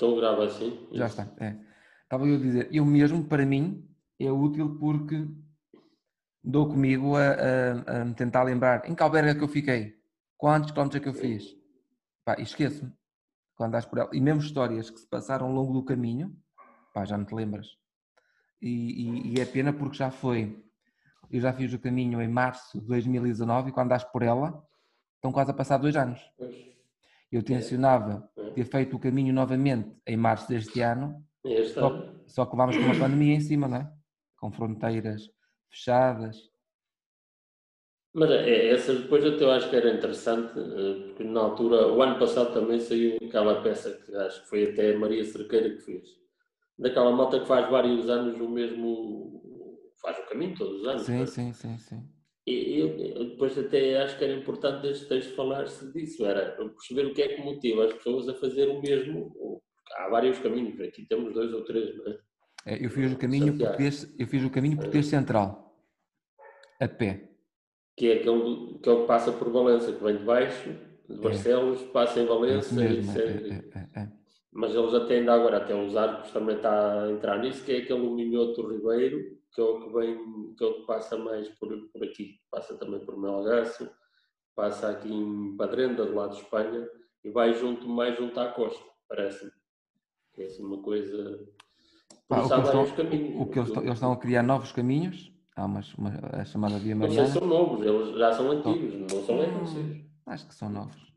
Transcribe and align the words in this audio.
Então 0.00 0.16
grava 0.16 0.46
assim. 0.46 0.88
Já 0.92 1.06
está. 1.08 1.28
É. 1.38 1.58
Estava 2.04 2.26
eu 2.26 2.36
a 2.36 2.38
dizer, 2.38 2.68
eu 2.72 2.86
mesmo, 2.86 3.22
para 3.22 3.44
mim, 3.44 3.86
é 4.18 4.32
útil 4.32 4.78
porque 4.78 5.28
dou 6.42 6.66
comigo 6.70 7.16
a, 7.16 7.20
a, 7.28 8.00
a 8.00 8.14
tentar 8.14 8.44
lembrar 8.44 8.88
em 8.88 8.94
que 8.94 9.02
albergue 9.02 9.28
é 9.28 9.34
que 9.34 9.44
eu 9.44 9.48
fiquei, 9.48 9.94
quantos 10.38 10.70
quilómetros 10.70 10.98
é 10.98 11.02
que 11.02 11.08
eu 11.10 11.12
fiz. 11.12 11.54
Pá, 12.24 12.34
e 12.38 12.42
esqueço-me 12.42 12.90
quando 13.54 13.74
andas 13.74 13.84
por 13.84 13.98
ela. 13.98 14.08
E 14.14 14.22
mesmo 14.22 14.40
histórias 14.40 14.88
que 14.88 14.98
se 14.98 15.06
passaram 15.06 15.48
ao 15.48 15.52
longo 15.52 15.74
do 15.74 15.84
caminho, 15.84 16.34
pá, 16.94 17.04
já 17.04 17.18
não 17.18 17.26
te 17.26 17.34
lembras. 17.34 17.68
E, 18.62 18.70
e, 18.70 19.34
e 19.34 19.40
é 19.40 19.44
pena 19.44 19.70
porque 19.70 19.98
já 19.98 20.10
foi. 20.10 20.64
Eu 21.30 21.42
já 21.42 21.52
fiz 21.52 21.74
o 21.74 21.78
caminho 21.78 22.22
em 22.22 22.28
março 22.28 22.80
de 22.80 22.86
2019 22.86 23.68
e 23.68 23.72
quando 23.72 23.92
andas 23.92 24.04
por 24.04 24.22
ela, 24.22 24.66
estão 25.16 25.30
quase 25.30 25.50
a 25.50 25.54
passar 25.54 25.76
dois 25.76 25.94
anos. 25.94 26.18
Eu 27.30 27.42
tencionava 27.42 28.28
é. 28.36 28.50
ter 28.50 28.64
feito 28.64 28.96
o 28.96 28.98
caminho 28.98 29.32
novamente 29.32 29.90
em 30.06 30.16
março 30.16 30.48
deste 30.48 30.80
ano, 30.80 31.24
só, 31.72 32.14
só 32.26 32.46
que 32.46 32.56
vamos 32.56 32.76
com 32.76 32.82
uma 32.82 32.98
pandemia 32.98 33.34
em 33.34 33.40
cima, 33.40 33.68
não 33.68 33.76
é? 33.76 33.92
Com 34.36 34.50
fronteiras 34.50 35.30
fechadas. 35.68 36.50
Mas 38.12 38.30
é, 38.30 38.50
é, 38.50 38.72
essa 38.72 38.92
depois 38.92 39.24
até 39.24 39.44
eu 39.44 39.52
acho 39.52 39.70
que 39.70 39.76
era 39.76 39.94
interessante, 39.94 40.58
eh, 40.58 41.06
porque 41.06 41.22
na 41.22 41.40
altura, 41.40 41.86
o 41.86 42.02
ano 42.02 42.18
passado 42.18 42.52
também 42.52 42.80
saiu 42.80 43.16
aquela 43.24 43.62
peça 43.62 43.92
que 43.92 44.14
acho 44.16 44.42
que 44.42 44.48
foi 44.48 44.72
até 44.72 44.92
a 44.92 44.98
Maria 44.98 45.24
Cerqueira 45.24 45.70
que 45.70 45.80
fez. 45.80 46.08
Daquela 46.76 47.12
moto 47.12 47.38
que 47.38 47.46
faz 47.46 47.70
vários 47.70 48.08
anos 48.08 48.40
o 48.40 48.48
mesmo, 48.48 49.40
faz 50.02 50.18
o 50.18 50.28
caminho 50.28 50.56
todos 50.56 50.80
os 50.80 50.86
anos. 50.88 51.02
Sim, 51.02 51.24
sim, 51.26 51.52
sim, 51.52 51.78
sim. 51.78 52.19
E 52.50 52.80
eu, 52.80 53.28
depois 53.30 53.56
até 53.56 54.02
acho 54.02 54.18
que 54.18 54.24
era 54.24 54.32
importante 54.32 54.86
este 54.88 55.06
texto 55.06 55.34
falar-se 55.34 55.92
disso, 55.92 56.26
era 56.26 56.56
perceber 56.56 57.06
o 57.06 57.14
que 57.14 57.22
é 57.22 57.28
que 57.28 57.42
motiva 57.42 57.84
as 57.84 57.92
pessoas 57.92 58.28
a 58.28 58.34
fazer 58.34 58.68
o 58.68 58.80
mesmo. 58.80 59.62
Há 59.96 60.08
vários 60.08 60.38
caminhos, 60.38 60.80
aqui 60.80 61.06
temos 61.06 61.32
dois 61.32 61.52
ou 61.52 61.64
três, 61.64 61.96
não 61.96 62.12
é? 62.12 62.18
é 62.66 62.84
eu 62.84 62.90
fiz 62.90 63.12
o 63.12 63.16
caminho 63.16 63.56
português, 63.56 64.14
eu 64.18 64.26
fiz 64.26 64.44
o 64.44 64.50
caminho 64.50 64.76
português 64.76 65.06
central, 65.06 65.76
a 66.80 66.88
pé. 66.88 67.28
Que 67.96 68.10
é 68.10 68.14
aquele 68.14 68.78
que, 68.82 68.88
é 68.88 68.92
o 68.92 69.00
que 69.02 69.06
passa 69.06 69.32
por 69.32 69.50
Valença, 69.50 69.92
que 69.92 70.02
vem 70.02 70.16
de 70.16 70.24
baixo, 70.24 70.70
de 71.08 71.16
é. 71.16 71.20
Barcelos, 71.20 71.82
é. 71.82 71.86
passa 71.86 72.20
em 72.20 72.26
Valença. 72.26 72.74
Mesmo, 72.74 73.18
é, 73.18 73.64
é, 73.74 74.00
é, 74.00 74.08
mas 74.52 74.74
eles 74.74 74.94
até 74.94 75.18
ainda 75.18 75.34
agora, 75.34 75.58
até 75.58 75.74
os 75.74 75.96
arcos 75.96 76.30
também 76.32 76.56
está 76.56 77.04
a 77.04 77.10
entrar 77.10 77.38
nisso, 77.38 77.64
que 77.64 77.72
é 77.72 77.78
aquele 77.78 78.08
Minhoto 78.10 78.68
Ribeiro, 78.68 79.38
que 79.52 79.60
é 79.60 79.64
o 79.64 79.80
que 79.80 79.92
vem, 79.92 80.54
que 80.54 80.64
é 80.64 80.66
o 80.66 80.74
que 80.74 80.86
passa 80.86 81.16
mais 81.18 81.48
por, 81.50 81.68
por 81.92 82.04
aqui, 82.04 82.40
passa 82.50 82.76
também 82.76 83.00
por 83.00 83.18
Melgaço, 83.18 83.90
passa 84.54 84.90
aqui 84.90 85.12
em 85.12 85.56
Padrenda, 85.56 86.04
do 86.06 86.14
lado 86.14 86.34
de 86.34 86.42
Espanha, 86.42 86.88
e 87.24 87.30
vai 87.30 87.52
junto, 87.54 87.88
mais 87.88 88.16
junto 88.16 88.38
à 88.38 88.48
costa, 88.48 88.84
parece-me. 89.08 89.50
É 90.38 90.44
assim 90.44 90.64
uma 90.64 90.80
coisa. 90.80 91.48
Ah, 92.30 92.44
o 92.44 92.48
que, 92.48 92.54
estão, 92.54 92.86
caminhos, 92.92 93.40
o 93.40 93.46
que 93.46 93.58
eles, 93.58 93.68
estão, 93.68 93.82
eles 93.82 93.94
estão 93.94 94.12
a 94.12 94.16
criar 94.16 94.42
novos 94.42 94.70
caminhos, 94.70 95.32
há 95.56 95.64
uma, 95.64 95.80
uma 95.98 96.10
a 96.32 96.44
chamada 96.44 96.78
Via 96.78 96.94
Mariana. 96.94 97.26
Se 97.26 97.32
são 97.32 97.46
novos, 97.46 97.84
eles 97.84 98.16
já 98.16 98.32
são 98.32 98.50
antigos, 98.52 98.94
não, 98.94 99.18
não 99.18 99.26
são 99.26 99.36
hum, 99.36 100.04
Acho 100.26 100.46
que 100.46 100.54
são 100.54 100.70
novos. 100.70 101.12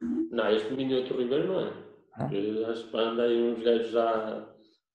Não, 0.00 0.48
este 0.50 0.72
Minhoto 0.72 1.16
Ribeiro 1.16 1.48
não 1.48 1.60
é. 1.60 1.72
Não? 2.18 2.70
Acho 2.70 2.88
que 2.88 2.96
andei 2.96 3.52
uns 3.52 3.62
gajos 3.62 3.90
já 3.90 4.53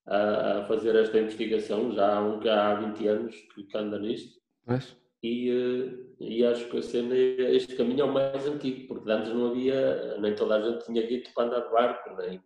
a, 0.09 0.59
a, 0.59 0.63
fazer 0.65 0.95
esta 0.95 1.19
investigação, 1.19 1.91
já 1.93 2.17
há, 2.17 2.21
um, 2.21 2.39
há 2.49 2.73
20 2.73 3.07
anos 3.07 3.35
que, 3.53 3.77
anda 3.77 3.99
nisto. 3.99 4.39
Pois. 4.65 4.97
E, 5.21 5.49
eh, 5.49 5.93
e 6.19 6.45
acho 6.45 6.69
que 6.69 6.77
a 6.77 6.81
cena, 6.81 7.13
é, 7.13 7.55
este 7.55 7.75
caminho 7.75 8.01
é 8.01 8.03
o 8.05 8.13
mais 8.13 8.47
antigo, 8.47 8.87
porque 8.87 9.11
antes 9.11 9.31
não 9.31 9.51
havia, 9.51 10.17
nem 10.19 10.33
toda 10.33 10.55
a 10.55 10.61
gente 10.61 10.85
tinha 10.85 11.05
guito 11.05 11.31
para 11.33 11.45
andar 11.45 11.59
de 11.59 11.71
barco, 11.71 12.15
nem 12.17 12.41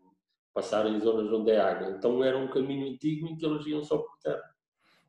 passar 0.54 0.86
em 0.88 1.00
zonas 1.00 1.32
onde 1.32 1.52
é 1.52 1.60
água. 1.60 1.92
Então 1.92 2.24
era 2.24 2.38
um 2.38 2.50
caminho 2.50 2.94
antigo 2.94 3.28
em 3.28 3.38
que 3.38 3.46
eles 3.46 3.66
iam 3.66 3.84
só 3.84 3.98
por 3.98 4.18
terra. 4.22 4.44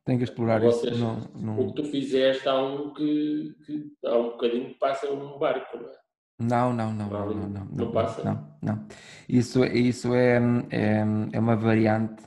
Tem 0.05 0.17
que 0.17 0.23
explorar 0.23 0.61
Vocês, 0.61 0.93
isso. 0.93 1.03
Não, 1.03 1.19
não... 1.35 1.59
O 1.59 1.67
que 1.73 1.81
tu 1.81 1.89
fizeste 1.89 2.47
há 2.47 2.55
um 2.55 2.93
que, 2.93 3.55
que 3.65 3.91
há 4.05 4.15
um 4.15 4.29
bocadinho 4.29 4.67
que 4.69 4.79
passa 4.79 5.11
num 5.11 5.37
barco, 5.39 5.77
não 5.77 5.89
é? 5.89 6.05
Não, 6.37 6.73
não, 6.73 6.93
não, 6.93 7.09
não, 7.09 7.33
não, 7.33 7.49
não, 7.49 7.65
não, 7.65 7.91
passa? 7.91 8.23
Não, 8.23 8.57
não. 8.61 8.87
Isso, 9.27 9.63
isso 9.63 10.13
é, 10.13 10.37
é, 10.69 11.03
é 11.31 11.39
uma 11.39 11.55
variante 11.55 12.23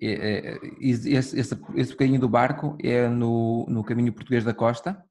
é, 0.00 0.12
é, 0.12 0.60
esse, 0.80 1.12
esse, 1.12 1.38
esse 1.74 1.92
bocadinho 1.92 2.20
do 2.20 2.28
barco 2.28 2.76
é 2.82 3.08
no, 3.08 3.66
no 3.68 3.84
caminho 3.84 4.12
português 4.12 4.44
da 4.44 4.52
costa 4.52 5.02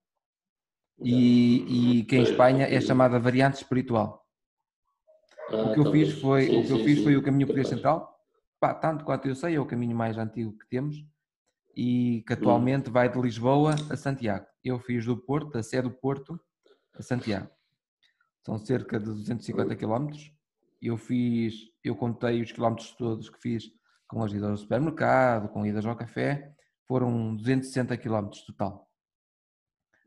e, 0.99 1.99
e 1.99 2.03
que 2.05 2.15
em 2.15 2.23
Espanha 2.23 2.67
é 2.67 2.79
chamada 2.79 3.19
variante 3.19 3.55
espiritual. 3.55 4.25
Ah, 5.49 5.63
o 5.63 5.73
que 5.73 5.79
eu 5.79 5.91
fiz 5.91 6.19
foi 6.19 6.49
o 6.49 6.65
que 6.65 6.71
eu 6.71 6.83
fiz 6.83 7.03
foi 7.03 7.15
o 7.15 7.23
caminho 7.23 7.47
português 7.47 7.69
central, 7.69 8.15
Pá, 8.59 8.73
tanto 8.73 9.03
quanto 9.03 9.27
eu 9.27 9.35
sei 9.35 9.55
é 9.55 9.59
o 9.59 9.65
caminho 9.65 9.95
mais 9.95 10.17
antigo 10.17 10.57
que 10.57 10.67
temos 10.67 11.05
e 11.75 12.23
que 12.25 12.33
atualmente 12.33 12.89
vai 12.89 13.11
de 13.11 13.19
Lisboa 13.19 13.75
a 13.89 13.97
Santiago. 13.97 14.45
Eu 14.63 14.79
fiz 14.79 15.05
do 15.05 15.17
Porto, 15.17 15.51
da 15.51 15.61
sede 15.61 15.89
do 15.89 15.95
Porto 15.95 16.39
a 16.93 17.03
Santiago. 17.03 17.49
São 18.45 18.57
cerca 18.57 18.99
de 18.99 19.05
250 19.05 19.75
km. 19.75 20.07
Eu 20.81 20.97
fiz, 20.97 21.55
eu 21.83 21.95
contei 21.95 22.41
os 22.41 22.51
quilómetros 22.51 22.91
todos 22.95 23.29
que 23.29 23.39
fiz 23.41 23.65
com 24.07 24.23
as 24.23 24.31
idas 24.31 24.49
ao 24.49 24.57
supermercado, 24.57 25.49
com 25.49 25.65
idas 25.65 25.85
ao 25.85 25.95
café, 25.95 26.53
foram 26.87 27.35
260 27.35 27.97
km 27.97 28.29
total. 28.45 28.87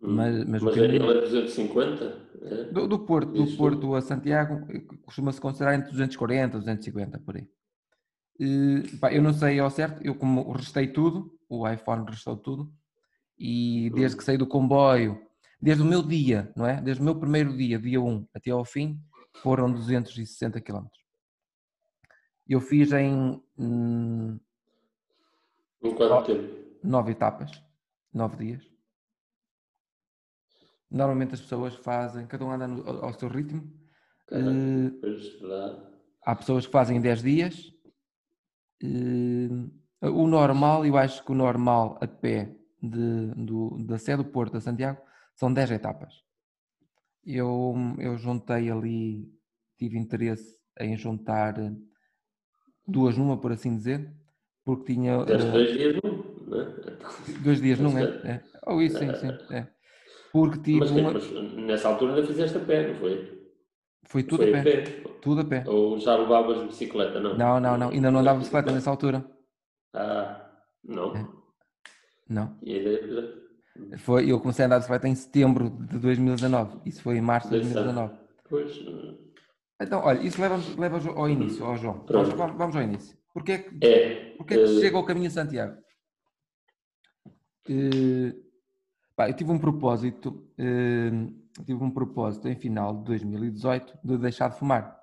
Hum, 0.03 0.15
mas, 0.15 0.45
mas, 0.45 0.63
mas 0.63 0.77
ele 0.77 0.97
é 0.97 1.21
250? 1.21 2.29
É? 2.41 2.65
Do, 2.73 2.87
do, 2.87 2.99
Porto, 3.01 3.33
do 3.33 3.57
Porto 3.57 3.95
a 3.95 4.01
Santiago 4.01 4.67
costuma-se 5.03 5.41
considerar 5.41 5.75
entre 5.75 5.91
240 5.91 6.57
e 6.57 6.61
250 6.61 7.19
por 7.19 7.37
aí. 7.37 7.49
E, 8.39 8.97
pá, 9.01 9.13
eu 9.13 9.21
não 9.21 9.33
sei 9.33 9.59
ao 9.59 9.71
certo, 9.71 10.01
eu 10.05 10.15
como 10.15 10.53
restei 10.53 10.87
tudo, 10.87 11.37
o 11.49 11.69
iPhone 11.69 12.07
restou 12.09 12.37
tudo, 12.37 12.73
e 13.37 13.91
desde 13.95 14.15
hum. 14.15 14.19
que 14.19 14.25
saí 14.25 14.37
do 14.37 14.47
comboio, 14.47 15.21
desde 15.61 15.83
o 15.83 15.87
meu 15.87 16.03
dia, 16.03 16.53
não 16.57 16.67
é? 16.67 16.81
Desde 16.81 17.03
o 17.03 17.05
meu 17.05 17.19
primeiro 17.19 17.57
dia, 17.57 17.79
dia 17.79 18.01
1 18.01 18.29
até 18.33 18.53
ao 18.53 18.65
fim, 18.65 19.01
foram 19.43 19.73
260 19.73 20.61
km. 20.61 20.87
Eu 22.49 22.61
fiz 22.61 22.93
em. 22.93 23.43
Hum, 23.59 24.39
em 25.83 25.95
quanto 25.95 26.27
tempo? 26.27 26.59
Nove 26.83 27.13
etapas, 27.13 27.63
nove 28.13 28.37
dias. 28.37 28.79
Normalmente 30.91 31.35
as 31.35 31.41
pessoas 31.41 31.75
fazem, 31.75 32.27
cada 32.27 32.45
um 32.45 32.51
anda 32.51 32.67
no, 32.67 33.05
ao, 33.05 33.13
seu 33.13 33.29
ritmo. 33.29 33.63
uh, 34.33 35.89
há 36.25 36.35
pessoas 36.35 36.67
que 36.67 36.73
fazem 36.73 37.01
10 37.01 37.23
dias. 37.23 37.75
Uh, 38.83 39.71
o 40.01 40.27
normal, 40.27 40.87
eu 40.87 40.97
acho 40.97 41.23
que 41.25 41.33
o 41.33 41.35
normal 41.35 41.99
a 42.01 42.07
pé 42.07 42.57
de, 42.83 43.27
do, 43.35 43.77
da 43.85 43.99
sede 43.99 44.23
do 44.23 44.31
Porto 44.31 44.57
a 44.57 44.61
Santiago 44.61 45.01
são 45.35 45.53
10 45.53 45.73
etapas. 45.73 46.23
Eu, 47.25 47.75
eu 47.99 48.17
juntei 48.17 48.71
ali, 48.71 49.31
tive 49.77 49.99
interesse 49.99 50.59
em 50.81 50.97
juntar 50.97 51.55
duas 52.89 53.17
numa, 53.17 53.37
por 53.37 53.53
assim 53.53 53.77
dizer, 53.77 54.11
porque 54.65 54.95
tinha. 54.95 55.25
Deste 55.25 55.49
uh, 55.49 55.53
dois 55.53 55.73
dias 55.73 55.97
num, 56.03 56.25
não 56.47 56.61
é? 56.61 56.89
Dois 57.45 57.61
dias 57.61 57.79
num, 57.79 57.99
é? 57.99 58.03
é. 58.25 58.43
Ou 58.67 58.77
oh, 58.77 58.83
isso, 58.83 58.99
sim, 58.99 59.15
sim. 59.15 59.29
É. 59.51 59.67
Porque 60.33 60.59
tive. 60.59 60.81
Mas, 60.81 60.91
uma... 60.91 61.13
mas 61.13 61.31
nessa 61.55 61.89
altura 61.89 62.15
ainda 62.15 62.27
fizeste 62.27 62.57
a 62.57 62.61
pé, 62.61 62.89
não 62.89 62.95
foi? 62.95 63.39
Foi 64.05 64.23
tudo 64.23 64.43
foi 64.43 64.51
a, 64.51 64.53
pé. 64.53 64.61
a, 64.61 64.63
pé. 64.63 64.83
Tudo 65.21 65.41
a 65.43 65.45
pé. 65.45 65.65
Ou 65.67 65.99
já 65.99 66.17
levavas 66.17 66.67
bicicleta, 66.67 67.21
não? 67.21 67.37
Não, 67.37 67.61
não, 67.61 67.77
não. 67.77 67.91
Ainda 67.91 68.11
não 68.11 68.21
andava 68.21 68.39
bicicleta 68.39 68.73
nessa 68.73 68.91
altura. 68.91 69.25
Ah, 69.95 70.51
não. 70.83 71.15
É. 71.15 71.27
Não. 72.29 72.59
Foi, 73.99 74.31
eu 74.31 74.41
comecei 74.41 74.65
a 74.65 74.67
andar 74.67 74.77
de 74.77 74.81
bicicleta 74.83 75.09
em 75.09 75.15
setembro 75.15 75.71
de 75.71 75.99
2019. 75.99 76.81
Isso 76.87 77.03
foi 77.03 77.19
em 77.19 77.21
março 77.21 77.49
de 77.49 77.57
2019. 77.57 78.15
Pois. 78.49 78.79
Então, 79.81 80.01
olha, 80.01 80.21
isso 80.21 80.41
leva-nos 80.41 80.77
leva 80.77 80.99
ao 81.11 81.31
início, 81.31 81.65
ao 81.65 81.77
João. 81.77 82.05
Vamos, 82.09 82.35
vamos, 82.57 82.77
ao 82.77 82.83
início. 82.83 83.17
Porquê 83.33 83.53
é 83.53 83.59
que, 83.59 83.87
é, 83.87 84.37
porquê 84.37 84.55
é 84.55 84.57
que 84.57 84.65
uh... 84.65 84.81
chega 84.81 84.97
ao 84.97 85.05
caminho 85.05 85.29
de 85.29 85.35
Santiago? 85.35 85.81
Uh, 87.69 88.35
pá, 89.15 89.29
eu 89.29 89.37
tive 89.37 89.53
um 89.53 89.59
propósito, 89.59 90.51
uh, 90.59 91.65
tive 91.65 91.85
um 91.85 91.91
propósito 91.91 92.49
em 92.49 92.57
final 92.57 92.97
de 92.99 93.05
2018 93.05 93.99
de 94.03 94.19
deixar 94.19 94.51
de 94.51 94.59
fumar. 94.59 94.99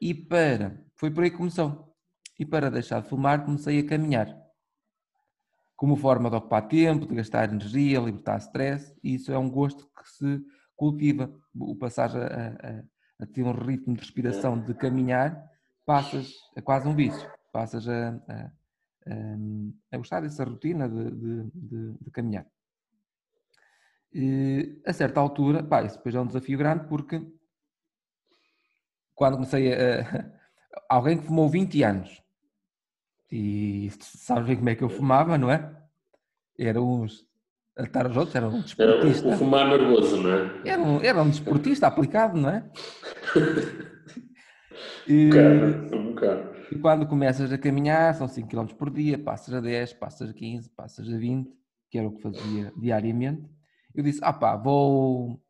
E 0.00 0.14
para, 0.14 0.80
foi 0.94 1.10
por 1.10 1.24
aí 1.24 1.30
que 1.30 1.36
começou. 1.36 1.92
E 2.38 2.46
para 2.46 2.70
deixar 2.70 3.02
de 3.02 3.08
fumar 3.08 3.44
comecei 3.44 3.80
a 3.80 3.86
caminhar. 3.86 4.28
Como 5.74 5.96
forma 5.96 6.30
de 6.30 6.36
ocupar 6.36 6.68
tempo, 6.68 7.06
de 7.06 7.16
gastar 7.16 7.52
energia, 7.52 7.98
libertar 7.98 8.38
stress, 8.38 8.94
e 9.02 9.14
isso 9.14 9.32
é 9.32 9.38
um 9.38 9.50
gosto 9.50 9.88
que 9.88 10.08
se 10.08 10.40
cultiva. 10.76 11.34
O 11.58 11.74
passar 11.74 12.16
a, 12.16 12.48
a 12.48 12.93
a 13.20 13.26
ter 13.26 13.42
um 13.42 13.52
ritmo 13.52 13.94
de 13.94 14.00
respiração 14.00 14.58
de 14.58 14.74
caminhar, 14.74 15.50
passas 15.84 16.32
a 16.56 16.62
quase 16.62 16.88
um 16.88 16.94
vício, 16.94 17.30
passas 17.52 17.88
a, 17.88 18.10
a, 18.28 18.50
a, 19.92 19.96
gostar 19.96 20.20
dessa 20.20 20.44
rotina 20.44 20.88
de, 20.88 21.10
de, 21.10 21.50
de, 21.54 21.98
de 22.00 22.10
caminhar. 22.10 22.46
E, 24.12 24.80
a 24.86 24.92
certa 24.92 25.20
altura, 25.20 25.62
pá, 25.62 25.82
isso 25.82 25.96
depois 25.96 26.14
é 26.14 26.20
um 26.20 26.26
desafio 26.26 26.58
grande 26.58 26.86
porque 26.86 27.20
quando 29.14 29.34
comecei 29.34 29.72
a, 29.72 30.30
alguém 30.88 31.18
que 31.18 31.26
fumou 31.26 31.48
20 31.48 31.82
anos. 31.82 32.22
E 33.30 33.90
sabes 34.00 34.46
bem 34.46 34.56
como 34.56 34.68
é 34.68 34.74
que 34.74 34.84
eu 34.84 34.88
fumava, 34.88 35.36
não 35.38 35.50
é? 35.50 35.74
Eram 36.58 37.02
uns. 37.02 37.26
Estar 37.76 38.08
os 38.08 38.16
outros, 38.16 38.36
era 38.36 38.48
um 38.48 38.60
desportista. 38.60 39.26
Era 39.26 39.34
o 39.34 39.38
fumar 39.38 39.66
nervoso, 39.66 40.22
não 40.22 40.32
é? 40.32 40.62
Era 40.64 40.80
um, 40.80 41.00
era 41.00 41.22
um 41.22 41.28
desportista 41.28 41.88
aplicado, 41.88 42.38
não 42.38 42.48
é? 42.48 42.70
E, 45.06 45.26
um 45.26 45.28
bocado, 45.28 45.96
um 45.96 46.14
bocado. 46.14 46.54
E 46.72 46.78
quando 46.78 47.06
começas 47.06 47.52
a 47.52 47.58
caminhar, 47.58 48.14
são 48.14 48.26
5 48.26 48.48
km 48.48 48.66
por 48.74 48.90
dia, 48.90 49.18
passas 49.18 49.54
a 49.54 49.60
10, 49.60 49.92
passas 49.94 50.30
a 50.30 50.32
15, 50.32 50.70
passas 50.70 51.08
a 51.12 51.16
20, 51.16 51.50
que 51.90 51.98
era 51.98 52.08
o 52.08 52.12
que 52.12 52.22
fazia 52.22 52.72
diariamente. 52.76 53.48
Eu 53.94 54.02
disse: 54.02 54.20
ah 54.22 54.32
pá, 54.32 54.56
vou. 54.56 55.40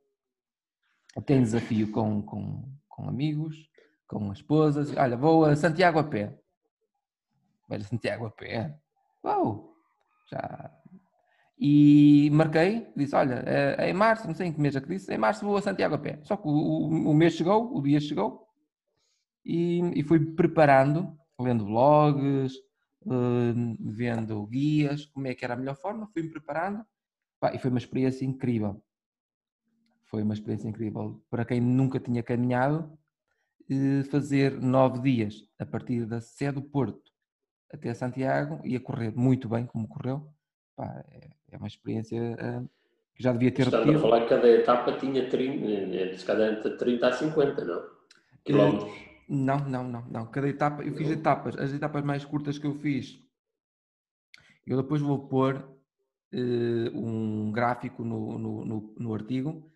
Tenho 1.24 1.42
desafio 1.42 1.90
com, 1.92 2.20
com, 2.22 2.68
com 2.88 3.08
amigos, 3.08 3.56
com 4.08 4.32
esposas. 4.32 4.94
Olha, 4.96 5.16
vou 5.16 5.44
a 5.44 5.54
Santiago 5.54 5.98
a 5.98 6.04
pé. 6.04 6.36
A 7.70 7.80
Santiago 7.80 8.26
a 8.26 8.30
pé. 8.30 8.76
Uau! 9.24 9.74
Já. 10.30 10.70
E 11.58 12.30
marquei, 12.32 12.86
disse: 12.96 13.14
Olha, 13.14 13.42
é, 13.46 13.86
é 13.86 13.90
em 13.90 13.94
março, 13.94 14.26
não 14.26 14.34
sei 14.34 14.48
em 14.48 14.52
que 14.52 14.60
mês 14.60 14.74
é 14.76 14.80
que 14.80 14.88
disse, 14.88 15.12
em 15.12 15.18
março 15.18 15.44
vou 15.44 15.56
a 15.56 15.62
Santiago 15.62 15.94
a 15.94 15.98
pé. 15.98 16.18
Só 16.22 16.36
que 16.36 16.48
o, 16.48 16.50
o, 16.50 17.10
o 17.10 17.14
mês 17.14 17.34
chegou, 17.34 17.76
o 17.76 17.82
dia 17.82 18.00
chegou, 18.00 18.48
e, 19.44 19.80
e 19.94 20.02
fui 20.02 20.18
preparando, 20.34 21.16
lendo 21.38 21.64
blogs, 21.64 22.54
uh, 23.02 23.76
vendo 23.80 24.46
guias, 24.46 25.06
como 25.06 25.26
é 25.26 25.34
que 25.34 25.44
era 25.44 25.54
a 25.54 25.56
melhor 25.56 25.76
forma, 25.76 26.08
fui-me 26.12 26.30
preparando, 26.30 26.84
pá, 27.38 27.54
e 27.54 27.58
foi 27.58 27.70
uma 27.70 27.78
experiência 27.78 28.24
incrível. 28.24 28.82
Foi 30.06 30.22
uma 30.22 30.34
experiência 30.34 30.68
incrível. 30.68 31.22
Para 31.30 31.44
quem 31.44 31.60
nunca 31.60 32.00
tinha 32.00 32.22
caminhado, 32.22 32.96
fazer 34.10 34.60
nove 34.60 35.00
dias 35.00 35.48
a 35.58 35.64
partir 35.64 36.06
da 36.06 36.20
Sé 36.20 36.52
do 36.52 36.62
Porto 36.62 37.10
até 37.72 37.92
Santiago 37.94 38.60
e 38.64 38.76
a 38.76 38.80
correr 38.80 39.12
muito 39.16 39.48
bem 39.48 39.66
como 39.66 39.88
correu. 39.88 40.28
Pá, 40.76 41.04
é, 41.08 41.30
é, 41.54 41.56
uma 41.56 41.66
experiência 41.66 42.20
uh, 42.20 42.68
que 43.14 43.22
já 43.22 43.32
devia 43.32 43.50
ter 43.50 43.62
Estando 43.62 43.84
repetido. 43.86 43.98
a 43.98 44.02
falar 44.02 44.22
que 44.22 44.28
cada 44.28 44.48
etapa 44.48 44.92
tinha 44.98 45.28
30, 45.28 45.66
eh, 45.66 46.16
cada 46.26 46.52
entre 46.52 46.76
30 46.76 47.06
a 47.06 47.12
50, 47.12 47.64
não? 47.64 47.82
Quilómetros. 48.44 48.90
Uh, 48.90 49.04
não, 49.28 49.58
não, 49.60 49.84
não, 49.84 50.06
não. 50.10 50.26
Cada 50.26 50.48
etapa, 50.48 50.82
eu 50.82 50.94
fiz 50.94 51.10
etapas, 51.10 51.56
as 51.56 51.72
etapas 51.72 52.04
mais 52.04 52.24
curtas 52.24 52.58
que 52.58 52.66
eu 52.66 52.74
fiz, 52.74 53.18
eu 54.66 54.76
depois 54.76 55.00
vou 55.00 55.28
pôr 55.28 55.56
uh, 55.56 56.98
um 56.98 57.52
gráfico 57.52 58.04
no, 58.04 58.38
no, 58.38 58.64
no, 58.64 58.94
no 58.98 59.14
artigo, 59.14 59.72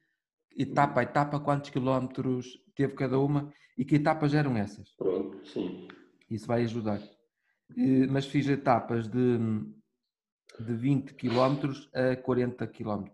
etapa 0.56 1.00
a 1.00 1.02
etapa, 1.04 1.40
quantos 1.40 1.70
quilómetros 1.70 2.60
teve 2.74 2.94
cada 2.94 3.18
uma 3.18 3.52
e 3.76 3.84
que 3.84 3.94
etapas 3.94 4.34
eram 4.34 4.56
essas. 4.56 4.90
Pronto, 4.96 5.46
sim. 5.46 5.86
Isso 6.28 6.46
vai 6.46 6.64
ajudar. 6.64 7.00
Mas 8.10 8.26
fiz 8.26 8.48
etapas 8.48 9.08
de, 9.08 9.38
de 10.60 10.74
20 10.74 11.14
km 11.14 11.72
a 11.94 12.16
40 12.16 12.66
km 12.66 13.04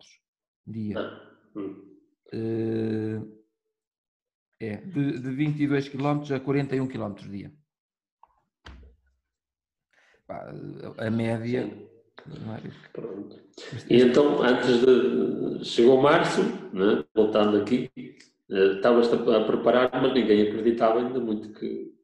dia. 0.67 0.99
Ah, 0.99 1.39
hum. 1.57 1.85
uh, 2.33 3.45
é, 4.61 4.77
de, 4.77 5.19
de 5.21 5.31
22 5.31 5.89
km 5.89 6.23
a 6.35 6.41
41 6.41 6.87
km 6.87 7.15
dia. 7.29 7.53
A 10.99 11.11
média. 11.11 11.61
É? 11.61 12.91
Pronto. 12.93 13.39
E 13.91 14.01
então, 14.01 14.43
antes 14.43 14.81
de. 14.81 15.65
Chegou 15.65 16.01
março, 16.01 16.41
né? 16.73 17.05
voltando 17.15 17.59
aqui, 17.59 17.91
eh, 17.97 18.77
estavas 18.77 19.13
a 19.13 19.45
preparar, 19.45 19.91
mas 19.93 20.13
ninguém 20.13 20.49
acreditava 20.49 20.99
ainda 20.99 21.21
muito 21.21 21.53
que 21.53 21.95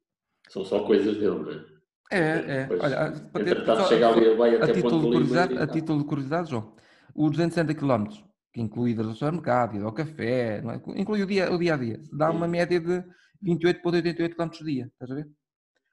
são 0.48 0.64
só 0.64 0.84
coisas 0.84 1.16
dele, 1.16 1.38
não 1.38 1.50
é? 1.50 1.69
É, 2.10 2.18
é. 2.18 2.68
Olha, 2.80 3.12
para 3.32 3.44
ter, 3.44 3.64
só, 3.64 3.86
chega 3.86 4.08
ali, 4.08 4.34
vai 4.34 4.56
até 4.56 4.72
a 4.72 4.74
título, 4.74 5.00
de 5.00 5.12
curiosidade, 5.12 5.58
a 5.58 5.66
título 5.66 5.98
de 6.00 6.04
curiosidade, 6.04 6.50
João, 6.50 6.74
os 7.14 7.30
260 7.30 7.74
km 7.74 8.30
que 8.52 8.60
inclui 8.60 8.90
ir 8.90 9.00
ao 9.00 9.14
supermercado, 9.14 9.76
ir 9.76 9.82
ao 9.84 9.92
café, 9.92 10.58
é? 10.58 11.00
inclui 11.00 11.22
o 11.22 11.26
dia, 11.26 11.52
o 11.52 11.58
dia 11.58 11.74
a 11.74 11.76
dia, 11.76 12.00
dá 12.12 12.30
uma 12.30 12.48
média 12.48 12.80
de 12.80 13.04
28,88 13.44 14.34
km 14.34 14.48
por 14.48 14.64
dia, 14.64 14.86
estás 14.92 15.10
a 15.10 15.14
ver? 15.14 15.28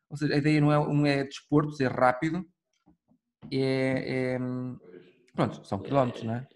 Ou 0.10 0.18
seja, 0.18 0.34
a 0.34 0.38
ideia 0.38 0.60
não 0.60 0.72
é, 0.72 0.94
não 0.94 1.06
é 1.06 1.24
desporto, 1.24 1.74
ser 1.74 1.92
rápido, 1.92 2.44
é, 3.52 4.36
é, 4.36 4.40
pronto, 5.36 5.64
são 5.66 5.80
quilómetros, 5.80 6.24
não 6.24 6.36
é? 6.36 6.48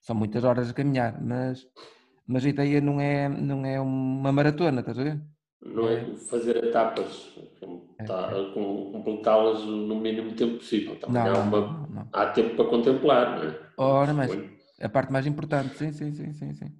São 0.00 0.16
muitas 0.16 0.42
horas 0.44 0.70
a 0.70 0.72
caminhar, 0.72 1.20
mas, 1.22 1.66
mas 2.26 2.44
a 2.44 2.48
ideia 2.48 2.80
não 2.80 3.00
é, 3.00 3.28
não 3.28 3.66
é 3.66 3.78
uma 3.78 4.32
maratona, 4.32 4.80
estás 4.80 4.98
a 4.98 5.04
ver? 5.04 5.20
Não 5.62 5.88
é, 5.88 6.00
é 6.00 6.14
fazer 6.16 6.56
etapas, 6.64 7.32
é, 7.98 8.04
tá, 8.04 8.30
é. 8.30 8.52
completá-las 8.52 9.64
no 9.64 9.96
mínimo 9.96 10.32
tempo 10.34 10.58
possível. 10.58 10.96
Também 10.96 11.22
não, 11.22 11.34
há, 11.34 11.38
uma, 11.38 11.60
não, 11.60 11.86
não. 11.88 12.08
há 12.12 12.26
tempo 12.26 12.54
para 12.56 12.66
contemplar, 12.66 13.38
não 13.38 13.50
é? 13.50 13.60
Ora, 13.76 14.14
mas 14.14 14.30
a 14.80 14.88
parte 14.88 15.12
mais 15.12 15.26
importante, 15.26 15.76
sim, 15.76 15.92
sim, 15.92 16.12
sim, 16.12 16.32
sim, 16.32 16.54
sim. 16.54 16.72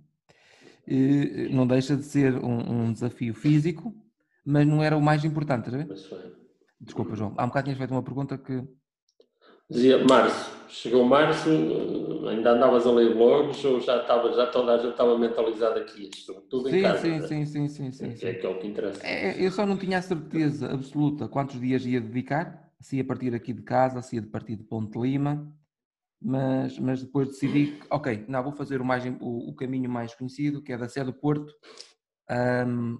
E 0.86 1.48
não 1.50 1.66
deixa 1.66 1.96
de 1.96 2.04
ser 2.04 2.36
um, 2.36 2.84
um, 2.84 2.92
desafio 2.92 3.34
físico, 3.34 3.92
mas 4.44 4.66
não 4.66 4.82
era 4.82 4.96
o 4.96 5.02
mais 5.02 5.24
importante, 5.24 5.70
Desculpa, 6.80 7.16
João. 7.16 7.34
Há 7.36 7.44
um 7.44 7.48
bocado 7.48 7.64
tinhas 7.64 7.78
feito 7.78 7.90
uma 7.90 8.02
pergunta 8.02 8.38
que. 8.38 8.62
Dizia, 9.68 10.04
março, 10.04 10.52
chegou 10.68 11.04
março, 11.04 11.48
ainda 12.28 12.52
andavas 12.52 12.86
a 12.86 12.92
ler 12.92 13.14
blogs 13.14 13.64
ou 13.64 13.80
já 13.80 14.00
estava, 14.00 14.32
já 14.32 14.46
toda 14.46 14.74
a 14.74 14.78
gente 14.78 14.92
estava 14.92 15.18
mentalizada 15.18 15.80
aqui, 15.80 16.08
isto, 16.08 16.34
tudo 16.48 16.68
sim, 16.68 16.76
em 16.76 16.82
casa? 16.82 17.00
Sim, 17.00 17.14
é? 17.14 17.20
sim, 17.22 17.46
sim, 17.46 17.68
sim, 17.68 17.92
sim, 17.92 18.16
sim. 18.16 18.26
É, 18.26 18.34
que 18.34 18.46
é 18.46 18.48
o 18.48 18.58
que 18.60 18.66
interessa. 18.68 19.04
É, 19.04 19.44
eu 19.44 19.50
só 19.50 19.66
não 19.66 19.76
tinha 19.76 19.98
a 19.98 20.02
certeza 20.02 20.72
absoluta 20.72 21.28
quantos 21.28 21.60
dias 21.60 21.84
ia 21.84 22.00
dedicar, 22.00 22.70
se 22.80 22.98
ia 22.98 23.04
partir 23.04 23.34
aqui 23.34 23.52
de 23.52 23.62
casa, 23.62 24.00
se 24.02 24.14
ia 24.14 24.22
partir 24.22 24.54
de 24.54 24.62
Ponte 24.62 24.96
Lima, 24.96 25.52
mas, 26.22 26.78
mas 26.78 27.02
depois 27.02 27.28
decidi 27.28 27.72
que, 27.72 27.86
ok, 27.90 28.24
não, 28.28 28.44
vou 28.44 28.52
fazer 28.52 28.80
o, 28.80 28.84
mais, 28.84 29.04
o, 29.20 29.50
o 29.50 29.54
caminho 29.56 29.90
mais 29.90 30.14
conhecido, 30.14 30.62
que 30.62 30.72
é 30.72 30.78
da 30.78 30.88
Sé 30.88 31.02
do 31.02 31.12
Porto, 31.12 31.52
um, 32.30 32.98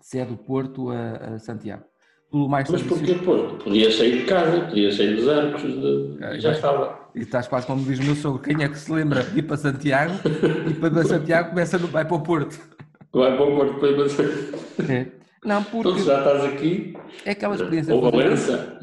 Sé 0.00 0.24
do 0.24 0.36
Porto 0.36 0.90
a, 0.90 1.34
a 1.34 1.38
Santiago. 1.40 1.91
Mais 2.32 2.68
mas 2.70 2.82
porquê 2.82 3.14
Porto? 3.14 3.62
Podia 3.62 3.90
sair 3.92 4.20
de 4.20 4.24
casa, 4.24 4.62
podia 4.62 4.90
sair 4.90 5.16
dos 5.16 5.28
arcos, 5.28 5.62
de... 5.62 6.16
é, 6.18 6.40
já 6.40 6.52
estava. 6.52 6.98
E 7.14 7.20
estás 7.20 7.46
quase 7.46 7.66
como 7.66 7.84
diz 7.84 7.98
o 7.98 8.04
meu 8.04 8.14
sogro, 8.14 8.42
quem 8.42 8.64
é 8.64 8.68
que 8.68 8.78
se 8.78 8.90
lembra 8.90 9.22
de 9.22 9.38
ir 9.38 9.42
para 9.42 9.58
Santiago 9.58 10.14
e 10.66 10.72
para 10.72 11.04
Santiago 11.04 11.50
começa 11.50 11.78
no, 11.78 11.88
vai 11.88 12.06
para 12.06 12.16
o 12.16 12.22
Porto. 12.22 12.58
Vai 13.12 13.36
para 13.36 13.44
o 13.44 13.54
Porto, 13.54 13.74
depois 13.74 14.14
vai 14.14 14.96
é. 14.96 15.12
Não, 15.44 15.62
porque... 15.62 15.90
Então 15.90 16.04
já 16.04 16.18
estás 16.18 16.44
aqui. 16.44 16.94
É 17.26 17.32
aquela 17.32 17.54
experiência. 17.54 17.94
Ou 17.94 18.00
Valença. 18.00 18.78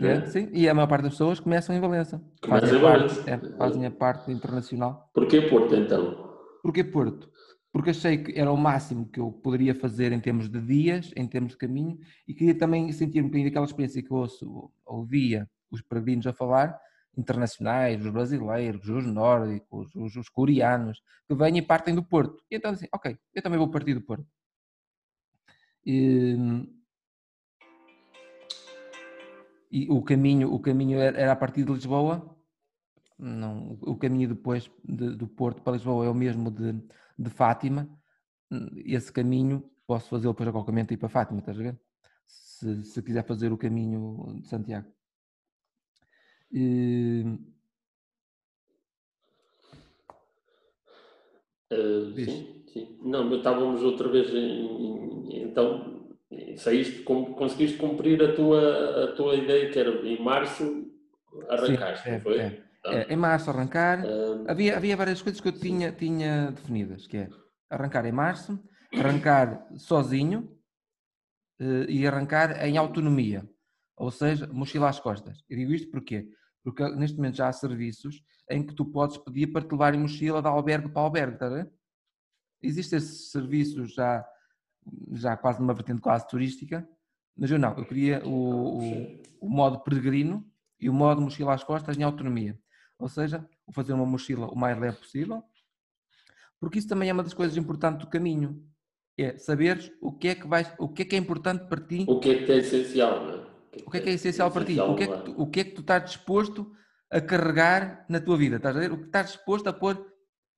É, 0.00 0.26
sim, 0.26 0.48
e 0.52 0.68
a 0.68 0.74
maior 0.74 0.86
parte 0.86 1.04
das 1.04 1.12
pessoas 1.12 1.40
começam 1.40 1.74
em 1.74 1.80
Valença. 1.80 2.22
Fazem, 2.46 2.78
em 2.78 2.80
Valença. 2.80 3.22
Parte, 3.22 3.30
é, 3.30 3.56
fazem 3.56 3.86
a 3.86 3.90
parte 3.90 4.30
internacional. 4.30 5.10
Porquê 5.12 5.40
Porto 5.42 5.74
então? 5.74 6.14
Porquê 6.62 6.84
Porto? 6.84 7.28
Porque 7.76 7.90
achei 7.90 8.16
que 8.16 8.40
era 8.40 8.50
o 8.50 8.56
máximo 8.56 9.06
que 9.06 9.20
eu 9.20 9.30
poderia 9.30 9.74
fazer 9.74 10.10
em 10.10 10.18
termos 10.18 10.48
de 10.48 10.58
dias, 10.62 11.12
em 11.14 11.28
termos 11.28 11.52
de 11.52 11.58
caminho, 11.58 12.00
e 12.26 12.32
queria 12.32 12.54
também 12.54 12.90
sentir 12.90 13.20
um 13.20 13.24
bocadinho 13.24 13.50
daquela 13.50 13.66
experiência 13.66 14.02
que 14.02 14.10
eu 14.10 14.16
ouço, 14.16 14.72
ouvia 14.86 15.46
os 15.70 15.82
peregrinos 15.82 16.26
a 16.26 16.32
falar, 16.32 16.80
internacionais, 17.18 18.02
os 18.02 18.10
brasileiros, 18.10 18.88
os 18.88 19.04
nórdicos, 19.04 19.94
os, 19.94 20.16
os 20.16 20.26
coreanos, 20.30 21.02
que 21.28 21.34
vêm 21.34 21.58
e 21.58 21.60
partem 21.60 21.94
do 21.94 22.02
Porto. 22.02 22.42
E 22.50 22.56
então 22.56 22.70
assim, 22.70 22.86
ok, 22.94 23.18
eu 23.34 23.42
também 23.42 23.58
vou 23.58 23.68
partir 23.68 23.92
do 23.92 24.00
Porto. 24.00 24.26
E, 25.84 26.34
e 29.70 29.86
o 29.90 30.00
caminho, 30.00 30.50
o 30.50 30.58
caminho 30.58 30.98
era 30.98 31.32
a 31.32 31.36
partir 31.36 31.62
de 31.62 31.72
Lisboa. 31.74 32.34
Não, 33.18 33.78
o 33.82 33.96
caminho 33.96 34.30
depois 34.30 34.70
de, 34.82 35.14
do 35.14 35.28
Porto 35.28 35.60
para 35.60 35.74
Lisboa 35.74 36.06
é 36.06 36.08
o 36.08 36.14
mesmo 36.14 36.50
de, 36.50 36.74
de 37.18 37.30
Fátima. 37.30 37.88
Esse 38.84 39.12
caminho 39.12 39.68
posso 39.86 40.08
fazê-lo 40.08 40.32
depois 40.32 40.48
a 40.48 40.52
qualquer 40.52 40.72
momento 40.72 40.92
ir 40.92 40.96
para 40.96 41.08
Fátima, 41.08 41.40
estás 41.40 41.58
a 41.58 41.62
ver? 41.62 41.80
Se, 42.26 42.84
se 42.84 43.02
quiser 43.02 43.24
fazer 43.24 43.52
o 43.52 43.58
caminho 43.58 44.40
de 44.40 44.48
Santiago. 44.48 44.86
E... 46.52 47.24
Uh, 51.72 52.14
sim, 52.14 52.64
sim. 52.72 52.98
Não, 53.02 53.34
estávamos 53.34 53.82
outra 53.82 54.08
vez 54.08 54.30
em, 54.30 54.66
em, 54.66 55.42
então 55.42 55.96
saíste, 56.56 57.02
conseguiste 57.02 57.76
cumprir 57.76 58.22
a 58.22 58.34
tua, 58.34 59.04
a 59.04 59.12
tua 59.12 59.34
ideia, 59.34 59.70
que 59.70 59.78
era 59.78 59.90
em 60.06 60.22
março 60.22 60.86
arrancaste, 61.48 62.04
Sim, 62.04 62.14
é, 62.14 62.20
foi? 62.20 62.38
É. 62.38 62.65
Tá. 62.86 62.92
É, 62.92 63.12
em 63.12 63.16
março 63.16 63.50
arrancar, 63.50 64.00
havia, 64.46 64.76
havia 64.76 64.96
várias 64.96 65.20
coisas 65.20 65.40
que 65.40 65.48
eu 65.48 65.52
tinha, 65.52 65.90
tinha 65.90 66.52
definidas, 66.52 67.06
que 67.06 67.16
é 67.16 67.28
arrancar 67.68 68.06
em 68.06 68.12
março, 68.12 68.62
arrancar 68.94 69.66
sozinho 69.76 70.56
uh, 71.60 71.90
e 71.90 72.06
arrancar 72.06 72.64
em 72.64 72.76
autonomia, 72.76 73.48
ou 73.96 74.10
seja, 74.12 74.46
mochila 74.46 74.88
às 74.88 75.00
costas. 75.00 75.42
Eu 75.48 75.56
digo 75.56 75.72
isto 75.74 75.90
porquê? 75.90 76.28
Porque 76.62 76.88
neste 76.90 77.16
momento 77.16 77.36
já 77.36 77.48
há 77.48 77.52
serviços 77.52 78.22
em 78.48 78.64
que 78.64 78.72
tu 78.72 78.84
podes 78.84 79.16
pedir 79.18 79.48
para 79.48 79.66
te 79.66 79.72
levar 79.72 79.92
em 79.92 80.00
mochila 80.00 80.40
de 80.40 80.46
albergue 80.46 80.88
para 80.88 81.02
albergue, 81.02 81.38
ver? 81.38 81.72
Existem 82.62 82.98
esses 82.98 83.32
serviços 83.32 83.94
já 83.94 84.24
já 85.10 85.36
quase 85.36 85.58
numa 85.58 85.74
vertente 85.74 86.00
quase 86.00 86.28
turística, 86.28 86.88
Mas 87.36 87.50
eu 87.50 87.58
não, 87.58 87.76
eu 87.76 87.84
queria 87.84 88.24
o, 88.24 88.78
o, 88.78 89.22
o 89.40 89.48
modo 89.48 89.80
peregrino 89.80 90.48
e 90.78 90.88
o 90.88 90.94
modo 90.94 91.20
mochila 91.20 91.54
às 91.54 91.64
costas 91.64 91.98
em 91.98 92.04
autonomia. 92.04 92.56
Ou 92.98 93.08
seja, 93.08 93.46
fazer 93.72 93.92
uma 93.92 94.06
mochila 94.06 94.46
o 94.46 94.56
mais 94.56 94.78
leve 94.78 94.96
possível, 94.96 95.42
porque 96.58 96.78
isso 96.78 96.88
também 96.88 97.08
é 97.08 97.12
uma 97.12 97.22
das 97.22 97.34
coisas 97.34 97.56
importantes 97.56 98.00
do 98.00 98.10
caminho. 98.10 98.64
É 99.18 99.36
saberes 99.38 99.90
o 100.00 100.12
que 100.12 100.28
é 100.28 100.34
que, 100.34 100.46
vais, 100.46 100.72
o 100.78 100.88
que, 100.88 101.02
é, 101.02 101.04
que 101.04 101.16
é 101.16 101.18
importante 101.18 101.66
para 101.68 101.80
ti. 101.80 102.04
O 102.06 102.20
que 102.20 102.30
é 102.30 102.44
que 102.44 102.52
é 102.52 102.56
essencial, 102.58 103.24
não 103.24 103.34
é? 103.34 103.46
O 103.84 103.90
que 103.90 103.98
é 103.98 104.00
que 104.00 104.08
é 104.10 104.12
essencial 104.12 104.50
para 104.50 104.64
ti? 104.64 104.80
O 104.80 104.94
que 104.94 105.04
é 105.04 105.06
que, 105.06 105.22
tu, 105.24 105.34
o 105.40 105.46
que 105.46 105.60
é 105.60 105.64
que 105.64 105.70
tu 105.72 105.80
estás 105.80 106.04
disposto 106.04 106.72
a 107.10 107.20
carregar 107.20 108.04
na 108.08 108.20
tua 108.20 108.36
vida? 108.36 108.56
Estás 108.56 108.76
a 108.76 108.80
ver? 108.80 108.92
O 108.92 108.98
que 108.98 109.06
estás 109.06 109.32
disposto 109.32 109.66
a 109.68 109.72
pôr? 109.72 109.96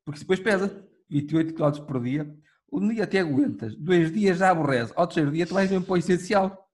Porque 0.04 0.20
depois 0.20 0.40
pesa 0.40 0.86
28 1.08 1.54
km 1.54 1.84
por 1.84 2.02
dia. 2.02 2.32
Um 2.70 2.88
dia 2.88 3.04
até 3.04 3.20
aguentas, 3.20 3.74
dois 3.76 4.12
dias 4.12 4.38
já 4.38 4.50
aborrece, 4.50 4.92
ao 4.94 5.06
terceiro 5.06 5.30
dia 5.32 5.46
tu 5.46 5.54
vais 5.54 5.70
mesmo 5.70 5.86
para 5.86 5.94
o 5.94 5.96
essencial. 5.96 6.68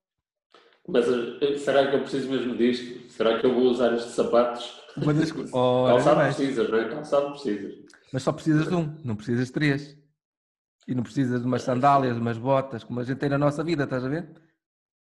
Mas 0.89 1.07
eh, 1.09 1.57
será 1.57 1.89
que 1.89 1.97
eu 1.97 2.01
preciso 2.01 2.29
mesmo 2.29 2.57
disto? 2.57 3.11
Será 3.11 3.39
que 3.39 3.47
eu 3.47 3.55
vou 3.55 3.65
usar 3.65 3.95
estes 3.95 4.13
sapatos? 4.13 4.84
Das... 4.97 5.33
Calçado 5.33 6.21
precisas, 6.21 6.71
não 6.71 6.79
é? 6.79 6.89
Calçado 6.89 7.31
precisas. 7.31 7.75
Mas 8.13 8.23
só 8.23 8.33
precisas 8.33 8.69
de 8.69 8.75
um, 8.75 8.97
não 9.05 9.17
precisas 9.17 9.47
de 9.47 9.53
três. 9.53 9.99
E 10.87 10.95
não 10.95 11.03
precisas 11.03 11.41
de 11.41 11.47
umas 11.47 11.63
sandálias, 11.63 12.17
umas 12.17 12.39
botas, 12.39 12.85
como 12.85 13.01
a 13.01 13.05
gente 13.05 13.19
tem 13.19 13.29
na 13.29 13.39
nossa 13.39 13.65
vida, 13.65 13.85
estás 13.85 14.05
a 14.05 14.09
ver? 14.09 14.29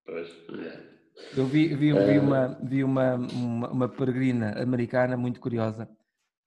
Pois, 0.05 0.29
é. 0.59 0.93
Eu 1.35 1.45
vi, 1.45 1.67
vi, 1.75 1.91
vi, 1.91 2.15
é. 2.15 2.19
uma, 2.19 2.59
vi 2.63 2.83
uma, 2.83 3.15
uma, 3.15 3.69
uma 3.69 3.89
peregrina 3.89 4.61
americana 4.61 5.15
muito 5.15 5.39
curiosa 5.39 5.89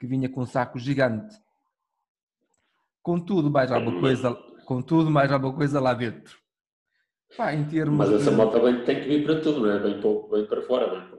que 0.00 0.06
vinha 0.06 0.28
com 0.28 0.42
um 0.42 0.46
saco 0.46 0.78
gigante. 0.78 1.36
Com 3.02 3.20
tudo 3.20 3.50
mais 3.50 3.70
alguma 3.70 4.00
coisa, 4.00 4.34
com 4.64 4.82
tudo 4.82 5.10
mais 5.10 5.30
alguma 5.30 5.54
coisa 5.54 5.80
lá 5.80 5.94
dentro. 5.94 6.36
Pá, 7.36 7.52
em 7.52 7.64
termos 7.64 7.98
Mas 7.98 8.20
essa 8.20 8.30
de... 8.30 8.36
moto 8.36 8.60
bem 8.60 8.84
tem 8.84 9.00
que 9.00 9.08
vir 9.08 9.24
para 9.24 9.40
tudo, 9.40 9.60
não 9.60 9.70
é? 9.70 9.78
Bem 9.78 10.00
para, 10.00 10.36
bem 10.36 10.46
para 10.46 10.62
fora. 10.62 10.90
Bem. 10.90 11.15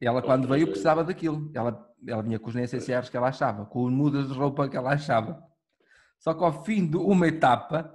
Ela 0.00 0.22
quando 0.22 0.48
veio 0.48 0.66
precisava 0.66 1.04
daquilo. 1.04 1.50
Ela, 1.54 1.86
ela 2.06 2.22
vinha 2.22 2.38
com 2.38 2.48
os 2.48 2.54
necessários 2.54 3.10
que 3.10 3.16
ela 3.16 3.28
achava, 3.28 3.66
com 3.66 3.86
as 3.86 3.92
mudas 3.92 4.28
de 4.28 4.34
roupa 4.34 4.68
que 4.68 4.76
ela 4.76 4.94
achava. 4.94 5.42
Só 6.18 6.34
que 6.34 6.42
ao 6.42 6.64
fim 6.64 6.86
de 6.86 6.96
uma 6.96 7.28
etapa, 7.28 7.92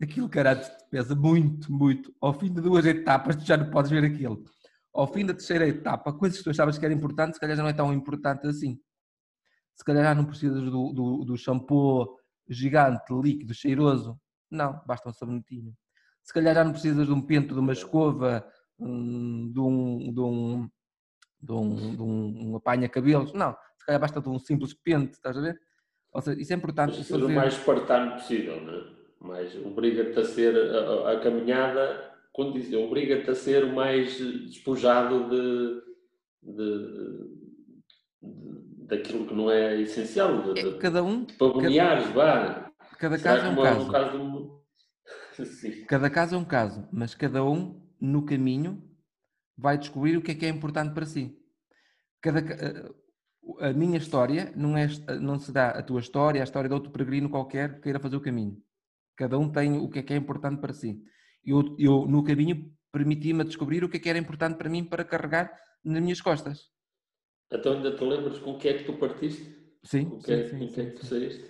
aquilo 0.00 0.28
caralho 0.28 0.62
pesa 0.90 1.14
muito, 1.14 1.72
muito. 1.72 2.14
Ao 2.20 2.32
fim 2.32 2.52
de 2.52 2.60
duas 2.60 2.84
etapas, 2.86 3.36
tu 3.36 3.44
já 3.44 3.56
não 3.56 3.70
podes 3.70 3.90
ver 3.90 4.04
aquilo. 4.04 4.42
Ao 4.94 5.06
fim 5.06 5.24
da 5.24 5.32
terceira 5.32 5.66
etapa, 5.66 6.12
coisas 6.12 6.38
que 6.38 6.44
tu 6.44 6.50
achavas 6.50 6.78
que 6.78 6.84
era 6.84 6.92
importante, 6.92 7.34
se 7.34 7.40
calhar 7.40 7.56
já 7.56 7.62
não 7.62 7.70
é 7.70 7.72
tão 7.72 7.92
importante 7.92 8.46
assim. 8.46 8.78
Se 9.74 9.84
calhar 9.84 10.04
já 10.04 10.14
não 10.14 10.24
precisas 10.24 10.62
do, 10.62 10.92
do, 10.92 11.24
do 11.24 11.36
shampoo 11.36 12.18
gigante, 12.48 13.12
líquido, 13.12 13.54
cheiroso. 13.54 14.20
Não, 14.50 14.80
basta 14.86 15.08
um 15.08 15.12
sabonetinho. 15.12 15.74
Se 16.22 16.32
calhar 16.32 16.54
já 16.54 16.62
não 16.62 16.72
precisas 16.72 17.06
de 17.06 17.12
um 17.12 17.22
pento, 17.22 17.54
de 17.54 17.60
uma 17.60 17.72
escova, 17.72 18.46
hum, 18.78 19.50
de 19.52 19.60
um, 19.60 20.12
de 20.12 20.20
um, 20.20 20.70
de 21.42 21.52
um, 21.52 21.96
de 21.96 22.02
um, 22.02 22.50
um 22.50 22.56
apanha-cabelos. 22.56 23.32
Não, 23.32 23.56
se 23.76 23.84
calhar 23.84 24.00
basta 24.00 24.20
de 24.20 24.28
um 24.28 24.38
simples 24.38 24.72
pente, 24.72 25.14
estás 25.14 25.36
a 25.36 25.40
ver? 25.40 25.60
Ou 26.12 26.20
seja, 26.20 26.40
isso 26.40 26.52
é 26.52 26.56
importante. 26.56 26.98
Mas 26.98 27.08
fazer... 27.08 27.24
o 27.24 27.28
mais 27.30 27.54
espartano 27.54 28.12
possível, 28.12 28.60
não 28.60 28.74
é? 28.74 29.02
Mas 29.20 29.54
obriga-te 29.64 30.18
a 30.18 30.24
ser 30.24 30.56
a, 30.56 31.12
a, 31.12 31.20
caminhada, 31.20 32.12
quando 32.32 32.54
diz, 32.54 32.72
obriga-te 32.74 33.30
a 33.30 33.34
ser 33.34 33.64
o 33.64 33.72
mais 33.72 34.18
despojado 34.18 35.30
de, 35.30 35.80
de, 36.42 36.88
de, 38.20 38.86
daquilo 38.86 39.26
que 39.26 39.34
não 39.34 39.50
é 39.50 39.80
essencial. 39.80 40.52
De, 40.52 40.60
é, 40.60 40.78
cada 40.78 41.04
um. 41.04 41.24
De 41.24 41.34
pavoniares, 41.34 42.08
vá. 42.08 42.70
Cada 42.98 43.18
caso 43.18 43.46
é 43.46 43.48
um 43.48 43.62
caso. 43.62 43.90
caso 43.90 44.18
de... 44.18 44.62
Cada 45.86 46.10
caso 46.10 46.34
é 46.34 46.38
um 46.38 46.44
caso, 46.44 46.86
mas 46.92 47.14
cada 47.14 47.42
um 47.42 47.80
no 47.98 48.24
caminho 48.24 48.82
vai 49.62 49.78
descobrir 49.78 50.16
o 50.16 50.22
que 50.22 50.32
é 50.32 50.34
que 50.34 50.44
é 50.44 50.48
importante 50.48 50.92
para 50.92 51.06
si. 51.06 51.38
Cada, 52.20 52.40
a 53.60 53.72
minha 53.72 53.96
história 53.98 54.52
não, 54.56 54.76
é, 54.76 54.88
não 55.20 55.38
será 55.38 55.70
a 55.70 55.82
tua 55.82 56.00
história, 56.00 56.40
a 56.40 56.44
história 56.44 56.68
de 56.68 56.74
outro 56.74 56.90
peregrino 56.90 57.30
qualquer 57.30 57.76
que 57.76 57.82
queira 57.82 58.00
fazer 58.00 58.16
o 58.16 58.20
caminho. 58.20 58.60
Cada 59.16 59.38
um 59.38 59.50
tem 59.50 59.78
o 59.78 59.88
que 59.88 60.00
é 60.00 60.02
que 60.02 60.12
é 60.12 60.16
importante 60.16 60.60
para 60.60 60.72
si. 60.72 61.00
Eu, 61.44 61.76
eu 61.78 62.06
no 62.06 62.24
caminho, 62.24 62.72
permiti-me 62.90 63.44
descobrir 63.44 63.84
o 63.84 63.88
que 63.88 63.98
é 63.98 64.00
que 64.00 64.08
era 64.08 64.18
importante 64.18 64.56
para 64.56 64.68
mim 64.68 64.84
para 64.84 65.04
carregar 65.04 65.56
nas 65.84 66.02
minhas 66.02 66.20
costas. 66.20 66.70
Então 67.50 67.74
ainda 67.74 67.94
te 67.94 68.04
lembras 68.04 68.38
com 68.38 68.52
o 68.52 68.58
que 68.58 68.68
é 68.68 68.78
que 68.78 68.84
tu 68.84 68.94
partiste? 68.94 69.62
Sim, 69.84 70.10
com 70.10 70.32
é, 70.32 70.48
sim, 70.48 70.58
sim, 70.58 70.74
que 70.74 70.80
é 70.80 70.86
que 70.86 70.92
tu 70.92 71.06
saíste? 71.06 71.44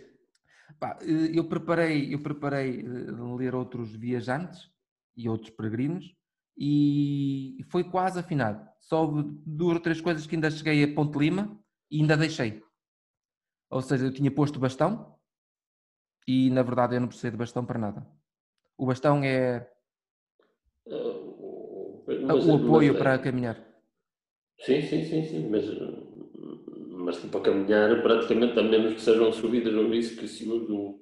Eh, 1.02 1.38
eu 1.38 1.48
preparei, 1.48 2.12
eu 2.12 2.22
preparei 2.22 2.80
eh, 2.80 3.36
ler 3.38 3.54
outros 3.54 3.94
viajantes 3.94 4.70
e 5.16 5.28
outros 5.28 5.50
peregrinos 5.50 6.14
e 6.56 7.64
foi 7.70 7.84
quase 7.84 8.18
afinado. 8.18 8.66
Só 8.80 9.06
duas 9.46 9.74
ou 9.74 9.80
três 9.80 10.00
coisas 10.00 10.26
que 10.26 10.34
ainda 10.34 10.50
cheguei 10.50 10.84
a 10.84 10.94
Ponte 10.94 11.18
Lima 11.18 11.58
e 11.90 12.00
ainda 12.00 12.16
deixei. 12.16 12.62
Ou 13.70 13.80
seja, 13.80 14.06
eu 14.06 14.12
tinha 14.12 14.30
posto 14.30 14.58
bastão 14.58 15.16
e 16.26 16.50
na 16.50 16.62
verdade 16.62 16.96
eu 16.96 17.00
não 17.00 17.08
precisei 17.08 17.30
de 17.30 17.36
bastão 17.36 17.64
para 17.64 17.78
nada. 17.78 18.06
O 18.76 18.86
bastão 18.86 19.22
é 19.24 19.68
uh, 20.86 22.04
mas, 22.26 22.46
o 22.46 22.56
apoio 22.56 22.92
mas, 22.92 23.02
para 23.02 23.18
caminhar. 23.18 23.56
Sim, 24.58 24.82
sim, 24.82 25.04
sim, 25.04 25.24
sim, 25.24 25.48
mas, 25.48 25.64
mas 26.88 27.18
para 27.18 27.40
caminhar 27.40 28.02
praticamente 28.02 28.58
a 28.58 28.62
menos 28.62 28.94
que 28.94 29.00
sejam 29.00 29.32
subidas 29.32 29.74
ou 29.74 29.92
isso 29.94 30.16
que 30.16 30.28
se 30.28 30.48
o, 30.48 31.01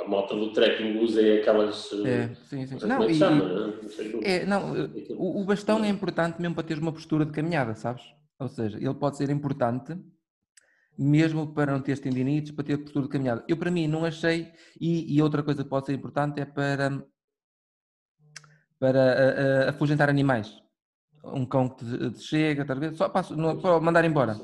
a 0.00 0.08
moto 0.08 0.34
do 0.36 0.52
trekking 0.52 0.98
usa 0.98 1.22
é 1.22 1.40
aquelas. 1.40 1.90
É, 2.04 2.34
sim, 2.46 2.66
sim. 2.66 2.86
Não, 2.86 3.02
é 3.02 3.10
e, 3.10 3.14
chama, 3.14 3.44
não, 3.44 4.20
é, 4.22 4.44
não 4.44 4.72
o, 5.10 5.42
o 5.42 5.44
bastão 5.44 5.84
é 5.84 5.88
importante 5.88 6.40
mesmo 6.40 6.54
para 6.54 6.64
teres 6.64 6.82
uma 6.82 6.92
postura 6.92 7.24
de 7.24 7.32
caminhada, 7.32 7.74
sabes? 7.74 8.02
Ou 8.38 8.48
seja, 8.48 8.76
ele 8.78 8.94
pode 8.94 9.16
ser 9.16 9.30
importante 9.30 9.96
mesmo 10.98 11.52
para 11.52 11.72
não 11.72 11.80
ter 11.80 11.98
tendinites, 11.98 12.52
para 12.52 12.64
ter 12.64 12.78
postura 12.78 13.06
de 13.06 13.10
caminhada. 13.10 13.44
Eu, 13.48 13.56
para 13.56 13.70
mim, 13.70 13.86
não 13.86 14.04
achei, 14.04 14.52
e, 14.80 15.14
e 15.16 15.20
outra 15.20 15.42
coisa 15.42 15.64
que 15.64 15.68
pode 15.68 15.86
ser 15.86 15.92
importante 15.92 16.40
é 16.40 16.44
para, 16.44 17.04
para 18.78 19.70
afugentar 19.70 20.08
animais. 20.08 20.56
Um 21.24 21.46
cão 21.46 21.68
que 21.68 21.84
te, 21.84 22.10
te 22.12 22.20
chega, 22.22 22.64
talvez, 22.64 22.96
só 22.96 23.08
passo, 23.08 23.36
não, 23.36 23.58
para 23.60 23.80
mandar 23.80 24.04
embora. 24.04 24.36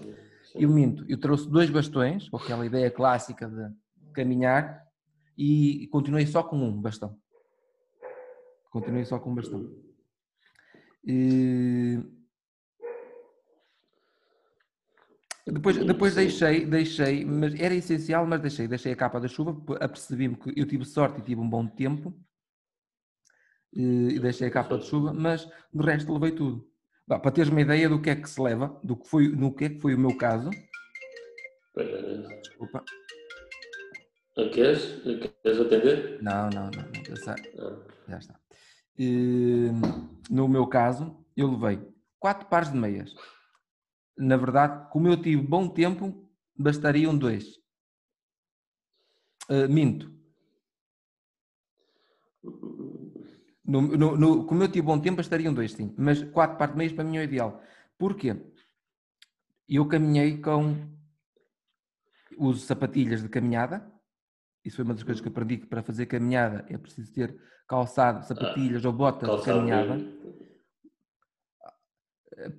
Eu 0.54 0.68
minto, 0.68 1.04
eu 1.08 1.18
trouxe 1.18 1.48
dois 1.48 1.70
bastões, 1.70 2.28
com 2.28 2.36
aquela 2.36 2.66
ideia 2.66 2.90
clássica 2.90 3.48
de 3.48 4.12
caminhar, 4.12 4.82
e 5.40 5.86
continuei 5.88 6.26
só 6.26 6.42
com 6.42 6.56
um 6.56 6.80
bastão. 6.80 7.18
Continuei 8.70 9.04
só 9.04 9.18
com 9.18 9.30
um 9.30 9.34
bastão. 9.34 9.74
E 11.04 11.98
Depois, 15.46 15.76
depois 15.78 16.14
deixei, 16.14 16.64
deixei, 16.64 17.24
mas 17.24 17.58
era 17.58 17.74
essencial, 17.74 18.26
mas 18.26 18.40
deixei, 18.40 18.68
deixei 18.68 18.92
a 18.92 18.96
capa 18.96 19.18
da 19.18 19.26
chuva, 19.26 19.56
apercebi-me 19.80 20.36
que 20.36 20.52
eu 20.54 20.66
tive 20.66 20.84
sorte 20.84 21.18
e 21.18 21.24
tive 21.24 21.40
um 21.40 21.48
bom 21.48 21.66
tempo 21.66 22.14
e 23.72 24.18
deixei 24.20 24.48
a 24.48 24.50
capa 24.50 24.78
de 24.78 24.84
chuva, 24.84 25.12
mas 25.12 25.48
do 25.72 25.82
resto 25.82 26.12
levei 26.12 26.32
tudo. 26.32 26.68
Bah, 27.06 27.18
para 27.18 27.32
teres 27.32 27.50
uma 27.50 27.60
ideia 27.60 27.88
do 27.88 28.00
que 28.00 28.10
é 28.10 28.16
que 28.16 28.28
se 28.28 28.40
leva, 28.40 28.78
do 28.84 28.96
que 28.96 29.08
foi, 29.08 29.28
no 29.28 29.52
que 29.52 29.64
é 29.64 29.68
que 29.70 29.80
foi 29.80 29.94
o 29.94 29.98
meu 29.98 30.16
caso. 30.16 30.50
Desculpa. 32.42 32.84
Queres? 34.34 35.02
Queres 35.42 35.60
atender? 35.60 36.22
Não, 36.22 36.48
não, 36.50 36.70
não, 36.70 36.82
não 36.82 37.02
pensar. 37.02 37.36
Ah. 37.58 37.76
Já 38.08 38.18
está. 38.18 38.40
E, 38.98 39.68
no 40.30 40.48
meu 40.48 40.66
caso, 40.66 41.16
eu 41.36 41.50
levei 41.50 41.80
quatro 42.18 42.46
pares 42.48 42.70
de 42.70 42.76
meias 42.76 43.14
na 44.20 44.36
verdade, 44.36 44.88
como 44.90 45.08
eu 45.08 45.20
tive 45.20 45.42
bom 45.42 45.66
tempo, 45.66 46.30
bastariam 46.54 47.16
dois. 47.16 47.58
Uh, 49.48 49.68
minto. 49.68 50.12
No, 53.64 53.80
no, 53.82 54.16
no, 54.16 54.44
como 54.44 54.62
eu 54.62 54.68
tive 54.68 54.82
bom 54.82 55.00
tempo, 55.00 55.16
bastariam 55.16 55.54
dois, 55.54 55.72
sim. 55.72 55.94
Mas 55.96 56.22
quatro 56.22 56.58
partes 56.58 56.76
meias 56.76 56.92
para 56.92 57.02
mim 57.02 57.16
é 57.16 57.20
o 57.20 57.24
ideal. 57.24 57.62
Porquê? 57.96 58.36
Eu 59.66 59.88
caminhei 59.88 60.38
com. 60.38 60.76
Uso 62.36 62.64
sapatilhas 62.66 63.22
de 63.22 63.28
caminhada. 63.28 63.90
Isso 64.64 64.76
foi 64.76 64.84
uma 64.84 64.94
das 64.94 65.02
coisas 65.02 65.20
que 65.20 65.28
aprendi 65.28 65.58
que 65.58 65.66
para 65.66 65.82
fazer 65.82 66.06
caminhada 66.06 66.64
é 66.68 66.76
preciso 66.76 67.12
ter 67.12 67.34
calçado, 67.66 68.26
sapatilhas 68.26 68.84
ah, 68.84 68.88
ou 68.88 68.94
botas 68.94 69.38
de 69.38 69.44
caminhada. 69.44 69.98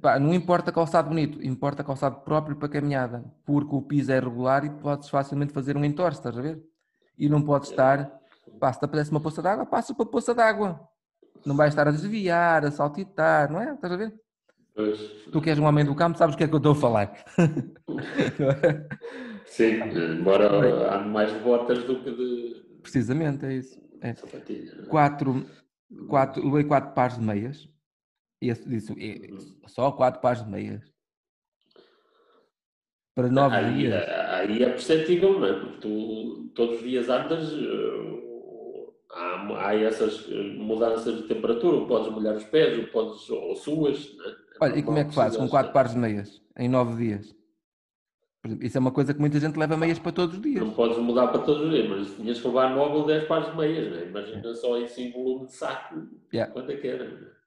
Pá, 0.01 0.19
não 0.19 0.33
importa 0.33 0.71
calçado 0.71 1.09
bonito, 1.09 1.43
importa 1.43 1.83
calçado 1.83 2.21
próprio 2.21 2.55
para 2.55 2.69
caminhada, 2.69 3.23
porque 3.45 3.75
o 3.75 3.81
piso 3.81 4.11
é 4.11 4.19
regular 4.19 4.63
e 4.63 4.69
podes 4.69 5.09
facilmente 5.09 5.53
fazer 5.53 5.75
um 5.75 5.83
entorce, 5.83 6.19
estás 6.19 6.37
a 6.37 6.41
ver? 6.41 6.63
E 7.17 7.27
não 7.27 7.41
podes 7.41 7.69
estar, 7.69 8.11
pá, 8.59 8.71
se 8.71 8.79
te 8.79 8.85
aparece 8.85 9.11
uma 9.11 9.19
poça 9.19 9.41
d'água, 9.41 9.65
passa 9.65 9.93
para 9.93 10.05
a 10.05 10.09
poça 10.09 10.33
d'água. 10.33 10.79
Não 11.45 11.55
vais 11.55 11.71
estar 11.71 11.87
a 11.87 11.91
desviar, 11.91 12.63
a 12.65 12.71
saltitar, 12.71 13.51
não 13.51 13.59
é? 13.59 13.73
Estás 13.73 13.93
a 13.93 13.97
ver? 13.97 14.13
Pois. 14.75 14.99
Tu 15.31 15.41
que 15.41 15.49
és 15.49 15.59
um 15.59 15.65
homem 15.65 15.83
do 15.83 15.95
campo, 15.95 16.17
sabes 16.17 16.35
o 16.35 16.37
que 16.37 16.43
é 16.43 16.47
que 16.47 16.53
eu 16.53 16.57
estou 16.57 16.73
a 16.73 16.75
falar. 16.75 17.11
Sim, 19.51 19.81
embora 20.19 20.95
há 20.95 20.99
mais 20.99 21.31
botas 21.41 21.83
do 21.83 22.01
que 22.01 22.11
de. 22.11 22.61
Precisamente, 22.81 23.45
é 23.45 23.53
isso. 23.53 23.79
É. 24.01 24.15
Quatro, 24.87 25.45
quatro, 26.07 26.43
levei 26.43 26.63
quatro 26.63 26.93
pares 26.93 27.17
de 27.17 27.23
meias 27.23 27.69
esse 28.41 28.67
disse, 28.67 28.91
"É, 28.99 29.67
só 29.67 29.91
quatro 29.91 30.19
pares 30.19 30.43
de 30.43 30.49
meias. 30.49 30.81
Para 33.13 33.29
nove 33.29 33.55
aí, 33.55 33.77
dias. 33.77 34.03
aí 34.03 34.63
é 34.63 34.69
perceptível, 34.69 35.39
não 35.39 35.47
é? 35.47 35.59
Porque 35.59 35.77
tu 35.81 36.49
todos 36.55 36.77
os 36.77 36.83
dias 36.83 37.07
andas, 37.09 37.53
eh, 37.53 38.89
há, 39.11 39.67
há 39.67 39.75
essas 39.75 40.27
eh, 40.31 40.55
mudanças 40.57 41.17
de 41.17 41.27
temperatura, 41.27 41.77
ou 41.77 41.87
podes 41.87 42.11
molhar 42.11 42.35
os 42.35 42.45
pés, 42.45 42.79
ou 42.79 42.87
podes, 42.87 43.29
ou 43.29 43.55
suas, 43.55 44.15
não 44.15 44.25
é? 44.25 44.35
Olha, 44.61 44.77
e 44.77 44.83
como 44.83 44.97
é 44.97 45.03
que 45.03 45.13
fazes 45.13 45.37
com 45.37 45.49
quatro 45.49 45.73
pares 45.73 45.91
de 45.91 45.99
meias 45.99 46.41
em 46.57 46.69
nove 46.69 46.95
dias? 47.03 47.35
Isso 48.59 48.75
é 48.77 48.81
uma 48.81 48.91
coisa 48.91 49.13
que 49.13 49.19
muita 49.19 49.39
gente 49.39 49.55
leva 49.57 49.77
meias 49.77 49.99
para 49.99 50.11
todos 50.11 50.35
os 50.35 50.41
dias. 50.41 50.65
Não 50.65 50.73
podes 50.73 50.97
mudar 50.97 51.27
para 51.27 51.41
todos 51.41 51.63
os 51.63 51.69
dias, 51.69 51.87
mas 51.87 52.15
tinhas 52.15 52.39
que 52.41 52.47
levar 52.47 52.75
9 52.75 52.95
ou 52.95 53.05
10 53.05 53.27
pares 53.27 53.51
de 53.51 53.55
meias, 53.57 53.91
não 53.91 53.97
é? 53.99 54.05
Imagina 54.07 54.53
só 54.55 54.77
isso 54.79 54.99
em 54.99 55.11
volume 55.11 55.45
de 55.45 55.53
saco, 55.53 56.07
Yeah. 56.33 56.51
quanto 56.51 56.71
é 56.71 56.77
que 56.77 56.87
era? 56.87 57.03
é? 57.05 57.41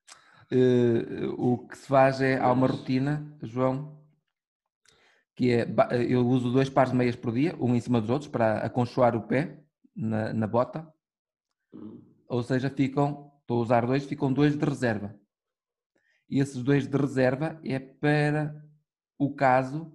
Eh, 0.53 1.27
o 1.37 1.59
que 1.67 1.77
se 1.77 1.89
faz 1.89 2.21
é, 2.21 2.39
há 2.39 2.53
uma 2.53 2.67
rotina, 2.69 3.27
João, 3.43 3.99
que 5.35 5.51
é, 5.51 5.65
ba- 5.65 5.89
eu 5.97 6.25
uso 6.29 6.53
dois 6.53 6.69
pares 6.71 6.93
de 6.93 6.99
meias 6.99 7.17
por 7.17 7.33
dia, 7.33 7.57
um 7.59 7.75
em 7.75 7.81
cima 7.81 8.01
dos 8.01 8.11
outros, 8.11 8.31
para 8.31 8.59
aconchoar 8.59 9.17
o 9.17 9.23
pé 9.23 9.65
na, 9.97 10.33
na 10.33 10.47
bota, 10.47 10.87
Hum. 11.75 12.01
ou 12.29 12.41
seja, 12.45 12.71
ficam, 12.71 13.33
estou 13.41 13.59
a 13.59 13.63
usar 13.63 13.85
dois, 13.85 14.05
ficam 14.05 14.33
dois 14.33 14.57
de 14.57 14.65
reserva. 14.65 15.13
E 16.31 16.39
esses 16.39 16.63
dois 16.63 16.87
de 16.87 16.97
reserva 16.97 17.59
é 17.65 17.81
para 17.81 18.65
o 19.19 19.35
caso 19.35 19.94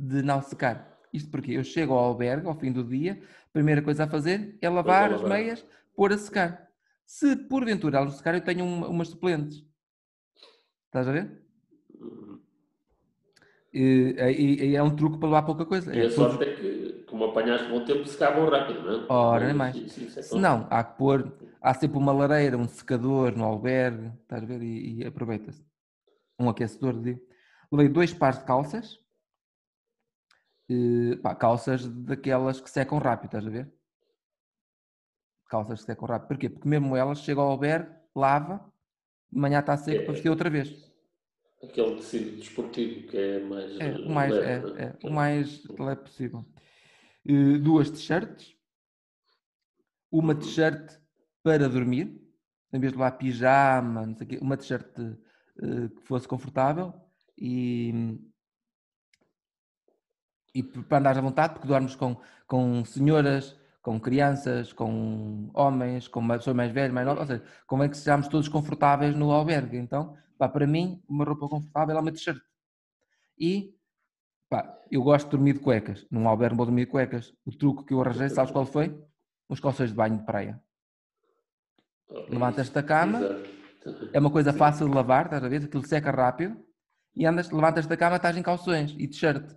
de 0.00 0.22
não 0.22 0.40
secar. 0.42 0.98
Isto 1.12 1.30
porque 1.30 1.52
eu 1.52 1.64
chego 1.64 1.92
ao 1.92 2.04
albergue 2.04 2.46
ao 2.46 2.54
fim 2.58 2.72
do 2.72 2.84
dia, 2.84 3.20
a 3.48 3.52
primeira 3.52 3.82
coisa 3.82 4.04
a 4.04 4.08
fazer 4.08 4.56
é 4.62 4.68
lavar 4.68 5.12
as 5.12 5.22
meias, 5.22 5.64
pôr 5.94 6.12
a 6.12 6.18
secar. 6.18 6.68
Se 7.04 7.34
porventura 7.36 7.98
elas 7.98 8.14
secar, 8.14 8.34
eu 8.34 8.40
tenho 8.40 8.64
uma- 8.64 8.88
umas 8.88 9.08
suplentes. 9.08 9.64
Estás 10.86 11.08
a 11.08 11.12
ver? 11.12 11.42
E, 13.72 14.14
e- 14.18 14.64
e 14.70 14.76
é 14.76 14.82
um 14.82 14.94
truque 14.94 15.18
para 15.18 15.28
levar 15.28 15.42
pouca 15.42 15.64
coisa. 15.64 15.94
E 15.94 16.00
É 16.00 16.06
a 16.06 16.10
sorte 16.10 16.42
é 16.44 16.54
que, 16.54 17.04
como 17.08 17.24
apanhaste 17.24 17.68
bom 17.68 17.84
tempo, 17.84 18.04
secavam 18.06 18.48
rápido, 18.48 18.82
não 18.82 19.02
é? 19.02 19.06
Ora, 19.08 19.46
nem 19.46 19.54
Mas 19.54 19.76
mais. 19.76 20.16
é 20.16 20.22
Se 20.22 20.38
não, 20.38 20.66
há 20.70 20.82
que 20.82 20.96
pôr, 20.98 21.32
há 21.60 21.74
sempre 21.74 21.98
uma 21.98 22.12
lareira, 22.12 22.56
um 22.56 22.66
secador 22.66 23.36
no 23.36 23.44
albergue, 23.44 24.10
estás 24.22 24.42
a 24.42 24.46
ver? 24.46 24.62
E, 24.62 24.98
e 25.02 25.04
aproveita-se. 25.06 25.64
Um 26.38 26.48
aquecedor 26.48 26.94
de. 27.00 27.20
Levei 27.70 27.88
dois 27.88 28.12
pares 28.12 28.38
de 28.40 28.44
calças, 28.44 28.98
pá, 31.22 31.34
calças 31.34 31.86
daquelas 31.86 32.60
que 32.60 32.70
secam 32.70 32.98
rápido, 32.98 33.26
estás 33.26 33.46
a 33.46 33.50
ver? 33.50 33.72
Calças 35.48 35.80
que 35.80 35.86
secam 35.86 36.06
rápido. 36.06 36.28
Porquê? 36.28 36.48
Porque 36.48 36.68
mesmo 36.68 36.96
elas 36.96 37.20
chegam 37.20 37.44
ao 37.44 37.50
albergue, 37.50 37.90
lava, 38.14 38.72
de 39.30 39.38
manhã 39.38 39.60
está 39.60 39.76
seco 39.76 40.04
para 40.04 40.12
vestir 40.12 40.28
outra 40.28 40.50
vez. 40.50 40.90
Aquele 41.62 41.96
tecido 41.96 42.36
desportivo 42.36 43.06
que 43.08 43.16
é 43.16 43.40
mais. 43.40 43.80
É, 43.80 43.90
o 43.98 44.10
mais, 44.10 44.32
leve, 44.32 44.46
é, 44.46 44.60
não 44.60 44.76
é, 44.76 44.98
o 45.04 45.10
mais 45.10 45.64
leve 45.78 46.00
possível. 46.02 46.46
Eh, 47.26 47.58
duas 47.58 47.90
t-shirts. 47.90 48.56
Uma 50.10 50.34
t-shirt 50.34 50.98
para 51.42 51.68
dormir, 51.68 52.20
em 52.72 52.80
vez 52.80 52.92
de 52.92 52.98
levar 52.98 53.12
pijama, 53.12 54.06
não 54.06 54.16
sei 54.16 54.26
o 54.26 54.30
quê, 54.30 54.38
uma 54.40 54.56
t-shirt 54.56 54.98
eh, 54.98 55.88
que 55.94 56.02
fosse 56.02 56.26
confortável 56.26 56.94
e, 57.36 58.18
e 60.54 60.62
para 60.62 60.98
andares 60.98 61.18
à 61.18 61.20
vontade, 61.20 61.54
porque 61.54 61.68
dormes 61.68 61.94
com, 61.94 62.16
com 62.46 62.84
senhoras, 62.84 63.56
com 63.82 63.98
crianças, 63.98 64.72
com 64.72 65.50
homens, 65.54 66.06
com 66.06 66.26
pessoas 66.28 66.56
mais 66.56 66.72
velhas, 66.72 66.92
mais 66.92 67.06
novas, 67.06 67.22
ou 67.22 67.26
seja, 67.26 67.44
convém 67.66 67.88
que 67.88 67.96
sejamos 67.96 68.28
todos 68.28 68.48
confortáveis 68.48 69.14
no 69.14 69.30
albergue. 69.30 69.78
Então, 69.78 70.16
pá, 70.36 70.48
para 70.48 70.66
mim, 70.66 71.02
uma 71.08 71.24
roupa 71.24 71.48
confortável 71.48 71.96
é 71.96 72.00
uma 72.00 72.12
t-shirt. 72.12 72.40
E, 73.38 73.74
pá, 74.48 74.78
eu 74.90 75.02
gosto 75.02 75.26
de 75.26 75.30
dormir 75.30 75.54
de 75.54 75.60
cuecas. 75.60 76.06
Num 76.10 76.28
albergue 76.28 76.56
vou 76.56 76.66
dormir 76.66 76.84
de 76.84 76.90
cuecas. 76.90 77.32
O 77.44 77.56
truque 77.56 77.84
que 77.84 77.94
eu 77.94 78.00
arranjei, 78.00 78.28
sabes 78.28 78.50
qual 78.50 78.66
foi? 78.66 78.94
Uns 79.48 79.60
calções 79.60 79.90
de 79.90 79.96
banho 79.96 80.18
de 80.18 80.24
praia. 80.24 80.60
Levantas-te 82.28 82.74
da 82.74 82.82
cama. 82.82 83.20
É 84.12 84.18
uma 84.18 84.30
coisa 84.30 84.52
fácil 84.52 84.88
de 84.88 84.94
lavar, 84.94 85.24
estás 85.24 85.42
a 85.42 85.48
ver? 85.48 85.64
Aquilo 85.64 85.86
seca 85.86 86.10
rápido. 86.10 86.56
E 87.14 87.24
andas, 87.24 87.50
levantas 87.50 87.86
da 87.86 87.96
cama, 87.96 88.16
estás 88.16 88.36
em 88.36 88.42
calções 88.42 88.94
e 88.98 89.08
t-shirt. 89.08 89.54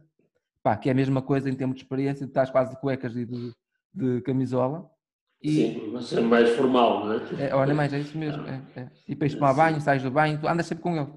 Pá, 0.63 0.77
que 0.77 0.87
é 0.87 0.93
a 0.93 0.95
mesma 0.95 1.21
coisa 1.21 1.49
em 1.49 1.55
termos 1.55 1.75
de 1.75 1.83
experiência, 1.83 2.23
estás 2.23 2.49
quase 2.49 2.73
de 2.73 2.79
cuecas 2.79 3.13
e 3.17 3.25
de, 3.25 3.53
de 3.93 4.21
camisola. 4.21 4.89
E, 5.41 5.51
Sim, 5.51 5.91
mas 5.91 6.13
é 6.13 6.21
mais 6.21 6.55
formal, 6.55 7.05
não 7.05 7.13
é? 7.13 7.49
é, 7.49 7.53
olha, 7.53 7.75
mais 7.75 7.91
é 7.91 7.99
isso 7.99 8.17
mesmo. 8.17 8.47
É, 8.47 8.61
é. 8.77 8.91
E 9.05 9.13
depois 9.13 9.33
tomar 9.33 9.53
banho, 9.53 9.81
sais 9.81 10.01
do 10.01 10.09
banho, 10.09 10.39
andas 10.47 10.65
sempre 10.65 10.83
com 10.83 10.95
ele. 10.95 11.11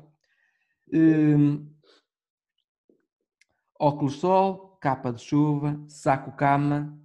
Hum, 0.92 1.72
óculos 3.78 4.16
sol, 4.16 4.76
capa 4.80 5.12
de 5.12 5.22
chuva, 5.22 5.80
saco 5.86 6.32
cama. 6.32 6.98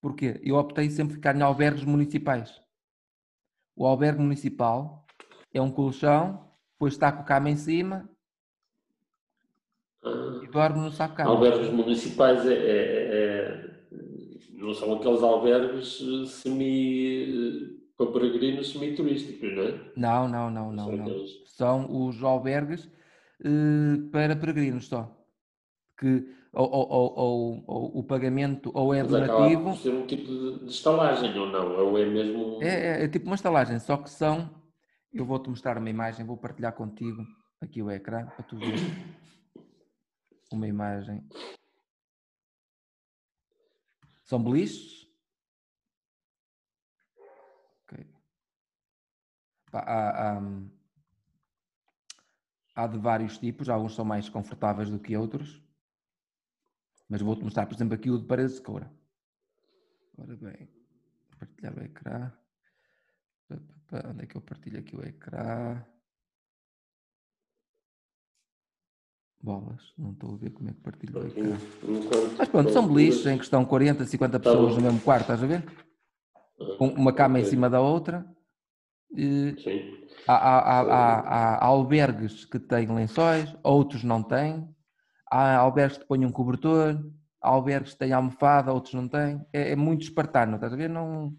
Porquê? 0.00 0.40
Eu 0.42 0.56
optei 0.56 0.88
sempre 0.88 1.16
ficar 1.16 1.36
em 1.36 1.42
albergues 1.42 1.84
municipais. 1.84 2.62
O 3.76 3.86
albergue 3.86 4.22
municipal 4.22 5.06
é 5.52 5.60
um 5.60 5.70
colchão, 5.70 6.50
depois 6.72 6.96
saco 6.96 7.24
cama 7.24 7.50
em 7.50 7.56
cima 7.56 8.08
e 10.42 10.46
dorme 10.48 10.80
no 10.80 10.90
saco 10.92 11.22
albergues 11.22 11.70
municipais 11.70 12.46
é, 12.46 12.52
é- 12.54 13.08
é- 13.14 13.74
não 14.52 14.72
são 14.74 14.94
aqueles 14.94 15.22
albergues 15.22 16.00
eh, 16.00 16.26
semi. 16.26 17.70
eh, 17.80 17.84
para 17.96 18.10
peregrinos 18.10 18.72
semi-turísticos, 18.72 19.52
não 19.54 19.62
é? 19.62 19.74
Não, 19.96 20.28
não, 20.28 20.50
não, 20.50 20.72
não, 20.72 20.84
São 20.88 20.96
não. 20.96 21.06
aqueles- 21.06 21.42
São 21.46 22.06
os 22.06 22.22
albergues 22.24 22.90
eh, 23.44 24.08
para 24.10 24.34
peregrinos 24.34 24.88
só. 24.88 25.10
Que 25.98 26.26
ou, 26.52 26.68
ou- 26.70 27.14
ou- 27.16 27.64
ou- 27.66 27.98
o 27.98 28.02
pagamento 28.04 28.70
ou 28.74 28.92
é 28.94 29.02
Mas 29.02 29.10
donativo, 29.12 29.70
por 29.70 29.76
ser 29.76 29.92
um 29.94 30.06
tipo 30.06 30.24
de, 30.28 30.64
de 30.64 30.70
estalagem, 30.70 31.36
ou 31.38 31.46
não? 31.48 31.76
Ou 31.86 31.98
é 31.98 32.04
mesmo. 32.04 32.58
é, 32.62 32.66
é- 33.00 33.04
é 33.04 33.08
tipo 33.08 33.26
uma 33.26 33.34
estalagem, 33.36 33.78
só 33.78 33.96
que 33.96 34.10
são. 34.10 34.50
Eu 35.12 35.24
vou-te 35.24 35.48
mostrar 35.48 35.78
uma 35.78 35.88
imagem, 35.90 36.26
vou 36.26 36.36
partilhar 36.36 36.72
contigo 36.72 37.22
aqui 37.60 37.80
o 37.80 37.90
ecrã 37.90 38.26
para 38.26 38.42
tu 38.44 38.56
ver 38.56 38.74
uma 40.54 40.66
imagem. 40.66 41.26
São 44.24 44.42
beliches. 44.42 45.04
Pá, 49.70 49.80
Há, 49.80 50.38
há, 50.38 50.42
há 52.76 52.86
de 52.86 52.96
vários 52.96 53.38
tipos, 53.38 53.68
alguns 53.68 53.94
são 53.94 54.04
mais 54.04 54.28
confortáveis 54.28 54.88
do 54.88 55.00
que 55.00 55.16
outros. 55.16 55.60
Mas 57.08 57.20
vou-te 57.20 57.42
mostrar, 57.42 57.66
por 57.66 57.74
exemplo, 57.74 57.94
aqui 57.94 58.08
o 58.08 58.18
de 58.18 58.24
paredes 58.24 58.54
de 58.54 58.62
coura. 58.62 58.90
Ora 60.16 60.36
bem, 60.36 60.68
partilhar 61.38 61.76
o 61.76 61.82
ecrã. 61.82 62.32
Onde 63.50 64.22
é 64.22 64.26
que 64.26 64.36
eu 64.36 64.40
partilho 64.40 64.78
aqui 64.78 64.96
o 64.96 65.04
ecrã? 65.04 65.84
Bolas, 69.44 69.92
não 69.98 70.12
estou 70.12 70.32
a 70.32 70.36
ver 70.38 70.48
como 70.52 70.70
é 70.70 70.72
que 70.72 70.80
partilho 70.80 71.26
ecrã. 71.26 71.54
Enquanto 71.86 72.38
Mas 72.38 72.48
pronto, 72.48 72.72
são 72.72 72.88
beliches 72.88 73.26
em 73.26 73.36
que 73.36 73.44
estão 73.44 73.62
40, 73.62 74.06
50 74.06 74.40
Tá 74.40 74.50
pessoas 74.50 74.74
no 74.74 74.80
mesmo 74.80 75.00
quarto, 75.02 75.20
estás 75.24 75.42
a 75.42 75.46
ver? 75.46 75.62
Ah, 76.62 76.76
Com 76.78 76.88
uma 76.88 77.12
cama 77.12 77.38
em 77.38 77.44
cima 77.44 77.68
da 77.68 77.78
outra. 77.78 78.24
E 79.14 79.54
Sim. 79.62 80.06
há, 80.26 80.34
há- 80.34 80.58
há- 80.60 80.80
há- 80.80 81.20
há- 81.20 81.54
há 81.56 81.64
albergues 81.66 82.46
que 82.46 82.58
têm 82.58 82.86
lençóis, 82.86 83.54
outros 83.62 84.02
não 84.02 84.22
têm. 84.22 84.66
Há 85.30 85.56
albergues 85.58 85.98
que 85.98 86.06
põem 86.06 86.24
um 86.24 86.32
cobertor, 86.32 87.04
há 87.42 87.48
albergues 87.50 87.92
que 87.92 87.98
têm 87.98 88.14
almofada, 88.14 88.72
outros 88.72 88.94
não 88.94 89.06
têm. 89.06 89.44
É, 89.52 89.72
é 89.72 89.76
muito 89.76 90.04
espartano, 90.04 90.54
estás 90.54 90.72
a 90.72 90.76
ver? 90.76 90.88
Não, 90.88 91.36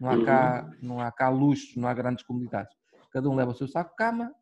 não, 0.00 0.08
há 0.08 0.24
cá, 0.24 0.70
não 0.80 1.00
há 1.00 1.12
cá 1.12 1.28
luxo, 1.28 1.78
não 1.78 1.86
há 1.86 1.92
grandes 1.92 2.24
comunidades. 2.24 2.74
Cada 3.12 3.28
um 3.28 3.34
leva 3.34 3.50
o 3.50 3.54
seu 3.54 3.68
saco 3.68 3.90
de 3.90 3.96
cama, 3.96 4.32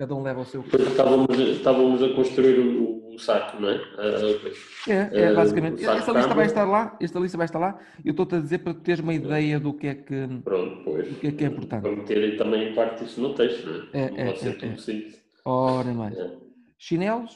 cada 0.00 0.14
um 0.14 0.22
leva 0.22 0.40
o 0.40 0.44
seu. 0.46 0.62
Estávamos, 0.62 1.38
estávamos 1.38 2.02
a 2.02 2.08
construir 2.14 2.58
o, 2.58 3.14
o 3.14 3.18
saco, 3.18 3.60
não 3.60 3.68
é? 3.68 3.74
Ah, 3.98 4.88
É, 4.88 4.94
é 4.94 5.24
Eh, 5.24 5.34
basicamente. 5.34 5.84
Esta 5.84 6.12
lista 6.12 6.34
vai 6.34 6.46
estar 6.46 6.64
lá, 6.64 6.96
esta 6.98 7.20
lista 7.20 7.36
vai 7.36 7.44
estar 7.44 7.58
lá. 7.58 7.78
Eu 8.02 8.12
estou-te 8.12 8.36
a 8.36 8.40
dizer 8.40 8.58
para 8.60 8.72
tu 8.72 8.80
teres 8.80 9.00
uma 9.00 9.12
ideia 9.12 9.60
do 9.60 9.74
que 9.74 9.88
é 9.88 9.94
que. 9.94 10.26
pronto, 10.42 10.84
pois. 10.84 11.12
O 11.12 11.14
que 11.16 11.26
é 11.26 11.32
que 11.32 11.44
é 11.44 11.48
importante? 11.48 11.82
Para 11.82 11.94
meter 11.94 12.38
também 12.38 12.74
parte 12.74 13.04
disso 13.04 13.20
no 13.20 13.34
texto, 13.34 13.66
não 13.66 13.74
é? 13.74 14.06
É, 14.06 14.10
não 14.10 14.16
é, 14.16 14.24
pode 14.24 14.38
ser 14.38 14.48
é, 14.48 14.52
tudo 14.52 14.72
é. 14.72 14.76
simples. 14.78 15.22
Ora 15.44 15.92
mais. 15.92 16.16
É. 16.18 16.30
Chinelos, 16.78 17.34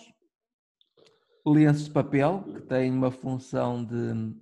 lenços 1.45 1.85
de 1.85 1.91
papel, 1.91 2.45
que 2.51 2.63
têm 2.63 2.91
uma 2.91 3.11
função 3.11 3.85
de, 3.85 4.33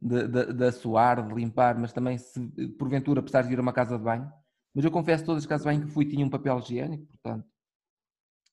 de, 0.00 0.28
de, 0.28 0.52
de 0.52 0.64
assoar, 0.66 1.26
de 1.26 1.34
limpar, 1.34 1.76
mas 1.76 1.92
também 1.92 2.16
se 2.16 2.40
porventura 2.78 3.20
precisares 3.20 3.48
de 3.48 3.54
ir 3.54 3.58
a 3.58 3.62
uma 3.62 3.72
casa 3.72 3.98
de 3.98 4.04
banho. 4.04 4.30
Mas 4.74 4.84
eu 4.84 4.90
confesso 4.90 5.24
todas 5.24 5.42
as 5.42 5.46
casas 5.46 5.64
banho 5.64 5.82
que 5.86 5.92
fui 5.92 6.04
tinham 6.06 6.26
um 6.28 6.30
papel 6.30 6.58
higiênico, 6.58 7.06
portanto, 7.06 7.46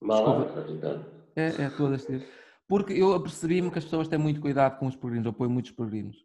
Desculpa. 0.02 0.62
Ricardo. 0.68 1.06
é, 1.36 1.48
é 1.64 1.70
todas. 1.70 2.06
Porque 2.68 2.94
eu 2.94 3.14
apercebi-me 3.14 3.72
que 3.72 3.78
as 3.80 3.84
pessoas 3.86 4.08
têm 4.08 4.20
muito 4.20 4.42
cuidado 4.42 4.78
com 4.80 4.88
os 4.88 4.96
peregrinos, 4.96 5.28
apoio 5.28 5.50
muitos 5.50 5.72
peregrinos. 5.72 6.18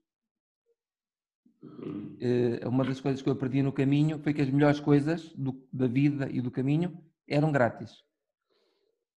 Hum, 1.62 2.16
Eh, 2.20 2.66
Uma 2.66 2.85
das 2.85 3.00
coisas 3.00 3.20
que 3.22 3.28
eu 3.28 3.33
aprendi 3.33 3.62
no 3.62 3.72
caminho 3.72 4.18
foi 4.18 4.33
que 4.35 4.42
as 4.42 4.50
melhores 4.50 4.81
coisas 4.81 5.33
do- 5.35 5.66
da 5.72 5.87
vida 5.87 6.28
e 6.31 6.40
do 6.40 6.50
caminho 6.50 6.96
eram 7.28 7.52
grátis. 7.52 8.05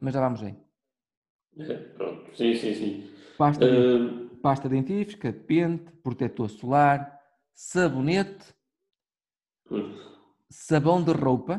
Mas 0.01 0.15
já 0.15 0.21
vamos 0.21 0.43
aí. 0.43 0.57
É, 1.59 1.75
pronto. 1.75 2.37
Sim, 2.37 2.55
sim, 2.57 2.75
sim. 2.75 3.11
Pasta, 3.39 3.65
Uh, 3.65 4.37
pasta 4.43 4.69
dentífica, 4.69 5.33
pente, 5.33 5.91
protetor 6.03 6.49
solar, 6.51 7.19
sabonete, 7.53 8.55
hum, 9.71 10.14
sabão 10.51 11.03
de 11.05 11.13
roupa. 11.13 11.55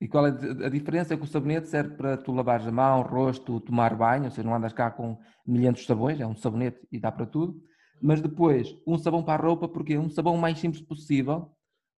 E 0.00 0.06
qual 0.08 0.26
é 0.26 0.30
a 0.30 0.68
diferença? 0.68 1.14
É 1.14 1.16
que 1.16 1.22
o 1.24 1.26
sabonete 1.26 1.68
serve 1.68 1.96
para 1.96 2.16
tu 2.18 2.32
lavares 2.32 2.66
a 2.66 2.72
mão, 2.72 3.00
o 3.00 3.02
rosto, 3.02 3.60
tomar 3.60 3.94
banho, 3.96 4.24
ou 4.24 4.30
seja, 4.30 4.42
não 4.46 4.54
andas 4.54 4.72
cá 4.74 4.90
com 4.90 5.18
milhares 5.46 5.80
de 5.80 5.86
sabões, 5.86 6.20
é 6.20 6.26
um 6.26 6.36
sabonete 6.36 6.86
e 6.92 7.00
dá 7.00 7.10
para 7.10 7.24
tudo. 7.26 7.62
Mas 8.02 8.20
depois, 8.20 8.76
um 8.86 8.98
sabão 8.98 9.22
para 9.24 9.42
a 9.42 9.46
roupa, 9.46 9.66
porque 9.68 9.96
um 9.96 10.10
sabão 10.10 10.36
mais 10.36 10.58
simples 10.58 10.82
possível 10.82 11.50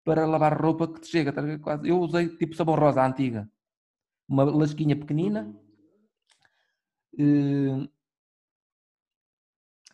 para 0.05 0.25
lavar 0.27 0.59
roupa 0.61 0.87
que 0.87 1.01
te 1.01 1.07
chega. 1.07 1.33
Quase- 1.59 1.89
Eu 1.89 1.99
usei 1.99 2.29
tipo 2.37 2.55
sabão 2.55 2.75
rosa 2.75 3.03
antiga, 3.05 3.49
uma 4.29 4.43
lasquinha 4.45 4.95
pequenina. 4.97 5.53
Eh, 7.17 7.87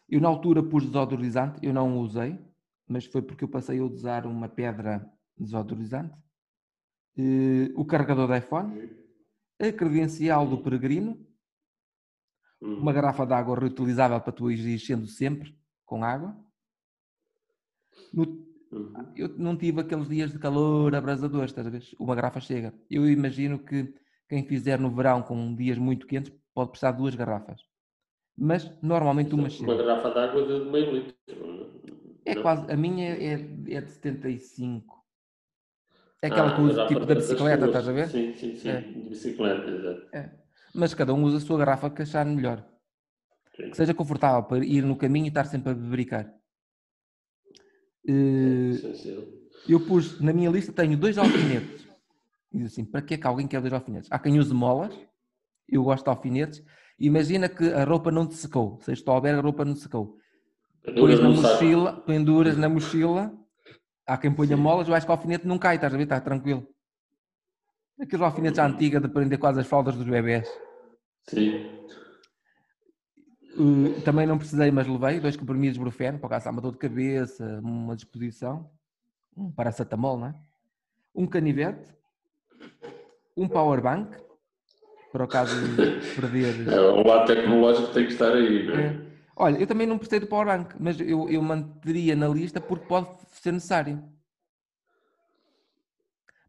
Eu 0.07 0.21
na 0.21 0.29
altura 0.29 0.63
pus 0.63 0.85
desodorizante, 0.85 1.59
eu 1.61 1.73
não 1.73 1.97
o 1.97 2.01
usei, 2.01 2.39
mas 2.87 3.05
foi 3.05 3.21
porque 3.21 3.43
eu 3.43 3.49
passei 3.49 3.79
a 3.79 3.83
usar 3.83 4.25
uma 4.25 4.47
pedra 4.47 5.05
desodorizante. 5.37 6.15
Eh, 7.17 7.71
O 7.75 7.85
carregador 7.85 8.27
da 8.27 8.37
iPhone, 8.37 8.89
a 9.59 9.71
credencial 9.71 10.47
do 10.47 10.61
peregrino, 10.61 11.17
hum, 12.61 12.79
uma 12.79 12.93
garrafa 12.93 13.25
de 13.25 13.33
água 13.33 13.59
reutilizável 13.59 14.19
para 14.19 14.33
tu 14.33 14.49
ir 14.51 14.67
enchendo 14.73 15.07
sempre 15.07 15.57
com 15.85 16.03
água. 16.03 16.35
No- 18.13 18.23
hum, 18.71 18.93
eu 19.15 19.29
não 19.37 19.55
tive 19.57 19.81
aqueles 19.81 20.07
dias 20.09 20.31
de 20.31 20.39
calor 20.39 20.93
abrasadores, 20.95 21.51
estás 21.51 21.67
a 21.67 21.69
ver? 21.69 21.83
Uma 21.99 22.15
garrafa 22.15 22.39
chega. 22.39 22.73
Eu 22.89 23.07
imagino 23.09 23.59
que 23.59 23.93
quem 24.27 24.45
fizer 24.47 24.79
no 24.79 24.89
verão 24.93 25.21
com 25.21 25.55
dias 25.55 25.77
muito 25.77 26.07
quentes 26.07 26.31
pode 26.53 26.71
precisar 26.71 26.91
de 26.91 26.97
duas 26.97 27.15
garrafas. 27.15 27.61
Mas 28.35 28.65
normalmente 28.81 29.33
uma 29.35 29.43
Uma 29.43 29.49
chega. 29.49 29.75
garrafa 29.77 30.09
de 30.11 30.19
água 30.19 30.47
de 30.47 30.71
meio 30.71 30.91
litro. 30.91 32.13
É 32.25 32.33
não? 32.33 32.41
quase, 32.41 32.71
a 32.71 32.75
minha 32.75 33.09
é, 33.15 33.33
é 33.73 33.81
de 33.81 33.91
75. 33.91 35.02
É 36.23 36.27
aquela 36.27 36.51
Ah, 36.51 36.55
que 36.55 36.61
garrafa 36.61 36.87
tipo 36.87 37.05
da 37.05 37.15
bicicleta, 37.15 37.65
estás 37.65 37.89
a 37.89 37.91
ver? 37.91 38.07
Sim, 38.07 38.33
sim, 38.33 38.55
sim. 38.55 38.69
É. 38.69 38.79
De 38.79 39.09
bicicleta, 39.09 39.69
exato. 39.69 40.07
Mas 40.73 40.93
cada 40.93 41.13
um 41.13 41.21
usa 41.23 41.35
a 41.37 41.41
sua 41.41 41.57
garrafa 41.57 41.89
que 41.89 42.01
achar 42.01 42.25
melhor. 42.25 42.65
Sim. 43.57 43.69
Que 43.69 43.75
seja 43.75 43.93
confortável 43.93 44.41
para 44.43 44.65
ir 44.65 44.83
no 44.83 44.95
caminho 44.95 45.25
e 45.25 45.27
estar 45.27 45.43
sempre 45.45 45.71
a 45.71 45.75
bebericar. 45.75 46.33
Essencial. 48.05 49.23
Eu 49.67 49.79
pus 49.85 50.19
na 50.21 50.31
minha 50.31 50.49
lista, 50.49 50.71
tenho 50.71 50.97
dois 50.97 51.17
alfinetes. 51.17 51.85
Diz 52.53 52.67
assim: 52.67 52.85
para 52.85 53.01
que 53.01 53.15
é 53.15 53.17
que 53.17 53.27
alguém 53.27 53.45
quer 53.47 53.59
dois 53.59 53.73
alfinetes? 53.73 54.09
Há 54.09 54.17
quem 54.17 54.39
use 54.39 54.53
molas, 54.53 54.97
eu 55.67 55.83
gosto 55.83 56.05
de 56.05 56.09
alfinetes. 56.09 56.63
Imagina 56.97 57.49
que 57.49 57.65
a 57.73 57.83
roupa 57.83 58.11
não 58.11 58.25
te 58.27 58.35
secou, 58.35 58.79
se 58.81 58.93
estou 58.93 59.15
a 59.15 59.29
a 59.29 59.41
roupa 59.41 59.65
não 59.65 59.73
te 59.73 59.81
secou. 59.81 60.17
Pões 60.83 60.95
Penduras 60.95 61.19
na 61.19 61.29
no 61.29 61.35
saco. 61.35 61.53
mochila, 61.53 62.01
penduras 62.01 62.57
na 62.57 62.69
mochila. 62.69 63.42
Há 64.05 64.17
quem 64.17 64.33
ponha 64.33 64.57
molas, 64.57 64.87
eu 64.87 64.93
acho 64.93 65.05
que 65.05 65.11
o 65.11 65.15
alfinete 65.15 65.47
não 65.47 65.57
cai, 65.57 65.75
estás 65.75 65.93
a 65.93 65.97
ver? 65.97 66.03
Está 66.03 66.19
tranquilo. 66.19 66.67
Aqueles 67.99 68.21
alfinetes 68.21 68.59
antigos 68.59 69.01
de 69.01 69.07
prender 69.07 69.39
quase 69.39 69.61
as 69.61 69.67
fraldas 69.67 69.95
dos 69.95 70.05
bebés. 70.05 70.49
Sim. 71.29 71.65
Uh, 73.57 74.01
também 74.03 74.25
não 74.25 74.37
precisei, 74.37 74.71
mas 74.71 74.87
levei 74.87 75.19
dois 75.19 75.37
comprimidos 75.37 75.75
de 75.75 75.79
brufeno, 75.79 76.19
para 76.19 76.29
caso 76.29 76.49
uma 76.49 76.61
dor 76.61 76.71
de 76.71 76.79
cabeça, 76.79 77.61
uma 77.63 77.95
disposição, 77.95 78.69
um 79.37 79.51
paracetamol, 79.51 80.17
não 80.17 80.27
é? 80.27 80.35
Um 81.15 81.27
canivete, 81.27 81.93
um 83.37 83.47
power 83.47 83.79
bank, 83.81 84.17
para 85.11 85.23
o 85.23 85.27
caso 85.27 85.55
de 85.55 86.15
perder. 86.19 86.67
É, 86.67 86.79
o 86.79 87.07
lado 87.07 87.27
tecnológico 87.27 87.93
tem 87.93 88.07
que 88.07 88.13
estar 88.13 88.33
aí, 88.33 88.67
não 88.67 88.75
é? 88.75 88.85
É. 88.87 89.12
Olha, 89.35 89.57
eu 89.57 89.65
também 89.67 89.87
não 89.87 89.97
precisei 89.97 90.19
do 90.19 90.27
power 90.27 90.45
bank, 90.45 90.75
mas 90.79 90.99
eu, 90.99 91.29
eu 91.29 91.41
manteria 91.41 92.15
na 92.15 92.27
lista 92.27 92.61
porque 92.61 92.85
pode 92.85 93.07
ser 93.31 93.51
necessário. 93.51 94.03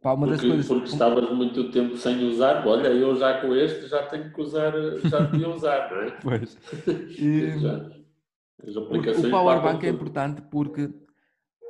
Pá, 0.03 0.13
uma 0.13 0.27
das 0.27 0.37
Porque, 0.41 0.49
coisas. 0.49 0.69
porque 0.69 0.89
estavas 0.91 1.31
muito 1.33 1.71
tempo 1.71 1.97
sem 1.97 2.25
usar. 2.29 2.67
Olha, 2.67 2.89
eu 2.89 3.17
já 3.17 3.41
com 3.41 3.55
este 3.55 3.87
já 3.87 4.07
tenho 4.07 4.31
que 4.31 4.41
usar, 4.41 4.73
já 5.09 5.21
devia 5.21 5.49
usar, 5.49 5.91
não 5.91 6.03
é? 6.03 6.11
Pois. 6.21 6.59
E- 7.19 7.59
Já. 7.59 7.91
As 8.67 8.77
aplicações 8.77 9.27
o 9.27 9.31
power 9.31 9.57
papam 9.57 9.73
bank 9.73 9.87
é 9.87 9.91
importante 9.91 10.43
porque 10.43 10.91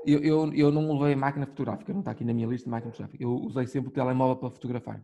eu, 0.07 0.19
eu, 0.21 0.53
eu 0.55 0.71
não 0.73 0.93
levei 0.99 1.17
máquina 1.17 1.47
fotográfica, 1.47 1.93
não 1.93 2.01
está 2.01 2.11
aqui 2.13 2.25
na 2.25 2.35
minha 2.35 2.47
lista 2.47 2.67
de 2.67 2.71
máquina 2.71 2.93
fotográfica. 2.93 3.23
Eu 3.25 3.35
usei 3.37 3.67
sempre 3.67 3.89
o 3.89 3.93
telemóvel 3.93 4.37
para 4.37 4.51
fotografar. 4.51 5.03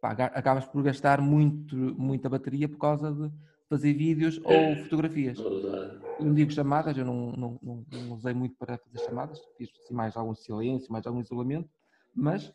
Pá, 0.00 0.10
acabas 0.12 0.66
por 0.66 0.82
gastar 0.82 1.20
muito, 1.20 1.76
muita 1.76 2.28
bateria 2.28 2.68
por 2.68 2.78
causa 2.78 3.12
de 3.12 3.30
fazer 3.68 3.92
vídeos 3.94 4.38
É. 4.38 4.40
ou 4.44 4.76
fotografias. 4.76 5.38
Eu 6.18 6.26
não 6.26 6.34
digo 6.34 6.50
chamadas, 6.50 6.96
eu 6.96 7.04
não, 7.04 7.32
não, 7.32 7.58
não, 7.62 7.86
não 7.92 8.12
usei 8.14 8.32
muito 8.32 8.56
para 8.56 8.78
fazer 8.78 8.98
chamadas, 8.98 9.40
fiz 9.56 9.70
assim, 9.84 9.94
mais 9.94 10.16
algum 10.16 10.34
silêncio, 10.34 10.90
mais 10.90 11.06
algum 11.06 11.20
isolamento, 11.20 11.68
mas, 12.14 12.52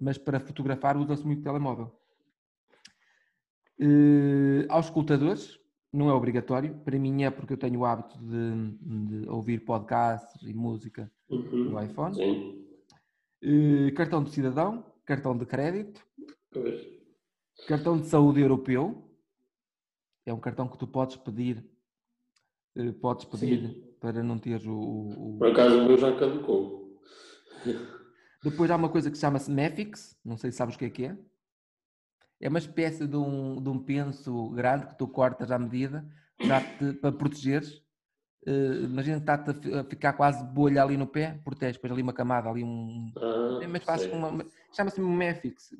mas 0.00 0.18
para 0.18 0.40
fotografar 0.40 0.96
usa-se 0.96 1.24
muito 1.24 1.40
o 1.40 1.44
telemóvel. 1.44 1.92
Eh, 3.78 4.66
aos 4.68 4.86
escutadores, 4.86 5.58
não 5.92 6.08
é 6.08 6.12
obrigatório, 6.12 6.74
para 6.84 6.98
mim 6.98 7.22
é 7.24 7.30
porque 7.30 7.52
eu 7.52 7.56
tenho 7.58 7.80
o 7.80 7.84
hábito 7.84 8.18
de, 8.18 8.78
de 9.22 9.28
ouvir 9.28 9.64
podcasts 9.64 10.42
e 10.42 10.52
música 10.54 11.10
Uhum. 11.30 11.70
no 11.70 11.82
iPhone. 11.82 12.14
Sim. 12.14 12.66
Eh, 13.42 13.90
cartão 13.92 14.22
de 14.22 14.30
cidadão, 14.30 14.84
cartão 15.04 15.36
de 15.36 15.46
crédito, 15.46 16.04
Pois. 16.50 16.86
cartão 17.66 17.98
de 17.98 18.06
saúde 18.06 18.40
europeu, 18.40 19.11
é 20.26 20.32
um 20.32 20.40
cartão 20.40 20.68
que 20.68 20.78
tu 20.78 20.86
podes 20.86 21.16
pedir, 21.16 21.64
eh, 22.76 22.92
podes 22.92 23.24
pedir 23.24 23.94
para 24.00 24.22
não 24.22 24.38
teres 24.38 24.66
o- 24.66 24.72
o- 24.72 25.36
Por 25.38 25.48
acaso 25.50 25.78
o 25.80 25.86
meu 25.86 25.98
já 25.98 26.16
caducou. 26.18 27.00
Depois 28.42 28.70
há 28.70 28.76
uma 28.76 28.88
coisa 28.88 29.10
que 29.10 29.16
chama-se 29.18 29.50
Mefix, 29.50 30.18
não 30.24 30.36
sei 30.36 30.50
se 30.50 30.56
sabes 30.58 30.74
o 30.74 30.78
que 30.78 30.84
é 30.86 30.90
que 30.90 31.04
é. 31.06 31.16
É 32.40 32.48
uma 32.48 32.58
espécie 32.58 33.06
de 33.06 33.16
um, 33.16 33.62
de 33.62 33.68
um 33.68 33.78
penso 33.78 34.50
grande 34.50 34.86
que 34.88 34.98
tu 34.98 35.06
cortas 35.06 35.50
à 35.52 35.58
medida 35.58 36.04
para 37.00 37.12
protegeres. 37.12 37.80
Eh, 38.44 38.80
imagina 38.82 39.18
que 39.18 39.22
está-te 39.22 39.50
a 39.50 39.54
fi- 39.54 39.74
a 39.74 39.84
ficar 39.84 40.12
quase 40.14 40.42
bolha 40.44 40.82
ali 40.82 40.96
no 40.96 41.06
pé, 41.06 41.40
protege, 41.44 41.74
depois 41.74 41.92
ali 41.92 42.02
uma 42.02 42.12
camada, 42.12 42.48
ali 42.50 42.64
um. 42.64 43.12
Ah, 43.16 43.60
É, 43.62 43.66
mas 43.68 43.84
faz 43.84 44.02
sei. 44.02 44.10
uma, 44.10 44.44
chama-se 44.74 45.00
Mefix. 45.00 45.72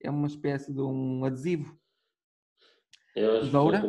É 0.00 0.08
uma 0.08 0.28
espécie 0.28 0.72
de 0.72 0.80
um 0.80 1.24
adesivo, 1.24 1.76
tesoura, 3.14 3.82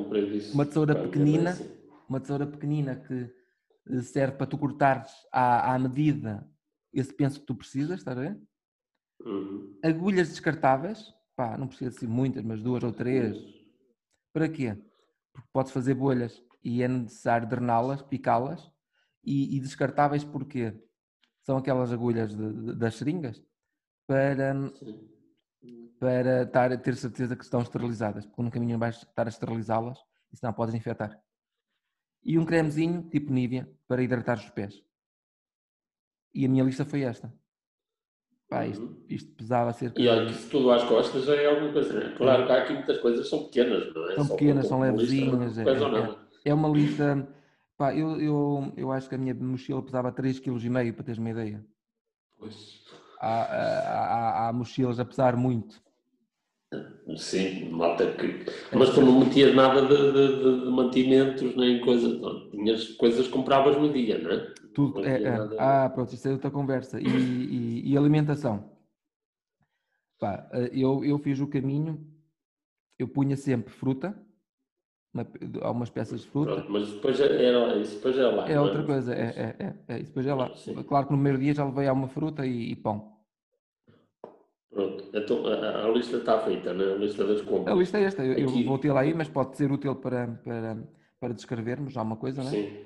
uma 0.54 0.66
tesoura 0.66 0.96
pequenina. 0.96 1.58
uma 2.08 2.20
tesoura 2.20 2.46
pequenina 2.48 2.96
que 2.96 3.34
eh, 3.90 4.02
serve 4.02 4.38
para 4.38 4.46
tu 4.48 4.58
cortares 4.58 5.12
à, 5.32 5.74
à 5.74 5.80
medida 5.80 6.48
esse 6.94 7.14
penso 7.14 7.40
que 7.40 7.46
tu 7.46 7.56
precisas, 7.56 8.00
estás 8.00 8.18
a 8.18 8.22
ver? 8.22 8.42
Uhum. 9.26 9.78
Agulhas 9.84 10.30
descartáveis, 10.30 11.14
pá, 11.36 11.58
não 11.58 11.68
precisa 11.68 11.92
ser 11.92 12.08
muitas, 12.08 12.44
mas 12.44 12.62
duas 12.62 12.84
ou 12.84 12.92
três. 12.94 13.38
Para 14.34 14.48
quê? 14.48 14.76
Porque 15.34 15.50
podes 15.52 15.72
fazer 15.72 15.94
bolhas 15.94 16.42
e 16.64 16.82
é 16.84 16.88
necessário 16.88 17.48
drená-las, 17.48 18.02
picá-las 18.02 18.72
e, 19.24 19.56
e 19.58 19.60
descartáveis 19.60 20.24
porquê? 20.24 20.74
São 21.44 21.58
aquelas 21.58 21.92
agulhas 21.92 22.36
de- 22.36 22.54
de- 22.54 22.76
das 22.76 22.96
seringas 22.96 23.44
para, 24.08 24.54
Sim. 24.76 25.10
Para 25.99 26.43
estar, 26.43 26.78
ter 26.82 26.95
certeza 26.95 27.36
que 27.36 27.43
estão 27.43 27.62
esterilizadas, 27.62 28.25
porque 28.25 28.41
no 28.41 28.51
caminho 28.51 28.78
vais 28.78 28.97
estar 28.97 29.25
a 29.25 29.30
esterilizá-las 29.30 29.97
e 30.32 30.38
senão 30.38 30.54
podes 30.54 30.75
infectar. 30.75 31.19
E 32.23 32.38
um 32.39 32.45
cremezinho 32.45 33.04
tipo 33.10 33.32
Nivea 33.32 33.69
para 33.88 34.01
hidratar 34.04 34.38
os 34.38 34.49
pés. 34.49 34.84
E 36.34 36.45
a 36.45 36.49
minha 36.49 36.63
lista 36.63 36.84
foi 36.84 37.01
esta. 37.04 37.34
Pá, 38.49 38.67
isto, 38.67 38.84
Uhum. 38.84 39.06
isto 39.10 39.32
pesava 39.36 39.73
cerca 39.73 39.99
E 39.99 40.08
olha 40.08 40.32
que 40.32 40.49
tudo 40.49 40.71
às 40.71 40.84
costas 40.84 41.25
já 41.25 41.36
é 41.36 41.47
alguma 41.47 41.71
coisa. 41.73 41.93
né? 41.93 42.15
Claro 42.15 42.45
que 42.45 42.51
há 42.51 42.62
aqui 42.62 42.73
muitas 42.73 42.99
coisas 42.99 43.23
que 43.23 43.30
são 43.30 43.45
pequenas, 43.45 43.93
não 43.93 44.10
é? 44.12 44.15
São 44.15 44.28
pequenas, 44.28 44.67
são 44.67 44.80
lista, 44.84 44.91
levezinhas, 44.93 45.58
é- 45.58 45.63
é-. 45.63 46.25
É 46.45 46.54
uma 46.54 46.69
lista. 46.69 47.28
Pá, 47.78 47.93
eu, 47.95 48.19
eu, 48.21 48.73
eu 48.78 48.91
acho 48.91 49.10
que 49.10 49.15
a 49.15 49.17
minha 49.17 49.34
mochila 49.34 49.82
pesava 49.84 50.12
3,5 50.12 50.60
kg, 50.60 50.93
para 50.93 51.04
teres 51.04 51.17
uma 51.19 51.30
ideia. 51.32 51.65
Pois. 52.38 52.85
Há, 53.19 53.43
há, 53.43 54.47
há, 54.49 54.54
mochilas 54.54 54.99
a 54.99 55.06
pesar 55.06 55.36
muito. 55.36 55.82
Sim, 57.17 57.69
malta 57.69 58.12
que. 58.13 58.45
Mas 58.75 58.89
tu 58.89 59.01
não 59.01 59.19
metias 59.19 59.56
nada 59.56 59.82
de, 59.84 60.12
de- 60.12 60.62
de- 60.65 60.71
mantimentos 60.71 61.56
nem 61.56 61.80
coisas. 61.80 62.19
Não. 62.19 62.49
Tinhas 62.49 62.89
coisas 62.89 63.28
que 63.28 63.32
compravas 63.32 63.78
no 63.78 63.91
dia, 63.93 64.17
não 64.17 64.32
é? 64.32 64.54
Tudo, 64.73 64.99
Não 65.01 65.06
é, 65.08 65.21
é. 65.23 65.38
Ah, 65.60 65.89
pronto, 65.89 66.13
isso 66.13 66.28
é 66.28 66.32
outra 66.32 66.51
conversa. 66.51 66.99
E, 66.99 67.06
e- 67.06 67.91
e 67.91 67.97
alimentação. 67.97 68.71
Pá, 70.19 70.49
eh, 70.54 70.71
eu, 70.73 71.04
eu 71.06 71.17
fiz 71.19 71.39
o 71.39 71.47
caminho, 71.47 72.06
eu 72.97 73.08
punha 73.08 73.38
sempre 73.38 73.71
fruta, 73.73 74.17
uma, 75.15 75.28
algumas 75.62 75.89
peças 75.89 76.21
de 76.21 76.28
fruta. 76.28 76.56
Pronto, 76.56 76.71
mas 76.71 76.91
depois 76.91 77.19
era, 77.19 77.78
isso 77.78 77.95
depois 77.95 78.17
é 78.17 78.28
lá. 78.28 78.49
É 78.49 78.56
não 78.56 78.63
outra 78.63 78.84
coisa, 78.84 79.15
é, 79.15 79.23
é, 79.23 79.65
é, 79.65 79.75
é, 79.88 79.99
isso 79.99 80.08
depois 80.08 80.28
é 80.28 80.34
lá. 80.34 80.54
Sim. 80.56 80.75
Claro 80.84 81.08
que 81.08 81.13
no 81.13 81.17
primeiro 81.17 81.39
dia 81.39 81.54
já 81.54 81.65
levei 81.65 81.88
alguma 81.88 82.10
fruta 82.10 82.45
e, 82.45 82.71
e 82.71 82.75
pão. 82.75 83.15
Pronto. 84.69 85.06
Então 85.13 85.47
a, 85.47 85.86
a, 85.86 85.89
lista 85.89 86.17
está 86.17 86.39
feita, 86.41 86.73
né? 86.73 86.93
a 86.93 86.97
lista 86.97 87.23
das 87.25 87.41
compras. 87.41 87.73
A 87.73 87.80
lista 87.80 87.97
é 87.97 88.04
esta, 88.04 88.25
eu, 88.25 88.34
Aqui... 88.34 88.62
eu 88.62 88.67
vou 88.67 88.78
tê-la 88.78 89.01
aí, 89.01 89.13
mas 89.13 89.30
pode 89.30 89.56
ser 89.56 89.71
útil 89.71 89.95
para, 89.95 90.28
para, 90.43 90.78
para 91.17 91.34
descrevermos 91.34 91.95
alguma 91.95 92.17
coisa, 92.17 92.43
não 92.43 92.49
é? 92.49 92.51
Sim. 92.51 92.86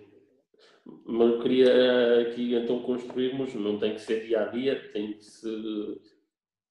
Mas 1.06 1.30
eu 1.30 1.40
queria 1.40 2.22
aqui 2.22 2.56
então 2.56 2.82
construirmos, 2.84 3.56
não 3.56 3.80
tem 3.80 3.94
que 3.96 4.02
ser 4.02 4.26
dia 4.26 4.44
a 4.44 4.46
dia, 4.46 4.92
tem 4.92 5.14
que 5.14 5.26
se. 5.26 6.02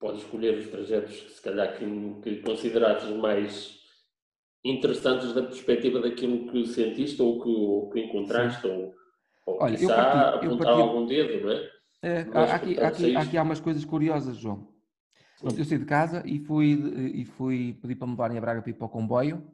Pode 0.00 0.18
escolher 0.18 0.56
os 0.56 0.68
trajetos 0.68 1.20
que 1.20 1.32
se 1.32 1.42
calhar 1.42 1.76
que, 1.76 1.84
que 2.22 2.36
considerares 2.42 3.10
mais 3.16 3.77
interessantes 4.64 5.32
da 5.32 5.42
perspectiva 5.42 6.00
daquilo 6.00 6.50
que 6.50 6.66
sentiste 6.66 7.20
ou 7.22 7.42
que, 7.42 7.48
ou 7.48 7.90
que 7.90 8.00
encontraste, 8.00 8.62
Sim. 8.62 8.68
ou, 8.68 8.94
ou 9.46 9.62
Olha, 9.62 9.80
eu 9.80 9.88
parti, 9.88 10.46
apontar 10.46 10.66
parti... 10.66 10.80
algum 10.80 11.06
dedo, 11.06 11.44
não 11.44 11.52
é? 11.52 11.70
é 12.02 12.24
Mas, 12.24 12.50
aqui, 12.50 12.74
portanto, 12.74 12.94
aqui, 12.94 13.16
aqui 13.16 13.36
há 13.38 13.42
umas 13.42 13.60
coisas 13.60 13.84
curiosas, 13.84 14.36
João. 14.36 14.68
Pronto, 15.40 15.58
eu 15.58 15.64
saí 15.64 15.78
de 15.78 15.84
casa 15.84 16.22
e 16.26 16.40
fui, 16.40 16.72
e 17.14 17.24
fui 17.24 17.78
pedir 17.80 17.94
para 17.94 18.06
me 18.06 18.14
levarem 18.14 18.38
a 18.38 18.40
Braga 18.40 18.60
para 18.60 18.70
ir 18.70 18.74
para 18.74 18.86
o 18.86 18.90
comboio. 18.90 19.50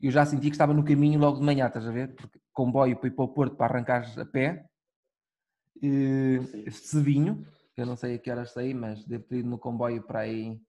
Eu 0.00 0.10
já 0.10 0.26
senti 0.26 0.48
que 0.48 0.54
estava 0.54 0.74
no 0.74 0.84
caminho 0.84 1.18
logo 1.18 1.38
de 1.38 1.44
manhã, 1.44 1.66
estás 1.66 1.86
a 1.86 1.92
ver? 1.92 2.14
Porque 2.14 2.38
comboio 2.52 2.96
para 2.98 3.08
ir 3.08 3.12
para 3.12 3.24
o 3.24 3.28
Porto 3.28 3.56
para 3.56 3.72
arrancar 3.72 4.04
a 4.18 4.26
pé. 4.26 4.66
E, 5.82 6.38
cedinho, 6.70 7.46
eu 7.76 7.86
não 7.86 7.96
sei 7.96 8.16
a 8.16 8.18
que 8.18 8.30
horas 8.30 8.52
saí, 8.52 8.74
mas 8.74 9.04
devo 9.04 9.24
ter 9.24 9.38
ido 9.38 9.48
no 9.48 9.58
comboio 9.58 10.02
para 10.02 10.20
aí. 10.20 10.60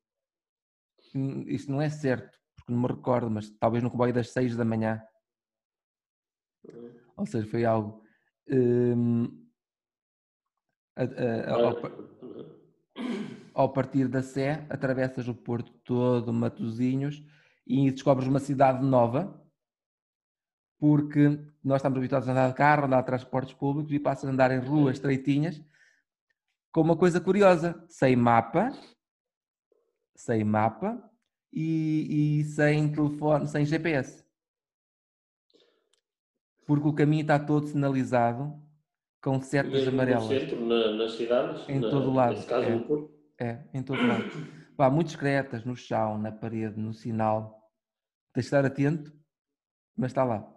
Hum, 1.13 1.43
isto 1.47 1.71
não 1.71 1.81
é 1.81 1.89
certo, 1.89 2.39
não 2.73 2.81
me 2.81 2.87
recordo, 2.87 3.29
mas 3.29 3.49
talvez 3.51 3.83
no 3.83 3.91
comboio 3.91 4.13
das 4.13 4.29
6 4.29 4.55
da 4.55 4.65
manhã. 4.65 5.01
Ou 7.15 7.25
seja, 7.25 7.47
foi 7.47 7.65
algo. 7.65 8.03
Um, 8.49 9.43
a, 10.95 11.03
a, 11.03 11.05
a, 11.05 12.63
ao 13.53 13.71
partir 13.71 14.07
da 14.07 14.21
Sé, 14.21 14.65
atravessas 14.69 15.27
o 15.27 15.35
Porto 15.35 15.71
todo, 15.83 16.33
Matozinhos, 16.33 17.23
e 17.65 17.89
descobres 17.91 18.27
uma 18.27 18.39
cidade 18.39 18.83
nova, 18.83 19.41
porque 20.79 21.39
nós 21.63 21.77
estamos 21.77 21.97
habituados 21.97 22.27
a 22.27 22.31
andar 22.31 22.49
de 22.49 22.55
carro, 22.55 22.85
andar 22.85 23.01
de 23.01 23.07
transportes 23.07 23.53
públicos 23.53 23.93
e 23.93 23.99
passas 23.99 24.29
a 24.29 24.33
andar 24.33 24.51
em 24.51 24.59
ruas 24.59 24.97
estreitinhas, 24.97 25.63
com 26.71 26.81
uma 26.81 26.97
coisa 26.97 27.21
curiosa, 27.21 27.83
sem 27.87 28.15
mapa, 28.15 28.71
sem 30.15 30.43
mapa 30.43 31.12
e, 31.53 32.39
e 32.39 32.43
sem 32.45 32.91
telefone, 32.91 33.47
sem 33.47 33.65
GPS. 33.65 34.23
Porque 36.65 36.87
o 36.87 36.93
caminho 36.93 37.21
está 37.21 37.37
todo 37.37 37.67
sinalizado 37.67 38.59
com 39.21 39.39
setas 39.41 39.87
amarelas. 39.87 40.23
No 40.23 40.39
centro, 40.39 40.65
na, 40.65 40.91
nas 40.93 41.13
cidades? 41.13 41.69
Em 41.69 41.79
na, 41.79 41.89
todo 41.89 42.11
lado. 42.11 42.35
Nesse 42.35 42.47
caso, 42.47 42.67
é. 42.67 42.75
no 42.75 42.85
Porto? 42.85 43.13
É, 43.39 43.63
em 43.73 43.83
todo 43.83 44.05
lado. 44.05 44.23
Pá, 44.75 44.89
muito 44.89 45.07
discretas, 45.07 45.63
no 45.63 45.75
chão, 45.75 46.17
na 46.17 46.31
parede, 46.31 46.79
no 46.79 46.93
sinal. 46.93 47.61
Tens 48.33 48.45
de 48.45 48.47
estar 48.47 48.65
atento, 48.65 49.13
mas 49.95 50.11
está 50.11 50.23
lá. 50.23 50.52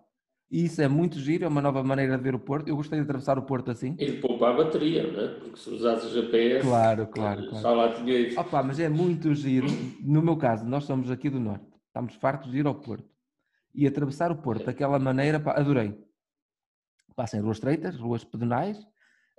E 0.50 0.64
isso 0.64 0.80
é 0.80 0.87
muito 0.87 1.18
giro, 1.18 1.44
é 1.44 1.48
uma 1.48 1.61
nova 1.61 1.82
maneira 1.82 2.16
de 2.16 2.22
ver 2.22 2.35
o 2.35 2.38
Porto. 2.38 2.68
Eu 2.68 2.76
gostei 2.76 2.98
de 2.98 3.04
atravessar 3.04 3.38
o 3.38 3.42
Porto 3.42 3.70
assim. 3.70 3.96
E 3.98 4.12
de 4.12 4.12
poupar 4.18 4.54
a 4.54 4.64
bateria, 4.64 5.11
não 5.11 5.20
é? 5.20 5.28
Porque 5.40 5.59
se 5.59 5.70
usasse 5.70 6.09
GPS. 6.09 6.66
Claro, 6.66 7.06
claro. 7.09 7.48
claro. 7.48 7.56
Só 7.62 7.74
lá 7.74 7.92
tinha. 7.92 8.40
Opa, 8.40 8.62
mas 8.62 8.78
é 8.78 8.88
muito 8.88 9.35
giro. 9.35 9.66
No 10.00 10.22
meu 10.22 10.37
caso, 10.37 10.64
nós 10.64 10.85
somos 10.85 11.11
aqui 11.11 11.28
do 11.28 11.40
Norte. 11.40 11.66
Estamos 11.88 12.14
fartos 12.14 12.50
de 12.50 12.59
ir 12.59 12.66
ao 12.66 12.74
Porto. 12.74 13.09
E 13.74 13.87
atravessar 13.87 14.30
o 14.30 14.37
Porto 14.37 14.62
é. 14.62 14.66
daquela 14.66 14.98
maneira, 14.98 15.40
pá, 15.40 15.52
adorei. 15.52 15.98
Passa 17.16 17.37
em 17.37 17.40
ruas 17.40 17.56
estreitas, 17.56 17.96
ruas 17.96 18.22
pedonais, 18.22 18.78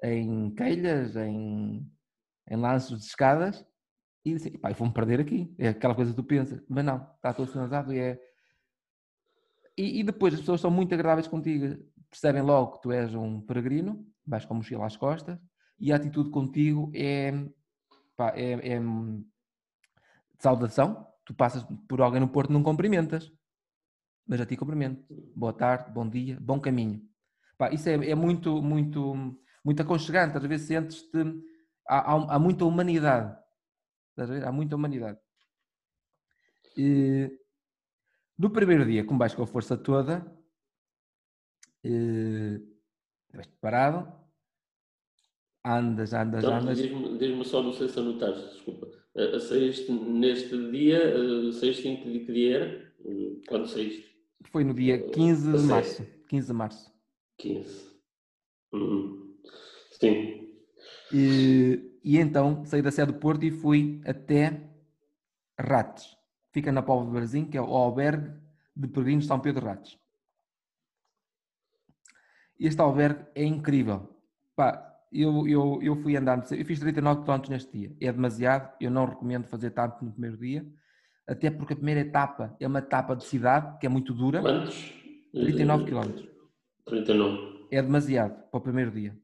em 0.04 0.54
queilhas, 0.56 1.15
em 1.15 1.88
em 2.50 2.56
lanços 2.56 3.00
de 3.00 3.06
escadas 3.06 3.65
e 4.26 4.34
disse, 4.34 4.58
pá, 4.58 4.72
vou-me 4.72 4.93
perder 4.93 5.20
aqui. 5.20 5.54
É 5.58 5.70
aquela 5.70 5.96
coisa 5.96 6.12
que 6.12 6.17
tu 6.17 6.24
pensas, 6.24 6.62
mas 6.70 6.84
não, 6.84 6.98
está 7.15 7.34
todo 7.34 7.52
sinalizado 7.52 7.93
e 7.93 8.00
é. 8.00 8.20
E, 9.78 10.00
e, 10.00 10.04
depois 10.04 10.34
as 10.34 10.40
pessoas 10.40 10.60
são 10.60 10.72
muito 10.72 10.94
agradáveis 10.94 11.28
contigo, 11.28 11.78
percebem 12.10 12.42
logo 12.42 12.74
que 12.74 12.82
tu 12.82 12.92
és 12.92 13.13
um 13.13 13.40
peregrino, 13.42 14.06
vais 14.26 14.44
com 14.44 14.56
a 14.56 14.58
mochila 14.58 14.88
às 14.88 14.98
costas 14.98 15.38
e 15.80 15.94
a 15.94 15.96
atitude 15.96 16.32
contigo 16.32 16.92
é, 16.96 17.32
pá, 18.16 18.34
é, 18.36 18.54
é 18.54 18.80
de 18.80 19.24
saudação. 20.40 21.08
Tu 21.24 21.34
passas 21.34 21.63
por 21.88 22.02
alguém 22.02 22.20
no 22.20 22.28
Porto 22.28 22.52
não 22.52 22.63
cumprimentas, 22.63 23.32
mas 24.26 24.42
a 24.42 24.46
ti 24.46 24.58
cumprimento. 24.58 25.06
Boa 25.36 25.54
tarde, 25.54 25.92
bom 25.92 26.10
dia, 26.10 26.38
bom 26.42 26.60
caminho. 26.60 27.02
Pá, 27.58 27.70
isso 27.72 27.88
é, 27.90 27.94
é 27.94 28.16
muito, 28.16 28.62
muito, 28.62 29.38
muito 29.63 29.82
aconchegante. 29.82 30.38
Às 30.38 30.44
vezes 30.44 30.68
sentes-te 30.68 31.20
há, 31.88 32.13
há, 32.13 32.36
há 32.36 32.40
muita 32.40 32.66
humanidade. 32.66 33.38
Há 34.44 34.52
muita 34.52 34.76
humanidade. 34.76 35.20
E, 36.76 37.32
no 38.38 38.50
primeiro 38.50 38.86
dia, 38.86 39.04
como 39.04 39.19
vais 39.19 39.34
com 39.34 39.43
a 39.43 39.47
força 39.47 39.76
toda, 39.76 40.26
estás 41.84 43.47
preparado, 43.47 44.12
andas, 45.65 46.13
andas, 46.13 46.43
então, 46.43 46.58
andas. 46.58 46.78
Diz-me 46.78 47.17
diz 47.17 47.47
só, 47.47 47.63
não 47.63 47.73
sei 47.73 47.88
se 47.88 48.00
anotaste, 48.00 48.54
desculpa. 48.54 48.88
Uh, 49.15 49.39
saíste 49.39 49.91
neste 49.91 50.71
dia, 50.71 51.17
uh, 51.17 51.52
saíste 51.54 51.88
em 51.88 51.97
que, 51.97 52.32
dia 52.32 52.56
era? 52.56 52.93
Quando 53.47 53.67
saíste? 53.67 54.06
Foi 54.52 54.63
no 54.63 54.73
dia 54.73 55.10
15 55.10 55.58
de 55.58 55.63
março. 55.63 56.06
15 56.28 56.47
de 56.47 56.54
março. 56.54 56.93
15. 57.39 57.88
Uhum. 58.73 59.36
Sim. 59.91 60.47
E, 61.13 62.00
e 62.04 62.17
então 62.17 62.63
saí 62.65 62.82
da 62.82 62.91
sede 62.91 63.12
do 63.12 63.19
Porto 63.19 63.43
e 63.43 63.52
fui 63.52 64.02
até 64.06 64.69
Rates. 65.60 66.15
Fica 66.58 66.72
na 66.72 66.82
Póvoa 66.82 67.06
de 67.06 67.12
Varzim, 67.12 67.46
que 67.46 67.56
é 67.56 67.62
o 67.62 67.65
albergue 67.65 68.34
de 68.76 68.88
peregrinos 68.88 69.26
de 69.26 69.28
São 69.28 69.39
Pedro 69.39 69.63
Rates. 69.63 69.96
Este 72.60 72.82
albergue 72.82 73.28
é 73.36 73.43
incrível. 73.43 74.20
Pá, 74.56 74.91
eu, 75.13 75.48
eu, 75.48 75.80
eu 75.84 75.96
fui 75.98 76.17
andando, 76.17 76.52
eu 76.52 76.65
fiz 76.65 76.80
39 76.80 77.22
km 77.22 77.50
neste 77.52 77.78
dia. 77.78 77.96
É 78.02 78.12
demasiado, 78.12 78.76
eu 78.82 78.89
não 78.89 79.06
recomendo 79.06 79.46
fazer 79.46 79.70
tanto 79.70 80.04
no 80.04 80.12
primeiro 80.12 80.36
dia, 80.36 80.65
até 81.28 81.52
porque 81.52 81.74
a 81.74 81.76
primeira 81.76 82.00
etapa 82.02 82.58
é 82.60 82.65
uma 82.65 82.80
etapa 82.80 83.15
de 83.15 83.26
cidade, 83.26 83.78
que 83.78 83.86
é 83.86 83.89
muito 83.89 84.12
dura. 84.12 84.41
Quantos? 84.41 84.91
39 85.34 85.86
km. 85.86 86.28
39. 86.88 87.67
É 87.72 87.84
demasiado 87.84 88.34
para 88.50 88.58
o 88.58 88.62
primeiro 88.62 88.89
dia. 88.89 89.15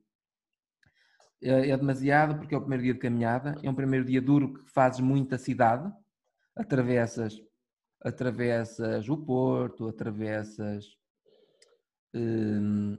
É, 1.42 1.72
é 1.72 1.78
demasiado 1.78 2.38
porque 2.38 2.54
é 2.54 2.58
o 2.60 2.62
primeiro 2.62 2.84
dia 2.84 2.94
de 2.94 3.00
caminhada, 3.00 3.56
é 3.64 3.68
um 3.68 3.74
primeiro 3.74 4.06
dia 4.06 4.22
duro 4.22 4.54
que 4.54 4.72
fazes 4.72 5.00
muita 5.00 5.40
cidade, 5.40 5.92
atravessas, 6.56 7.42
atravessas 8.02 9.10
o 9.10 9.18
Porto, 9.18 9.88
atravessas, 9.88 10.86
hum, 12.14 12.98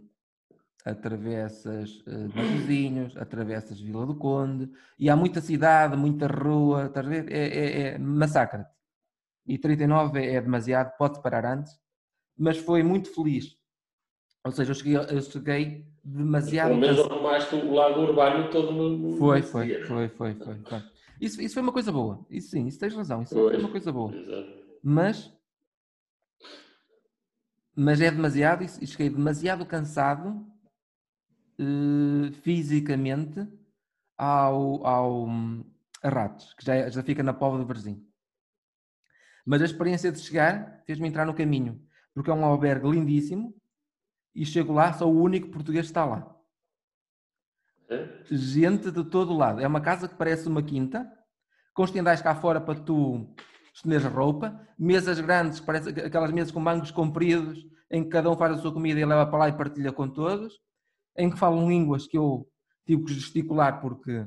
atravessas 0.85 2.01
uh, 2.07 2.29
vizinhos, 2.29 3.17
atravessas 3.17 3.81
Vila 3.81 4.05
do 4.07 4.17
Conde, 4.17 4.71
e 4.99 5.09
há 5.09 5.17
muita 5.17 5.41
cidade, 5.41 5.97
muita 5.97 6.27
rua, 6.27 6.87
estás 6.87 7.07
a 7.07 7.09
ver? 7.09 7.33
É, 7.33 7.47
é, 7.47 7.81
é 7.95 7.99
massacre 7.99 8.65
E 9.47 9.57
39 9.59 10.21
é, 10.21 10.35
é 10.35 10.41
demasiado, 10.41 10.97
pode 10.99 11.23
parar 11.23 11.47
antes, 11.47 11.73
mas 12.37 12.59
foi 12.59 12.83
muito 12.83 13.15
feliz. 13.15 13.57
Ou 14.45 14.53
seja, 14.53 14.73
eu 14.73 14.75
cheguei, 14.75 14.97
eu 14.97 15.23
cheguei 15.23 15.87
demasiado. 16.05 16.69
Pelo 16.69 16.81
menos 16.81 16.99
arrumaste 17.01 17.55
o 17.55 17.73
lago 17.73 18.01
urbano 18.03 18.51
todo 18.51 18.73
no. 18.73 19.17
Foi, 19.17 19.41
foi, 19.41 19.85
foi, 19.85 20.09
foi, 20.09 20.35
foi, 20.35 20.59
foi. 20.69 20.94
Isso, 21.21 21.41
isso 21.41 21.55
foi 21.55 21.63
uma 21.63 21.73
coisa 21.73 21.93
boa. 21.93 22.25
Isso 22.31 22.51
sim, 22.51 22.67
isso 22.67 22.79
tens 22.79 22.95
razão. 22.95 23.23
Isso 23.23 23.35
foi, 23.35 23.51
foi 23.51 23.61
uma 23.61 23.71
coisa 23.71 23.93
boa. 23.93 24.15
Exato. 24.15 24.65
Mas. 24.83 25.33
Mas 27.77 28.01
é 28.01 28.11
demasiado 28.11 28.63
e 28.63 28.87
cheguei 28.87 29.11
demasiado 29.11 29.67
cansado 29.67 30.47
uh, 31.59 32.33
fisicamente 32.43 33.49
ao, 34.17 34.87
ao 34.87 35.27
a 36.05 36.09
Ratos, 36.09 36.53
que 36.55 36.65
já, 36.65 36.89
já 36.91 37.03
fica 37.03 37.23
na 37.23 37.33
Póvoa 37.33 37.61
de 37.61 37.67
Varzim. 37.67 38.07
Mas 39.45 39.63
a 39.63 39.65
experiência 39.65 40.13
de 40.13 40.21
chegar 40.21 40.83
fez-me 40.87 41.09
entrar 41.09 41.25
no 41.25 41.35
caminho, 41.35 41.83
porque 42.13 42.31
é 42.31 42.35
um 42.35 42.45
albergue 42.45 42.91
lindíssimo, 42.91 43.55
e 44.35 44.45
chego 44.45 44.73
lá, 44.73 44.93
sou 44.93 45.13
o 45.13 45.23
único 45.23 45.49
português 45.49 45.87
que 45.87 45.91
está 45.91 46.05
lá. 46.05 46.34
É? 47.95 48.23
Gente 48.31 48.91
de 48.91 49.05
todo 49.05 49.37
lado. 49.37 49.61
É 49.61 49.67
uma 49.67 49.81
casa 49.81 50.09
que 50.09 50.15
parece 50.15 50.49
uma 50.49 50.63
quinta, 50.63 51.11
com 51.73 51.85
estendais 51.85 52.21
cá 52.21 52.35
fora 52.35 52.61
para 52.61 52.79
tu 52.79 53.35
estender 53.75 54.03
roupa, 54.07 54.61
mesas 54.79 55.19
grandes, 55.21 55.61
parece 55.61 55.89
aquelas 55.89 56.31
mesas 56.31 56.53
com 56.53 56.63
bancos 56.63 56.91
compridos, 56.91 57.59
em 57.91 58.05
que 58.05 58.11
cada 58.11 58.31
um 58.31 58.37
faz 58.37 58.57
a 58.57 58.59
sua 58.59 58.73
comida 58.73 59.01
e 59.01 59.05
leva 59.05 59.27
para 59.27 59.39
lá 59.39 59.49
e 59.49 59.53
partilha 59.53 59.93
com 59.93 60.09
todos, 60.09 60.55
em 61.17 61.31
que 61.31 61.39
falam 61.39 61.69
línguas 61.69 62.07
que 62.07 62.17
eu 62.17 62.47
tive 62.87 63.05
que 63.05 63.15
gesticular 63.15 63.81
porque 63.81 64.27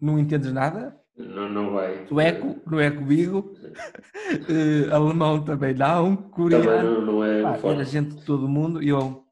não 0.00 0.18
entendes 0.18 0.52
nada. 0.52 0.96
Não, 1.16 1.48
não 1.48 1.72
vai. 1.72 2.06
Sueco, 2.06 2.60
não 2.66 2.78
é 2.78 2.90
comigo. 2.90 3.54
uh, 4.48 4.92
alemão 4.94 5.42
também 5.42 5.74
não. 5.74 6.14
Coreano. 6.16 6.64
Também 6.64 6.82
não, 6.82 7.00
não 7.00 7.24
é. 7.24 7.42
Pá, 7.42 7.58
era 7.68 7.84
gente 7.84 8.16
de 8.16 8.24
todo 8.24 8.46
mundo 8.46 8.82
e 8.82 8.90
eu 8.90 8.98
eh, 8.98 9.25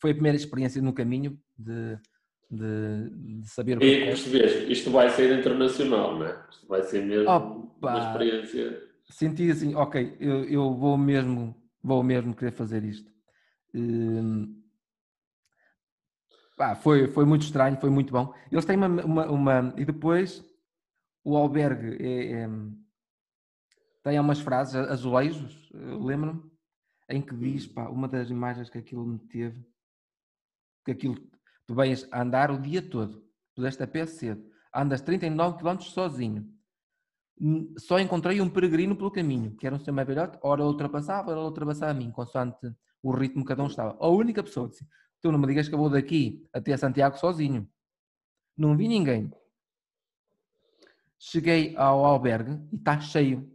foi 0.00 0.10
a 0.10 0.14
primeira 0.14 0.36
experiência 0.36 0.80
no 0.82 0.92
caminho 0.92 1.38
de 1.58 1.98
de, 2.50 3.40
de 3.40 3.48
saber 3.48 3.78
o 3.78 3.82
E 3.82 4.14
que 4.14 4.36
é. 4.36 4.70
isto 4.70 4.90
vai 4.90 5.10
ser 5.10 5.36
internacional, 5.38 6.16
não 6.18 6.26
é? 6.26 6.46
Isto 6.50 6.66
vai 6.68 6.82
ser 6.84 7.04
mesmo 7.04 7.28
Opa! 7.30 7.68
uma 7.80 7.98
experiência. 7.98 8.82
Senti 9.10 9.50
assim, 9.50 9.74
ok, 9.74 10.16
eu, 10.20 10.44
eu 10.44 10.74
vou 10.74 10.96
mesmo, 10.96 11.54
vou 11.82 12.02
mesmo 12.02 12.34
querer 12.34 12.52
fazer 12.52 12.84
isto. 12.84 13.10
Hum, 13.74 14.62
pá, 16.56 16.74
foi, 16.76 17.08
foi 17.08 17.24
muito 17.24 17.42
estranho, 17.42 17.76
foi 17.80 17.90
muito 17.90 18.12
bom. 18.12 18.32
Eles 18.52 18.64
têm 18.64 18.76
uma, 18.76 18.86
uma, 19.04 19.26
uma- 19.30 19.74
e 19.76 19.84
depois 19.84 20.44
o 21.24 21.36
albergue 21.36 21.96
é, 22.00 22.42
é- 22.42 22.48
tem 24.02 24.20
umas 24.20 24.38
frases, 24.40 24.74
azulejos, 24.76 25.70
eu 25.72 26.02
lembro-me, 26.04 26.42
em 27.08 27.20
que 27.20 27.34
diz, 27.34 27.66
pá, 27.66 27.88
uma 27.88 28.08
das 28.08 28.30
imagens 28.30 28.70
que 28.70 28.78
aquilo 28.78 29.06
me 29.06 29.18
teve, 29.18 29.64
que 30.84 30.92
aquilo, 30.92 31.16
tu 31.66 31.74
vais 31.74 32.08
andar 32.12 32.50
o 32.50 32.60
dia 32.60 32.82
todo, 32.82 33.24
puseste 33.54 33.82
a 33.82 33.86
pé 33.86 34.06
cedo, 34.06 34.44
andas 34.74 35.00
39 35.02 35.58
km 35.58 35.80
sozinho, 35.80 36.54
só 37.78 37.98
encontrei 37.98 38.40
um 38.40 38.48
peregrino 38.48 38.96
pelo 38.96 39.10
caminho, 39.10 39.56
que 39.56 39.66
era 39.66 39.74
um 39.74 39.78
senhor 39.78 39.94
mais 39.94 40.06
velhote, 40.06 40.38
ora 40.42 40.64
ultrapassava, 40.64 41.30
ora 41.32 41.40
ultrapassava 41.40 41.90
a 41.90 41.94
mim, 41.94 42.10
consoante 42.10 42.72
o 43.02 43.12
ritmo 43.12 43.42
que 43.42 43.48
cada 43.48 43.62
um 43.62 43.66
estava. 43.66 43.96
A 44.00 44.08
única 44.08 44.42
pessoa 44.42 44.68
disse, 44.68 44.86
tu 45.20 45.30
não 45.30 45.38
me 45.38 45.46
digas 45.46 45.68
que 45.68 45.74
eu 45.74 45.78
vou 45.78 45.90
daqui 45.90 46.46
até 46.52 46.76
Santiago 46.76 47.18
sozinho. 47.18 47.68
Não 48.56 48.76
vi 48.76 48.88
ninguém. 48.88 49.30
Cheguei 51.18 51.76
ao 51.76 52.04
albergue 52.04 52.52
e 52.72 52.76
está 52.76 53.00
cheio 53.00 53.50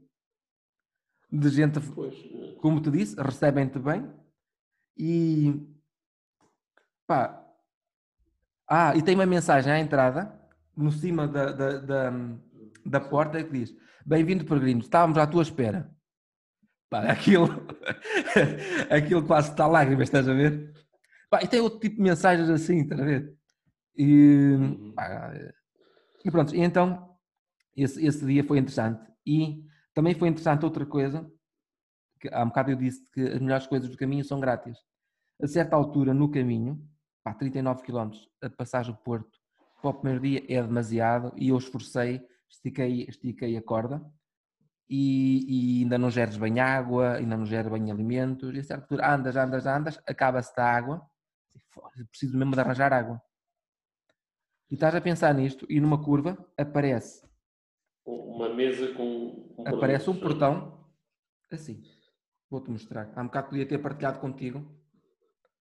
de 1.31 1.49
gente, 1.49 1.79
Pois, 1.79 2.15
como 2.61 2.81
te 2.81 2.91
disse, 2.91 3.15
recebem-te 3.15 3.79
bem 3.79 4.09
e 4.97 5.53
pá. 7.07 7.45
Ah, 8.67 8.95
e 8.95 9.01
tem 9.01 9.15
uma 9.15 9.25
mensagem 9.25 9.71
à 9.71 9.79
entrada, 9.79 10.39
no 10.75 10.91
cima 10.91 11.27
da, 11.27 11.51
da, 11.51 11.79
da, 11.79 12.13
da 12.85 12.99
porta, 12.99 13.43
que 13.43 13.51
diz: 13.51 13.75
Bem-vindo, 14.05 14.45
peregrino, 14.45 14.81
estávamos 14.81 15.17
à 15.17 15.25
tua 15.25 15.41
espera. 15.41 15.89
Pá, 16.89 17.03
aquilo, 17.11 17.47
aquilo 18.89 19.25
quase 19.25 19.51
está 19.51 19.65
lágrimas, 19.65 20.07
estás 20.07 20.27
a 20.27 20.33
ver? 20.33 20.73
Pá, 21.29 21.41
e 21.43 21.47
tem 21.47 21.61
outro 21.61 21.79
tipo 21.79 21.95
de 21.95 22.01
mensagens 22.01 22.49
assim, 22.49 22.81
estás 22.81 22.99
a 22.99 23.05
ver? 23.05 23.35
E, 23.95 24.91
pá, 24.95 25.33
e 26.25 26.31
pronto, 26.31 26.55
e 26.55 26.59
então 26.59 27.17
esse, 27.75 28.05
esse 28.05 28.25
dia 28.25 28.43
foi 28.43 28.57
interessante. 28.57 29.01
E 29.25 29.63
também 29.93 30.13
foi 30.13 30.27
interessante 30.29 30.65
outra 30.65 30.85
coisa, 30.85 31.29
há 32.27 32.43
um 32.43 32.47
bocado 32.47 32.71
eu 32.71 32.75
disse 32.75 33.09
que 33.11 33.21
as 33.21 33.39
melhores 33.39 33.67
coisas 33.67 33.89
do 33.89 33.97
caminho 33.97 34.25
são 34.25 34.39
grátis. 34.39 34.77
A 35.41 35.47
certa 35.47 35.75
altura 35.75 36.13
no 36.13 36.29
caminho, 36.29 36.83
pá, 37.23 37.33
39 37.33 37.83
km, 37.83 38.11
a 38.41 38.49
passagem 38.49 38.91
do 38.93 38.99
Porto 38.99 39.39
para 39.81 39.91
o 39.91 39.93
primeiro 39.93 40.21
dia 40.21 40.43
é 40.49 40.61
demasiado 40.61 41.33
e 41.37 41.49
eu 41.49 41.57
esforcei, 41.57 42.21
estiquei, 42.49 43.03
estiquei 43.03 43.55
a 43.55 43.61
corda 43.61 44.03
e, 44.89 45.79
e 45.79 45.83
ainda 45.83 45.97
não 45.97 46.09
geres 46.09 46.35
bem 46.35 46.59
água, 46.59 47.13
ainda 47.15 47.37
não 47.37 47.45
geres 47.45 47.71
bem 47.71 47.91
alimentos, 47.91 48.53
e 48.53 48.59
a 48.59 48.63
certa 48.63 48.83
altura 48.83 49.13
andas, 49.13 49.35
andas, 49.35 49.65
andas, 49.65 50.01
acaba-se 50.05 50.53
da 50.55 50.65
água, 50.65 51.01
"Foda, 51.69 52.05
preciso 52.09 52.37
mesmo 52.37 52.53
de 52.53 52.59
arranjar 52.59 52.91
água. 52.91 53.21
E 54.69 54.73
estás 54.73 54.93
a 54.93 55.01
pensar 55.01 55.33
nisto 55.33 55.65
e 55.69 55.79
numa 55.79 56.03
curva 56.03 56.37
aparece, 56.57 57.27
uma 58.05 58.53
mesa 58.53 58.93
com. 58.93 59.55
aparece 59.65 60.09
um 60.09 60.19
portão 60.19 60.85
assim. 61.51 61.81
Vou-te 62.49 62.71
mostrar. 62.71 63.11
Há 63.15 63.21
um 63.21 63.25
bocado 63.25 63.49
podia 63.49 63.65
ter 63.65 63.77
partilhado 63.77 64.19
contigo. 64.19 64.65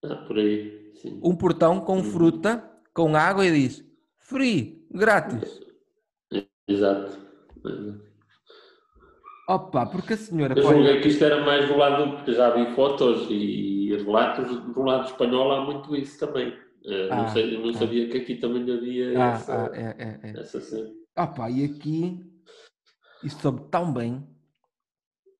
Ah, 0.03 0.15
por 0.27 0.37
aí, 0.37 0.91
sim. 0.95 1.19
Um 1.23 1.35
portão 1.35 1.79
com 1.81 1.97
Uhum. 1.97 2.03
fruta, 2.03 2.63
com 2.93 3.15
água 3.15 3.45
e 3.45 3.51
diz 3.51 3.83
free, 4.17 4.87
grátis. 4.91 5.59
Exato. 6.67 7.17
Opa, 9.47 9.85
porque 9.87 10.13
a 10.13 10.17
senhora 10.17 10.57
Eu 10.57 10.63
julguei 10.63 11.01
que 11.01 11.07
isto 11.07 11.23
era 11.25 11.43
mais 11.43 11.67
do 11.67 11.75
lado, 11.75 12.15
porque 12.17 12.33
já 12.33 12.51
vi 12.51 12.73
fotos 12.75 13.27
e 13.29 13.95
relatos, 13.97 14.59
do 14.73 14.81
lado 14.83 15.07
espanhol 15.07 15.51
há 15.51 15.65
muito 15.65 15.95
isso 15.95 16.19
também. 16.19 16.55
Eh, 16.85 17.09
não, 17.09 17.23
Ah, 17.25 17.27
sei, 17.29 17.57
não 17.57 17.69
ah. 17.69 17.73
sabia 17.73 18.07
que 18.09 18.17
aqui 18.19 18.35
também 18.35 18.61
havia 18.71 19.19
Ah, 19.19 19.31
essa, 19.33 19.65
ah, 19.65 19.75
é, 19.75 19.95
é, 19.97 20.19
é. 20.31 20.39
essa 20.39 20.61
cena. 20.61 20.89
Opa, 21.17 21.49
e 21.49 21.65
aqui 21.65 22.23
isto 23.23 23.41
soube 23.41 23.69
tão 23.71 23.91
bem. 23.91 24.23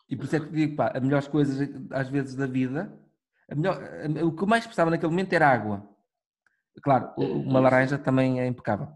E 0.09 0.15
por 0.15 0.25
isso 0.25 0.35
é 0.35 0.39
que 0.39 0.47
digo, 0.51 0.75
pá, 0.75 0.91
as 0.93 1.01
melhores 1.03 1.27
coisas 1.27 1.69
às 1.91 2.09
vezes 2.09 2.35
da 2.35 2.47
vida, 2.47 2.91
a 3.49 3.55
melhor, 3.55 3.77
a- 3.81 4.25
o 4.25 4.35
que 4.35 4.43
eu 4.43 4.47
mais 4.47 4.63
precisava 4.65 4.89
naquele 4.89 5.11
momento 5.11 5.33
era 5.33 5.47
água. 5.49 5.87
Claro, 6.81 7.11
É, 7.17 7.23
uma 7.25 7.59
laranja 7.59 7.97
também 7.97 8.39
é 8.39 8.47
impecável. 8.47 8.87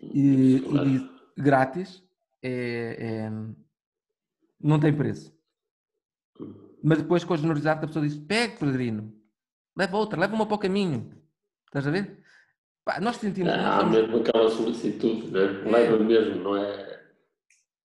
E, 0.00 0.56
e 0.56 0.60
Claro. 0.60 1.10
grátis, 1.36 2.02
é- 2.42 2.96
é- 3.26 3.30
não 4.60 4.78
tem 4.80 4.92
preço. 4.94 5.32
Mas 6.82 6.98
depois, 6.98 7.22
com 7.24 7.34
a 7.34 7.36
generosidade 7.36 7.80
da 7.80 7.86
pessoa, 7.86 8.04
diz: 8.06 8.16
Pegue, 8.18 8.56
peregrino, 8.58 9.12
leva 9.76 9.96
outra, 9.96 10.18
leva 10.18 10.34
uma 10.34 10.46
para 10.46 10.54
o 10.54 10.58
caminho. 10.58 11.12
Estás 11.66 11.86
a 11.86 11.90
ver? 11.90 12.22
Pá, 12.84 13.00
nós 13.00 13.16
sentimos. 13.16 13.52
nós 13.54 13.74
somos- 13.80 13.92
mesmo 13.96 14.16
aquela 14.18 14.50
solicitude, 14.50 15.30
né? 15.30 15.40
leva 15.40 16.02
mesmo, 16.02 16.42
não 16.42 16.56
é? 16.56 16.91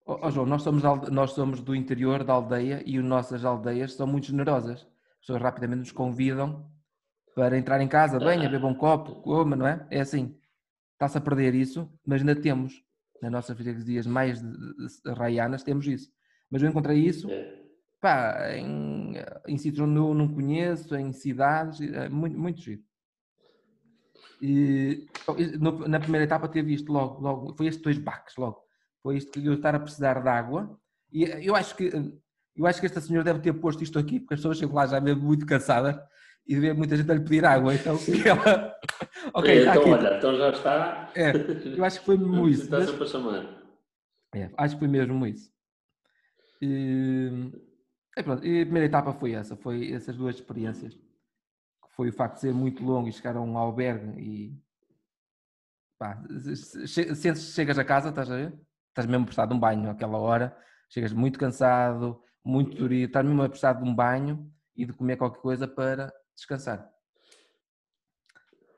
Ó 0.08 0.20
ó, 0.22 0.32
João, 0.32 0.46
nós 0.46 0.62
somos, 0.64 0.82
nós 1.12 1.32
somos 1.32 1.62
do 1.62 1.76
interior 1.76 2.24
da 2.24 2.34
aldeia 2.34 2.82
e 2.86 2.98
as 2.98 3.04
nossas 3.04 3.44
aldeias 3.44 3.94
são 3.94 4.08
muito 4.08 4.28
generosas. 4.28 4.82
As 4.82 5.20
pessoas 5.20 5.42
rapidamente 5.42 5.80
nos 5.80 5.92
convidam 5.92 6.72
para 7.36 7.58
entrar 7.58 7.82
em 7.82 7.88
casa, 7.88 8.18
venha, 8.18 8.50
beba 8.50 8.66
um 8.68 8.74
copo, 8.74 9.16
coma, 9.22 9.56
não 9.56 9.68
é? 9.68 9.86
É 9.92 10.00
assim. 10.00 10.38
Está-se 10.94 11.18
a 11.18 11.22
perder 11.22 11.54
isso, 11.54 11.92
mas 12.06 12.22
ainda 12.22 12.36
temos, 12.36 12.82
nas 13.22 13.32
nossas 13.32 13.56
freguesias 13.56 14.08
mais 14.08 14.42
raianas, 15.06 15.62
temos 15.64 15.86
isso. 15.86 16.10
Mas 16.50 16.64
eu 16.64 16.70
encontrei 16.70 16.98
isso, 17.00 17.30
É. 17.30 17.62
pá, 18.00 18.56
em, 18.56 19.14
em 19.48 19.58
sítios 19.58 19.82
onde 19.88 19.98
eu 20.00 20.14
não 20.14 20.28
conheço, 20.34 20.96
em 20.96 21.12
cidades, 21.12 21.82
é 21.82 22.08
muito, 22.10 22.40
muito 22.40 22.62
giro. 22.62 22.82
E 24.42 25.06
no- 25.60 25.88
na 25.88 26.00
primeira 26.00 26.24
etapa 26.24 26.48
teve 26.48 26.74
isto 26.74 26.92
logo, 26.92 27.22
logo, 27.22 27.54
foi 27.56 27.68
estes 27.68 27.84
dois 27.84 27.98
baques 27.98 28.36
logo. 28.38 28.66
Foi 29.02 29.18
isto 29.18 29.32
que 29.32 29.46
eu 29.46 29.54
estar 29.54 29.76
a 29.76 29.80
precisar 29.80 30.22
de 30.22 30.28
água. 30.30 30.80
E 31.12 31.24
eu 31.48 31.56
acho 31.56 31.76
que 31.76 31.92
eu 32.56 32.66
acho 32.66 32.80
que 32.80 32.88
esta 32.88 33.00
senhora 33.00 33.24
deve 33.24 33.40
ter 33.40 33.54
posto 33.54 33.84
isto 33.84 34.00
aqui, 34.00 34.20
porque 34.20 34.34
as 34.34 34.40
pessoas 34.40 34.58
chegam 34.58 34.74
lá 34.76 34.86
já 34.88 35.00
mesmo 35.00 35.22
muito 35.24 35.46
cansadas 35.46 35.96
e 36.48 36.60
vê 36.60 36.74
muita 36.74 36.98
gente 36.98 37.12
a 37.12 37.14
lhe 37.14 37.22
pedir 37.22 37.46
água. 37.46 37.74
Então, 37.76 37.98
ela. 38.26 38.76
Ok, 39.34 39.50
É, 39.52 39.58
está 39.60 39.72
então, 39.76 39.82
aqui. 39.84 39.92
olha, 40.06 40.18
então 40.18 40.38
já 40.38 40.50
está. 40.50 41.12
É, 41.16 41.32
eu 41.78 41.84
acho 41.86 42.00
que 42.00 42.06
foi 42.06 42.18
mesmo 42.18 42.48
isso. 42.50 42.64
Está 42.64 42.80
mas- 42.80 42.90
sempre 42.90 43.04
a 43.04 43.08
chamar. 43.08 43.64
é, 44.34 44.50
acho 44.58 44.76
que 44.76 44.80
foi 44.80 44.88
mesmo 44.88 45.28
isso. 45.28 45.52
E, 46.62 47.30
e 48.18 48.24
pronto, 48.24 48.46
e 48.46 48.62
a 48.62 48.66
primeira 48.66 48.86
etapa 48.88 49.14
foi 49.14 49.34
essa, 49.34 49.56
foi 49.56 49.92
essas 49.92 50.16
duas 50.16 50.36
experiências. 50.36 50.94
Que 50.96 51.96
Foi 51.96 52.10
o 52.10 52.14
facto 52.14 52.36
de 52.36 52.42
ser 52.42 52.54
muito 52.54 52.84
longo 52.84 53.08
e 53.08 53.14
chegar 53.14 53.36
a 53.36 53.42
um 53.42 53.58
albergue 53.58 54.20
e 54.20 54.60
pá, 56.00 56.24
chegas 57.48 57.78
a 57.78 57.84
casa, 57.86 58.10
estás 58.10 58.32
a 58.32 58.36
ver? 58.36 58.54
Estás 58.98 59.06
mesmo 59.06 59.26
a 59.26 59.26
precisar 59.28 59.46
de 59.46 59.54
um 59.54 59.60
banho 59.60 59.92
àquela 59.92 60.18
hora, 60.18 60.58
chegas 60.90 61.14
muito 61.14 61.38
cansado, 61.38 62.20
muito 62.44 62.76
dorido, 62.76 63.06
estás 63.06 63.24
mesmo 63.24 63.44
a 63.44 63.48
precisar 63.48 63.74
de 63.74 63.84
um 63.84 63.94
banho 63.94 64.52
e 64.76 64.86
de 64.88 64.94
comer 64.94 65.18
qualquer 65.18 65.40
coisa 65.40 65.68
para 65.68 66.12
descansar. 66.34 66.92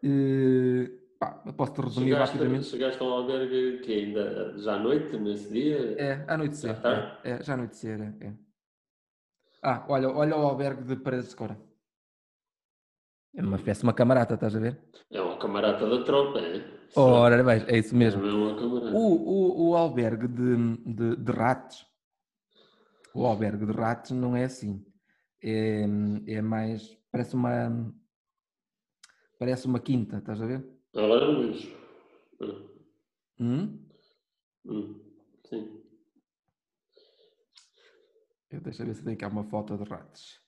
E, 0.04 0.92
pá, 1.18 1.42
eu 1.46 1.54
posso-te 1.54 1.80
resumir 1.80 2.10
Chegaste, 2.10 2.36
rapidamente. 2.36 2.66
chegaste 2.66 3.02
ao 3.02 3.14
albergue 3.14 3.80
que 3.80 3.94
ainda 3.94 4.58
já 4.60 4.76
à 4.76 4.80
noite, 4.80 5.16
nesse 5.16 5.54
dia? 5.54 5.96
É, 5.98 6.26
anoitecer. 6.28 6.72
Já 6.72 6.76
está? 6.76 7.22
É, 7.24 7.32
é, 7.32 7.42
já 7.44 7.54
anoitecer, 7.54 8.02
é, 8.02 8.26
é. 8.28 8.34
Ah, 9.64 9.86
olha, 9.88 10.10
olha 10.10 10.36
o 10.36 10.42
albergue 10.42 10.84
de 10.84 10.98
Paredes 10.98 11.30
de 11.30 11.36
Cora. 11.38 11.58
É 13.36 13.42
uma 13.42 13.58
espécie 13.58 13.82
de 13.82 13.88
uma 13.88 13.94
camarata, 13.94 14.34
estás 14.34 14.56
a 14.56 14.60
ver? 14.60 14.80
É 15.12 15.22
uma 15.22 15.38
camarada 15.38 15.88
da 15.88 16.04
tropa, 16.04 16.40
é? 16.40 16.80
Ora, 16.96 17.44
bem, 17.44 17.64
é 17.68 17.78
isso 17.78 17.94
É 17.94 17.98
mesmo. 17.98 18.24
uma 18.24 18.56
camarada. 18.60 18.98
O, 18.98 19.68
o, 19.68 19.70
o 19.70 19.76
albergue 19.76 20.28
de, 20.28 20.78
de, 20.94 21.16
de 21.16 21.32
ratos, 21.32 21.86
o 23.14 23.26
albergue 23.26 23.66
de 23.66 23.72
ratos 23.72 24.12
não 24.12 24.36
é 24.36 24.46
assim. 24.46 24.84
É, 25.42 25.84
é 26.28 26.42
mais, 26.42 26.98
parece 27.12 27.36
uma, 27.36 27.94
parece 29.38 29.68
uma 29.68 29.80
quinta, 29.80 30.18
estás 30.18 30.42
a 30.42 30.46
ver? 30.46 30.68
Agora 30.96 31.32
não 31.32 31.40
vejo. 31.42 31.78
Ah, 32.42 32.70
Hum? 33.42 33.80
hum, 34.66 35.00
Sim. 35.48 35.82
Eu 38.52 38.60
deixa 38.60 38.84
ver 38.84 38.96
se 38.96 39.04
tem 39.04 39.16
cá 39.16 39.28
uma 39.30 39.44
foto 39.46 39.78
de 39.78 39.84
ratos. 39.90 40.42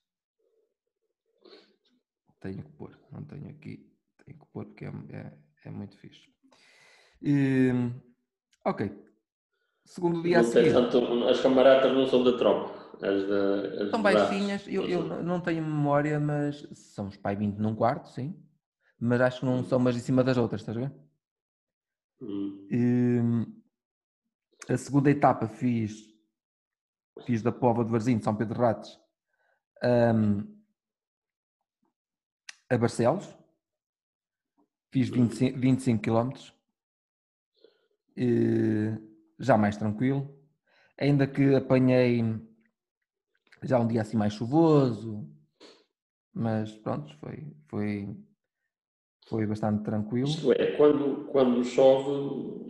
Tenho 2.41 2.63
que 2.63 2.71
pôr, 2.71 2.97
não 3.11 3.23
tenho 3.23 3.49
aqui. 3.49 3.87
Tenho 4.25 4.37
que 4.39 4.45
pôr 4.51 4.65
porque 4.65 4.85
é, 4.85 4.89
é, 5.11 5.37
é 5.65 5.71
muito 5.71 5.95
fixe. 5.97 6.27
Hum, 7.23 7.93
ok. 8.65 8.91
Segundo 9.85 10.21
dia 10.23 10.39
a 10.39 10.43
Não 10.43 10.51
tem 10.51 10.63
seguir. 10.65 10.73
tanto- 10.73 11.27
as 11.27 11.39
camaradas 11.41 11.93
não 11.93 12.07
são 12.07 12.23
da 12.23 12.37
tropa. 12.37 12.81
As 12.95 13.27
da, 13.27 13.83
as 13.83 13.89
São 13.89 13.99
de 13.99 14.03
baixinhas, 14.03 14.67
eu, 14.67 14.83
eu 14.87 15.23
Não 15.23 15.39
tenho 15.39 15.63
memória, 15.63 16.19
mas 16.19 16.67
são 16.73 17.07
os 17.07 17.17
pai 17.17 17.35
20 17.35 17.57
num 17.57 17.75
quarto, 17.75 18.09
sim. 18.09 18.35
Mas 18.99 19.21
acho 19.21 19.39
que 19.39 19.45
não 19.45 19.63
são 19.63 19.79
umas 19.79 19.95
em 19.95 19.99
cima 19.99 20.23
das 20.23 20.37
outras, 20.37 20.61
estás 20.61 20.77
a 20.77 20.81
ver? 20.81 20.91
Hum. 22.21 23.45
a 24.69 24.77
segunda 24.77 25.09
etapa 25.09 25.47
fiz, 25.47 26.05
fiz 27.25 27.41
da 27.41 27.51
Pova 27.51 27.83
de 27.83 27.89
Varzim, 27.91 28.17
de 28.19 28.23
São 28.23 28.35
Pedro 28.35 28.53
de 28.53 28.59
Ratos, 28.61 28.99
um, 29.83 30.60
a 32.71 32.77
Barcelos. 32.77 33.27
Fiz 34.91 35.09
25, 35.09 35.59
25 35.59 36.01
km. 36.01 36.31
já 39.39 39.57
mais 39.57 39.77
tranquilo. 39.77 40.33
Ainda 40.97 41.27
que 41.27 41.55
apanhei 41.55 42.23
já 43.63 43.79
um 43.79 43.87
dia 43.87 44.01
assim 44.01 44.17
mais 44.17 44.33
chuvoso, 44.33 45.27
mas 46.33 46.71
pronto, 46.77 47.15
foi, 47.17 47.47
foi, 47.67 48.15
foi 49.27 49.45
bastante 49.45 49.83
tranquilo. 49.83 50.27
Isto 50.27 50.51
é, 50.53 50.71
quando, 50.77 51.25
quando 51.31 51.63
chove, 51.63 52.67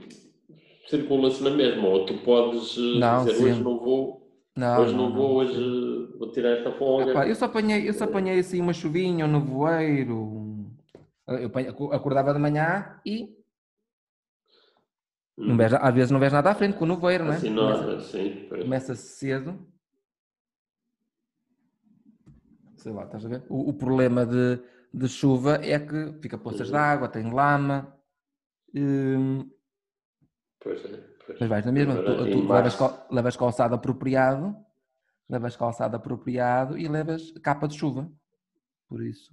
circula-se 0.88 1.44
na 1.44 1.50
mesma, 1.52 1.88
ou 1.88 2.06
tu 2.06 2.18
podes 2.20 2.78
eh, 2.78 3.00
Não, 3.00 3.26
dizer 3.26 3.44
hoje 3.44 3.64
não 3.64 3.80
vou, 3.80 4.31
Não, 4.56 4.82
hoje 4.82 4.94
não, 4.96 5.04
não, 5.10 5.14
vou, 5.16 5.30
não, 5.30 5.36
hoje 5.38 6.18
vou 6.18 6.32
tirar 6.32 6.50
esta 6.58 6.72
folga. 6.72 7.12
Epá, 7.12 7.28
eu 7.28 7.36
só 7.36 7.46
apanhei, 7.46 7.88
eu 7.88 7.94
só 7.94 8.04
apanhei 8.04 8.40
assim 8.40 8.60
uma 8.62 8.74
chuvinha, 8.74 9.26
um 9.26 9.32
nevoeiro. 9.32 10.72
Eu 11.28 11.94
acordava 11.94 12.34
de 12.34 12.40
manhã 12.40 13.00
e 13.06 13.38
não 15.38 15.56
Hum. 15.56 15.58
vês, 15.58 15.74
às 15.74 15.94
vezes 15.94 16.12
não 16.12 16.20
vês 16.20 16.32
nada 16.34 16.52
à 16.52 16.56
frente 16.56 16.78
com 16.78 16.84
o 16.86 16.88
nevoeiro, 16.88 17.24
não 17.26 17.32
é? 17.34 17.38
Assim, 17.38 17.50
Começa- 17.50 17.86
não, 17.86 18.00
sim, 18.02 18.46
pois. 18.50 18.64
Começa 18.64 18.96
cedo. 18.96 19.68
Sei 22.78 22.92
lá, 22.92 23.06
estás 23.06 23.26
a 23.26 23.30
ver? 23.30 23.44
O, 23.50 23.70
o 23.70 23.74
problema 23.74 24.26
de, 24.26 24.60
de 24.94 25.08
chuva 25.08 25.56
é 25.64 25.80
que 25.80 26.14
fica 26.22 26.38
poças 26.38 26.70
de 26.70 26.76
água, 26.76 27.08
tem 27.08 27.32
lama. 27.32 27.96
hum, 28.76 29.50
Pois 30.60 30.84
é, 30.86 31.11
pois. 31.32 31.40
mas 31.40 31.50
vais 31.50 31.66
na 31.66 31.72
mesma, 31.72 31.96
tu, 32.04 32.16
tu 32.32 32.48
levas, 32.48 32.76
cal- 32.76 33.08
levas 33.12 33.36
calçado 33.38 33.76
apropriado, 33.76 34.56
levas 35.30 35.56
calçado 35.56 35.96
apropriado 35.96 36.78
e 36.78 36.88
levas 36.88 37.32
capa 37.44 37.68
de 37.68 37.78
chuva. 37.78 38.10
Por 38.88 39.02
isso. 39.06 39.32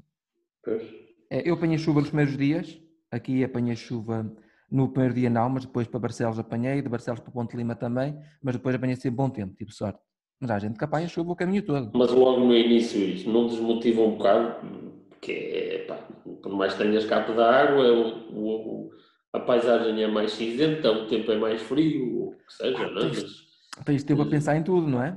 pois. 0.64 0.82
É, 1.30 1.48
eu 1.48 1.54
apanhei 1.54 1.76
chuva 1.78 2.00
nos 2.00 2.08
primeiros 2.08 2.36
dias, 2.36 2.80
aqui 3.10 3.44
apanhei 3.44 3.76
chuva 3.76 4.30
no 4.70 4.88
primeiro 4.90 5.14
dia 5.14 5.30
não, 5.30 5.48
mas 5.50 5.64
depois 5.64 5.86
para 5.86 5.98
Barcelos 6.00 6.38
apanhei, 6.38 6.80
de 6.82 6.88
Barcelos 6.88 7.20
para 7.20 7.32
Ponte 7.32 7.56
Lima 7.56 7.74
também, 7.74 8.18
mas 8.42 8.54
depois 8.56 8.74
apanhei 8.74 8.96
sempre 8.96 9.16
bom 9.16 9.28
tempo, 9.30 9.54
tive 9.54 9.72
sorte. 9.72 9.98
Mas 10.40 10.50
há 10.50 10.58
gente 10.58 10.78
que 10.78 10.84
apanha 10.84 11.08
chuva 11.08 11.32
o 11.32 11.36
caminho 11.36 11.64
todo. 11.64 11.90
Mas 11.94 12.10
logo 12.12 12.40
no 12.44 12.54
início 12.54 13.00
isso 13.00 13.28
não 13.30 13.46
desmotiva 13.46 14.00
um 14.02 14.12
bocado, 14.16 14.66
porque 15.08 15.32
é, 15.32 15.78
pá, 15.86 15.96
por 16.42 16.52
mais 16.52 16.74
que 16.74 16.82
tenhas 16.82 17.04
capa 17.06 17.32
da 17.32 17.50
água, 17.62 17.82
o, 17.92 18.86
o- 18.86 18.90
a 19.32 19.40
paisagem 19.40 20.02
é 20.02 20.06
mais 20.06 20.32
cinzenta, 20.32 20.90
o 20.90 21.06
tempo 21.06 21.30
é 21.32 21.38
mais 21.38 21.60
frio, 21.62 22.28
o 22.28 22.30
que 22.32 22.52
seja, 22.52 22.78
Ah, 22.86 22.90
não 22.90 22.98
é? 23.02 23.10
tens- 23.10 23.48
Tens 23.84 24.02
tempo 24.02 24.22
a 24.22 24.26
pensar 24.26 24.56
em 24.56 24.62
tudo, 24.64 24.88
não 24.88 25.00
é? 25.02 25.16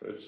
pois, 0.00 0.22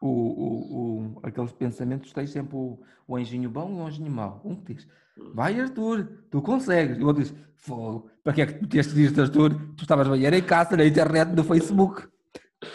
O, 0.00 0.08
o, 0.08 1.16
o- 1.16 1.20
aqueles 1.22 1.52
pensamentos 1.52 2.12
tens 2.12 2.30
sempre 2.30 2.56
o, 2.56 2.80
o 3.06 3.16
anjinho 3.16 3.48
bom 3.50 3.70
e 3.70 3.74
o 3.80 3.86
anjinho 3.86 4.10
mau. 4.10 4.40
Um 4.44 4.56
que 4.56 4.74
diz, 4.74 4.88
vai 5.34 5.58
Arthur, 5.60 6.24
tu 6.30 6.40
consegues. 6.42 6.98
E 6.98 7.02
o 7.02 7.06
outro 7.06 7.22
diz, 7.22 7.34
fogo, 7.56 8.10
para 8.22 8.32
que 8.32 8.42
é 8.42 8.46
que 8.46 8.54
tu 8.54 8.62
meteste 8.62 8.94
disto 8.94 9.20
Arthur? 9.20 9.54
Tu 9.76 9.82
estavas 9.82 10.06
a 10.06 10.10
banheiro 10.10 10.36
em 10.36 10.42
casa, 10.42 10.76
na 10.76 10.84
internet, 10.86 11.30
no 11.34 11.44
Facebook. 11.44 12.06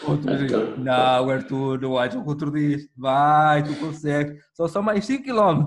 Outro 0.06 0.36
diz, 0.36 0.42
Então, 0.42 0.76
não 0.76 1.30
Arthur, 1.30 1.80
não 1.80 1.98
haja 1.98 2.18
o 2.18 2.26
outro 2.26 2.50
diz, 2.52 2.88
vai, 2.96 3.62
tu 3.64 3.74
consegues. 3.80 4.40
Só 4.54 4.68
são 4.68 4.82
mais 4.82 5.04
5 5.04 5.24
km. 5.24 5.64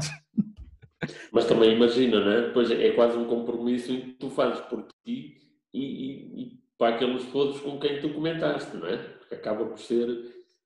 Mas 1.32 1.46
também 1.48 1.74
imagina, 1.76 2.20
não 2.20 2.32
é? 2.32 2.42
Depois 2.48 2.70
é 2.72 2.92
quase 2.92 3.18
um 3.18 3.26
compromisso 3.26 3.92
em 3.92 4.02
que 4.02 4.12
tu 4.14 4.30
fazes 4.30 4.60
por 4.66 4.86
ti 5.06 5.38
e, 5.74 5.80
e- 5.84 6.42
e 6.44 6.60
para 6.78 6.96
aqueles 6.96 7.26
todos 7.32 7.60
com 7.62 7.80
quem 7.80 8.00
tu 8.02 8.10
comentaste, 8.10 8.76
não 8.78 8.88
é? 8.88 8.98
Porque 8.98 9.36
acaba 9.36 9.66
por 9.66 9.80
ser. 9.80 10.08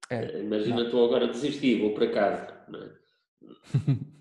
É, 0.10 0.16
eh, 0.38 0.40
imagina 0.42 0.90
tu 0.90 1.04
agora 1.04 1.28
desistir, 1.28 1.80
vou 1.82 1.94
para 1.94 2.08
casa, 2.12 2.66
não 2.70 2.82
é? 2.82 2.90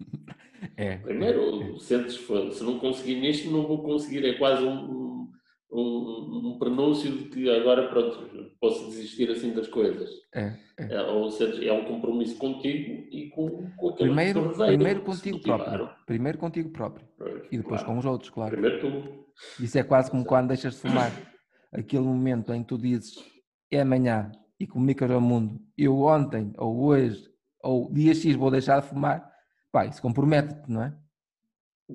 É. 0.79 0.97
Primeiro, 0.99 1.79
sentes, 1.81 2.17
"Foda, 2.17 2.51
se 2.53 2.63
não 2.63 2.79
conseguir 2.79 3.15
nisto, 3.17 3.51
não 3.51 3.67
vou 3.67 3.83
conseguir. 3.83 4.25
É 4.27 4.35
quase 4.35 4.63
um, 4.63 5.16
um, 5.71 6.53
um 6.55 6.59
prenúncio 6.59 7.11
de 7.11 7.25
que 7.25 7.51
agora, 7.51 7.89
pronto, 7.89 8.51
posso 8.61 8.87
desistir 8.87 9.31
assim 9.31 9.53
das 9.53 9.69
coisas. 9.69 10.11
É, 10.35 10.57
é. 10.79 10.95
É, 10.95 11.03
ou 11.03 11.31
seja, 11.31 11.65
é 11.65 11.73
um 11.73 11.85
compromisso 11.85 12.37
contigo 12.37 13.07
e 13.11 13.31
com, 13.31 13.71
com 13.77 13.89
aquele 13.91 14.11
Primeiro, 14.11 14.51
que 14.51 14.67
primeiro 14.67 15.01
contigo 15.03 15.41
próprio. 15.41 15.91
Primeiro 16.07 16.39
contigo 16.39 16.71
próprio. 16.71 17.07
Pois, 17.19 17.45
E 17.51 17.57
depois 17.57 17.81
claro. 17.81 17.87
com 17.87 17.99
os 17.99 18.05
outros, 18.05 18.31
claro. 18.31 18.53
Primeiro 18.53 18.81
tu. 18.81 19.27
Isso 19.63 19.79
é 19.79 19.83
quase 19.83 20.11
como 20.11 20.25
quando 20.25 20.49
deixas 20.49 20.75
de 20.75 20.81
fumar. 20.81 21.13
Aquele 21.73 22.05
momento 22.05 22.53
em 22.55 22.63
que 22.63 22.69
tu 22.69 22.79
dizes 22.79 23.17
é 23.71 23.81
amanhã 23.81 24.31
e 24.59 24.67
comunicas 24.67 25.11
ao 25.11 25.21
mundo, 25.21 25.61
eu 25.77 25.99
ontem, 26.01 26.53
ou 26.57 26.85
hoje, 26.87 27.29
ou 27.63 27.93
dia 27.93 28.15
X 28.15 28.35
vou 28.35 28.51
deixar 28.51 28.81
de 28.81 28.89
fumar, 28.89 29.31
pá, 29.71 29.85
isso 29.85 30.01
compromete-te, 30.01 30.71
não 30.71 30.83
é? 30.83 30.97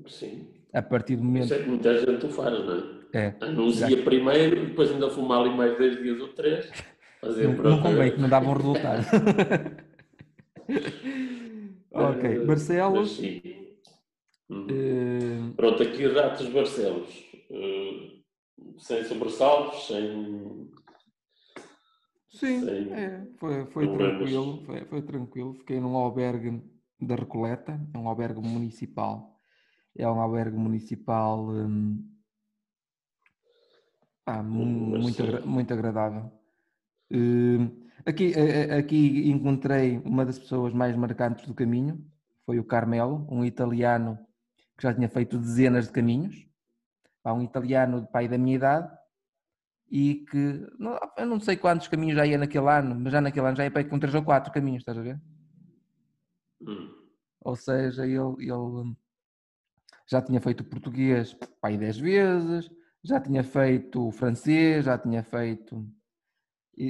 Sim. 0.07 0.47
A 0.74 0.82
partir 0.82 1.15
do 1.15 1.24
momento. 1.24 1.45
Isso 1.45 1.53
é 1.55 1.63
que 1.63 1.69
muita 1.69 1.97
gente 1.97 2.19
tu 2.19 2.30
faz, 2.30 2.53
não 2.63 2.76
é? 2.76 3.00
É, 3.14 3.36
Anuncia 3.41 4.03
primeiro, 4.03 4.68
depois 4.68 4.91
ainda 4.91 5.09
fumar 5.09 5.41
ali 5.41 5.49
mais 5.49 5.78
dois 5.78 6.01
dias 6.01 6.20
ou 6.22 6.30
três. 6.30 6.72
Fazer 7.20 7.47
não, 7.47 7.64
não 7.64 7.82
convém, 7.82 8.12
que 8.12 8.20
não 8.20 8.30
dava 8.30 8.49
um 8.49 8.53
resultado. 8.53 9.05
ok, 11.91 12.32
eh, 12.32 12.45
Barcelos. 12.45 13.20
Uhum. 14.49 14.68
eh, 14.70 15.53
Pronto, 15.55 15.84
aqui 15.84 16.07
Ratos 16.07 16.47
Barcelos. 16.49 17.09
eh, 17.51 18.12
sem 18.78 19.03
sobressaltos, 19.03 19.88
sem. 19.88 20.70
Sim, 22.30 22.62
Sem 22.62 22.93
é, 22.93 23.28
foi, 23.38 23.66
foi 23.68 23.91
tranquilo, 23.91 24.64
foi, 24.66 24.86
foi 24.86 25.01
tranquilo. 25.01 25.53
Fiquei 25.53 25.80
num 25.82 25.95
albergue 25.97 26.62
da 26.99 27.16
Recoleta, 27.16 27.80
é 27.93 27.97
um 27.97 28.07
albergue 28.07 28.39
municipal. 28.39 29.38
É 29.97 30.07
um 30.07 30.22
albergue 30.22 30.57
municipal 30.57 31.45
hum, 31.49 32.09
pá, 34.32 34.41
muito, 34.43 35.21
agra- 35.23 35.45
muito 35.45 35.73
agradável. 35.73 36.32
Hum, 37.11 37.69
aqui, 38.05 38.34
a- 38.36 38.77
aqui 38.77 39.29
encontrei 39.29 39.97
uma 40.05 40.25
das 40.25 40.39
pessoas 40.39 40.73
mais 40.73 40.95
marcantes 40.95 41.45
do 41.45 41.53
caminho, 41.53 42.05
foi 42.45 42.57
o 42.59 42.63
Carmelo, 42.63 43.27
um 43.29 43.43
italiano 43.43 44.17
que 44.77 44.84
já 44.84 44.93
tinha 44.93 45.09
feito 45.09 45.38
dezenas 45.38 45.88
de 45.88 45.93
caminhos. 45.93 46.47
Pá, 47.21 47.34
um 47.34 47.43
italiano 47.43 48.01
de 48.01 48.07
pai 48.11 48.27
da 48.27 48.38
minha 48.38 48.55
idade 48.55 48.89
e 49.91 50.25
que 50.32 50.65
não, 50.79 50.97
eu 51.17 51.25
não 51.27 51.39
sei 51.39 51.55
quantos 51.57 51.88
caminhos 51.88 52.15
já 52.15 52.25
ia 52.25 52.38
naquele 52.38 52.67
ano, 52.69 52.99
mas 52.99 53.11
já 53.11 53.21
naquele 53.21 53.45
ano 53.47 53.57
já 53.57 53.63
ia 53.65 53.71
para 53.71 53.84
com 53.84 53.99
três 53.99 54.15
ou 54.15 54.23
quatro 54.23 54.51
caminhos, 54.51 54.82
estás 54.82 54.97
a 54.97 55.01
ver? 55.01 55.21
Hum. 56.61 56.89
Ou 57.41 57.55
seja, 57.55 58.05
ele, 58.05 58.17
ele 58.39 58.95
já 60.09 60.21
tinha 60.21 60.41
feito 60.41 60.63
português 60.63 61.36
aí 61.61 61.77
10 61.77 61.97
vezes, 61.97 62.69
já 63.03 63.19
tinha 63.19 63.43
feito 63.43 64.11
francês, 64.11 64.85
já 64.85 64.97
tinha 64.97 65.23
feito. 65.23 65.87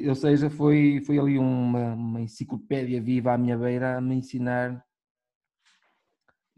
Ou 0.07 0.15
seja, 0.15 0.49
foi, 0.49 1.01
foi 1.01 1.17
ali 1.17 1.37
uma, 1.37 1.93
uma 1.93 2.21
enciclopédia 2.21 3.01
viva 3.01 3.33
à 3.33 3.37
minha 3.37 3.57
beira 3.57 3.97
a 3.97 4.01
me 4.01 4.15
ensinar 4.15 4.85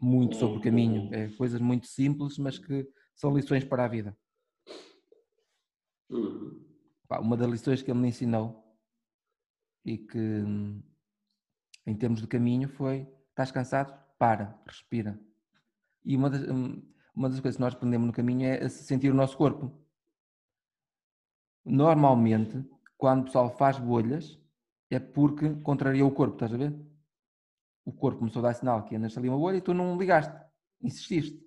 muito 0.00 0.36
sobre 0.36 0.58
o 0.58 0.60
caminho. 0.60 1.12
É, 1.12 1.28
coisas 1.36 1.60
muito 1.60 1.86
simples, 1.86 2.38
mas 2.38 2.58
que 2.58 2.86
são 3.14 3.34
lições 3.34 3.64
para 3.64 3.84
a 3.84 3.88
vida. 3.88 4.16
Uhum. 6.10 6.62
Uma 7.20 7.36
das 7.36 7.48
lições 7.48 7.80
que 7.80 7.90
ele 7.90 8.00
me 8.00 8.08
ensinou 8.08 8.62
e 9.84 9.98
que 9.98 10.42
em 11.86 11.96
termos 11.96 12.20
de 12.20 12.26
caminho 12.26 12.68
foi 12.68 13.08
estás 13.30 13.50
cansado? 13.50 14.02
Para, 14.18 14.58
respira. 14.66 15.20
E 16.04 16.16
uma 16.16 16.30
das, 16.30 16.42
hum, 16.48 16.82
uma 17.14 17.28
das 17.28 17.40
coisas 17.40 17.56
que 17.56 17.62
nós 17.62 17.74
aprendemos 17.74 18.06
no 18.06 18.12
caminho 18.12 18.46
é 18.46 18.68
sentir 18.68 19.10
o 19.10 19.14
nosso 19.14 19.36
corpo. 19.36 19.72
Normalmente, 21.64 22.64
quando 22.96 23.22
o 23.22 23.24
pessoal 23.24 23.50
faz 23.56 23.78
bolhas, 23.78 24.38
é 24.90 24.98
porque 24.98 25.54
contraria 25.56 26.04
o 26.04 26.10
corpo, 26.10 26.34
estás 26.34 26.52
a 26.52 26.56
ver? 26.56 26.74
O 27.84 27.92
corpo 27.92 28.18
começou 28.18 28.40
a 28.40 28.48
dar 28.48 28.54
sinal 28.54 28.84
que 28.84 28.96
andas 28.96 29.16
ali 29.16 29.28
uma 29.28 29.38
bolha 29.38 29.58
e 29.58 29.60
tu 29.60 29.72
não 29.72 29.96
ligaste, 29.96 30.34
insististe. 30.82 31.42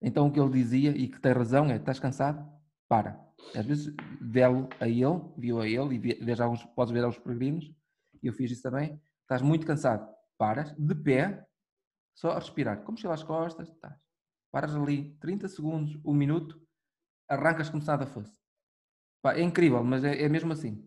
Então 0.00 0.28
o 0.28 0.32
que 0.32 0.38
ele 0.38 0.50
dizia, 0.50 0.90
e 0.90 1.08
que 1.08 1.20
tem 1.20 1.32
razão, 1.32 1.66
é 1.66 1.76
estás 1.76 1.98
cansado? 1.98 2.48
Para. 2.88 3.20
Às 3.54 3.66
vezes 3.66 3.94
vê-lo 4.20 4.68
a 4.80 4.88
ele, 4.88 5.20
viu 5.36 5.60
a 5.60 5.66
ele, 5.66 5.94
e 5.94 5.98
vês 5.98 6.40
alguns, 6.40 6.64
podes 6.64 6.92
ver 6.92 7.04
aos 7.04 7.18
peregrinos, 7.18 7.72
e 8.22 8.26
eu 8.26 8.32
fiz 8.32 8.50
isso 8.50 8.62
também. 8.62 9.00
Estás 9.22 9.42
muito 9.42 9.66
cansado, 9.66 10.08
paras, 10.36 10.72
de 10.78 10.94
pé, 10.94 11.47
só 12.18 12.32
a 12.32 12.38
respirar, 12.40 12.82
como 12.82 12.98
se 12.98 13.06
as 13.06 13.22
costas, 13.22 13.68
estás. 13.68 13.96
Paras 14.50 14.74
ali 14.74 15.16
30 15.20 15.48
segundos, 15.48 15.96
um 16.04 16.12
minuto, 16.12 16.60
arrancas 17.28 17.70
como 17.70 17.80
se 17.80 17.86
nada 17.86 18.06
fosse. 18.06 18.36
Pá, 19.22 19.34
é 19.34 19.40
incrível, 19.40 19.84
mas 19.84 20.02
é, 20.02 20.22
é 20.22 20.28
mesmo 20.28 20.52
assim. 20.52 20.84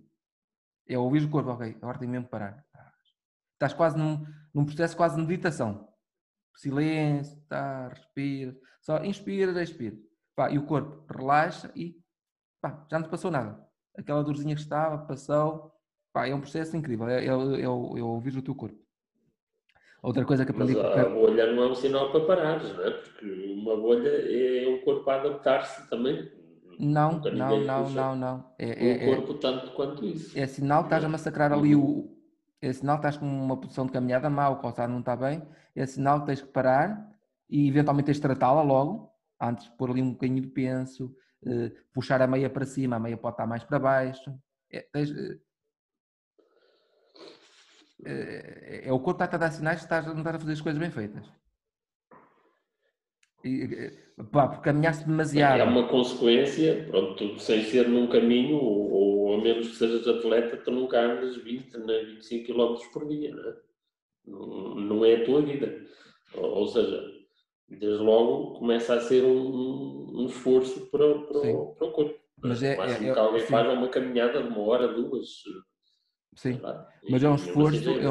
É 0.85 0.97
ouvir 0.97 1.23
o 1.23 1.29
corpo, 1.29 1.51
ok, 1.51 1.77
agora 1.81 1.99
tem 1.99 2.09
mesmo 2.09 2.25
que 2.25 2.31
parar. 2.31 2.65
Estás 3.53 3.73
quase 3.73 3.97
num, 3.97 4.25
num 4.53 4.65
processo 4.65 4.97
quase 4.97 5.15
de 5.15 5.21
meditação. 5.21 5.87
Silêncio, 6.53 7.41
tá, 7.47 7.87
respira, 7.87 8.53
só 8.81 9.01
inspira, 9.05 9.63
expira. 9.63 9.95
pá, 10.35 10.51
e 10.51 10.57
o 10.57 10.65
corpo 10.65 11.05
relaxa 11.13 11.71
e 11.73 11.97
pá, 12.61 12.85
já 12.91 12.99
não 12.99 13.07
te 13.07 13.11
passou 13.11 13.31
nada. 13.31 13.65
Aquela 13.97 14.21
dorzinha 14.21 14.55
que 14.55 14.61
estava, 14.61 15.05
passou, 15.05 15.71
pá, 16.11 16.27
é 16.27 16.35
um 16.35 16.41
processo 16.41 16.75
incrível, 16.75 17.07
é, 17.07 17.23
é, 17.23 17.29
é, 17.29 17.63
é 17.63 17.69
ouvir 17.69 18.35
o 18.35 18.41
teu 18.41 18.53
corpo. 18.53 18.80
Outra 20.01 20.25
coisa 20.25 20.45
que 20.45 20.51
aprendi... 20.51 20.75
Mas 20.75 20.97
a 20.97 21.09
bolha 21.09 21.53
não 21.53 21.63
é 21.63 21.67
um 21.67 21.75
sinal 21.75 22.11
para 22.11 22.25
parar, 22.25 22.63
não 22.63 22.83
é? 22.83 22.91
Porque 22.91 23.53
uma 23.55 23.75
bolha 23.77 24.09
é 24.09 24.67
um 24.67 24.83
corpo 24.83 25.09
a 25.09 25.15
adaptar-se 25.15 25.89
também. 25.89 26.31
Não, 26.79 27.19
não, 27.19 27.59
não, 27.63 27.89
não, 27.89 28.15
não. 28.15 28.53
É, 28.57 29.05
é, 29.05 29.11
o 29.11 29.15
corpo 29.15 29.35
tanto 29.35 29.71
quanto 29.71 30.03
isso. 30.03 30.37
É 30.37 30.47
sinal 30.47 30.81
que 30.81 30.87
estás 30.87 31.03
a 31.03 31.09
massacrar 31.09 31.53
ali 31.53 31.75
o... 31.75 32.17
É 32.59 32.73
sinal 32.73 32.97
que 32.97 33.01
estás 33.07 33.17
com 33.17 33.25
uma 33.25 33.57
posição 33.57 33.85
de 33.85 33.91
caminhada 33.91 34.29
má, 34.29 34.49
o 34.49 34.59
calçado 34.59 34.91
não 34.91 34.99
está 34.99 35.15
bem. 35.15 35.43
É 35.75 35.85
sinal 35.85 36.21
que 36.21 36.27
tens 36.27 36.41
que 36.41 36.47
parar 36.47 37.09
e 37.49 37.67
eventualmente 37.67 38.07
tens 38.07 38.17
de 38.17 38.21
tratá-la 38.21 38.63
logo, 38.63 39.11
antes 39.39 39.65
de 39.65 39.77
pôr 39.77 39.91
ali 39.91 40.01
um 40.01 40.11
bocadinho 40.11 40.41
de 40.41 40.47
penso, 40.47 41.15
uh, 41.43 41.71
puxar 41.93 42.21
a 42.21 42.27
meia 42.27 42.49
para 42.49 42.65
cima, 42.65 42.95
a 42.95 42.99
meia 42.99 43.17
pode 43.17 43.33
estar 43.33 43.45
mais 43.45 43.63
para 43.63 43.77
baixo. 43.77 44.33
É, 44.71 44.85
tens, 44.91 45.11
uh, 45.11 45.39
é, 48.05 48.81
é 48.87 48.93
o 48.93 48.99
corpo 48.99 49.23
está 49.23 49.35
a 49.35 49.39
dar 49.39 49.51
sinais 49.51 49.79
que 49.79 49.85
estás, 49.85 50.05
não 50.05 50.17
estás 50.17 50.35
a 50.35 50.39
fazer 50.39 50.53
as 50.53 50.61
coisas 50.61 50.79
bem 50.79 50.91
feitas. 50.91 51.25
E, 53.43 53.91
pá, 54.31 54.47
porque 54.47 54.63
caminhaste 54.63 55.05
demasiado. 55.05 55.59
É 55.59 55.63
uma 55.63 55.87
consequência, 55.87 56.85
pronto, 56.89 57.39
sem 57.39 57.63
ser 57.63 57.87
num 57.87 58.07
caminho, 58.07 58.57
ou, 58.57 58.91
ou 58.91 59.33
a 59.35 59.41
menos 59.41 59.69
que 59.69 59.75
sejas 59.75 60.07
atleta, 60.07 60.57
tu 60.57 60.71
nunca 60.71 60.99
andas 60.99 61.37
20, 61.37 61.71
25 61.77 62.45
km 62.45 62.75
por 62.93 63.07
dia, 63.07 63.33
não 63.33 63.49
é? 63.49 63.55
Não, 64.27 64.75
não 64.75 65.05
é 65.05 65.15
a 65.15 65.25
tua 65.25 65.41
vida. 65.41 65.83
Ou, 66.35 66.59
ou, 66.59 66.67
seja, 66.67 67.03
desde 67.67 68.03
logo 68.03 68.59
começa 68.59 68.93
a 68.93 69.01
ser 69.01 69.23
um, 69.23 70.21
um 70.21 70.25
esforço 70.27 70.89
para, 70.91 71.19
para, 71.19 71.37
o, 71.37 71.75
para 71.75 71.87
o 71.87 71.91
corpo. 71.91 72.21
Mas 72.43 72.61
é, 72.63 72.75
é, 72.75 72.91
é, 72.91 73.13
que 73.13 73.19
alguém 73.19 73.41
faz 73.41 73.67
uma 73.71 73.87
caminhada 73.89 74.41
de 74.41 74.49
uma 74.49 74.61
hora, 74.61 74.87
duas, 74.87 75.27
Sim, 76.33 76.61
mas 77.09 77.21
é 77.23 77.29
um 77.29 77.35
esforço, 77.35 77.89
é 77.89 78.09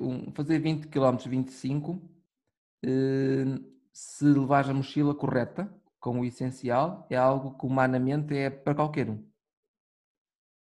um, 0.00 0.32
fazer 0.32 0.60
20 0.60 0.86
km, 0.86 1.16
25, 1.28 2.00
se 3.92 4.24
levares 4.24 4.70
a 4.70 4.74
mochila 4.74 5.14
correta, 5.14 5.72
com 5.98 6.20
o 6.20 6.24
essencial, 6.24 7.04
é 7.10 7.16
algo 7.16 7.58
que 7.58 7.66
humanamente 7.66 8.36
é 8.36 8.48
para 8.48 8.76
qualquer 8.76 9.10
um. 9.10 9.28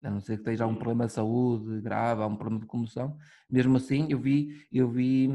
A 0.04 0.10
não 0.10 0.20
ser 0.20 0.36
que 0.36 0.42
esteja 0.42 0.66
um 0.66 0.76
problema 0.76 1.06
de 1.06 1.12
saúde 1.12 1.80
grave, 1.80 2.22
há 2.22 2.26
um 2.26 2.36
problema 2.36 2.60
de 2.60 2.66
comoção. 2.66 3.18
Mesmo 3.50 3.76
assim, 3.76 4.06
eu 4.08 4.20
vi, 4.20 4.66
eu 4.70 4.88
vi, 4.88 5.28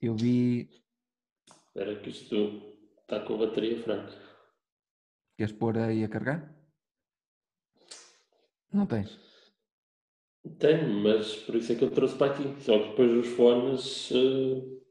eu 0.00 0.16
vi... 0.16 0.68
Espera 1.68 2.00
que 2.00 2.10
isto 2.10 2.34
está 3.02 3.20
com 3.20 3.34
a 3.34 3.46
bateria 3.46 3.80
fraca. 3.82 4.12
Queres 5.36 5.52
pôr 5.52 5.78
aí 5.78 6.02
a 6.02 6.08
carregar? 6.08 6.52
Não 8.72 8.86
tens? 8.86 9.29
Tenho, 10.58 10.88
mas 11.02 11.36
por 11.36 11.56
isso 11.56 11.72
é 11.72 11.74
que 11.74 11.84
eu 11.84 11.90
trouxe 11.90 12.16
para 12.16 12.32
aqui. 12.32 12.62
Só 12.62 12.78
que 12.78 12.88
depois 12.90 13.12
os 13.12 13.28
fones, 13.28 14.10
uh, 14.10 14.82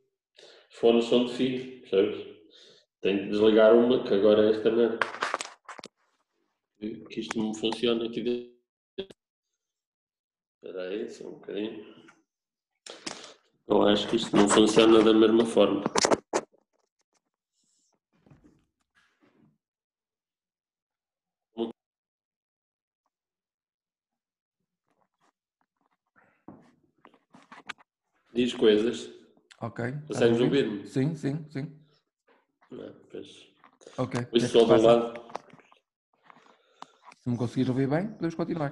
os 0.69 0.75
fones 0.75 1.05
são 1.05 1.25
de 1.25 1.33
fio, 1.33 1.81
percebes? 1.81 2.27
Tenho 3.01 3.19
que 3.19 3.29
desligar 3.29 3.75
uma, 3.75 4.03
que 4.03 4.13
agora 4.13 4.45
é 4.45 4.51
esta 4.51 4.71
merda. 4.71 4.99
Que 6.79 7.19
isto 7.19 7.37
não 7.37 7.53
funciona 7.53 8.05
aqui 8.05 8.21
dentro. 8.21 8.59
Espera 10.55 10.89
aí, 10.89 11.09
só 11.09 11.27
um 11.27 11.31
bocadinho. 11.31 11.85
Eu 13.67 13.83
acho 13.83 14.07
que 14.09 14.15
isto 14.17 14.35
não 14.35 14.47
funciona 14.47 15.03
da 15.03 15.13
mesma 15.13 15.45
forma. 15.45 15.83
Diz 28.39 28.53
coisas. 28.53 29.11
Ok. 29.59 29.83
Consegues 30.07 30.39
ouvir-me? 30.39 30.87
Sim, 30.87 31.13
sim, 31.13 31.45
sim. 31.49 31.77
Não, 32.71 32.95
pois. 33.11 33.49
Ok. 33.97 34.27
Pois 34.29 34.43
só 34.43 34.63
do 34.63 34.81
lado. 34.81 35.21
Se 37.19 37.29
me 37.29 37.35
conseguires 37.35 37.67
ouvir 37.67 37.89
bem, 37.89 38.07
podemos 38.07 38.35
continuar. 38.35 38.71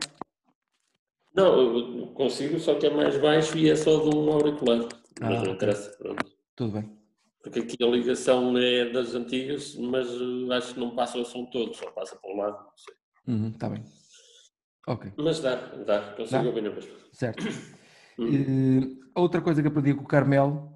Não, 1.36 1.60
eu 1.60 2.08
consigo, 2.14 2.58
só 2.62 2.76
que 2.76 2.88
é 2.88 2.90
mais 2.90 3.18
baixo 3.18 3.58
e 3.58 3.70
é 3.70 3.76
só 3.76 4.00
de 4.00 4.16
um 4.16 4.32
auricular. 4.32 4.88
Ah, 5.20 5.32
mas 5.32 5.44
não 5.44 5.52
interessa, 5.52 5.92
pronto. 5.98 6.32
Tudo 6.56 6.72
bem. 6.72 6.98
Porque 7.44 7.60
aqui 7.60 7.84
a 7.84 7.88
ligação 7.88 8.58
é 8.58 8.90
das 8.90 9.14
antigas, 9.14 9.76
mas 9.76 10.10
uh, 10.10 10.50
acho 10.54 10.76
que 10.76 10.80
não 10.80 10.96
passa 10.96 11.18
o 11.18 11.26
som 11.26 11.46
todo, 11.48 11.74
só 11.74 11.92
passa 11.92 12.16
para 12.16 12.32
o 12.32 12.38
lado, 12.38 12.58
não 12.58 12.78
sei. 12.78 12.96
Uhum, 13.28 13.52
tá 13.52 13.68
bem. 13.68 13.84
Ok. 14.88 15.12
Mas 15.18 15.42
dá, 15.42 15.56
dá, 15.56 16.14
consigo 16.14 16.44
dá? 16.44 16.48
ouvir 16.48 16.62
na 16.62 16.70
mesma. 16.70 16.96
Certo. 17.12 17.44
Uhum. 18.18 18.80
Uh, 18.80 19.00
outra 19.16 19.42
coisa 19.42 19.62
que 19.62 19.68
aprendi 19.68 19.94
com 19.94 20.04
o 20.04 20.08
Carmelo 20.08 20.74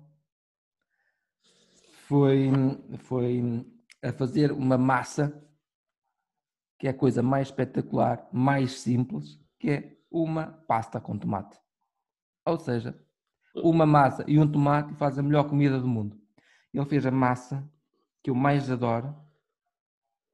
foi, 2.07 2.49
foi 2.99 3.65
a 4.03 4.11
fazer 4.11 4.51
uma 4.51 4.77
massa 4.77 5.41
que 6.77 6.87
é 6.87 6.89
a 6.89 6.97
coisa 6.97 7.21
mais 7.21 7.49
espetacular, 7.49 8.27
mais 8.33 8.79
simples, 8.79 9.39
que 9.59 9.69
é 9.69 9.97
uma 10.09 10.47
pasta 10.47 10.99
com 10.99 11.15
tomate. 11.15 11.55
Ou 12.43 12.57
seja, 12.57 12.99
uma 13.55 13.85
massa 13.85 14.25
e 14.27 14.39
um 14.39 14.51
tomate 14.51 14.95
faz 14.95 15.19
a 15.19 15.21
melhor 15.21 15.47
comida 15.47 15.79
do 15.79 15.87
mundo. 15.87 16.19
Ele 16.73 16.85
fez 16.85 17.05
a 17.05 17.11
massa 17.11 17.69
que 18.23 18.31
eu 18.31 18.35
mais 18.35 18.71
adoro, 18.71 19.15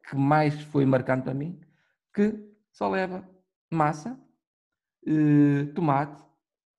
que 0.08 0.16
mais 0.16 0.62
foi 0.62 0.86
marcante 0.86 1.24
para 1.24 1.34
mim, 1.34 1.60
que 2.14 2.34
só 2.72 2.88
leva 2.88 3.28
massa, 3.70 4.18
eh, 5.06 5.66
tomate, 5.76 6.24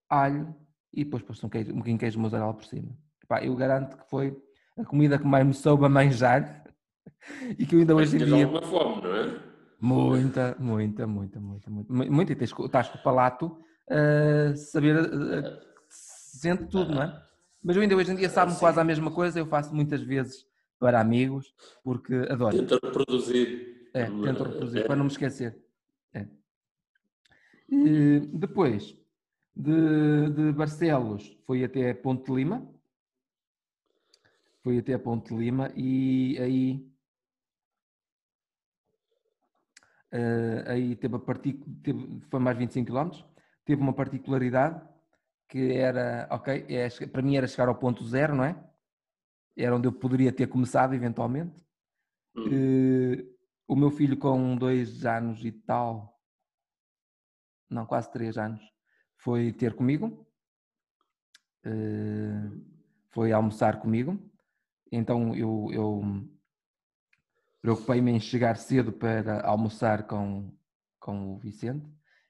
alho 0.09 0.55
e 0.93 1.05
depois 1.05 1.23
pôs 1.23 1.43
um, 1.43 1.49
queijo, 1.49 1.71
um 1.71 1.77
bocadinho 1.77 1.99
de 1.99 2.01
queijo 2.01 2.21
mozzarella 2.21 2.55
por 2.55 2.65
cima. 2.65 2.97
Epá, 3.23 3.45
eu 3.45 3.55
garanto 3.55 3.97
que 3.97 4.09
foi 4.09 4.37
a 4.77 4.85
comida 4.85 5.19
que 5.19 5.27
mais 5.27 5.47
me 5.47 5.55
soube 5.55 5.85
a 5.85 5.89
manjar 5.89 6.65
e 7.59 7.67
que 7.67 7.75
eu 7.75 7.81
ainda 7.81 7.95
hoje 7.95 8.17
em 8.17 8.25
dia... 8.25 8.45
alguma 8.45 8.63
fome, 8.63 9.03
não 9.03 9.15
é? 9.15 9.49
Muita, 9.81 10.57
muita, 10.59 11.07
muita, 11.07 11.41
muita, 11.41 11.71
muita. 11.71 11.93
Muita, 11.93 12.33
e 12.33 12.37
tens, 12.37 12.53
estás 12.53 12.89
com 12.89 12.99
o 12.99 13.03
palato 13.03 13.59
a 13.89 14.57
saber, 14.57 14.99
a, 14.99 15.61
sente 15.89 16.67
tudo, 16.67 16.95
não 16.95 17.03
é? 17.03 17.23
Mas 17.63 17.77
eu 17.77 17.83
ainda 17.83 17.97
hoje 17.97 18.13
em 18.13 18.17
dia 18.17 18.29
sabe-me 18.29 18.59
quase 18.59 18.81
a 18.81 18.85
mesma 18.85 19.11
coisa, 19.11 19.39
eu 19.39 19.47
faço 19.47 19.75
muitas 19.75 20.03
vezes 20.03 20.45
para 20.79 21.01
amigos, 21.01 21.55
porque 21.85 22.15
adoro. 22.29 22.57
Tenta 22.57 22.79
reproduzir. 22.83 23.89
É, 23.95 24.05
tento 24.05 24.43
reproduzir, 24.43 24.83
é. 24.83 24.85
para 24.85 24.97
não 24.97 25.05
me 25.05 25.11
esquecer. 25.11 25.57
É. 26.13 26.27
E 27.69 28.21
depois, 28.33 28.98
de, 29.59 30.31
de 30.31 30.53
Barcelos 30.53 31.37
foi 31.45 31.65
até 31.65 31.93
Ponte 31.93 32.27
de 32.27 32.33
Lima. 32.33 32.73
Foi 34.63 34.79
até 34.79 34.97
Ponte 34.97 35.35
de 35.35 35.37
Lima 35.37 35.73
e 35.75 36.39
aí 36.39 36.93
uh, 40.13 40.71
aí 40.71 40.97
teve 40.97 41.17
a 41.17 41.19
partic... 41.19 41.65
teve, 41.83 42.21
foi 42.31 42.39
mais 42.39 42.57
25 42.57 42.87
km, 42.87 43.11
teve 43.65 43.83
uma 43.83 43.93
particularidade 43.93 44.81
que 45.49 45.73
era, 45.73 46.29
ok, 46.31 46.67
é, 46.69 46.89
para 47.07 47.23
mim 47.23 47.37
era 47.37 47.47
chegar 47.49 47.69
ao 47.69 47.79
ponto 47.79 48.05
zero, 48.05 48.37
não 48.37 48.45
é? 48.45 48.55
Era 49.57 49.75
onde 49.75 49.89
eu 49.89 49.93
poderia 49.93 50.31
ter 50.31 50.47
começado 50.47 50.95
eventualmente. 50.95 51.57
Uh, 52.37 53.37
o 53.67 53.75
meu 53.75 53.91
filho 53.91 54.17
com 54.17 54.57
dois 54.57 55.05
anos 55.05 55.45
e 55.45 55.51
tal, 55.51 56.17
não, 57.69 57.85
quase 57.87 58.13
três 58.13 58.39
anos, 58.39 58.63
foi 59.19 59.53
ter 59.53 59.75
comigo, 59.75 60.27
eh, 61.65 62.51
foi 63.11 63.33
almoçar 63.33 63.81
comigo. 63.81 64.19
Então 64.91 65.35
eu, 65.35 65.69
eu 65.73 66.03
preocupei-me 67.61 68.13
em 68.13 68.21
chegar 68.21 68.57
cedo 68.57 68.93
para 68.93 69.45
almoçar 69.47 70.07
com, 70.07 70.51
com 70.99 71.35
o 71.35 71.39
Vicente. 71.39 71.87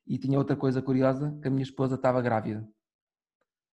E 0.06 0.18
tinha 0.18 0.38
outra 0.38 0.56
coisa 0.56 0.80
curiosa, 0.80 1.38
que 1.40 1.48
a 1.48 1.50
minha 1.50 1.62
esposa 1.62 1.94
estava 1.94 2.22
grávida 2.22 2.66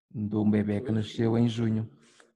de 0.09 0.36
um 0.36 0.49
bebê 0.49 0.82
que 0.82 0.91
nasceu 0.91 1.38
em 1.38 1.47
junho. 1.47 1.89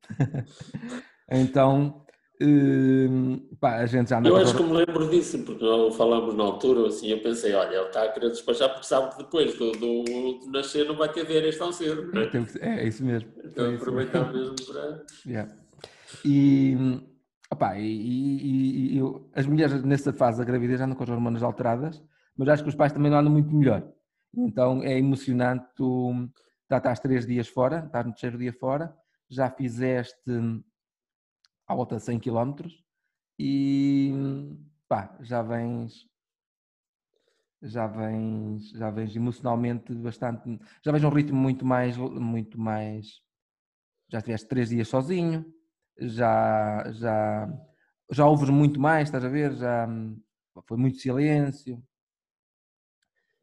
então 1.30 2.06
Uh, 2.40 3.40
pá, 3.60 3.78
a 3.78 3.86
gente 3.88 4.12
já 4.12 4.22
Eu 4.22 4.36
acho 4.36 4.56
que 4.56 4.62
me 4.62 4.74
lembro 4.74 5.10
disso, 5.10 5.40
porque 5.40 5.64
não 5.66 5.92
falámos 5.92 6.36
na 6.36 6.44
altura, 6.44 6.88
assim, 6.88 7.08
eu 7.08 7.20
pensei, 7.20 7.54
olha, 7.54 7.76
ele 7.76 7.88
está 7.88 8.04
a 8.04 8.12
querer 8.12 8.30
despachar 8.30 8.70
porque 8.70 8.86
sabe 8.86 9.12
que 9.12 9.18
depois 9.24 9.58
do, 9.58 9.72
do, 9.72 10.04
do 10.04 10.52
nascer 10.52 10.86
não 10.86 10.96
vai 10.96 11.12
ter 11.12 11.26
ver 11.26 11.58
tão 11.58 11.72
cedo. 11.72 12.12
É? 12.62 12.82
é 12.82 12.88
isso 12.88 13.04
mesmo. 13.04 13.30
Então 13.44 13.72
é 13.72 13.76
aproveitar 13.76 14.32
mesmo. 14.32 14.54
mesmo 14.60 14.74
para... 14.74 15.04
Yeah. 15.26 15.52
E, 16.24 16.78
opá, 17.52 17.78
e, 17.80 17.86
e, 17.86 18.94
e 18.94 18.98
eu, 19.00 19.30
as 19.34 19.48
mulheres 19.48 19.84
nessa 19.84 20.14
fase 20.14 20.38
da 20.38 20.46
gravidez 20.46 20.80
andam 20.80 20.96
com 20.96 21.04
as 21.04 21.10
hormonas 21.10 21.42
alteradas, 21.42 22.04
mas 22.38 22.50
acho 22.50 22.64
que 22.64 22.70
os 22.70 22.76
pais 22.76 22.94
também 22.94 23.10
não 23.10 23.18
andam 23.18 23.32
muito 23.32 23.54
melhor. 23.54 23.84
Então 24.36 24.84
é 24.84 24.98
emocionante, 24.98 25.66
tu 25.76 26.14
já 26.70 26.78
estás 26.78 27.00
três 27.00 27.26
dias 27.26 27.48
fora, 27.48 27.84
estás 27.86 28.06
no 28.06 28.12
terceiro 28.12 28.38
dia 28.38 28.54
fora, 28.54 28.94
já 29.30 29.50
fizeste 29.50 30.32
à 31.68 31.76
volta 31.76 31.98
de 31.98 32.04
100 32.04 32.20
km 32.20 32.56
e 33.40 34.14
pá, 34.88 35.18
já 35.22 35.42
vens 35.42 36.08
já 37.62 37.88
vens, 37.88 38.70
já 38.70 38.90
vens 38.92 39.16
emocionalmente 39.16 39.94
bastante, 39.96 40.60
já 40.84 40.92
vens 40.92 41.04
um 41.04 41.10
ritmo 41.10 41.38
muito 41.38 41.66
mais, 41.66 41.98
muito 41.98 42.60
mais, 42.60 43.20
já 44.10 44.20
estiveste 44.20 44.48
três 44.48 44.70
dias 44.70 44.88
sozinho, 44.88 45.44
já, 45.98 46.92
já, 46.92 47.50
já 48.12 48.28
ouves 48.28 48.50
muito 48.50 48.80
mais, 48.80 49.08
estás 49.08 49.26
a 49.26 49.30
ver, 49.30 49.54
já 49.54 49.88
foi 50.68 50.78
muito 50.78 51.00
silêncio, 51.00 51.84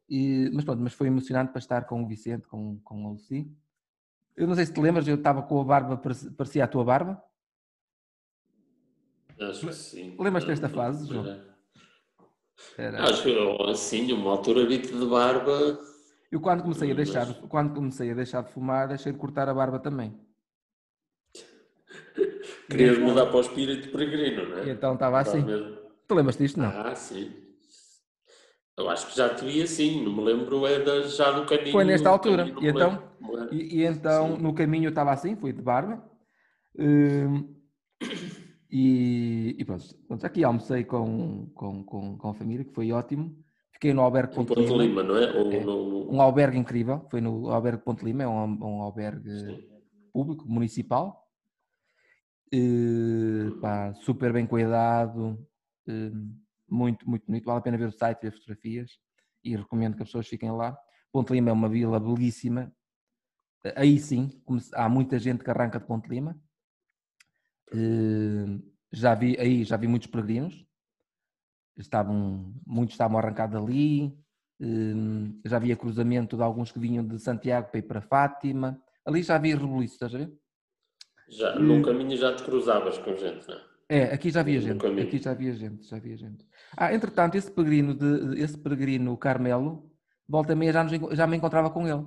e, 0.09 0.49
mas 0.53 0.63
pronto, 0.63 0.81
mas 0.81 0.93
foi 0.93 1.07
emocionante 1.07 1.51
para 1.51 1.59
estar 1.59 1.85
com 1.85 2.03
o 2.03 2.07
Vicente, 2.07 2.47
com, 2.47 2.79
com 2.83 3.07
a 3.07 3.09
Lucy. 3.09 3.51
Eu 4.35 4.47
não 4.47 4.55
sei 4.55 4.65
se 4.65 4.73
te 4.73 4.79
lembras, 4.79 5.07
eu 5.07 5.15
estava 5.15 5.41
com 5.41 5.59
a 5.59 5.63
barba, 5.63 5.97
parecia 6.37 6.63
a 6.63 6.67
tua 6.67 6.83
barba. 6.83 7.21
Acho 9.39 9.67
que 9.67 9.73
sim. 9.73 10.15
Lembras-te 10.19 10.47
desta 10.47 10.69
fase, 10.69 11.07
João? 11.07 11.25
Era... 12.77 13.03
Acho 13.03 13.23
que 13.23 13.37
assim, 13.69 14.11
uma 14.13 14.31
altura 14.31 14.65
vi 14.65 14.77
de 14.77 15.05
barba. 15.05 15.79
Eu 16.31 16.39
quando 16.39 16.63
comecei 16.63 16.91
a 16.91 16.93
deixar, 16.93 17.27
mas... 17.27 17.37
quando 17.49 17.73
comecei 17.73 18.11
a 18.11 18.13
deixar 18.13 18.43
de 18.43 18.51
fumar, 18.51 18.87
deixei 18.87 19.11
de 19.11 19.17
cortar 19.17 19.47
a 19.49 19.53
barba 19.53 19.79
também. 19.79 20.17
Querias 22.69 22.97
mudar 22.97 23.27
para 23.27 23.37
o 23.37 23.41
espírito 23.41 23.89
peregrino, 23.89 24.49
não 24.49 24.57
é? 24.59 24.67
E 24.67 24.69
então 24.69 24.93
estava 24.93 25.19
assim. 25.19 25.43
Mesmo. 25.43 25.77
Tu 26.07 26.15
lembras 26.15 26.37
disto, 26.37 26.59
não? 26.59 26.69
Ah, 26.69 26.95
sim. 26.95 27.45
Eu 28.77 28.89
acho 28.89 29.07
que 29.07 29.17
já 29.17 29.33
te 29.33 29.45
vi 29.45 29.61
assim, 29.61 30.03
não 30.03 30.13
me 30.13 30.23
lembro, 30.23 30.67
é 30.67 31.03
já 31.07 31.31
no 31.31 31.45
caminho. 31.45 31.71
Foi 31.71 31.85
nesta 31.85 32.09
altura. 32.09 32.53
E 32.61 32.67
então, 32.67 33.01
e, 33.51 33.81
e, 33.81 33.85
então 33.85 34.37
no 34.37 34.53
caminho 34.53 34.85
eu 34.85 34.89
estava 34.89 35.11
assim, 35.11 35.35
fui 35.35 35.53
de 35.53 35.61
barba. 35.61 36.03
Hum, 36.77 37.55
e, 38.77 39.55
e 39.57 39.63
pronto, 39.63 39.85
pronto, 40.05 40.25
aqui 40.25 40.43
almocei 40.43 40.83
com, 40.83 41.49
com, 41.55 41.81
com, 41.85 42.17
com 42.17 42.29
a 42.29 42.33
família, 42.33 42.65
que 42.65 42.73
foi 42.73 42.91
ótimo. 42.91 43.33
Fiquei 43.71 43.93
no 43.93 44.01
albergue 44.01 44.35
Ponte, 44.35 44.53
Ponte 44.53 44.67
Lima. 44.67 44.83
Lima. 44.83 45.03
não 45.03 45.15
é? 45.15 45.55
é 45.55 45.63
no... 45.63 46.11
Um 46.13 46.21
albergue 46.21 46.57
incrível, 46.57 47.07
foi 47.09 47.21
no 47.21 47.49
albergue 47.51 47.85
Ponte 47.85 48.03
Lima, 48.03 48.23
é 48.23 48.27
um, 48.27 48.43
um 48.61 48.81
albergue 48.81 49.29
Sim. 49.29 49.65
público, 50.11 50.45
municipal. 50.45 51.25
E, 52.51 53.49
pá, 53.61 53.93
super 53.93 54.33
bem 54.33 54.45
cuidado, 54.45 55.39
muito, 56.69 57.09
muito 57.09 57.25
bonito. 57.27 57.45
Vale 57.45 57.59
a 57.59 57.61
pena 57.61 57.77
ver 57.77 57.87
o 57.87 57.93
site 57.93 58.25
e 58.25 58.27
as 58.27 58.33
fotografias 58.33 58.91
e 59.41 59.55
recomendo 59.55 59.95
que 59.95 60.03
as 60.03 60.09
pessoas 60.09 60.27
fiquem 60.27 60.51
lá. 60.51 60.77
Ponte 61.13 61.31
Lima 61.31 61.49
é 61.49 61.53
uma 61.53 61.69
vila 61.69 61.97
belíssima. 61.97 62.73
Aí 63.73 63.97
sim, 63.99 64.29
há 64.73 64.89
muita 64.89 65.17
gente 65.17 65.45
que 65.45 65.49
arranca 65.49 65.79
de 65.79 65.85
Ponte 65.85 66.09
Lima. 66.09 66.37
Já 68.91 69.13
vi 69.15 69.37
aí, 69.39 69.63
já 69.63 69.77
vi 69.77 69.87
muitos 69.87 70.07
peregrinos. 70.07 70.65
Estavam, 71.77 72.53
muitos 72.65 72.93
estavam 72.93 73.17
arrancados 73.17 73.61
ali. 73.61 74.17
Já 75.45 75.57
havia 75.57 75.75
cruzamento 75.75 76.37
de 76.37 76.43
alguns 76.43 76.71
que 76.71 76.79
vinham 76.79 77.05
de 77.05 77.19
Santiago 77.19 77.69
para 77.69 77.79
ir 77.79 77.83
para 77.83 78.01
Fátima. 78.01 78.81
Ali 79.05 79.21
já 79.21 79.35
havia 79.35 79.57
rebuliço, 79.57 79.95
estás 79.95 80.15
a 80.15 80.19
ver? 80.19 80.33
Já, 81.27 81.59
no 81.59 81.81
caminho 81.81 82.15
já 82.15 82.35
te 82.35 82.43
cruzavas 82.43 82.97
com 82.97 83.15
gente, 83.15 83.47
não 83.47 83.55
é? 83.55 83.75
É, 83.87 84.03
aqui 84.13 84.31
já 84.31 84.39
havia 84.39 84.59
gente. 84.59 84.85
Aqui 84.85 85.17
já 85.19 85.31
havia 85.31 85.53
gente, 85.53 85.87
já 85.87 85.97
havia 85.97 86.17
gente. 86.17 86.47
Ah, 86.75 86.93
entretanto, 86.93 87.35
esse 87.35 87.51
peregrino, 87.51 87.93
de, 87.93 88.41
esse 88.41 88.57
peregrino 88.57 89.15
Carmelo, 89.17 89.91
volta 90.27 90.55
meia 90.55 90.73
já, 90.73 90.83
nos, 90.83 90.91
já 91.15 91.27
me 91.27 91.37
encontrava 91.37 91.69
com 91.69 91.87
ele. 91.87 92.03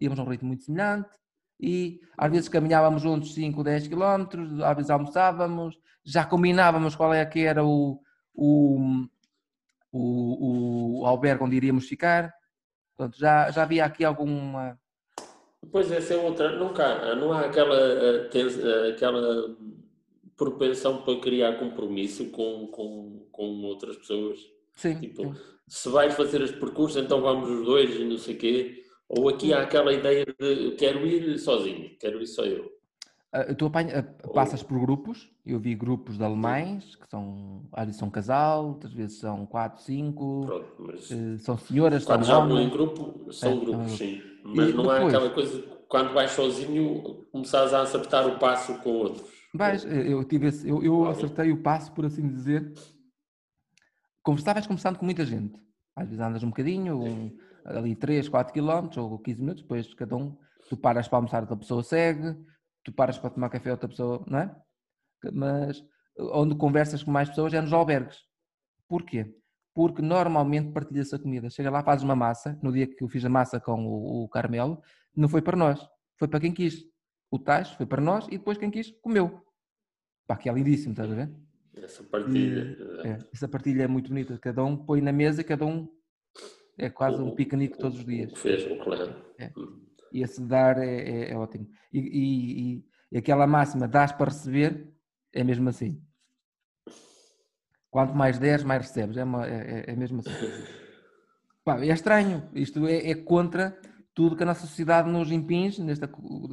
Íamos 0.00 0.18
a 0.20 0.22
um 0.22 0.28
ritmo 0.28 0.48
muito 0.48 0.62
semelhante 0.62 1.19
e 1.60 2.00
às 2.16 2.30
vezes 2.30 2.48
caminhávamos 2.48 3.02
juntos 3.02 3.34
5, 3.34 3.62
10 3.62 3.88
quilómetros, 3.88 4.60
às 4.60 4.76
vezes 4.76 4.90
almoçávamos, 4.90 5.78
já 6.04 6.24
combinávamos 6.24 6.94
qual 6.94 7.12
é 7.12 7.24
que 7.26 7.40
era 7.40 7.64
o, 7.64 8.00
o, 8.34 9.06
o, 9.92 11.00
o 11.02 11.06
albergue 11.06 11.44
onde 11.44 11.56
iríamos 11.56 11.86
ficar. 11.86 12.32
Portanto, 12.96 13.18
já, 13.18 13.50
já 13.50 13.62
havia 13.62 13.84
aqui 13.84 14.04
alguma... 14.04 14.78
Pois 15.70 15.92
essa 15.92 16.14
é 16.14 16.16
outra, 16.16 16.58
nunca, 16.58 17.14
não 17.16 17.32
há 17.32 17.40
aquela, 17.40 17.76
eh, 17.76 18.30
eh, 18.34 18.90
aquela 18.90 19.54
propensão 20.34 21.02
para 21.02 21.20
criar 21.20 21.58
compromisso 21.58 22.30
com, 22.30 22.66
com, 22.68 23.26
com 23.30 23.62
outras 23.64 23.96
pessoas. 23.98 24.38
Sim. 24.74 24.98
Tipo, 24.98 25.34
se 25.68 25.88
vais 25.90 26.14
fazer 26.14 26.40
este 26.40 26.58
percurso, 26.58 26.98
então 26.98 27.20
vamos 27.20 27.48
os 27.50 27.66
dois 27.66 27.94
e 27.94 28.04
não 28.04 28.16
sei 28.16 28.34
o 28.34 28.38
quê. 28.38 28.84
Ou 29.10 29.28
aqui 29.28 29.52
há 29.52 29.62
aquela 29.62 29.92
ideia 29.92 30.24
de 30.24 30.70
quero 30.78 31.04
ir 31.04 31.36
sozinho, 31.38 31.90
quero 31.98 32.22
ir 32.22 32.26
só 32.28 32.44
eu. 32.44 32.70
Uh, 33.34 33.54
tu 33.56 33.66
apanha, 33.66 34.00
uh, 34.24 34.32
passas 34.32 34.62
por 34.62 34.78
grupos, 34.80 35.28
eu 35.44 35.58
vi 35.58 35.74
grupos 35.74 36.16
de 36.16 36.22
alemães, 36.22 36.94
que 36.94 37.08
são, 37.08 37.68
às 37.72 37.86
vezes 37.86 37.98
são 37.98 38.08
casal, 38.08 38.68
outras 38.68 38.92
vezes 38.92 39.18
são 39.18 39.46
quatro, 39.46 39.82
cinco, 39.82 40.46
Pronto, 40.46 40.74
mas 40.78 41.10
uh, 41.10 41.38
são 41.38 41.58
senhoras, 41.58 42.04
quando 42.04 42.24
são 42.24 42.48
já 42.48 42.62
em 42.62 42.68
grupo, 42.68 43.32
são 43.32 43.50
é, 43.50 43.56
grupos, 43.56 43.92
sim. 43.92 44.22
Mas 44.44 44.74
não 44.74 44.82
depois, 44.82 44.90
há 44.90 45.06
aquela 45.06 45.30
coisa, 45.30 45.62
quando 45.88 46.12
vais 46.12 46.30
sozinho, 46.30 47.26
começares 47.32 47.72
a 47.72 47.82
acertar 47.82 48.28
o 48.28 48.38
passo 48.38 48.78
com 48.78 48.90
outros. 48.90 49.28
Vais, 49.52 49.84
eu, 49.84 50.22
tive 50.24 50.46
esse, 50.46 50.68
eu, 50.68 50.82
eu 50.84 51.08
acertei 51.08 51.50
o 51.50 51.62
passo, 51.62 51.92
por 51.92 52.04
assim 52.04 52.28
dizer. 52.28 52.72
Conversavas 54.22 54.66
começando 54.66 54.96
com 54.96 55.04
muita 55.04 55.24
gente. 55.24 55.58
Às 55.96 56.06
vezes 56.06 56.20
andas 56.20 56.42
um 56.44 56.48
bocadinho, 56.48 57.02
um, 57.02 57.36
ali 57.64 57.94
3, 57.94 58.28
4 58.28 58.52
km 58.52 58.98
ou 58.98 59.18
15 59.18 59.40
minutos, 59.40 59.62
depois 59.62 59.92
cada 59.94 60.16
um, 60.16 60.36
tu 60.68 60.76
paras 60.76 61.08
para 61.08 61.18
almoçar, 61.18 61.42
outra 61.42 61.56
pessoa 61.56 61.82
segue, 61.82 62.36
tu 62.84 62.92
paras 62.92 63.18
para 63.18 63.30
tomar 63.30 63.50
café, 63.50 63.70
outra 63.70 63.88
pessoa, 63.88 64.24
não 64.26 64.38
é? 64.38 64.56
Mas 65.32 65.84
onde 66.18 66.54
conversas 66.54 67.02
com 67.02 67.10
mais 67.10 67.28
pessoas 67.28 67.54
é 67.54 67.60
nos 67.60 67.72
albergues. 67.72 68.18
Porquê? 68.88 69.34
Porque 69.74 70.02
normalmente 70.02 70.72
partilha-se 70.72 71.14
a 71.14 71.18
comida. 71.18 71.48
Chega 71.50 71.70
lá, 71.70 71.82
fazes 71.82 72.04
uma 72.04 72.16
massa, 72.16 72.58
no 72.62 72.72
dia 72.72 72.86
que 72.86 73.02
eu 73.02 73.08
fiz 73.08 73.24
a 73.24 73.28
massa 73.28 73.60
com 73.60 73.86
o, 73.86 74.24
o 74.24 74.28
Carmelo, 74.28 74.82
não 75.14 75.28
foi 75.28 75.42
para 75.42 75.56
nós, 75.56 75.80
foi 76.18 76.28
para 76.28 76.40
quem 76.40 76.52
quis 76.52 76.90
o 77.30 77.38
tais 77.38 77.70
foi 77.70 77.86
para 77.86 78.02
nós 78.02 78.26
e 78.26 78.32
depois 78.32 78.58
quem 78.58 78.70
quis 78.70 78.90
comeu. 79.00 79.40
Pá, 80.26 80.36
que 80.36 80.48
é 80.48 80.52
lindíssimo, 80.52 80.92
estás 80.92 81.10
a 81.10 81.14
ver? 81.14 81.30
Essa 81.76 82.02
partilha. 82.02 82.76
E, 83.04 83.08
é, 83.08 83.18
essa 83.32 83.48
partilha 83.48 83.84
é 83.84 83.86
muito 83.86 84.08
bonita. 84.08 84.36
Cada 84.38 84.64
um 84.64 84.76
põe 84.76 85.00
na 85.00 85.12
mesa 85.12 85.40
e 85.40 85.44
cada 85.44 85.64
um 85.64 85.88
é 86.80 86.90
quase 86.90 87.20
um 87.20 87.34
piquenique 87.34 87.78
todos 87.78 87.98
os 87.98 88.04
dias. 88.04 88.32
Fez, 88.38 88.64
claro. 88.82 89.14
É. 89.38 89.52
E 90.12 90.22
esse 90.22 90.40
dar 90.42 90.78
é, 90.78 90.86
é, 90.86 91.32
é 91.32 91.36
ótimo. 91.36 91.68
E, 91.92 91.98
e, 91.98 92.84
e, 93.12 93.18
aquela 93.18 93.46
máxima, 93.46 93.86
dás 93.86 94.12
para 94.12 94.30
receber, 94.30 94.88
é 95.32 95.44
mesmo 95.44 95.68
assim. 95.68 96.02
Quanto 97.90 98.14
mais 98.14 98.38
deres, 98.38 98.64
mais 98.64 98.82
recebes. 98.82 99.16
É, 99.16 99.24
uma, 99.24 99.46
é, 99.46 99.84
é, 99.88 99.92
é 99.92 99.96
mesmo 99.96 100.20
assim. 100.20 100.30
Pá, 101.64 101.84
é 101.84 101.88
estranho. 101.88 102.48
Isto 102.54 102.86
é, 102.86 103.10
é 103.10 103.14
contra 103.14 103.78
tudo 104.14 104.36
que 104.36 104.42
a 104.42 104.46
nossa 104.46 104.66
sociedade 104.66 105.10
nos 105.10 105.30
impinge, 105.30 105.82
nesta 105.82 106.10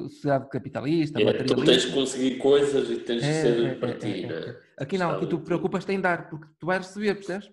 sociedade 0.10 0.50
capitalista, 0.50 1.20
é, 1.20 1.26
materialista. 1.26 1.56
Tu 1.56 1.66
tens 1.66 1.86
que 1.86 1.94
conseguir 1.94 2.38
coisas 2.38 2.90
e 2.90 2.98
tens 2.98 3.22
que 3.22 3.34
ser 3.34 3.80
para 3.80 3.98
ti, 3.98 4.28
né? 4.28 4.58
Aqui 4.78 4.98
não, 4.98 5.12
aqui 5.12 5.26
tu 5.26 5.40
preocupas-te 5.40 5.92
em 5.92 6.00
dar, 6.00 6.30
porque 6.30 6.48
tu 6.60 6.68
vais 6.68 6.86
receber, 6.86 7.16
percebes? 7.16 7.50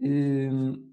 Hum, 0.00 0.88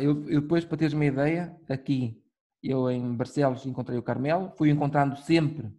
eu, 0.00 0.28
eu, 0.28 0.40
depois, 0.40 0.64
para 0.64 0.78
teres 0.78 0.94
uma 0.94 1.04
ideia, 1.04 1.56
aqui, 1.68 2.22
eu 2.62 2.90
em 2.90 3.14
Barcelos 3.16 3.66
encontrei 3.66 3.98
o 3.98 4.02
Carmelo, 4.02 4.52
fui 4.56 4.70
encontrando 4.70 5.16
sempre 5.16 5.72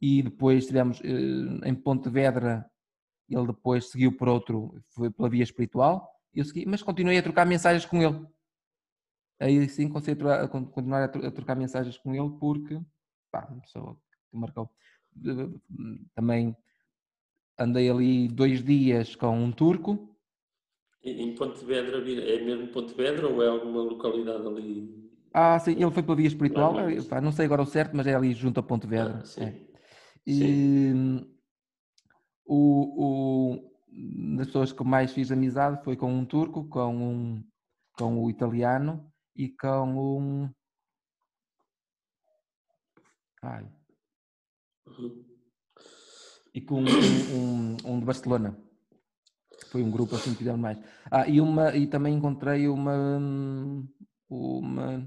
e 0.00 0.22
depois 0.22 0.64
estivemos 0.64 1.00
eh, 1.02 1.68
em 1.68 1.74
Pontevedra, 1.74 2.68
ele 3.28 3.46
depois 3.46 3.90
seguiu 3.90 4.16
por 4.16 4.28
outro, 4.28 4.82
foi 4.90 5.10
pela 5.10 5.28
via 5.28 5.42
espiritual, 5.42 6.10
eu 6.34 6.44
segui, 6.44 6.66
mas 6.66 6.82
continuei 6.82 7.18
a 7.18 7.22
trocar 7.22 7.46
mensagens 7.46 7.86
com 7.86 8.02
ele 8.02 8.26
aí 9.40 9.68
sim 9.68 9.88
continuar, 9.88 10.46
continuar 10.48 11.04
a 11.04 11.30
trocar 11.30 11.56
mensagens 11.56 11.96
com 11.96 12.14
ele 12.14 12.30
porque 12.38 12.78
pá, 13.32 13.46
uma 13.50 13.60
pessoa 13.62 13.98
que 14.30 14.36
marcou. 14.36 14.70
Também 16.14 16.54
andei 17.58 17.90
ali 17.90 18.28
dois 18.28 18.62
dias 18.62 19.16
com 19.16 19.36
um 19.36 19.50
turco. 19.50 20.14
Em 21.02 21.34
Pontevedra, 21.34 21.98
é 21.98 22.44
mesmo 22.44 22.68
Pontevedra 22.68 23.26
ou 23.26 23.42
é 23.42 23.48
alguma 23.48 23.82
localidade 23.82 24.46
ali? 24.46 25.10
Ah, 25.32 25.58
sim, 25.58 25.72
ele 25.72 25.90
foi 25.90 26.02
pela 26.02 26.16
via 26.16 26.26
espiritual, 26.26 26.74
não, 26.74 27.04
pá, 27.04 27.20
não 27.20 27.32
sei 27.32 27.46
agora 27.46 27.62
o 27.62 27.66
certo, 27.66 27.96
mas 27.96 28.06
é 28.06 28.14
ali 28.14 28.34
junto 28.34 28.60
a 28.60 28.62
Pontevedra. 28.62 29.20
Ah, 29.22 29.24
sim. 29.24 29.44
É. 29.44 29.54
E 30.26 30.34
sim. 30.34 31.26
O, 32.44 33.54
o, 33.56 34.36
das 34.36 34.48
pessoas 34.48 34.72
que 34.72 34.84
mais 34.84 35.12
fiz 35.12 35.30
amizade 35.30 35.82
foi 35.84 35.96
com 35.96 36.12
um 36.12 36.24
turco, 36.24 36.68
com 36.68 36.94
um 36.94 37.44
com 38.00 38.24
o 38.24 38.30
italiano 38.30 39.12
e 39.36 39.50
com 39.50 40.18
um. 40.18 40.50
Ai. 43.42 43.70
Uhum. 44.86 45.24
E 46.54 46.60
com 46.62 46.82
um, 46.82 46.86
um, 46.86 47.76
um, 47.84 48.00
de 48.00 48.06
Barcelona. 48.06 48.58
Foi 49.70 49.82
um 49.82 49.90
grupo 49.90 50.16
assim 50.16 50.30
que 50.32 50.38
fizemos 50.38 50.60
mais. 50.60 50.78
Ah, 51.10 51.28
e, 51.28 51.40
uma, 51.40 51.74
e 51.76 51.86
também 51.86 52.14
encontrei 52.14 52.66
uma. 52.68 53.18
Uma. 54.28 55.06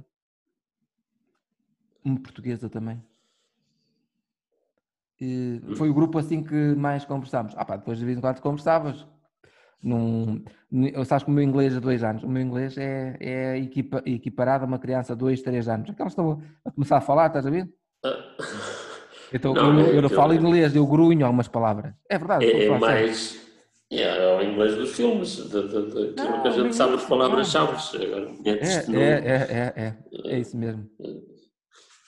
Uma 2.04 2.20
portuguesa 2.20 2.70
também. 2.70 3.02
E 5.20 5.62
foi 5.76 5.90
o 5.90 5.94
grupo 5.94 6.18
assim 6.18 6.44
que 6.44 6.76
mais 6.76 7.06
conversámos. 7.06 7.54
Ah 7.58 7.64
pá, 7.66 7.78
depois 7.78 7.98
de 7.98 8.06
vez 8.06 8.18
em 8.18 8.22
quando 8.22 8.42
conversavas. 8.42 9.06
Num, 9.82 10.44
sabes 11.06 11.26
que 11.26 11.30
o 11.30 11.34
meu 11.34 11.44
inglês 11.44 11.74
de 11.74 11.80
dois 11.82 12.04
anos, 12.06 12.24
o 12.24 12.28
meu 12.30 12.42
inglês 12.42 12.78
é, 12.78 13.18
é 13.20 13.58
equipa, 13.58 14.02
equiparado 14.06 14.64
a 14.64 14.68
uma 14.68 14.80
criança 14.80 15.14
de 15.14 15.20
dois, 15.20 15.42
três 15.42 15.68
anos. 15.68 15.90
Aquelas 15.90 16.14
estão 16.14 16.42
a 16.64 16.72
começar 16.72 16.98
a 16.98 17.02
falar, 17.02 17.28
estás 17.28 17.46
a 17.46 17.50
ver? 17.50 17.70
Ah, 18.02 18.16
Então, 19.34 19.54
Não, 19.54 19.78
eu, 19.82 19.88
é 19.88 19.98
eu 19.98 20.02
não 20.02 20.10
que 20.10 20.16
falo 20.16 20.32
eu- 20.34 20.38
inglês, 20.40 20.74
eu 20.74 20.88
grunho 20.88 21.26
algumas 21.26 21.50
palavras. 21.50 21.94
É 22.10 22.18
verdade. 22.18 22.46
É, 22.46 22.66
é 22.68 22.80
mais. 22.80 23.42
É, 24.00 24.24
é 24.24 24.38
o 24.38 24.42
inglês 24.42 24.76
dos 24.76 24.96
filmes, 24.96 25.36
de, 25.38 25.50
de, 25.50 25.68
de, 25.68 25.78
aquilo 26.10 26.16
Não, 26.16 26.42
que 26.42 26.48
a 26.48 26.52
gente 26.52 26.76
sabe 26.76 26.94
as 26.96 27.06
palavras-chave. 27.06 27.74
É, 28.46 28.52
é, 28.52 28.54
é, 28.56 29.74
é, 29.78 29.84
é, 29.84 30.34
é 30.36 30.40
isso 30.40 30.58
mesmo. 30.58 30.90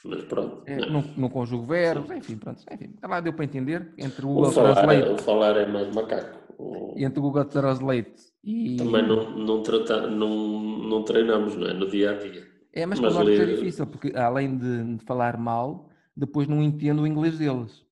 Mas 0.04 0.24
pronto. 0.26 0.64
É, 0.68 0.78
não. 0.90 1.02
não, 1.18 1.30
conjugo 1.30 1.66
verbos, 1.66 2.10
enfim, 2.12 2.38
pronto. 2.38 2.62
Enfim, 2.72 2.94
lá 3.04 3.20
deu 3.20 3.34
para 3.34 3.46
entender. 3.46 3.92
Entre 3.98 4.26
o 4.26 4.30
O 4.30 4.34
Google 4.36 4.52
falar, 4.52 4.74
Translate, 4.76 5.02
é, 5.02 5.12
o 5.12 5.18
falar 5.18 5.58
é 5.58 5.66
mais 5.66 5.94
macaco. 5.94 6.40
O- 6.58 6.94
entre 6.98 7.20
o 7.20 7.22
Google 7.24 7.46
Translate 7.46 8.14
e. 8.44 8.78
Também 8.78 9.06
não, 9.08 9.32
não, 9.38 9.64
trata, 9.64 10.08
não, 10.08 10.60
não 10.60 11.04
treinamos, 11.04 11.56
não 11.56 11.68
é? 11.68 11.74
No 11.74 11.90
dia 11.90 12.12
a 12.12 12.14
dia. 12.14 12.48
É, 12.72 12.86
mas, 12.86 13.00
mas 13.00 13.14
para 13.14 13.24
nós 13.24 13.34
é 13.34 13.44
ler- 13.46 13.56
difícil, 13.56 13.88
porque 13.88 14.12
além 14.16 14.58
de, 14.58 14.96
de 14.98 15.04
falar 15.06 15.38
mal, 15.38 15.90
depois 16.16 16.48
não 16.48 16.62
entendo 16.62 17.02
o 17.02 17.08
inglês 17.08 17.38
deles. 17.38 17.84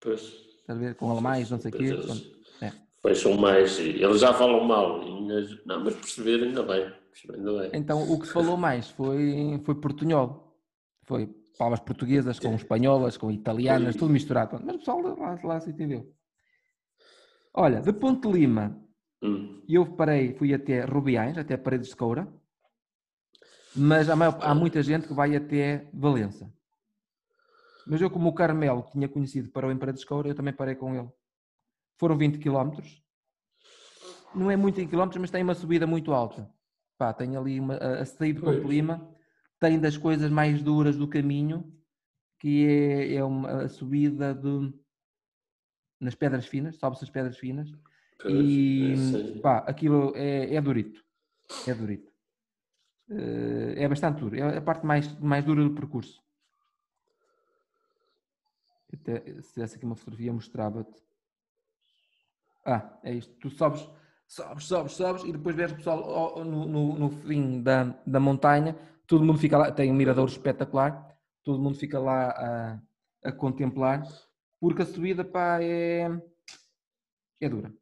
Pois. 0.00 0.20
Estás 0.60 0.78
a 0.78 0.82
ver? 0.82 0.94
Com 0.96 1.10
alemães, 1.10 1.50
não 1.50 1.58
sei 1.58 1.70
o 1.70 1.74
quê. 1.74 1.94
Pronto. 1.94 2.39
Fecham 3.02 3.36
mais. 3.36 3.78
Eles 3.78 4.20
já 4.20 4.32
falam 4.34 4.64
mal. 4.64 5.00
mas- 5.26 5.64
Não, 5.64 5.84
mas 5.84 5.94
perceber 5.94 6.42
ainda 6.44 6.62
bem. 6.62 6.92
Ainda 7.34 7.58
bem. 7.60 7.70
Então, 7.74 8.02
o 8.10 8.18
que 8.20 8.26
se 8.26 8.32
falou 8.32 8.56
mais 8.56 8.90
foi, 8.90 9.60
foi 9.64 9.74
portunhol. 9.74 10.56
Foi 11.04 11.26
palavras 11.58 11.80
portuguesas 11.80 12.38
com 12.38 12.54
espanholas, 12.54 13.16
com 13.16 13.30
italianas, 13.30 13.96
tudo 13.96 14.12
misturado. 14.12 14.60
Mas 14.64 14.76
o 14.76 14.78
pessoal 14.78 15.00
lá, 15.00 15.38
lá 15.42 15.60
se 15.60 15.70
entendeu. 15.70 16.12
Olha, 17.54 17.80
de 17.80 17.92
Ponte 17.92 18.28
Lima, 18.30 18.80
Hum. 19.22 19.60
eu 19.68 19.84
parei, 19.96 20.32
fui 20.34 20.54
até 20.54 20.84
Rubiães, 20.84 21.36
até 21.36 21.56
Paredes 21.56 21.88
de 21.90 21.96
Coura, 21.96 22.32
mas 23.76 24.08
há, 24.08 24.14
maior- 24.16 24.38
há 24.40 24.54
muita 24.54 24.82
gente 24.82 25.08
que 25.08 25.12
vai 25.14 25.34
até 25.36 25.88
Valença. 25.92 26.50
Mas 27.86 28.00
eu, 28.00 28.08
como 28.08 28.28
o 28.28 28.34
Carmelo 28.34 28.86
tinha 28.92 29.08
conhecido 29.08 29.50
parou 29.50 29.70
em 29.72 29.76
Paredes 29.76 30.00
de 30.02 30.06
Coura, 30.06 30.28
eu 30.28 30.34
também 30.34 30.54
parei 30.54 30.74
com 30.76 30.94
ele. 30.94 31.08
Foram 32.00 32.16
20 32.16 32.38
km. 32.38 32.80
Não 34.34 34.50
é 34.50 34.56
muito 34.56 34.80
em 34.80 34.88
quilómetros, 34.88 35.20
mas 35.20 35.30
tem 35.30 35.42
uma 35.42 35.54
subida 35.54 35.86
muito 35.86 36.14
alta. 36.14 36.50
Pá, 36.96 37.12
tem 37.12 37.36
ali 37.36 37.60
uma, 37.60 37.76
a 37.76 38.06
saída 38.06 38.40
de 38.40 38.46
Ponte 38.46 38.62
Pois. 38.62 38.70
Lima, 38.70 39.14
tem 39.58 39.78
das 39.78 39.98
coisas 39.98 40.30
mais 40.30 40.62
duras 40.62 40.96
do 40.96 41.06
caminho, 41.06 41.70
que 42.38 42.66
é, 42.66 43.16
é 43.16 43.22
uma, 43.24 43.64
a 43.64 43.68
subida 43.68 44.34
de, 44.34 44.72
nas 46.00 46.14
pedras 46.14 46.46
finas, 46.46 46.76
sobe-se 46.76 47.04
as 47.04 47.10
pedras 47.10 47.36
finas, 47.36 47.70
Pois, 48.22 48.34
e 48.34 48.94
é, 49.36 49.40
pá, 49.40 49.58
aquilo 49.58 50.14
é, 50.16 50.54
é 50.54 50.60
durito. 50.60 51.04
É 51.66 51.74
durito. 51.74 52.10
Eh, 53.10 53.74
É 53.76 53.86
bastante 53.88 54.20
duro. 54.20 54.36
É 54.36 54.56
a 54.56 54.62
parte 54.62 54.86
mais, 54.86 55.18
mais 55.18 55.44
dura 55.44 55.62
do 55.62 55.74
percurso. 55.74 56.22
Até, 58.90 59.42
se 59.42 59.52
tivesse 59.52 59.76
aqui 59.76 59.84
uma 59.84 59.96
fotografia, 59.96 60.32
mostrava-te. 60.32 61.09
Ah, 62.64 62.98
é 63.02 63.14
isto. 63.14 63.32
Tu 63.40 63.50
sobes, 63.50 63.88
sobes, 64.26 64.64
sobes, 64.64 64.92
sobes 64.92 65.24
e 65.24 65.32
depois 65.32 65.56
vês 65.56 65.72
o 65.72 65.76
pessoal 65.76 66.44
no, 66.44 66.66
no, 66.66 66.98
no 66.98 67.10
fim 67.10 67.62
da, 67.62 67.84
da 68.06 68.20
montanha. 68.20 68.76
Todo 69.06 69.24
mundo 69.24 69.38
fica 69.38 69.58
lá. 69.58 69.72
Tem 69.72 69.90
um 69.90 69.94
mirador 69.94 70.28
espetacular. 70.28 71.16
Todo 71.42 71.60
mundo 71.60 71.76
fica 71.76 71.98
lá 71.98 72.30
a, 72.30 72.80
a 73.28 73.32
contemplar. 73.32 74.02
Porque 74.60 74.82
a 74.82 74.86
subida, 74.86 75.24
pá, 75.24 75.62
é, 75.62 76.08
é 77.40 77.48
dura. 77.48 77.72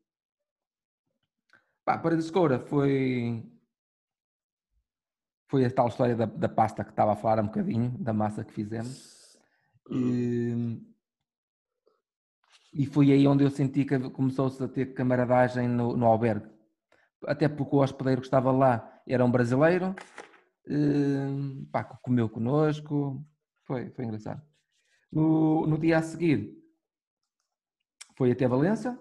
Pá, 1.85 1.99
para 1.99 2.17
de 2.17 2.23
Escoura 2.23 2.61
foi. 2.61 3.45
Foi 5.51 5.65
a 5.65 5.71
tal 5.71 5.89
história 5.89 6.15
da, 6.15 6.27
da 6.27 6.49
pasta 6.49 6.85
que 6.85 6.91
estava 6.91 7.13
a 7.13 7.17
falar 7.17 7.39
há 7.39 7.43
um 7.43 7.47
bocadinho, 7.47 7.91
da 7.99 8.13
massa 8.13 8.45
que 8.45 8.53
fizemos. 8.53 9.37
E, 9.91 10.79
e 12.73 12.87
foi 12.87 13.13
aí 13.13 13.27
onde 13.27 13.45
eu 13.45 13.51
senti 13.51 13.85
que 13.85 13.99
começou-se 14.11 14.63
a 14.63 14.69
ter 14.69 14.95
camaradagem 14.95 15.69
no, 15.69 15.97
no 15.97 16.07
albergue. 16.07 16.49
Até 17.27 17.49
porque 17.49 17.75
o 17.75 17.81
hospedeiro 17.81 18.21
que 18.21 18.27
estava 18.27 18.53
lá 18.53 19.03
era 19.07 19.25
um 19.25 19.31
brasileiro, 19.31 19.95
eh, 20.67 21.29
comeu 22.03 22.29
connosco, 22.29 23.25
foi, 23.65 23.91
foi 23.91 24.05
engraçado. 24.05 24.43
No, 25.11 25.67
no 25.67 25.79
dia 25.79 25.99
a 25.99 26.03
seguir, 26.03 26.57
foi 28.17 28.31
até 28.33 28.47
Valença. 28.47 28.99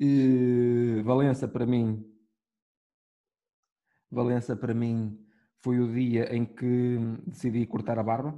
E 0.00 1.02
Valença 1.04 1.48
para 1.48 1.66
mim, 1.66 2.04
Valença 4.10 4.56
para 4.56 4.72
mim 4.72 5.24
foi 5.60 5.80
o 5.80 5.92
dia 5.92 6.34
em 6.34 6.44
que 6.46 6.98
decidi 7.26 7.66
cortar 7.66 7.98
a 7.98 8.02
barba. 8.02 8.32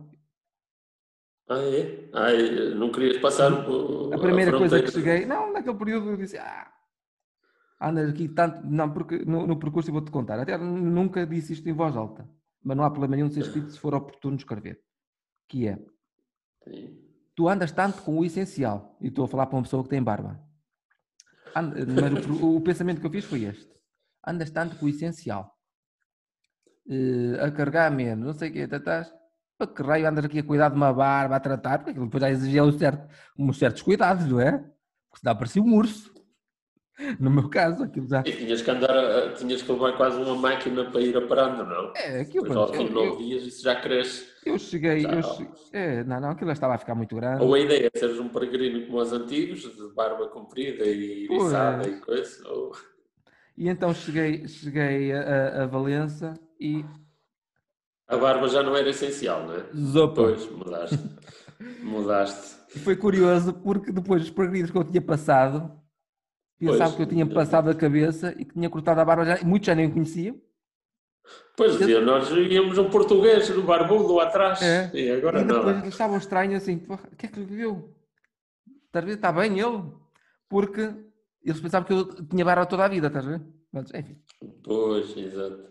Ah, 1.51 1.59
é? 1.59 2.09
Ah, 2.15 2.31
é? 2.33 2.75
não 2.75 2.93
querias 2.93 3.19
passar 3.19 3.53
o, 3.69 4.15
A 4.15 4.19
primeira 4.19 4.57
coisa 4.57 4.81
que 4.81 4.91
cheguei, 4.93 5.27
não, 5.27 5.53
naquele 5.53 5.77
período 5.77 6.11
eu 6.11 6.17
disse, 6.17 6.39
ah, 6.39 6.73
andas 7.81 8.09
aqui 8.11 8.29
tanto, 8.29 8.65
não, 8.65 8.93
porque 8.93 9.25
no, 9.25 9.49
no 9.49 9.59
percurso 9.59 9.89
eu 9.91 9.95
vou-te 9.95 10.13
contar, 10.13 10.39
até 10.39 10.57
nunca 10.57 11.27
disse 11.27 11.53
isto 11.55 11.69
em 11.69 11.73
voz 11.73 11.97
alta, 11.97 12.29
mas 12.63 12.77
não 12.77 12.85
há 12.85 12.91
problema 12.91 13.17
nenhum 13.17 13.27
de 13.29 13.35
ser 13.35 13.41
escrito 13.41 13.71
se 13.73 13.81
for 13.81 13.95
oportuno 13.95 14.37
escrever, 14.37 14.81
que 15.49 15.67
é, 15.67 15.77
Sim. 16.69 16.97
tu 17.35 17.49
andas 17.49 17.73
tanto 17.73 18.01
com 18.03 18.17
o 18.19 18.25
essencial, 18.25 18.97
e 19.01 19.09
estou 19.09 19.25
a 19.25 19.29
falar 19.29 19.47
para 19.47 19.57
uma 19.57 19.63
pessoa 19.65 19.83
que 19.83 19.89
tem 19.91 20.01
barba, 20.03 20.41
And- 21.57 21.75
mas 21.99 22.27
o, 22.29 22.59
o 22.59 22.61
pensamento 22.61 23.01
que 23.01 23.07
eu 23.09 23.11
fiz 23.11 23.25
foi 23.25 23.43
este, 23.43 23.75
andas 24.25 24.51
tanto 24.51 24.77
com 24.77 24.87
o 24.87 24.89
essencial, 24.89 25.57
Eh, 26.89 27.37
a 27.41 27.51
carregar 27.53 27.91
menos, 27.93 28.27
não 28.27 28.33
sei 28.33 28.51
o 28.51 28.53
quê, 28.53 28.61
estás, 28.61 29.13
para 29.61 29.67
que 29.75 29.83
raio 29.83 30.09
andas 30.09 30.25
aqui 30.25 30.39
a 30.39 30.43
cuidar 30.43 30.71
de 30.71 30.77
uma 30.77 30.93
barba, 30.93 31.37
a 31.37 31.41
tratar, 31.41 31.79
porque 31.79 31.91
aquilo 31.91 32.07
depois 32.07 32.23
já 32.23 32.31
exigia 32.31 32.65
um 32.65 32.73
certo, 32.73 33.07
uns 33.39 33.59
certos 33.59 33.83
cuidados, 33.83 34.27
não 34.27 34.41
é? 34.41 34.53
Porque 34.53 35.21
senão 35.21 35.37
parecia 35.37 35.63
um 35.63 35.75
urso. 35.75 36.11
No 37.19 37.31
meu 37.31 37.49
caso, 37.49 37.83
aquilo 37.85 38.07
já. 38.07 38.21
E 38.27 38.33
tinhas 38.33 38.61
que 38.61 38.71
andar, 38.71 39.33
tinhas 39.35 39.63
que 39.63 39.73
levar 39.73 39.97
quase 39.97 40.19
uma 40.19 40.35
máquina 40.35 40.85
para 40.91 41.01
ir 41.01 41.17
aparando, 41.17 41.65
não? 41.65 41.95
É, 41.97 42.21
aquilo, 42.21 42.43
Depois 42.45 42.59
ao 42.59 42.69
fim 42.75 42.85
de 42.89 42.91
eu, 42.93 43.07
nove 43.07 43.25
dias 43.25 43.43
isso 43.45 43.63
já 43.63 43.75
cresce. 43.81 44.27
eu, 44.45 44.53
eu 44.53 44.59
cheguei. 44.59 45.07
Eu 45.07 45.23
Já- 45.23 45.23
cheguei 45.23 45.53
é, 45.73 46.05
não, 46.05 46.21
não, 46.21 46.29
aquilo 46.31 46.49
já 46.49 46.53
estava 46.53 46.75
a 46.75 46.79
ficar 46.79 46.95
muito 46.95 47.17
grande. 47.17 47.43
Ou 47.43 47.55
a 47.55 47.59
ideia 47.59 47.91
é 47.95 47.99
seres 47.99 48.19
um 48.19 48.29
peregrino 48.29 48.85
como 48.87 48.99
os 49.01 49.15
antigos, 49.15 49.63
de 49.63 49.95
barba 49.95 50.29
comprida 50.29 50.85
e 50.85 51.25
eriçada 51.25 51.89
e 51.89 52.01
coisa, 52.01 52.47
ou... 52.51 52.73
E 53.57 53.69
então 53.71 53.95
cheguei, 53.95 54.47
cheguei 54.47 55.13
a- 55.15 55.63
a 55.63 55.67
Valença 55.67 56.35
e. 56.61 56.85
A 58.11 58.17
barba 58.17 58.49
já 58.49 58.63
não 58.63 58.75
era 58.77 58.91
essencial, 58.91 59.47
não 59.47 59.55
é? 59.55 59.65
Zopa! 59.75 60.27
Depois 60.33 60.51
mudaste. 60.51 60.99
mudaste. 61.83 62.57
E 62.75 62.79
foi 62.79 62.97
curioso 62.97 63.53
porque 63.55 63.93
depois 63.93 64.23
os 64.23 64.31
peregrinos 64.31 64.71
que 64.71 64.79
eu 64.79 64.85
tinha 64.85 65.01
passado, 65.03 65.73
pensavam 66.59 66.79
Pois. 66.87 66.95
que 66.97 67.03
eu 67.03 67.07
tinha 67.07 67.27
passado 67.27 67.71
a 67.71 67.75
cabeça 67.75 68.33
e 68.39 68.45
que 68.45 68.55
tinha 68.55 68.69
cortado 68.71 69.01
a 69.01 69.05
barba, 69.05 69.25
já, 69.25 69.45
muitos 69.45 69.67
já 69.67 69.75
nem 69.75 69.87
me 69.87 69.93
conheciam. 69.93 70.41
Pois 71.57 71.79
dizia, 71.79 72.01
nós 72.01 72.29
íamos 72.31 72.79
um 72.79 72.91
português 72.91 73.49
no 73.51 73.63
barbudo 73.63 74.15
lá 74.15 74.25
atrás 74.25 74.61
É. 74.63 74.91
e 74.95 75.11
agora 75.11 75.41
e 75.41 75.45
depois 75.45 75.67
nada. 75.67 75.79
eles 75.81 75.89
estavam 75.95 76.17
estranhos 76.17 76.63
assim, 76.63 76.79
"Porra, 76.79 77.09
o 77.13 77.17
que 77.17 77.27
é 77.27 77.29
que 77.29 77.39
lhe 77.41 77.47
deu? 77.47 77.95
Estás 78.87 79.05
a 79.05 79.07
ver? 79.07 79.15
Está 79.15 79.31
bem 79.33 79.61
ele? 79.61 79.83
Porque 80.49 80.93
eles 81.45 81.61
pensavam 81.61 81.87
que 81.87 81.93
eu 81.93 82.27
tinha 82.27 82.45
barba 82.45 82.67
toda 82.67 82.85
a 82.85 82.89
vida, 82.89 83.07
estás 83.07 83.27
a 83.27 83.31
ver? 83.31 83.43
Mas, 83.73 83.93
enfim. 83.95 84.19
Pois, 84.65 85.17
exato. 85.17 85.71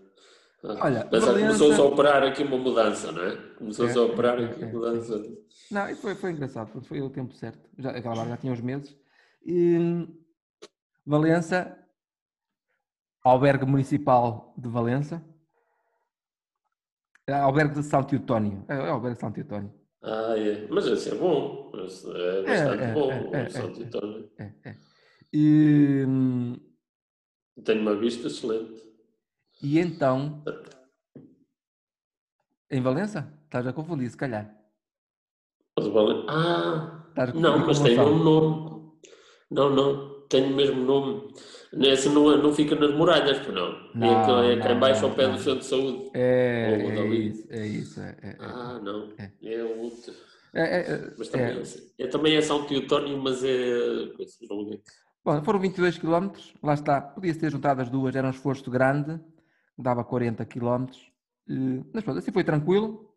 Olha, 0.61 1.07
Mas 1.11 1.23
Valença- 1.23 1.45
começou-se 1.47 1.79
a 1.79 1.83
operar 1.85 2.23
aqui 2.23 2.43
uma 2.43 2.57
mudança, 2.57 3.11
não 3.13 3.23
é? 3.23 3.35
Começou-se 3.57 3.97
É, 3.97 4.01
a 4.01 4.03
operar 4.03 4.39
é, 4.41 4.45
aqui 4.45 4.61
é, 4.63 4.65
uma 4.65 4.73
mudança. 4.73 5.23
Não, 5.71 5.89
isso 5.89 6.01
foi, 6.01 6.15
foi 6.15 6.31
engraçado, 6.31 6.71
porque 6.71 6.87
foi 6.87 7.01
o 7.01 7.09
tempo 7.09 7.33
certo. 7.33 7.69
Já, 7.77 7.91
aquela 7.91 8.15
barba 8.15 8.31
já 8.31 8.37
tinha 8.37 8.51
uns 8.51 8.59
meses. 8.61 8.97
E, 9.45 9.77
Valença, 11.05 11.77
albergue 13.23 13.65
municipal 13.65 14.53
de 14.57 14.67
Valença. 14.67 15.23
É, 17.25 17.33
Albergue 17.33 17.75
de 17.75 17.83
São 17.83 18.03
Teutónio. 18.03 18.65
É, 18.67 18.73
é 18.73 18.89
albergue 18.89 19.15
de 19.15 19.21
São 19.21 19.31
Teutónio. 19.31 19.71
Ah, 20.01 20.33
é. 20.37 20.67
Mas 20.67 20.87
esse 20.87 21.09
é 21.11 21.15
bom. 21.15 21.71
Esse 21.85 22.09
é 22.09 22.41
bastante 22.41 22.83
é, 22.83 22.93
bom. 22.93 23.11
é, 23.11 23.41
é, 23.43 23.45
o 23.45 23.49
São 23.51 23.69
é. 23.69 23.71
Teutónio. 23.71 24.31
É, 24.39 24.53
é. 24.65 24.75
E, 25.31 26.05
Tem 27.63 27.79
uma 27.79 27.95
vista 27.95 28.27
excelente. 28.27 28.88
E 29.61 29.79
então, 29.79 30.43
em 32.69 32.81
Valença? 32.81 33.31
Estás 33.45 33.65
a 33.65 33.73
confundir, 33.73 34.09
se 34.09 34.17
calhar. 34.17 34.55
Ah, 36.27 37.05
não, 37.33 37.65
mas 37.65 37.79
tem 37.79 37.99
um 37.99 38.23
nome. 38.23 38.91
Não, 39.49 39.69
não. 39.69 40.19
tem 40.29 40.43
o 40.51 40.55
mesmo 40.55 40.83
nome. 40.83 41.33
Esse 41.73 42.09
não, 42.09 42.37
não 42.37 42.53
fica 42.53 42.75
nas 42.75 42.93
muralhas, 42.93 43.45
não. 43.47 43.91
Não, 43.95 44.07
é 44.07 44.21
aquele, 44.21 44.53
é 44.53 44.63
cá 44.63 44.71
em 44.73 44.79
baixo 44.79 45.01
não, 45.01 45.09
ao 45.09 45.15
pé 45.15 45.27
do 45.27 45.37
centro 45.37 45.59
de 45.59 45.65
saúde. 45.65 46.11
É, 46.13 46.77
é 46.79 47.07
isso, 47.07 47.47
é 47.49 47.67
isso. 47.67 47.99
É, 48.01 48.15
é, 48.21 48.29
é. 48.29 48.35
Ah, 48.39 48.79
não. 48.81 49.09
É. 49.17 49.31
É 49.43 49.63
outro. 49.63 50.13
É, 50.53 51.11
Mas 51.17 51.27
também 51.29 51.63
é, 51.99 52.07
também 52.07 52.35
é 52.35 52.41
São 52.41 52.63
Teotónio, 52.65 53.17
mas 53.19 53.43
é. 53.43 53.49
é- 53.49 54.79
Bom, 55.23 55.43
foram 55.43 55.59
22 55.59 55.97
km, 55.97 56.31
lá 56.63 56.73
está. 56.73 57.01
Podia-se 57.01 57.39
ter 57.39 57.51
juntado 57.51 57.81
as 57.81 57.89
duas, 57.89 58.15
era 58.15 58.25
um 58.25 58.31
esforço 58.31 58.71
grande, 58.71 59.19
dava 59.81 60.03
40 60.03 60.45
km. 60.45 60.87
Mas 61.93 62.03
pronto, 62.03 62.19
assim 62.19 62.31
foi 62.31 62.43
tranquilo. 62.43 63.15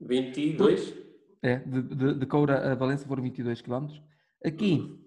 22? 0.00 0.94
É, 1.42 1.56
de, 1.56 1.82
de, 1.82 2.14
de 2.14 2.26
Coura 2.26 2.72
a 2.72 2.74
Valença 2.74 3.06
foram 3.06 3.22
22 3.22 3.62
km. 3.62 3.88
Aqui, 4.44 5.00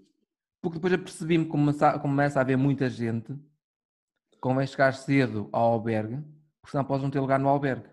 porque 0.62 0.78
depois 0.78 0.94
apercebi-me 0.94 1.46
que 1.46 1.52
começa, 1.52 2.00
começa 2.00 2.40
a 2.40 2.42
haver 2.42 2.58
muita 2.58 2.90
gente, 2.90 3.34
convém 4.40 4.68
chegar 4.68 4.94
cedo 4.94 5.50
ao 5.52 5.74
albergue, 5.74 6.18
porque 6.62 6.72
senão 6.72 6.86
podes 6.86 7.04
não 7.04 7.12
ter 7.12 7.20
lugar 7.20 7.40
no 7.40 7.50
albergue. 7.50 7.90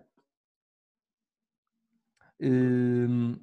Hum, 2.40 3.34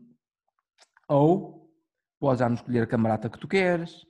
ou 1.08 1.72
podes 2.20 2.40
já 2.40 2.48
não 2.48 2.56
escolher 2.56 2.84
a 2.84 2.88
camarata 2.88 3.30
que 3.30 3.40
tu 3.40 3.48
queres. 3.48 4.06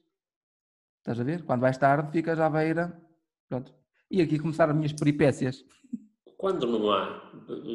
Estás 1.00 1.20
a 1.20 1.24
ver? 1.24 1.44
Quando 1.44 1.62
vais 1.62 1.78
tarde, 1.78 2.12
ficas 2.12 2.40
à 2.40 2.50
beira. 2.50 3.00
Pronto. 3.48 3.85
E 4.16 4.22
aqui 4.22 4.40
começaram 4.40 4.72
as 4.72 4.78
minhas 4.78 4.94
peripécias. 4.94 5.66
Quando 6.38 6.66
não 6.66 6.90
há, 6.90 7.34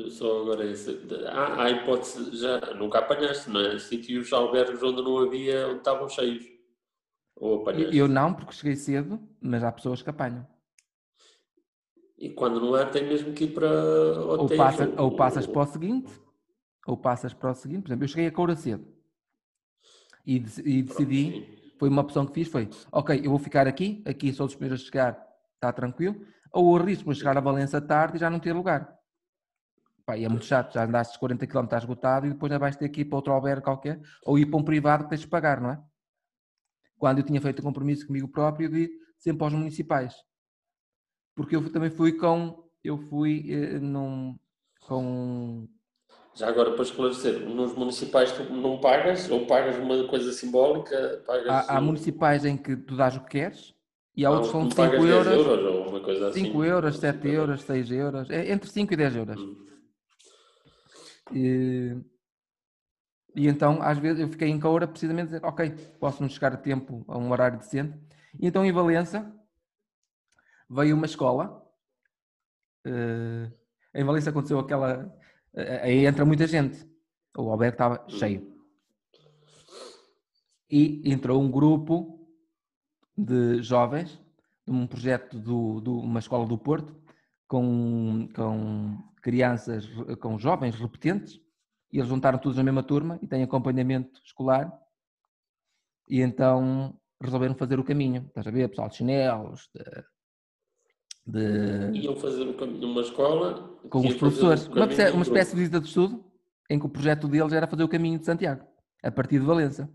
só 0.08 0.40
agora 0.40 0.64
esse, 0.64 0.98
há, 1.26 1.44
há 1.54 1.64
a 1.64 1.70
hipótese, 1.70 2.34
já 2.34 2.58
nunca 2.74 3.00
apanhaste, 3.00 3.50
não 3.50 3.60
é? 3.60 3.78
Sítios 3.78 4.32
albergues 4.32 4.82
onde 4.82 5.02
não 5.02 5.18
havia, 5.18 5.68
onde 5.68 5.80
estavam 5.80 6.08
cheios. 6.08 6.42
Ou 7.36 7.60
apanhaste. 7.60 7.94
Eu 7.94 8.08
não, 8.08 8.32
porque 8.32 8.54
cheguei 8.54 8.74
cedo, 8.74 9.20
mas 9.38 9.62
há 9.62 9.70
pessoas 9.70 10.00
que 10.00 10.08
apanham. 10.08 10.46
E 12.16 12.30
quando 12.30 12.58
não 12.58 12.74
há, 12.74 12.86
tem 12.86 13.06
mesmo 13.06 13.34
que 13.34 13.44
ir 13.44 13.52
para 13.52 13.68
Ou, 13.68 14.44
hotéis. 14.44 14.56
passa, 14.58 14.94
ou 14.96 15.14
passas 15.14 15.46
para 15.46 15.60
o 15.60 15.66
seguinte, 15.66 16.10
ou 16.86 16.96
passas 16.96 17.34
para 17.34 17.50
o 17.50 17.54
seguinte. 17.54 17.82
Por 17.82 17.88
exemplo, 17.88 18.04
eu 18.04 18.08
cheguei 18.08 18.26
a 18.28 18.32
Coura 18.32 18.56
cedo 18.56 18.86
e, 20.24 20.36
e 20.36 20.82
decidi, 20.82 21.32
Sim. 21.32 21.46
foi 21.78 21.90
uma 21.90 22.00
opção 22.00 22.24
que 22.24 22.32
fiz, 22.32 22.48
foi, 22.48 22.70
ok, 22.90 23.20
eu 23.22 23.28
vou 23.28 23.38
ficar 23.38 23.66
aqui, 23.66 24.02
aqui 24.06 24.32
sou 24.32 24.46
dos 24.46 24.54
primeiros 24.54 24.80
a 24.80 24.84
chegar, 24.86 25.29
está 25.60 25.72
tranquilo, 25.72 26.26
ou 26.52 26.76
arrisco 26.76 27.10
a 27.10 27.14
chegar 27.14 27.36
a 27.36 27.40
Valença 27.40 27.80
tarde 27.80 28.16
e 28.16 28.20
já 28.20 28.30
não 28.30 28.40
ter 28.40 28.54
lugar. 28.54 28.96
Pá, 30.06 30.16
e 30.16 30.24
é 30.24 30.28
muito 30.28 30.46
chato, 30.46 30.72
já 30.72 30.84
andaste 30.84 31.18
40 31.18 31.46
km, 31.46 31.68
esgotado 31.76 32.26
e 32.26 32.30
depois 32.30 32.50
já 32.50 32.58
vais 32.58 32.74
ter 32.74 32.88
que 32.88 33.02
ir 33.02 33.04
para 33.04 33.16
outro 33.16 33.32
albergue 33.32 33.62
qualquer, 33.62 34.00
ou 34.24 34.38
ir 34.38 34.46
para 34.46 34.58
um 34.58 34.64
privado 34.64 35.04
que 35.04 35.10
tens 35.10 35.20
de 35.20 35.28
pagar, 35.28 35.60
não 35.60 35.70
é? 35.70 35.80
Quando 36.98 37.18
eu 37.18 37.24
tinha 37.24 37.40
feito 37.40 37.60
o 37.60 37.62
compromisso 37.62 38.06
comigo 38.06 38.26
próprio 38.26 38.70
de 38.70 38.90
sempre 39.18 39.44
aos 39.44 39.52
municipais. 39.52 40.14
Porque 41.34 41.54
eu 41.54 41.70
também 41.70 41.90
fui 41.90 42.12
com, 42.12 42.68
eu 42.82 42.98
fui 42.98 43.46
eh, 43.50 43.78
num, 43.78 44.38
com 44.86 45.68
Já 46.34 46.48
agora 46.48 46.72
para 46.72 46.82
esclarecer, 46.82 47.40
nos 47.40 47.74
municipais 47.74 48.32
tu 48.32 48.44
não 48.44 48.80
pagas, 48.80 49.30
ou 49.30 49.46
pagas 49.46 49.76
uma 49.76 50.08
coisa 50.08 50.32
simbólica, 50.32 51.22
pagas. 51.26 51.48
Há, 51.48 51.76
há 51.76 51.80
municipais 51.80 52.44
em 52.44 52.56
que 52.56 52.76
tu 52.76 52.96
dás 52.96 53.16
o 53.16 53.20
que 53.20 53.30
queres 53.30 53.74
e 54.16 54.24
há 54.24 54.30
outros 54.30 54.48
que 54.48 54.52
são 54.52 54.68
que 54.68 54.74
5 54.74 54.76
pagas 54.76 55.00
10 55.04 55.26
euros, 55.26 55.46
euros 55.46 55.74
ou 55.74 55.88
uma 55.88 56.00
coisa 56.00 56.28
assim. 56.28 56.44
5 56.46 56.64
euros, 56.64 56.98
7 56.98 57.28
euros, 57.28 57.62
6 57.62 57.90
euros, 57.90 58.30
é 58.30 58.52
entre 58.52 58.68
5 58.70 58.92
e 58.92 58.96
10 58.96 59.16
euros. 59.16 59.40
Hum. 59.40 59.66
E, 61.32 61.96
e 63.36 63.46
então, 63.48 63.80
às 63.82 63.98
vezes, 63.98 64.20
eu 64.20 64.28
fiquei 64.28 64.48
em 64.48 64.58
Coura 64.58 64.88
precisamente 64.88 65.26
dizer, 65.26 65.44
ok, 65.44 65.70
posso 66.00 66.20
não 66.22 66.28
chegar 66.28 66.52
a 66.52 66.56
tempo 66.56 67.04
a 67.08 67.16
um 67.16 67.30
horário 67.30 67.58
decente. 67.58 67.96
E 68.38 68.46
então, 68.46 68.64
em 68.64 68.72
Valença, 68.72 69.32
veio 70.68 70.96
uma 70.96 71.06
escola. 71.06 71.64
eh, 72.84 73.50
em 73.94 74.04
Valença 74.04 74.30
aconteceu 74.30 74.58
aquela. 74.58 75.12
eh, 75.54 75.80
Aí 75.82 76.06
entra 76.06 76.24
muita 76.24 76.46
gente. 76.46 76.84
O 77.36 77.50
albergue 77.50 77.74
estava 77.74 78.04
cheio. 78.08 78.50
E 80.68 81.02
entrou 81.12 81.40
um 81.40 81.50
grupo 81.50 82.19
de 83.24 83.62
jovens 83.62 84.18
de 84.66 84.72
um 84.72 84.86
projeto 84.86 85.38
de 85.38 85.50
uma 85.90 86.18
escola 86.20 86.46
do 86.46 86.56
Porto 86.58 86.94
com, 87.46 88.28
com 88.34 88.98
crianças, 89.22 89.86
com 90.20 90.38
jovens 90.38 90.74
repetentes 90.76 91.40
e 91.92 91.98
eles 91.98 92.08
juntaram 92.08 92.38
todos 92.38 92.56
na 92.56 92.62
mesma 92.64 92.82
turma 92.82 93.18
e 93.22 93.26
têm 93.26 93.42
acompanhamento 93.42 94.20
escolar 94.24 94.72
e 96.08 96.20
então 96.20 96.96
resolveram 97.22 97.54
fazer 97.54 97.78
o 97.78 97.84
caminho, 97.84 98.24
estás 98.28 98.46
a 98.46 98.50
ver, 98.50 98.68
pessoal 98.68 98.88
de 98.88 98.96
chinelos, 98.96 99.68
de, 101.26 101.90
de- 101.92 101.98
Iam 101.98 102.16
fazer 102.16 102.42
um 102.44 102.54
caminho 102.56 102.80
numa 102.88 103.02
escola. 103.02 103.76
com 103.90 104.00
os 104.06 104.14
professores, 104.14 104.66
um 104.68 104.72
uma, 104.72 104.86
uma 104.86 105.22
espécie 105.22 105.50
de 105.52 105.56
visita 105.58 105.80
de 105.80 105.86
estudo 105.88 106.24
em 106.70 106.78
que 106.78 106.86
o 106.86 106.88
projeto 106.88 107.26
deles 107.28 107.52
era 107.52 107.66
fazer 107.66 107.82
o 107.82 107.88
caminho 107.88 108.18
de 108.18 108.24
Santiago, 108.24 108.64
a 109.02 109.10
partir 109.10 109.38
de 109.40 109.44
Valença. 109.46 109.92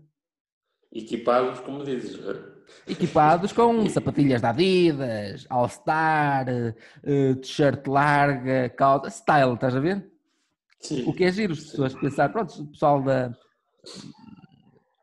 Equipados, 0.92 1.60
como 1.60 1.82
dizes. 1.84 2.20
não 2.22 2.30
é? 2.32 2.55
Equipados 2.86 3.52
com 3.52 3.88
sapatilhas 3.88 4.40
da 4.40 4.50
Adidas, 4.50 5.46
All-Star, 5.48 6.48
eh, 6.48 7.34
t-shirt 7.34 7.86
larga, 7.86 8.68
calça, 8.70 9.10
style, 9.10 9.54
estás 9.54 9.74
a 9.74 9.80
ver? 9.80 10.10
Sim. 10.80 11.04
O 11.08 11.12
que 11.12 11.24
é 11.24 11.32
giro, 11.32 11.52
as 11.52 11.60
pessoas 11.60 11.94
pensar, 11.94 12.28
pronto, 12.28 12.62
o 12.62 12.66
pessoal 12.68 13.02
da 13.02 13.32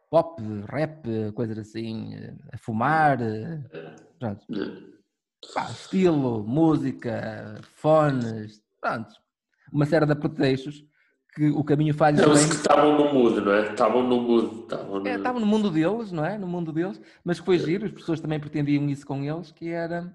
pop, 0.10 0.42
rap, 0.70 1.08
coisas 1.34 1.58
assim, 1.58 2.14
eh, 2.16 2.36
a 2.54 2.58
fumar, 2.58 3.22
eh, 3.22 3.64
pronto. 4.20 4.46
Pá, 5.54 5.70
estilo, 5.70 6.46
música, 6.48 7.60
fones, 7.76 8.62
pronto. 8.80 9.14
Uma 9.72 9.86
série 9.86 10.06
de 10.06 10.16
pretextos 10.16 10.86
que 11.34 11.50
o 11.50 11.64
caminho 11.64 11.94
falha 11.94 12.22
Eles 12.22 12.40
bem. 12.40 12.50
que 12.50 12.56
estavam 12.56 12.98
no 12.98 13.14
mood, 13.14 13.42
não 13.42 13.52
é? 13.54 13.72
Estavam 13.72 14.04
no 14.04 14.22
mood. 14.22 14.62
Estavam 14.62 15.00
no... 15.00 15.08
É, 15.08 15.16
estavam 15.16 15.40
no 15.42 15.48
mundo 15.48 15.72
deles, 15.72 16.12
não 16.12 16.24
é? 16.24 16.38
No 16.38 16.48
mundo 16.48 16.72
deles, 16.72 17.02
mas 17.24 17.40
que 17.40 17.46
foi 17.46 17.58
giro, 17.58 17.86
as 17.86 17.92
pessoas 17.92 18.22
também 18.22 18.40
pretendiam 18.40 18.88
isso 18.90 19.06
com 19.06 19.24
eles, 19.24 19.52
que 19.52 19.70
era 19.70 20.14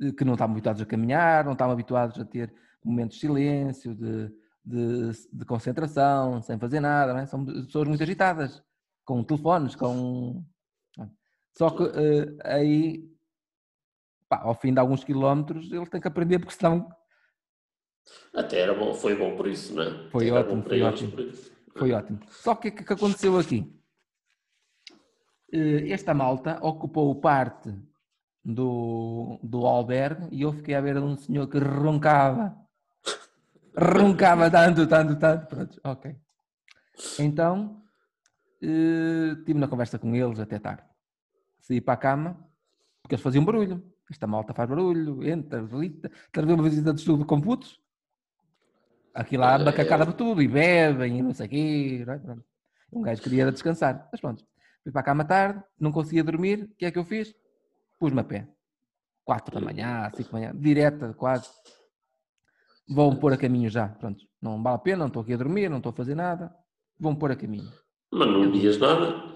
eh, 0.00 0.12
que 0.12 0.24
não 0.24 0.32
estavam 0.32 0.54
habituados 0.54 0.80
a 0.80 0.86
caminhar, 0.86 1.44
não 1.44 1.52
estavam 1.52 1.74
habituados 1.74 2.18
a 2.18 2.24
ter 2.24 2.52
momentos 2.82 3.16
de 3.16 3.20
silêncio, 3.20 3.94
de, 3.94 4.32
de, 4.64 5.10
de 5.30 5.44
concentração, 5.44 6.40
sem 6.40 6.58
fazer 6.58 6.80
nada, 6.80 7.12
não 7.12 7.20
é? 7.20 7.26
São 7.26 7.44
pessoas 7.44 7.86
muito 7.86 8.02
agitadas, 8.02 8.62
com 9.04 9.22
telefones, 9.22 9.74
com. 9.76 10.42
Só 11.58 11.68
que 11.70 11.82
eh, 11.82 12.36
aí, 12.44 13.04
pá, 14.26 14.40
ao 14.42 14.54
fim 14.54 14.72
de 14.72 14.80
alguns 14.80 15.04
quilómetros, 15.04 15.70
eles 15.70 15.90
têm 15.90 16.00
que 16.00 16.08
aprender, 16.08 16.38
porque 16.38 16.54
senão 16.54 16.88
Até 18.34 18.60
era 18.60 18.74
bom, 18.74 18.94
foi 18.94 19.16
bom 19.16 19.36
por 19.36 19.46
isso, 19.46 19.74
não 19.74 19.82
é? 19.82 20.08
Foi 20.10 20.28
Era 20.28 20.40
ótimo, 20.40 20.62
foi 20.62 20.82
ótimo. 20.82 21.12
Foi 21.76 21.92
ótimo. 21.92 22.20
Só 22.28 22.54
que 22.54 22.68
o 22.68 22.72
que, 22.72 22.84
que 22.84 22.92
aconteceu 22.92 23.38
aqui? 23.38 23.72
Eh, 25.52 25.90
Esta 25.90 26.14
malta 26.14 26.58
ocupou 26.62 27.14
parte 27.20 27.74
do, 28.44 29.38
do 29.42 29.66
albergue 29.66 30.28
e 30.30 30.42
eu 30.42 30.52
fiquei 30.52 30.74
à 30.74 30.82
beira 30.82 31.00
de 31.00 31.06
um 31.06 31.16
senhor 31.16 31.46
que 31.48 31.58
roncava. 31.58 32.56
Roncava 33.76 34.50
tanto, 34.50 34.86
tanto, 34.86 35.16
tanto. 35.18 35.46
Pronto, 35.46 35.80
ok. 35.84 36.16
Então, 37.18 37.82
eh, 38.62 39.34
estive 39.38 39.58
na 39.58 39.68
conversa 39.68 39.98
com 39.98 40.14
eles 40.14 40.38
até 40.38 40.58
tarde. 40.58 40.82
Saí 41.60 41.80
para 41.80 41.94
a 41.94 41.96
cama, 41.96 42.48
porque 43.02 43.14
eles 43.14 43.22
faziam 43.22 43.44
barulho. 43.44 43.82
Esta 44.10 44.26
malta 44.26 44.52
faz 44.52 44.68
barulho, 44.68 45.26
entra, 45.26 45.62
visita. 45.62 46.10
Estás 46.26 46.44
a 46.44 46.46
ver 46.46 46.54
uma 46.54 46.64
visita 46.64 46.92
de 46.92 46.98
estudo 47.00 47.24
com 47.24 47.40
putos? 47.40 47.80
Aqui 49.14 49.36
lá, 49.36 49.54
Ah, 49.54 49.58
bacacada 49.58 50.04
é. 50.04 50.06
por 50.06 50.14
tudo, 50.14 50.40
e 50.42 50.48
bebem, 50.48 51.18
e 51.18 51.22
não 51.22 51.34
sei 51.34 51.46
o 51.46 51.48
quê. 51.50 52.04
não 52.06 52.14
é? 52.14 52.18
Pronto. 52.18 52.44
Um 52.92 53.02
gajo 53.02 53.22
queria 53.22 53.50
descansar. 53.50 54.08
Mas 54.10 54.20
pronto, 54.20 54.44
fui 54.82 54.92
para 54.92 55.00
a 55.00 55.04
cama 55.04 55.24
tarde, 55.24 55.62
não 55.78 55.92
conseguia 55.92 56.24
dormir. 56.24 56.64
O 56.64 56.76
que 56.76 56.84
é 56.86 56.90
que 56.90 56.98
eu 56.98 57.04
fiz? 57.04 57.34
Pus-me 57.98 58.20
a 58.20 58.24
pé. 58.24 58.48
Quatro 59.24 59.54
da 59.54 59.60
manhã, 59.64 60.10
cinco 60.16 60.32
da 60.32 60.38
manhã, 60.38 60.52
direta, 60.56 61.12
quase. 61.14 61.48
Vou-me 62.88 63.18
pôr 63.20 63.32
a 63.32 63.36
caminho 63.36 63.68
já. 63.70 63.88
Pronto, 63.88 64.24
não 64.42 64.60
vale 64.62 64.76
a 64.76 64.78
pena, 64.78 64.96
não 64.98 65.06
estou 65.06 65.22
aqui 65.22 65.34
a 65.34 65.36
dormir, 65.36 65.68
não 65.68 65.76
estou 65.76 65.90
a 65.90 65.94
fazer 65.94 66.14
nada. 66.14 66.52
Vou-me 66.98 67.18
pôr 67.18 67.30
a 67.30 67.36
caminho. 67.36 67.70
Mas 68.12 68.26
não 68.28 68.50
vias 68.50 68.78
nada. 68.78 69.30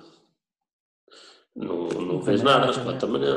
Não, 1.54 1.86
não 1.88 2.20
vês 2.20 2.42
nada 2.42 2.70
às 2.70 2.76
quatro 2.78 3.06
da 3.06 3.12
manhã. 3.18 3.36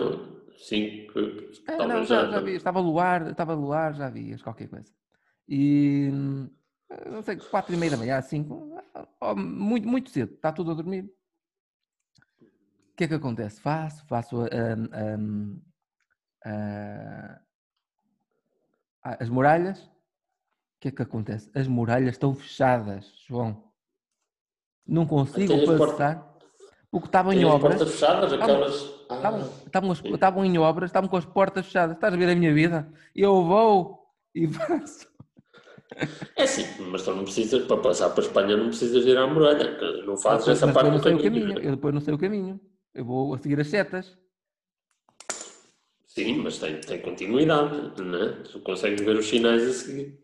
É, 1.67 1.77
talvez 1.77 1.87
não, 1.89 2.03
já, 2.05 2.25
já 2.31 2.39
vi, 2.39 2.55
estava 2.55 2.79
luar, 2.79 3.27
estava 3.29 3.53
luar, 3.53 3.93
já 3.93 4.09
vias 4.09 4.41
qualquer 4.41 4.67
coisa. 4.67 4.91
E 5.47 6.09
hum, 6.11 6.49
não 7.11 7.21
sei, 7.21 7.37
quatro 7.37 7.73
e 7.73 7.77
meia 7.77 7.91
da 7.91 7.97
manhã, 7.97 8.21
cinco, 8.21 8.69
muito, 9.35 9.87
muito 9.87 10.09
cedo, 10.09 10.33
está 10.33 10.51
tudo 10.51 10.71
a 10.71 10.73
dormir. 10.73 11.03
O 12.41 12.95
que 12.97 13.03
é 13.03 13.07
que 13.07 13.13
acontece? 13.13 13.61
Faço, 13.61 14.05
faço 14.07 14.41
hum, 14.41 14.47
hum, 15.19 15.61
ah, 16.45 17.39
ah, 19.03 19.17
as 19.19 19.29
muralhas. 19.29 19.79
O 19.83 20.79
que 20.79 20.87
é 20.89 20.91
que 20.91 21.01
acontece? 21.01 21.49
As 21.55 21.67
muralhas 21.67 22.11
estão 22.11 22.35
fechadas, 22.35 23.11
João. 23.27 23.71
Não 24.85 25.07
consigo 25.07 25.53
passar. 25.65 26.37
Porque 26.91 27.07
estavam 27.07 27.33
em 27.33 27.43
obras. 27.43 27.79
portas 27.79 27.91
fechadas, 27.91 28.33
aquelas. 28.33 28.97
Ah, 29.09 29.15
Estavam, 29.15 29.39
estavam, 29.65 29.91
as- 29.91 30.03
estavam 30.05 30.45
em 30.45 30.57
obras, 30.57 30.89
estavam 30.89 31.09
com 31.09 31.17
as 31.17 31.25
portas 31.25 31.65
fechadas. 31.65 31.95
Estás 31.95 32.13
a 32.13 32.17
ver 32.17 32.29
a 32.29 32.35
minha 32.35 32.53
vida? 32.53 32.91
Eu 33.15 33.43
vou 33.43 34.07
e 34.33 34.47
faço. 34.53 35.07
É 36.35 36.45
sim, 36.45 36.65
mas 36.91 37.03
tu 37.03 37.13
não 37.15 37.23
precisas, 37.23 37.65
para 37.65 37.77
passar 37.77 38.09
para 38.09 38.23
a 38.23 38.27
Espanha, 38.27 38.57
não 38.57 38.67
precisas 38.67 39.05
ir 39.05 39.17
à 39.17 39.25
muralha. 39.25 39.77
Não 40.05 40.17
fazes 40.17 40.47
Mas 40.47 40.57
essa 40.57 40.67
depois 40.67 40.73
parte 40.83 40.91
não 40.91 40.97
do 40.97 41.03
sei 41.03 41.13
o 41.13 41.23
caminho. 41.23 41.47
caminho. 41.47 41.65
Eu 41.67 41.75
depois 41.75 41.93
não 41.93 42.01
sei 42.01 42.13
o 42.13 42.17
caminho. 42.17 42.59
Eu 42.93 43.05
vou 43.05 43.33
a 43.33 43.37
seguir 43.37 43.59
as 43.59 43.67
setas. 43.67 44.17
Sim, 46.05 46.39
mas 46.39 46.57
tem, 46.57 46.81
tem 46.81 47.01
continuidade, 47.01 48.01
não 48.01 48.21
é? 48.23 48.29
Tu 48.43 48.59
consegues 48.61 49.01
ver 49.01 49.15
os 49.17 49.27
sinais 49.27 49.61
a 49.63 49.71
seguir. 49.73 50.19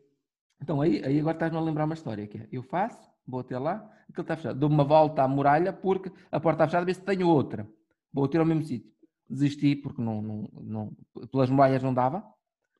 Então 0.61 0.82
aí, 0.82 1.03
aí 1.05 1.20
agora 1.20 1.36
estás-me 1.36 1.57
a 1.57 1.61
lembrar 1.61 1.86
uma 1.86 1.93
história 1.93 2.26
que 2.26 2.38
é, 2.38 2.47
eu 2.51 2.64
faço, 2.64 2.97
vou 3.28 3.41
até 3.41 3.57
lá, 3.59 3.76
aquilo 4.09 4.22
está 4.22 4.36
fechado. 4.36 4.59
Dou 4.59 4.70
uma 4.70 4.84
volta 4.84 5.22
à 5.24 5.28
muralha 5.28 5.72
porque 5.72 6.11
a 6.32 6.39
porta 6.39 6.64
está 6.64 6.68
fechada, 6.68 6.86
ver 6.86 6.95
se 6.95 7.01
tenho 7.01 7.28
outra. 7.28 7.68
Vou 8.11 8.28
ter 8.28 8.39
ao 8.39 8.45
mesmo 8.45 8.64
sítio. 8.64 8.91
Desisti 9.30 9.76
porque 9.76 10.01
não, 10.01 10.22
não, 10.22 10.49
não, 10.61 10.97
pelas 11.32 11.49
muralhas 11.49 11.84
não 11.84 11.93
dava. 11.93 12.24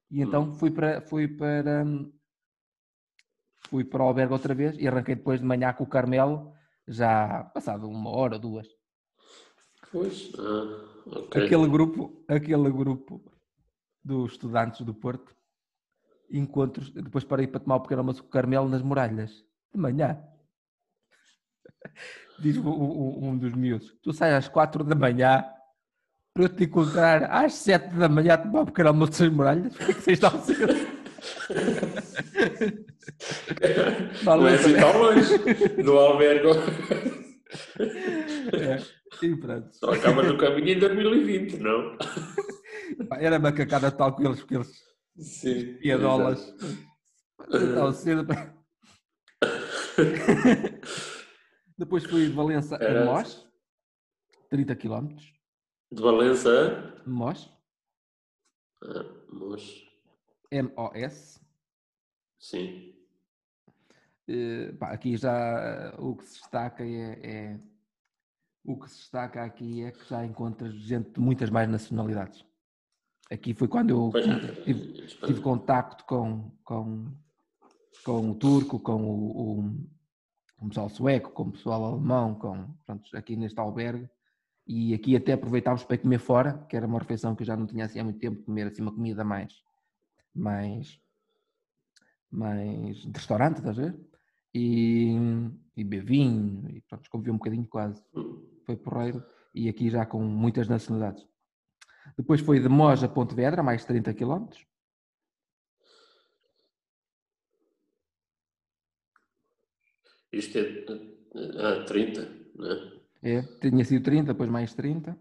E 0.10 0.22
então 0.22 0.54
fui 0.54 0.72
para, 0.72 1.02
fui 1.02 1.28
para, 1.28 1.84
hum, 1.86 2.12
fui 3.70 3.84
para 3.84 4.04
o 4.04 4.08
albergue 4.08 4.34
outra 4.34 4.54
vez 4.54 4.76
e 4.78 4.88
arranquei 4.88 5.16
depois 5.16 5.40
de 5.40 5.46
manhã 5.46 5.74
com 5.74 5.84
o 5.84 5.88
Carmelo, 5.88 6.54
já 6.88 7.44
passado 7.54 7.88
uma 7.88 8.10
hora 8.10 8.36
ou 8.36 8.40
duas. 8.40 8.68
Pois. 9.92 10.32
Ah, 10.38 11.18
ok. 11.18 11.44
Aquele 11.46 11.68
grupo, 11.68 12.24
aquele 12.28 12.70
grupo 12.72 13.24
dos 14.04 14.34
estudantes 14.34 14.82
do 14.82 14.94
Porto, 14.94 15.36
encontros, 16.32 16.90
depois 16.92 17.24
parei 17.24 17.48
para 17.48 17.60
tomar 17.60 17.76
o 17.78 17.82
pequeno 17.82 18.02
almoço 18.02 18.22
com 18.24 18.28
o 18.28 18.32
Carmelo 18.32 18.68
nas 18.68 18.82
muralhas, 18.82 19.32
de 19.74 19.80
manhã. 19.80 20.22
Diz 22.40 22.58
o- 22.58 23.20
um 23.24 23.38
dos 23.38 23.54
miúdos, 23.54 23.96
tu 24.02 24.12
sais 24.12 24.34
às 24.34 24.48
quatro 24.48 24.84
da 24.84 24.96
manhã 24.96 25.46
para 26.34 26.46
eu 26.46 26.50
te 26.50 26.64
encontrar 26.64 27.26
às 27.32 27.54
sete 27.54 27.94
da 27.96 28.10
manhã 28.10 28.34
a 28.34 28.38
tomar 28.40 28.62
o 28.62 28.66
pequeno 28.66 28.90
almoço 28.90 29.24
nas 29.24 29.32
muralhas, 29.32 29.78
porque 29.78 29.94
vocês 29.94 30.18
estão 30.20 30.42
cedo. 30.42 30.74
Não 34.26 34.48
é 34.48 34.54
assim 34.56 34.76
tão 34.76 34.98
longe 35.02 35.38
do 35.84 35.98
albergue. 35.98 36.48
É, 38.54 39.26
e 39.26 39.36
pronto. 39.38 39.74
Só 39.76 39.92
acaba 39.92 40.24
no 40.24 40.38
caminho 40.38 40.70
em 40.70 40.80
2020, 40.80 41.58
não? 41.58 41.98
Era 43.20 43.40
macacada 43.40 43.92
tal 43.92 44.16
com 44.16 44.24
eles, 44.26 44.40
porque 44.40 44.56
eles 44.56 44.84
Sim. 45.18 45.76
piadolas. 45.78 46.54
Estavam 47.52 47.94
cedo 47.94 48.26
para- 48.26 48.54
Depois 51.78 52.04
fui 52.06 52.28
de 52.28 52.34
Valença 52.34 52.78
a 52.78 52.84
Era- 52.84 53.06
Mós, 53.06 53.46
30 54.50 54.76
km. 54.76 55.16
De 55.92 56.02
Valença 56.02 56.94
a. 57.06 57.10
Mós, 57.10 57.50
Ah, 58.84 59.06
Mos. 59.32 59.84
M-O-S. 60.52 61.40
Sim. 62.40 62.93
Eh, 64.28 64.72
pá, 64.80 64.92
aqui 64.92 65.18
já 65.18 65.34
eh, 65.34 65.96
o 66.00 66.16
que 66.16 66.26
se 66.26 66.40
destaca 66.42 66.84
é, 66.86 67.20
é- 67.24 67.60
o 68.64 68.80
que 68.80 68.90
se 68.90 69.00
destaca 69.00 69.44
aqui 69.44 69.84
é 69.84 69.92
que 69.92 70.08
já 70.10 70.26
encontras 70.26 70.74
gente 70.76 71.12
de 71.12 71.20
muitas 71.20 71.50
mais 71.50 71.70
nacionalidades. 71.70 72.46
Aqui 73.30 73.54
foi 73.54 73.68
quando 73.68 73.90
eu 73.90 74.12
tive, 74.64 75.04
Espanha. 75.06 75.28
tive 75.28 75.42
contacto 75.42 76.06
com, 76.06 76.52
com, 76.64 77.12
com 78.06 78.32
o 78.32 78.36
turco, 78.36 78.80
com 78.80 79.04
o, 79.04 79.60
o, 79.60 79.64
com 80.58 80.66
o 80.66 80.70
pessoal 80.70 80.88
sueco, 80.90 81.32
com 81.32 81.44
o 81.44 81.52
pessoal 81.52 81.84
alemão, 81.84 82.36
com, 82.36 82.74
pronto, 82.86 83.18
aqui 83.18 83.36
neste 83.36 83.60
albergue. 83.60 84.10
E 84.66 84.94
aqui 84.94 85.14
até 85.18 85.34
aproveitámos 85.34 85.84
para 85.84 85.98
comer 85.98 86.20
fora, 86.20 86.66
que 86.70 86.78
era 86.78 86.88
uma 86.88 87.00
refeição 87.00 87.36
que 87.36 87.44
eu 87.44 87.48
já 87.48 87.58
não 87.58 87.68
tinha 87.68 87.84
assim 87.84 88.00
há 88.00 88.04
muito 88.06 88.20
tempo, 88.20 88.44
comer 88.44 88.68
assim 88.68 88.82
uma 88.82 88.94
comida 88.94 89.26
mais, 89.26 89.54
mais, 90.34 90.98
mais 92.32 92.98
de 93.00 93.12
restaurante, 93.12 93.58
estás 93.58 93.78
a 93.78 93.82
ver? 93.82 94.13
E, 94.54 95.16
e 95.76 95.84
beber 95.84 96.06
vinho, 96.06 96.70
e 96.70 96.82
pronto, 96.82 97.10
convivi 97.10 97.32
um 97.32 97.38
bocadinho 97.38 97.68
quase 97.68 98.04
foi 98.66 98.76
porreiro 98.76 99.24
e 99.54 99.70
aqui 99.70 99.90
já 99.90 100.06
com 100.06 100.22
muitas 100.22 100.68
nacionalidades. 100.68 101.26
Depois 102.18 102.42
foi 102.42 102.60
de 102.60 102.68
Mós 102.68 103.04
a 103.04 103.08
Pontevedra, 103.08 103.64
mais 103.64 103.86
30 103.86 104.14
km. 104.14 104.48
Isto 110.32 110.58
é. 110.58 110.86
Ah, 111.36 111.84
30, 111.86 112.30
não 112.56 112.72
é? 112.72 112.94
É, 113.22 113.42
tinha 113.42 113.86
sido 113.86 114.04
30, 114.04 114.34
depois 114.34 114.50
mais 114.50 114.74
30. 114.74 115.18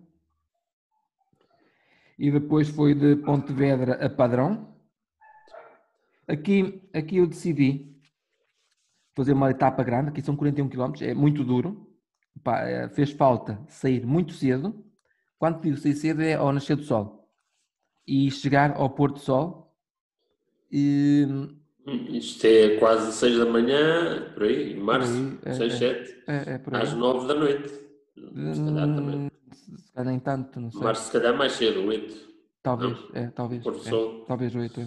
E 2.18 2.30
depois 2.30 2.68
foi 2.68 2.94
de 2.94 3.16
Pontevedra 3.16 4.04
a 4.04 4.10
Padrão. 4.10 4.74
Aqui, 6.26 6.82
aqui 6.92 7.18
eu 7.18 7.26
decidi 7.26 7.91
fazer 9.14 9.32
uma 9.32 9.50
etapa 9.50 9.82
grande, 9.82 10.08
aqui 10.10 10.22
são 10.22 10.36
41 10.36 10.68
km, 10.68 10.92
é 11.02 11.14
muito 11.14 11.44
duro. 11.44 11.88
Pá, 12.42 12.60
eh, 12.62 12.88
fez 12.88 13.10
falta 13.12 13.60
sair 13.68 14.04
muito 14.06 14.32
cedo. 14.32 14.84
Quando 15.38 15.60
digo 15.60 15.76
sair 15.76 15.94
cedo 15.94 16.22
é 16.22 16.34
ao 16.34 16.52
nascer 16.52 16.76
do 16.76 16.82
sol. 16.82 17.28
E 18.06 18.30
chegar 18.30 18.72
ao 18.76 18.90
pôr 18.90 19.12
do 19.12 19.18
sol. 19.18 19.74
E, 20.70 21.26
Hum, 21.84 22.06
Isto 22.10 22.46
é 22.46 22.76
quase 22.78 23.12
6 23.12 23.38
da 23.38 23.44
manhã, 23.44 24.30
por 24.34 24.44
aí, 24.44 24.74
em 24.74 24.80
março, 24.80 25.12
aí, 25.12 25.38
é, 25.44 25.52
6, 25.52 25.72
é. 25.74 25.76
7, 25.78 26.22
é, 26.28 26.34
é 26.52 26.60
aí. 26.76 26.82
às 26.82 26.92
9 26.94 27.26
da 27.26 27.34
noite. 27.34 27.68
Se 27.68 28.64
calhar 28.64 28.94
também. 28.94 29.16
Hum, 29.16 29.28
Se 29.76 29.92
calhar 29.92 30.10
nem 30.12 30.20
tanto, 30.20 30.60
não 30.60 30.70
sei. 30.70 30.80
Março, 30.80 31.06
se 31.06 31.12
calhar 31.12 31.36
mais 31.36 31.52
cedo, 31.54 31.84
8. 31.84 32.14
Talvez, 32.62 32.96
é, 33.14 33.26
talvez. 33.30 33.64
Pôr 33.64 33.72
do 33.72 33.80
é, 33.80 33.90
sol. 33.90 34.24
talvez 34.26 34.54
oito. 34.54 34.80
é. 34.80 34.86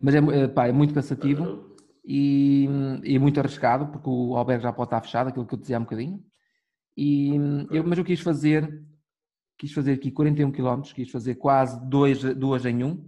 Mas 0.00 0.14
é, 0.16 0.20
mu- 0.20 0.32
é, 0.32 0.48
pá, 0.48 0.66
é 0.66 0.72
muito 0.72 0.92
cansativo 0.92 1.76
e, 2.10 2.66
e 3.04 3.18
muito 3.18 3.38
arriscado, 3.38 3.88
porque 3.88 4.08
o 4.08 4.34
albergue 4.34 4.62
já 4.62 4.72
pode 4.72 4.86
estar 4.86 5.02
fechado, 5.02 5.28
aquilo 5.28 5.46
que 5.46 5.52
eu 5.52 5.58
dizia 5.58 5.76
há 5.76 5.80
um 5.80 5.82
bocadinho. 5.82 6.24
E, 6.96 7.34
eu, 7.70 7.84
mas 7.86 7.98
eu 7.98 8.04
quis 8.04 8.20
fazer, 8.20 8.82
quis 9.58 9.70
fazer 9.72 9.92
aqui 9.92 10.10
41 10.10 10.50
km, 10.50 10.80
quis 10.94 11.10
fazer 11.10 11.34
quase 11.34 11.78
dois, 11.86 12.22
duas 12.34 12.64
em 12.64 12.82
um, 12.82 13.06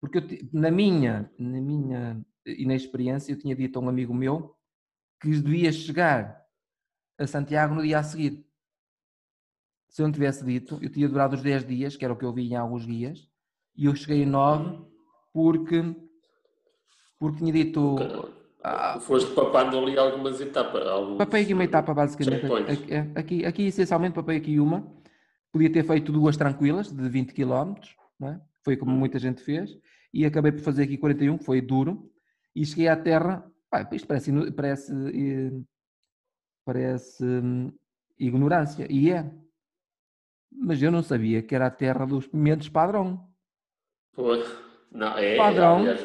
porque 0.00 0.18
eu 0.18 0.48
na 0.54 0.70
minha, 0.70 1.30
na 1.38 1.60
minha 1.60 2.24
inexperiência 2.46 3.32
eu 3.32 3.38
tinha 3.38 3.54
dito 3.54 3.78
a 3.78 3.82
um 3.82 3.90
amigo 3.90 4.14
meu 4.14 4.56
que 5.20 5.28
devia 5.28 5.70
chegar 5.70 6.42
a 7.18 7.26
Santiago 7.26 7.74
no 7.74 7.82
dia 7.82 7.98
a 7.98 8.02
seguir. 8.02 8.46
Se 9.90 10.00
eu 10.00 10.06
não 10.06 10.12
tivesse 10.12 10.42
dito, 10.44 10.78
eu 10.80 10.90
tinha 10.90 11.08
durado 11.08 11.36
os 11.36 11.42
10 11.42 11.66
dias, 11.66 11.96
que 11.96 12.04
era 12.04 12.14
o 12.14 12.16
que 12.16 12.24
eu 12.24 12.32
vi 12.32 12.48
em 12.48 12.56
alguns 12.56 12.86
guias, 12.86 13.28
e 13.76 13.84
eu 13.84 13.94
cheguei 13.94 14.22
em 14.22 14.26
9 14.26 14.82
porque, 15.32 15.94
porque 17.18 17.38
tinha 17.38 17.52
dito. 17.52 17.96
Ah, 18.62 18.98
Foste 18.98 19.32
papando 19.32 19.78
ali 19.78 19.96
algumas 19.96 20.40
etapas. 20.40 20.86
Alguns... 20.86 21.18
papei 21.18 21.42
aqui 21.42 21.54
uma 21.54 21.64
etapa, 21.64 21.94
basicamente. 21.94 22.46
Aqui, 23.14 23.44
aqui, 23.44 23.66
essencialmente, 23.66 24.14
papei 24.14 24.36
aqui 24.36 24.58
uma. 24.58 24.86
Podia 25.52 25.72
ter 25.72 25.84
feito 25.84 26.12
duas 26.12 26.36
tranquilas, 26.36 26.92
de 26.92 27.08
20 27.08 27.32
km, 27.32 27.74
é? 28.22 28.40
foi 28.62 28.76
como 28.76 28.90
muita 28.90 29.18
gente 29.18 29.40
fez, 29.40 29.70
e 30.12 30.26
acabei 30.26 30.52
por 30.52 30.60
fazer 30.60 30.82
aqui 30.82 30.98
41, 30.98 31.38
que 31.38 31.44
foi 31.44 31.60
duro, 31.60 32.10
e 32.54 32.66
cheguei 32.66 32.88
à 32.88 32.96
terra. 32.96 33.50
Isto 33.92 34.06
parece, 34.06 34.52
parece, 34.52 34.92
eh, 34.92 35.62
parece 36.64 37.24
hum, 37.24 37.72
ignorância, 38.18 38.86
e 38.90 39.10
é. 39.10 39.30
Mas 40.52 40.82
eu 40.82 40.90
não 40.90 41.02
sabia 41.02 41.42
que 41.42 41.54
era 41.54 41.66
a 41.66 41.70
terra 41.70 42.04
dos 42.04 42.26
pimentos 42.26 42.68
padrão. 42.68 43.28
Pô, 44.14 44.34
não, 44.90 45.18
é, 45.18 45.36
Padrão. 45.36 45.78
aliás, 45.78 46.02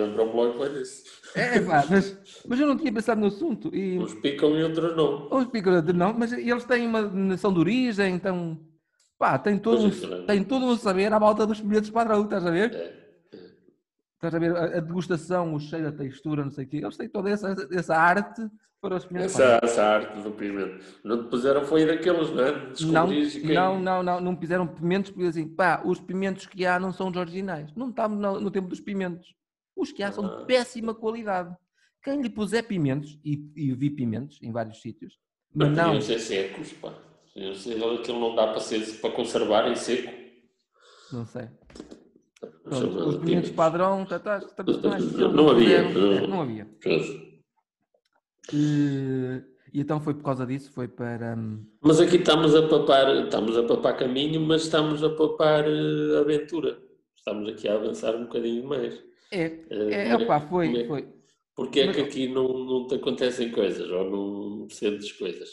lembro-me 0.00 0.32
logo 0.32 0.58
foi 0.58 0.68
disso. 0.70 1.04
É, 1.34 1.60
pá, 1.60 1.84
mas, 1.88 2.42
mas 2.46 2.60
eu 2.60 2.66
não 2.66 2.76
tinha 2.76 2.92
pensado 2.92 3.20
no 3.20 3.28
assunto. 3.28 3.74
E, 3.74 3.98
Uns 3.98 4.14
picam 4.14 4.56
e 4.58 4.62
outros 4.62 4.96
não. 4.96 5.28
Os 5.30 5.46
picoletes 5.46 5.94
não, 5.94 6.12
mas 6.12 6.32
eles 6.32 6.64
têm 6.64 6.86
uma 6.86 7.02
nação 7.02 7.52
de 7.52 7.60
origem, 7.60 8.14
então 8.14 8.58
pá, 9.18 9.38
tem 9.38 9.58
todo, 9.58 9.82
Pois 9.82 10.02
é, 10.02 10.06
um, 10.06 10.08
claro. 10.08 10.26
tem 10.26 10.44
todo 10.44 10.66
um 10.66 10.76
saber 10.76 11.12
à 11.12 11.18
volta 11.18 11.46
dos 11.46 11.60
pimentos 11.60 11.90
padrão, 11.90 12.24
estás 12.24 12.44
a 12.44 12.50
ver? 12.50 12.74
É. 12.74 13.00
Estás 14.14 14.34
a 14.34 14.38
ver 14.38 14.54
a, 14.54 14.80
degustação, 14.80 15.54
o 15.54 15.60
cheiro, 15.60 15.88
a 15.88 15.92
textura, 15.92 16.44
não 16.44 16.50
sei 16.50 16.66
o 16.66 16.68
quê. 16.68 16.76
Eles 16.78 16.96
têm 16.96 17.08
toda 17.08 17.30
essa, 17.30 17.54
essa 17.72 17.96
arte 17.96 18.42
para 18.78 18.96
os 18.96 19.04
pimentos. 19.06 19.38
Essa, 19.38 19.60
essa 19.62 19.82
arte 19.82 20.20
do 20.20 20.30
pimento. 20.30 20.84
Não 21.02 21.22
te 21.22 21.30
puseram 21.30 21.64
foi 21.64 21.86
daqueles, 21.86 22.30
não 22.30 22.44
é? 22.44 22.72
Não, 22.80 23.08
quem... 23.08 23.54
não, 23.54 23.80
não, 23.80 24.02
não, 24.02 24.20
não 24.20 24.36
fizeram 24.36 24.66
pimentos 24.66 25.10
porque 25.10 25.28
assim, 25.28 25.48
pá, 25.48 25.80
os 25.84 26.00
pimentos 26.00 26.46
que 26.46 26.66
há 26.66 26.78
não 26.78 26.92
são 26.92 27.08
os 27.08 27.16
originais. 27.16 27.72
Não 27.74 27.88
estamos 27.90 28.18
no, 28.18 28.40
no 28.40 28.50
tempo 28.50 28.68
dos 28.68 28.80
pimentos. 28.80 29.34
Os 29.80 29.90
que 29.92 30.02
há 30.02 30.12
são 30.12 30.24
Ah. 30.26 30.36
de 30.40 30.44
péssima 30.46 30.94
qualidade. 30.94 31.56
Quem 32.02 32.20
lhe 32.20 32.28
puser 32.30 32.66
pimentos, 32.66 33.18
e, 33.24 33.50
e 33.56 33.72
vi 33.74 33.88
pimentos 33.90 34.38
em 34.42 34.52
vários 34.52 34.80
sítios, 34.80 35.18
mas 35.54 35.70
não, 35.70 35.84
podiam 35.84 36.00
ser 36.02 36.18
secos, 36.18 36.72
pá. 36.74 36.92
Aquilo 37.36 38.20
não 38.20 38.34
dá 38.34 38.48
para, 38.48 38.60
ser, 38.60 39.00
para 39.00 39.10
conservar 39.12 39.70
em 39.70 39.76
seco. 39.76 40.12
não 41.12 41.24
sei. 41.26 41.48
Pronto, 42.64 43.08
os 43.08 43.16
pimentos 43.18 43.50
padrão, 43.50 44.04
tá, 44.06 44.18
tá, 44.18 44.40
tradicionais, 44.40 45.12
Não- 45.12 45.32
não 45.32 45.50
havia, 45.50 45.82
não. 45.90 46.12
é, 46.12 46.26
não 46.26 46.40
havia. 46.42 46.68
Eh, 48.52 49.42
E 49.72 49.80
então 49.80 50.00
foi 50.00 50.14
por 50.14 50.24
causa 50.24 50.44
disso, 50.46 50.72
foi 50.72 50.88
para. 50.88 51.36
hum, 51.36 51.64
Mas 51.80 52.00
aqui 52.00 52.16
estamos 52.16 52.54
a 52.56 52.66
papar, 52.66 53.14
estamos 53.24 53.56
a 53.56 53.62
papar 53.62 53.96
caminho, 53.96 54.40
mas 54.40 54.62
estamos 54.62 55.02
a 55.04 55.10
papar 55.10 55.64
eh, 55.68 56.18
aventura. 56.18 56.76
Estamos 57.16 57.48
aqui 57.48 57.68
a 57.68 57.74
avançar 57.74 58.16
um 58.16 58.22
bocadinho 58.24 58.66
mais. 58.66 59.00
É, 59.30 59.44
Eh, 59.44 59.62
é, 59.70 60.10
como 60.10 60.22
é- 60.22 60.24
opá, 60.24 60.40
como 60.40 60.50
foi, 60.50 60.86
foi. 60.86 61.08
Porque 61.54 61.80
é 61.80 61.92
que 61.92 62.00
aqui 62.00 62.28
não, 62.28 62.48
não 62.48 62.86
te 62.86 62.94
acontecem 62.96 63.50
coisas, 63.50 63.88
ou 63.90 64.10
não 64.10 64.70
sentes 64.70 65.12
coisas? 65.12 65.48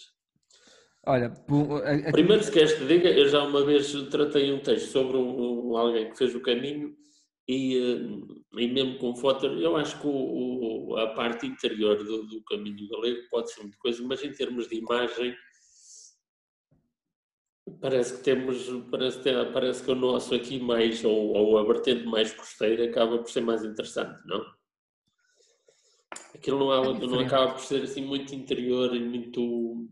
Olha, 1.06 1.28
a- 1.28 2.10
a- 2.10 2.12
Primeiro, 2.12 2.44
se 2.44 2.52
queres 2.52 2.74
te 2.78 2.86
diga, 2.86 3.10
eu 3.10 3.28
já 3.30 3.44
uma 3.44 3.64
vez 3.66 3.92
tratei 4.10 4.52
um 4.52 4.60
texto 4.60 4.88
sobre 4.92 5.18
um, 5.18 5.70
um- 5.72 5.78
alguém 5.78 6.10
que 6.10 6.18
fez 6.18 6.34
o 6.36 6.42
caminho 6.42 6.96
e, 7.48 7.78
eh, 7.78 8.62
e 8.62 8.68
mesmo 8.68 8.98
com 8.98 9.16
foto, 9.16 9.46
eu 9.46 9.76
acho 9.78 10.00
que 10.02 10.08
o- 10.08 10.90
o- 10.90 10.98
a 10.98 11.08
parte 11.14 11.46
interior 11.46 11.98
do, 12.04 12.24
do 12.26 12.44
caminho 12.44 12.88
galego 12.90 13.22
pode 13.30 13.52
ser 13.52 13.62
muita 13.62 13.78
coisa, 13.78 14.04
mas 14.04 14.24
em 14.24 14.32
termos 14.32 14.68
de 14.68 14.78
imagem 14.78 15.36
parece 17.82 18.18
que 18.18 18.24
temos, 18.24 18.68
parece, 18.90 19.22
ter- 19.22 19.52
parece 19.54 19.84
que 19.84 19.92
o 19.92 19.96
nosso 19.96 20.34
aqui 20.36 20.60
mais, 20.60 21.04
ou, 21.04 21.34
ou 21.36 21.58
a 21.58 21.64
vertente 21.64 22.06
mais 22.06 22.34
costeira 22.34 22.86
acaba 22.86 23.18
por 23.18 23.30
ser 23.30 23.42
mais 23.42 23.64
interessante, 23.64 24.20
não? 24.26 24.42
Aquilo 26.34 26.60
não, 26.60 26.72
há- 26.72 26.84
não 26.84 26.94
diferente. 27.00 27.26
acaba 27.26 27.54
por 27.54 27.62
ser 27.62 27.84
assim 27.84 28.06
muito 28.06 28.34
interior 28.34 28.96
e 28.96 29.00
muito 29.04 29.90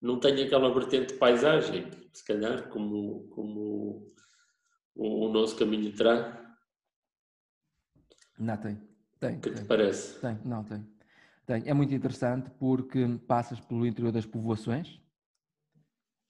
não 0.00 0.18
tem 0.18 0.42
aquela 0.42 0.72
vertente 0.72 1.12
de 1.12 1.18
paisagem, 1.18 1.88
se 2.12 2.24
calhar, 2.26 2.68
como, 2.70 3.28
como 3.28 4.12
o, 4.94 5.26
o 5.26 5.32
nosso 5.32 5.56
caminho 5.56 5.94
terá. 5.94 6.40
Não, 8.38 8.56
tem. 8.56 8.80
Tem. 9.20 9.36
O 9.36 9.40
que 9.40 9.50
te 9.50 9.56
tem. 9.58 9.64
parece? 9.66 10.20
Tem, 10.20 10.38
não 10.44 10.64
tem. 10.64 10.84
Tem. 11.46 11.62
É 11.68 11.72
muito 11.72 11.94
interessante 11.94 12.50
porque 12.58 13.06
passas 13.28 13.60
pelo 13.60 13.86
interior 13.86 14.10
das 14.10 14.26
povoações, 14.26 15.00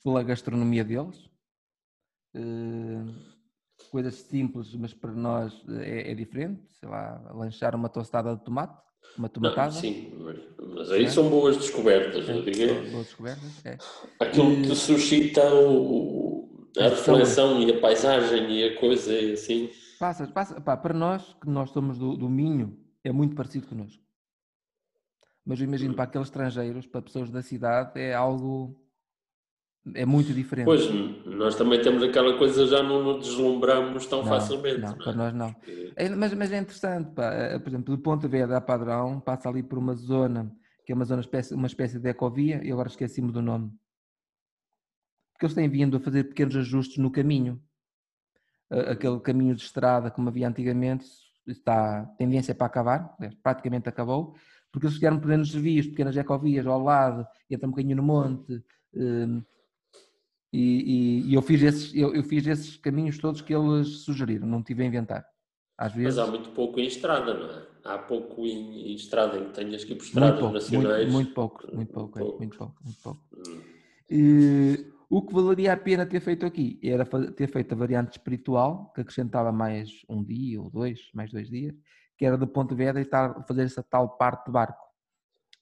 pela 0.02 0.22
gastronomia 0.22 0.84
deles, 0.84 1.30
eh, 2.34 3.04
coisas 3.90 4.14
simples, 4.14 4.74
mas 4.74 4.92
para 4.94 5.12
nós 5.12 5.52
é, 5.80 6.10
é 6.10 6.14
diferente. 6.14 6.62
Sei 6.78 6.88
lá, 6.88 7.30
lanchar 7.34 7.74
uma 7.74 7.88
tostada 7.88 8.34
de 8.36 8.42
tomate, 8.44 8.80
uma 9.16 9.26
Não, 9.26 9.32
tomatada. 9.32 9.72
sim, 9.72 10.12
mas, 10.18 10.90
aí 10.90 11.04
É. 11.04 11.08
são 11.08 11.28
boas 11.28 11.56
descobertas, 11.56 12.28
É, 12.28 12.32
eu 12.36 12.42
digo. 12.42 12.90
boas 12.90 13.06
descobertas. 13.06 13.64
É. 13.66 13.78
Aquilo 14.20 14.56
que 14.62 14.74
suscita 14.74 15.42
o, 15.54 16.68
a 16.78 16.84
reflexão 16.88 17.60
e 17.60 17.70
a 17.70 17.80
paisagem 17.80 18.50
e 18.50 18.64
a 18.64 18.80
coisa 18.80 19.12
e 19.12 19.32
assim. 19.32 19.70
Passas, 19.98 20.30
passa, 20.30 20.60
pá, 20.60 20.76
para 20.76 20.94
nós, 20.94 21.34
que 21.40 21.48
nós 21.48 21.70
somos 21.70 21.96
do, 21.98 22.16
do 22.16 22.28
Minho, 22.28 22.76
é 23.04 23.12
muito 23.12 23.36
parecido 23.36 23.66
connosco. 23.68 24.02
Mas 25.44 25.60
eu 25.60 25.66
imagino 25.66 25.94
para 25.94 26.04
aqueles 26.04 26.28
estrangeiros, 26.28 26.86
para 26.86 27.02
pessoas 27.02 27.30
da 27.30 27.42
cidade, 27.42 28.00
é 28.00 28.14
algo. 28.14 28.80
É 29.94 30.06
muito 30.06 30.32
diferente. 30.32 30.64
Pois, 30.66 30.88
nós 31.26 31.56
também 31.56 31.82
temos 31.82 32.02
aquela 32.04 32.38
coisa, 32.38 32.66
já 32.66 32.82
não 32.84 33.02
nos 33.02 33.26
deslumbramos 33.26 34.06
tão 34.06 34.20
Não, 34.22 34.28
facilmente. 34.28 34.78
não, 34.78 34.90
não 34.90 34.98
para 34.98 35.10
é? 35.12 35.14
nós 35.16 35.34
não. 35.34 35.52
Porque- 35.54 35.92
É, 35.96 36.08
mas, 36.10 36.32
mas 36.34 36.52
é 36.52 36.58
interessante, 36.58 37.10
pá. 37.12 37.32
eh, 37.34 37.58
Por 37.58 37.68
exemplo, 37.68 37.96
do 37.96 38.00
ponto 38.00 38.28
de 38.28 38.28
vista 38.38 38.60
padrão, 38.60 39.18
passa 39.20 39.48
ali 39.48 39.62
por 39.62 39.78
uma 39.78 39.94
zona 39.94 40.54
que 40.84 40.92
é 40.92 40.94
uma 40.94 41.04
zona 41.04 41.20
espécie, 41.20 41.54
uma 41.54 41.66
espécie 41.66 41.98
de 41.98 42.08
ecovia, 42.08 42.60
e 42.64 42.70
agora 42.70 42.88
esqueci-me 42.88 43.30
do 43.32 43.42
nome. 43.42 43.70
Porque 45.32 45.46
eles 45.46 45.54
têm 45.54 45.68
vindo 45.68 45.96
a 45.96 46.00
fazer 46.00 46.24
pequenos 46.24 46.54
ajustes 46.56 46.98
no 46.98 47.10
caminho. 47.10 47.60
Aquele 48.70 49.18
caminho 49.20 49.54
de 49.54 49.62
estrada 49.62 50.10
como 50.10 50.28
havia 50.28 50.48
antigamente 50.48 51.06
está 51.46 52.04
tendência 52.18 52.54
para 52.54 52.66
acabar, 52.68 53.16
praticamente 53.42 53.88
acabou, 53.88 54.34
porque 54.72 54.86
eles 54.86 54.94
fizeram 54.94 55.18
pequenos 55.20 55.50
desvios, 55.52 55.86
pequenas 55.88 56.16
ecovias 56.16 56.66
ao 56.66 56.80
lado, 56.82 57.26
entra 57.50 57.66
um 57.66 57.70
bocadinho 57.70 57.96
no 57.96 58.02
monte. 58.02 58.62
Hum, 60.52 60.56
E, 60.58 60.60
e- 60.60 61.30
e 61.30 61.34
eu, 61.34 61.42
fiz 61.42 61.62
esses, 61.62 61.94
eu, 61.94 62.14
eu 62.14 62.22
fiz 62.22 62.46
esses 62.46 62.76
caminhos 62.76 63.18
todos 63.18 63.40
que 63.40 63.54
eles 63.54 64.02
sugeriram, 64.04 64.46
não 64.46 64.62
tive 64.62 64.82
a 64.82 64.86
inventar. 64.86 65.26
Às 65.78 65.92
Mas 65.94 66.02
vezes. 66.02 66.18
há 66.18 66.26
muito 66.26 66.50
pouco 66.50 66.78
em 66.78 66.86
estrada, 66.86 67.34
não 67.34 67.50
é? 67.50 67.66
Há 67.84 67.98
pouco 67.98 68.46
em, 68.46 68.92
em 68.92 68.94
estrada 68.94 69.38
em 69.38 69.46
que 69.46 69.54
tenhas 69.54 69.82
que 69.84 69.92
ir 69.92 69.96
por 69.96 70.02
Muito 70.02 70.06
estradas 70.08 70.38
pouco, 70.38 70.54
nacionais. 70.54 71.04
muito, 71.12 71.14
muito 71.16 71.34
pouco, 71.34 71.76
muito 71.76 71.92
pouco, 71.92 72.18
é, 72.18 72.22
poucos. 72.22 72.38
muito 72.38 72.56
pouco, 72.58 72.74
muito 72.84 73.02
pouco. 73.02 73.20
Hum. 73.36 73.60
E, 74.10 74.86
o 75.10 75.20
que 75.22 75.34
valeria 75.34 75.72
a 75.72 75.76
pena 75.76 76.06
ter 76.06 76.20
feito 76.20 76.46
aqui 76.46 76.78
era 76.82 77.04
ter 77.04 77.46
feito 77.48 77.72
a 77.72 77.76
variante 77.76 78.12
espiritual, 78.12 78.92
que 78.94 79.00
acrescentava 79.00 79.50
mais 79.52 79.90
um 80.08 80.22
dia 80.24 80.60
ou 80.60 80.70
dois, 80.70 81.00
mais 81.14 81.30
dois 81.30 81.48
dias, 81.50 81.74
que 82.16 82.24
era 82.24 82.38
do 82.38 82.46
ponto 82.46 82.74
de 82.74 82.84
vista 82.84 82.98
e 82.98 83.02
estar 83.02 83.30
a 83.38 83.42
fazer 83.42 83.62
essa 83.62 83.82
tal 83.82 84.16
parte 84.16 84.46
de 84.46 84.52
barco. 84.52 84.82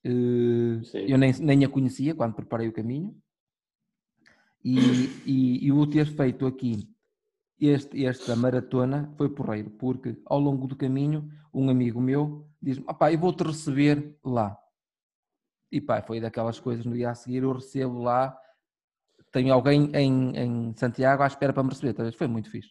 Eh. 0.05 0.81
Eu 1.09 1.19
nem, 1.19 1.33
nem 1.41 1.65
a 1.65 1.69
conhecia 1.69 2.15
quando 2.15 2.35
preparei 2.35 2.69
o 2.69 2.73
caminho. 2.73 3.17
E, 4.63 4.79
e, 5.27 5.67
e 5.67 5.73
o 5.73 5.87
ter 5.87 6.07
feito 6.07 6.47
aqui 6.47 6.89
este, 7.59 8.05
esta 8.05 8.35
maratona 8.37 9.13
foi 9.17 9.29
porreiro, 9.29 9.71
porque 9.71 10.21
ao 10.27 10.39
longo 10.39 10.67
do 10.67 10.77
caminho 10.77 11.31
um 11.53 11.69
amigo 11.71 12.01
meu 12.01 12.47
diz-me, 12.61 12.85
"Opá, 12.89 13.13
eu 13.13 13.19
vou-te 13.19 13.43
receber 13.45 14.19
lá. 14.25 14.57
E 15.73 15.81
pá, 15.81 16.03
foi 16.03 16.21
daquelas 16.21 16.59
coisas, 16.61 16.85
no 16.85 16.93
dia 16.95 17.11
a 17.11 17.15
seguir 17.15 17.43
eu 17.43 17.53
recebo 17.53 18.03
lá, 18.03 18.37
tenho 19.33 19.53
alguém 19.53 19.91
em, 19.95 20.37
em 20.37 20.77
Santiago 20.77 21.23
à 21.23 21.27
espera 21.27 21.53
para 21.53 21.63
me 21.63 21.69
receber, 21.71 21.93
talvez 21.95 22.15
foi 22.15 22.27
muito 22.27 22.51
fixe. 22.51 22.71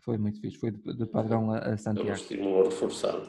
Foi 0.00 0.16
muito 0.16 0.40
fixe, 0.40 0.56
foi 0.58 0.70
de, 0.70 0.94
de 0.96 1.06
padrão 1.06 1.50
a, 1.52 1.58
a 1.58 1.70
É 1.70 1.74
um 1.74 1.78
Santiago. 1.78 2.10
estímulo 2.12 2.64
reforçado. 2.64 3.28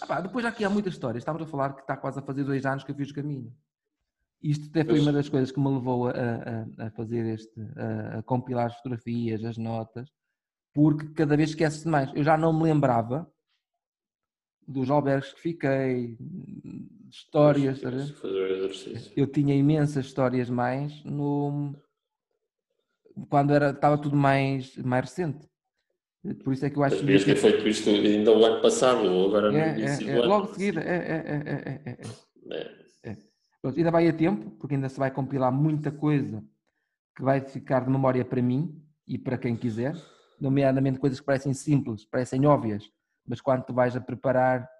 Ah 0.00 0.06
pá, 0.06 0.20
depois 0.20 0.44
aqui 0.44 0.64
há 0.64 0.70
muitas 0.70 0.92
histórias, 0.94 1.22
estamos 1.22 1.42
a 1.42 1.46
falar 1.46 1.74
que 1.74 1.80
está 1.80 1.96
quase 1.96 2.18
a 2.18 2.22
fazer 2.22 2.44
dois 2.44 2.64
anos 2.64 2.84
que 2.84 2.90
eu 2.90 2.94
fiz 2.94 3.10
o 3.10 3.14
caminho. 3.14 3.52
Isto 4.50 4.68
até 4.68 4.84
foi 4.84 5.00
uma 5.00 5.12
das 5.12 5.28
coisas 5.28 5.50
que 5.50 5.58
me 5.58 5.68
levou 5.68 6.08
a, 6.08 6.12
a- 6.12 6.86
a 6.86 6.90
fazer 6.90 7.26
este, 7.34 7.60
a, 7.76 8.18
a 8.18 8.22
compilar 8.22 8.66
as 8.66 8.76
fotografias, 8.76 9.44
as 9.44 9.58
notas, 9.58 10.08
porque 10.74 11.08
cada 11.14 11.36
vez 11.36 11.50
esquece 11.50 11.88
mais. 11.88 12.12
Eu 12.14 12.22
já 12.22 12.36
não 12.36 12.52
me 12.52 12.62
lembrava 12.64 13.28
dos 14.68 14.90
albergues 14.90 15.32
que 15.32 15.40
fiquei, 15.40 16.16
histórias, 17.10 17.80
eu 19.16 19.26
tinha 19.26 19.54
imensas 19.54 20.06
histórias 20.06 20.48
mais 20.50 21.02
no 21.04 21.74
quando 23.28 23.52
era, 23.54 23.70
estava 23.70 23.96
tudo 23.98 24.16
mais, 24.16 24.76
mais 24.76 25.04
recente. 25.06 25.48
Por 26.44 26.52
isso 26.52 26.66
é 26.66 26.70
que 26.70 26.76
eu 26.76 26.82
acho 26.82 26.96
que 26.96 27.02
devias 27.02 27.24
devia 27.24 27.40
ter 27.40 27.50
feito 27.52 27.68
isto 27.68 27.88
ainda 27.88 28.32
o 28.32 28.44
ano 28.44 28.60
passado, 28.60 29.04
ou 29.06 29.28
agora 29.28 29.50
no 29.50 29.56
é, 29.58 29.78
início 29.78 30.02
é, 30.08 30.12
do 30.12 30.18
é, 30.18 30.18
ano. 30.20 30.28
logo 30.28 30.46
de 30.48 30.52
seguida, 30.54 30.80
é, 30.80 30.96
é, 30.96 30.98
é, 30.98 31.36
é, 31.52 31.90
é, 31.90 32.56
é. 32.56 32.58
É. 32.58 32.85
Pronto, 33.66 33.78
ainda 33.78 33.90
vai 33.90 34.06
a 34.06 34.12
tempo, 34.12 34.48
porque 34.60 34.76
ainda 34.76 34.88
se 34.88 34.96
vai 34.96 35.10
compilar 35.10 35.50
muita 35.50 35.90
coisa 35.90 36.40
que 37.16 37.22
vai 37.24 37.40
ficar 37.40 37.80
de 37.80 37.90
memória 37.90 38.24
para 38.24 38.40
mim 38.40 38.80
e 39.04 39.18
para 39.18 39.36
quem 39.36 39.56
quiser, 39.56 39.92
nomeadamente 40.40 41.00
coisas 41.00 41.18
que 41.18 41.26
parecem 41.26 41.52
simples, 41.52 42.04
parecem 42.04 42.46
óbvias, 42.46 42.88
mas 43.26 43.40
quando 43.40 43.64
tu 43.64 43.74
vais 43.74 43.96
a 43.96 44.00
preparar, 44.00 44.70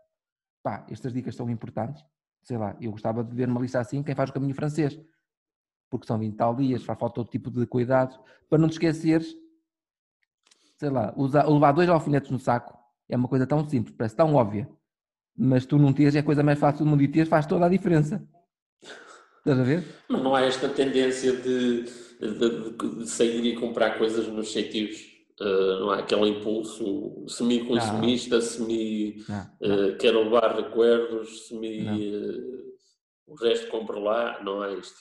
pá, 0.63 0.87
estas 0.89 1.13
dicas 1.13 1.35
são 1.35 1.51
importantes. 1.51 2.01
Sei 2.45 2.57
lá, 2.57 2.77
eu 2.81 2.93
gostava 2.93 3.25
de 3.25 3.35
ver 3.35 3.49
uma 3.49 3.61
lista 3.61 3.81
assim, 3.81 4.05
quem 4.05 4.15
faz 4.15 4.31
o 4.31 4.33
caminho 4.33 4.55
francês, 4.55 4.97
porque 5.91 6.07
são 6.07 6.17
20 6.17 6.37
tal 6.37 6.55
dias, 6.55 6.85
faz 6.85 6.97
falta 6.97 7.19
outro 7.19 7.33
tipo 7.33 7.51
de 7.51 7.67
cuidados, 7.67 8.17
para 8.49 8.57
não 8.57 8.69
te 8.69 8.75
esqueceres, 8.75 9.35
sei 10.77 10.91
lá, 10.91 11.13
usar, 11.17 11.45
levar 11.49 11.73
dois 11.73 11.89
alfinetes 11.89 12.31
no 12.31 12.39
saco 12.39 12.79
é 13.09 13.17
uma 13.17 13.27
coisa 13.27 13.49
tão 13.49 13.69
simples, 13.69 13.97
parece 13.97 14.15
tão 14.15 14.33
óbvia, 14.37 14.71
mas 15.37 15.67
tu 15.67 15.77
não 15.77 15.93
tens, 15.93 16.15
é 16.15 16.21
a 16.21 16.23
coisa 16.23 16.45
mais 16.45 16.61
fácil 16.61 16.85
do 16.85 16.91
mundo 16.93 17.03
e 17.03 17.09
teres 17.09 17.29
faz 17.29 17.47
toda 17.47 17.67
a 17.67 17.69
diferença. 17.69 18.25
Estás 19.47 19.61
a 19.61 19.63
ver? 19.63 19.85
Mas 20.09 20.23
não 20.23 20.35
há 20.35 20.43
esta 20.43 20.69
tendência 20.69 21.33
de, 21.37 21.83
de- 22.21 22.71
de- 22.99 23.07
sair 23.09 23.45
e 23.47 23.55
comprar 23.55 23.97
coisas 23.97 24.27
nos 24.27 24.51
sítios. 24.53 25.15
Uh, 25.41 25.81
não 25.81 25.91
há 25.91 25.99
aquele 26.01 26.31
impulso 26.31 27.25
semi-consumista, 27.29 28.41
semi. 28.41 29.23
Não, 29.29 29.51
não. 29.61 29.89
uh, 29.91 29.97
quero 29.99 30.23
levar 30.25 30.57
recuerdos, 30.57 31.47
semi. 31.47 31.83
Não. 31.85 31.97
uh, 31.97 32.67
o 33.29 33.35
resto 33.37 33.69
compro 33.69 34.01
lá, 34.01 34.43
não 34.43 34.63
há 34.63 34.73
isto. 34.73 34.99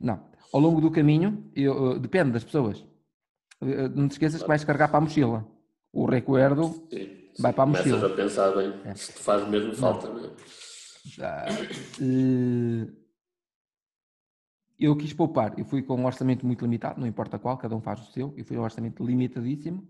Não. 0.00 0.24
Ao 0.52 0.60
longo 0.60 0.80
do 0.80 0.90
caminho, 0.90 1.50
eu, 1.54 1.92
eh, 1.92 1.98
depende 1.98 2.30
das 2.32 2.44
pessoas. 2.44 2.82
Eh, 3.60 3.88
Não 3.88 4.08
te 4.08 4.12
esqueças 4.12 4.40
que 4.40 4.48
vais 4.48 4.62
carregar 4.64 4.88
para 4.88 4.98
a 4.98 5.00
mochila. 5.02 5.46
O 5.92 6.06
recuerdo 6.06 6.64
Sim, 6.90 7.28
Vai 7.38 7.52
sim, 7.52 7.56
para 7.56 7.62
a 7.62 7.66
começas 7.66 7.86
mochila. 7.92 8.06
a 8.06 8.16
pensar 8.16 8.50
bem 8.52 8.72
É. 8.84 8.94
se 8.94 9.12
te 9.12 9.18
faz 9.18 9.46
mesmo 9.48 9.74
falta, 9.74 10.08
não 10.08 10.24
é? 10.24 10.30
ah, 11.20 11.46
eh, 12.00 12.86
eu 14.78 14.96
quis 14.96 15.12
poupar. 15.12 15.58
Eu 15.58 15.64
fui 15.64 15.82
com 15.82 15.96
um 15.96 16.06
orçamento 16.06 16.46
muito 16.46 16.62
limitado, 16.62 17.00
não 17.00 17.06
importa 17.06 17.38
qual, 17.38 17.56
cada 17.58 17.74
um 17.74 17.80
faz 17.80 18.00
o 18.00 18.12
seu. 18.12 18.32
Eu 18.36 18.44
fui 18.44 18.56
um 18.56 18.62
orçamento 18.62 19.04
limitadíssimo. 19.04 19.86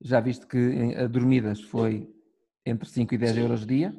Já 0.00 0.20
viste 0.20 0.46
que 0.46 0.94
a 0.96 1.06
dormidas 1.06 1.60
foi 1.60 2.08
entre 2.64 2.88
5 2.88 3.14
e 3.14 3.18
10 3.18 3.34
Sim. 3.34 3.40
euros 3.40 3.66
dia. 3.66 3.94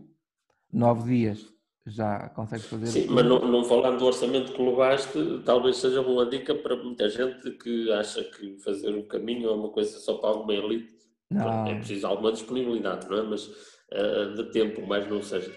9 0.72 1.04
dias 1.10 1.54
já 1.86 2.30
consegues 2.30 2.66
fazer. 2.66 2.88
Sim, 2.88 3.08
mas 3.10 3.26
não, 3.26 3.40
não 3.40 3.64
falando 3.64 4.00
do 4.00 4.06
orçamento 4.06 4.54
que 4.54 4.62
levaste, 4.62 5.42
talvez 5.46 5.78
seja 5.78 6.02
boa 6.02 6.26
dica 6.26 6.56
para 6.56 6.76
muita 6.76 7.08
gente 7.10 7.52
que 7.52 7.92
acha 7.92 8.24
que 8.24 8.58
fazer 8.58 8.90
o 8.90 9.04
caminho 9.04 9.50
é 9.50 9.54
uma 9.54 9.70
coisa 9.70 9.98
só 10.00 10.16
para 10.16 10.30
alguma 10.30 10.54
elite. 10.54 10.96
Não. 11.30 11.68
É 11.68 11.76
preciso 11.76 12.08
alguma 12.08 12.32
disponibilidade, 12.32 13.08
não 13.08 13.18
é? 13.18 13.24
Mas 13.24 13.50
eh, 13.92 14.34
de 14.36 14.44
tempo, 14.52 14.86
mais 14.86 15.08
não 15.08 15.22
seja. 15.22 15.52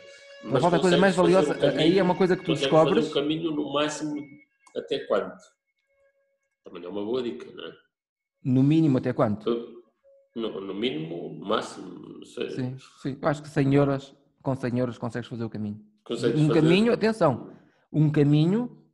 Mas 0.44 0.60
falta 0.60 0.76
a 0.76 0.80
coisa 0.80 0.96
mais 0.98 1.16
valiosa. 1.16 1.54
Um 1.54 1.58
caminho, 1.58 1.80
aí 1.80 1.98
é 1.98 2.02
uma 2.02 2.14
coisa 2.14 2.36
que 2.36 2.44
tu 2.44 2.54
descobres. 2.54 3.06
Fazer 3.06 3.10
um 3.10 3.22
caminho 3.22 3.50
no 3.50 3.72
máximo 3.72 4.14
até 4.78 5.00
quanto? 5.00 5.42
Também 6.64 6.84
é 6.84 6.88
uma 6.88 7.04
boa 7.04 7.22
dica, 7.22 7.50
não 7.52 7.64
é? 7.64 7.72
No 8.44 8.62
mínimo 8.62 8.98
até 8.98 9.12
quanto? 9.12 9.50
No, 10.34 10.60
no 10.60 10.74
mínimo, 10.74 11.34
no 11.38 11.46
máximo, 11.46 12.18
não 12.18 12.24
sei. 12.24 12.50
Sim, 12.50 12.76
sim. 13.02 13.18
Eu 13.20 13.28
acho 13.28 13.42
que 13.42 13.48
100 13.48 13.74
euros, 13.74 14.14
com 14.42 14.54
100 14.54 14.78
euros 14.78 14.98
consegues 14.98 15.28
fazer 15.28 15.44
o 15.44 15.50
caminho. 15.50 15.84
Consegues 16.04 16.40
um 16.40 16.48
fazer? 16.48 16.62
caminho, 16.62 16.92
atenção, 16.92 17.52
um 17.92 18.10
caminho 18.10 18.84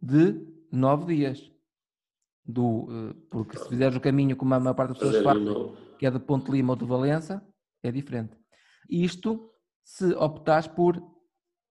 de 0.00 0.46
9 0.70 1.14
dias. 1.14 1.50
Do, 2.44 2.86
eh, 2.90 3.14
porque 3.30 3.58
se 3.58 3.68
fizeres 3.68 3.94
o 3.94 4.00
caminho 4.00 4.34
como 4.34 4.54
a 4.54 4.60
maior 4.60 4.74
parte 4.74 4.90
das 4.90 4.98
pessoas 4.98 5.22
faz, 5.22 5.38
que 5.98 6.06
é 6.06 6.10
de 6.10 6.18
Ponte 6.18 6.50
Lima 6.50 6.72
ou 6.72 6.76
de 6.78 6.84
Valença, 6.86 7.46
é 7.82 7.92
diferente. 7.92 8.34
Isto 8.88 9.52
se 9.82 10.14
optares 10.14 10.66
por 10.66 10.96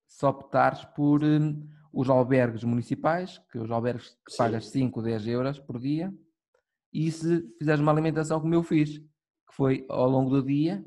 se 0.08 0.26
optares 0.26 0.84
por 0.96 1.24
um, 1.24 1.68
os 1.92 2.10
albergues 2.10 2.64
municipais, 2.64 3.40
que 3.52 3.58
os 3.58 3.72
albergues 3.72 4.10
que 4.26 4.32
Sim. 4.32 4.38
pagas 4.38 4.70
5, 4.70 5.02
10 5.02 5.28
euros 5.28 5.60
por 5.60 5.80
dia, 5.80 6.14
e 6.94 7.12
se 7.12 7.48
fizeres 7.58 7.82
uma 7.82 7.92
alimentação 7.92 8.40
como 8.40 8.54
eu 8.54 8.64
fiz, 8.64 8.98
que 9.00 9.54
foi 9.54 9.86
ao 9.90 10.10
longo 10.10 10.30
do 10.30 10.44
dia 10.44 10.84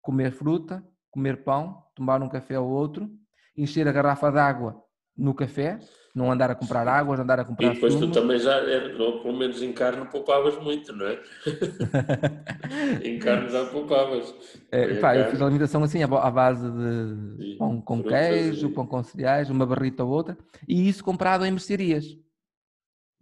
comer 0.00 0.32
fruta, 0.32 0.84
comer 1.10 1.44
pão, 1.44 1.82
tomar 1.94 2.22
um 2.22 2.28
café 2.28 2.58
ou 2.58 2.68
outro, 2.68 3.10
encher 3.56 3.86
a 3.86 3.92
garrafa 3.92 4.30
d'água 4.30 4.82
no 5.16 5.34
café, 5.34 5.78
não 6.14 6.30
andar 6.30 6.50
a 6.50 6.54
comprar 6.54 6.86
água, 6.88 7.16
andar 7.16 7.40
a 7.40 7.44
comprar 7.44 7.70
E 7.70 7.74
depois 7.74 7.94
sumo. 7.94 8.12
tu 8.12 8.20
também 8.20 8.38
já, 8.38 8.60
pelo 8.62 9.36
menos 9.36 9.62
em 9.62 9.72
carne, 9.72 10.04
poupavas 10.06 10.56
muito, 10.62 10.92
não 10.92 11.06
é? 11.06 11.20
em 13.04 13.18
carne 13.18 13.48
já 13.48 13.64
poupavas. 13.66 14.34
É, 14.70 14.94
pá, 15.00 15.16
eu 15.16 15.30
fiz 15.30 15.40
a 15.40 15.44
alimentação 15.44 15.82
assim, 15.84 16.02
à 16.02 16.30
base 16.30 16.68
de 16.70 17.36
Sim, 17.36 17.56
pão 17.58 17.80
com 17.80 18.02
queijo, 18.02 18.68
e... 18.68 18.74
pão 18.74 18.86
com 18.86 19.02
cereais, 19.02 19.50
uma 19.50 19.66
barrita 19.66 20.04
ou 20.04 20.10
outra, 20.10 20.36
e 20.68 20.88
isso 20.88 21.04
comprado 21.04 21.44
em 21.44 21.50
mercearias. 21.50 22.18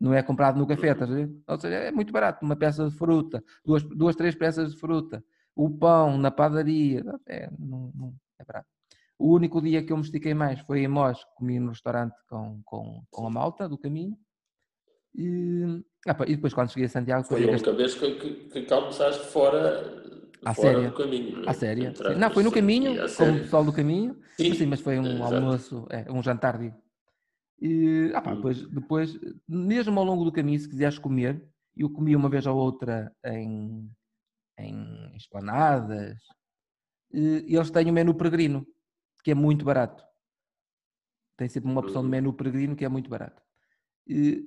Não 0.01 0.15
é 0.15 0.23
comprado 0.23 0.57
no 0.59 0.67
café, 0.67 0.93
estás 0.93 1.11
a 1.11 1.15
ver? 1.15 1.31
Ou 1.47 1.61
seja, 1.61 1.75
é 1.75 1.91
muito 1.91 2.13
barato, 2.13 2.45
uma 2.45 2.55
peça 2.57 2.89
de 2.89 2.97
fruta, 2.97 3.43
duas, 3.65 3.83
duas 3.83 4.15
três 4.15 4.35
peças 4.35 4.73
de 4.73 4.79
fruta, 4.79 5.23
o 5.57 5.69
pão 5.69 6.17
na 6.17 6.31
padaria, 6.31 7.03
é, 7.27 7.51
não, 7.59 7.91
não, 7.95 8.15
é 8.39 8.45
barato. 8.45 8.78
O 9.19 9.35
único 9.35 9.61
dia 9.61 9.83
que 9.83 9.93
eu 9.93 9.97
me 9.97 10.05
estiquei 10.05 10.33
mais 10.33 10.61
foi 10.61 10.85
em 10.85 10.89
Mós, 10.89 11.19
comi 11.35 11.59
no 11.59 11.71
restaurante 11.71 12.15
com, 12.29 12.63
com, 12.65 13.03
com 13.11 13.27
a 13.27 13.31
malta 13.31 13.69
do 13.69 13.77
caminho. 13.77 14.17
E, 15.13 15.83
opa, 16.07 16.25
e 16.29 16.37
depois 16.37 16.55
quando 16.55 16.71
cheguei 16.71 16.87
a 16.87 16.89
Santiago... 16.89 17.25
Foi 17.25 17.45
a 17.45 17.51
única 17.51 17.73
vez 17.73 17.95
que, 17.95 18.13
que, 18.15 18.63
que 18.63 18.73
almoçaste 18.73 19.27
fora, 19.27 20.05
à 20.45 20.55
fora 20.55 20.75
séria. 20.75 20.91
do 20.91 20.97
caminho. 20.97 21.49
À 21.49 21.53
séria. 21.53 21.93
Não, 22.17 22.31
foi 22.31 22.45
no 22.45 22.53
caminho, 22.53 22.95
como 23.17 23.33
o 23.33 23.41
pessoal 23.41 23.65
do 23.65 23.73
caminho, 23.73 24.17
sim, 24.37 24.55
sim 24.55 24.67
mas 24.67 24.81
foi 24.81 25.01
um 25.01 25.25
almoço, 25.25 25.85
é, 25.91 26.11
um 26.13 26.23
jantar, 26.23 26.57
digo. 26.57 26.77
E 27.61 28.13
opa, 28.15 28.37
depois, 28.37 28.69
depois, 28.69 29.19
mesmo 29.49 29.99
ao 29.99 30.07
longo 30.07 30.25
do 30.25 30.31
caminho, 30.31 30.61
se 30.61 30.69
quiseres 30.69 30.97
comer, 30.97 31.45
eu 31.77 31.91
comi 31.91 32.15
uma 32.15 32.29
vez 32.29 32.47
ou 32.47 32.57
outra 32.57 33.13
em, 33.25 33.91
em 34.61 35.17
esplanadas, 35.17 36.21
e 37.13 37.57
eles 37.57 37.71
têm 37.71 37.91
o 37.91 37.93
menu 37.93 38.15
peregrino 38.15 38.65
que 39.23 39.31
é 39.31 39.35
muito 39.35 39.65
barato. 39.65 40.05
Tem 41.37 41.49
sempre 41.49 41.71
uma 41.71 41.81
opção 41.81 42.03
de 42.03 42.07
uhum. 42.07 42.11
menu 42.11 42.33
peregrino 42.33 42.77
que 42.77 42.85
é 42.85 42.89
muito 42.89 43.09
barato. 43.09 43.43
E, 44.07 44.45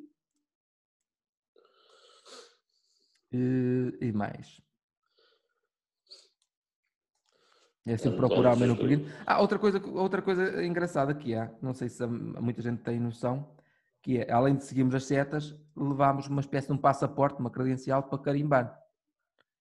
e, 3.32 3.98
e 4.02 4.12
mais. 4.12 4.62
É 7.86 7.98
sempre 7.98 8.18
procurar 8.18 8.56
o 8.56 8.60
menu 8.60 8.76
peregrino. 8.76 9.10
Ah, 9.26 9.42
outra 9.42 9.58
coisa, 9.58 9.82
outra 9.94 10.22
coisa 10.22 10.64
engraçada 10.66 11.16
que 11.16 11.34
há, 11.34 11.52
não 11.62 11.74
sei 11.74 11.90
se 11.90 12.06
muita 12.06 12.62
gente 12.62 12.84
tem 12.84 13.00
noção, 13.00 13.56
que 14.02 14.20
é, 14.20 14.32
além 14.32 14.56
de 14.56 14.64
seguirmos 14.64 14.94
as 14.94 15.06
setas, 15.06 15.56
levámos 15.76 16.28
uma 16.28 16.42
espécie 16.42 16.68
de 16.68 16.74
um 16.74 16.78
passaporte, 16.78 17.40
uma 17.40 17.50
credencial 17.50 18.04
para 18.04 18.20
carimbar. 18.20 18.80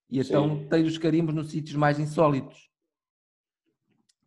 E 0.09 0.19
então 0.19 0.67
tens 0.69 0.87
os 0.87 0.99
carimbos 0.99 1.35
nos 1.35 1.51
sítios 1.51 1.77
mais 1.77 1.99
insólitos. 1.99 2.70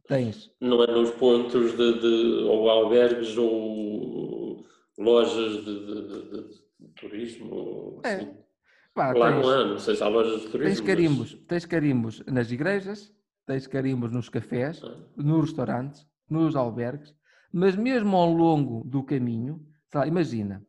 Tens. 0.07 0.51
Não 0.59 0.83
é 0.83 0.87
nos 0.87 1.11
pontos 1.11 1.77
de, 1.77 1.99
de 1.99 2.43
ou 2.43 2.69
albergues 2.69 3.37
ou 3.37 4.65
lojas 4.97 5.63
de, 5.63 5.85
de, 5.85 6.29
de 6.79 6.87
turismo. 6.95 8.01
É. 8.03 8.15
Assim. 8.15 8.37
Pá, 8.93 9.11
Lá 9.13 9.31
tens, 9.31 9.41
não 9.41 9.49
há, 9.49 9.65
não 9.65 9.79
sei 9.79 9.95
se 9.95 10.03
há 10.03 10.07
lojas 10.07 10.41
de 10.41 10.49
turismo. 10.49 10.75
Tens 10.75 10.81
carimbos, 10.81 11.33
mas... 11.33 11.45
tens 11.45 11.65
carimbos 11.65 12.23
nas 12.27 12.51
igrejas, 12.51 13.11
tens 13.45 13.65
carimbos 13.65 14.11
nos 14.11 14.29
cafés, 14.29 14.83
ah. 14.83 14.95
nos 15.15 15.45
restaurantes, 15.45 16.05
nos 16.29 16.55
albergues, 16.55 17.15
mas 17.51 17.75
mesmo 17.75 18.15
ao 18.17 18.31
longo 18.31 18.83
do 18.85 19.03
caminho, 19.03 19.65
lá, 19.93 20.05
imagina, 20.05 20.63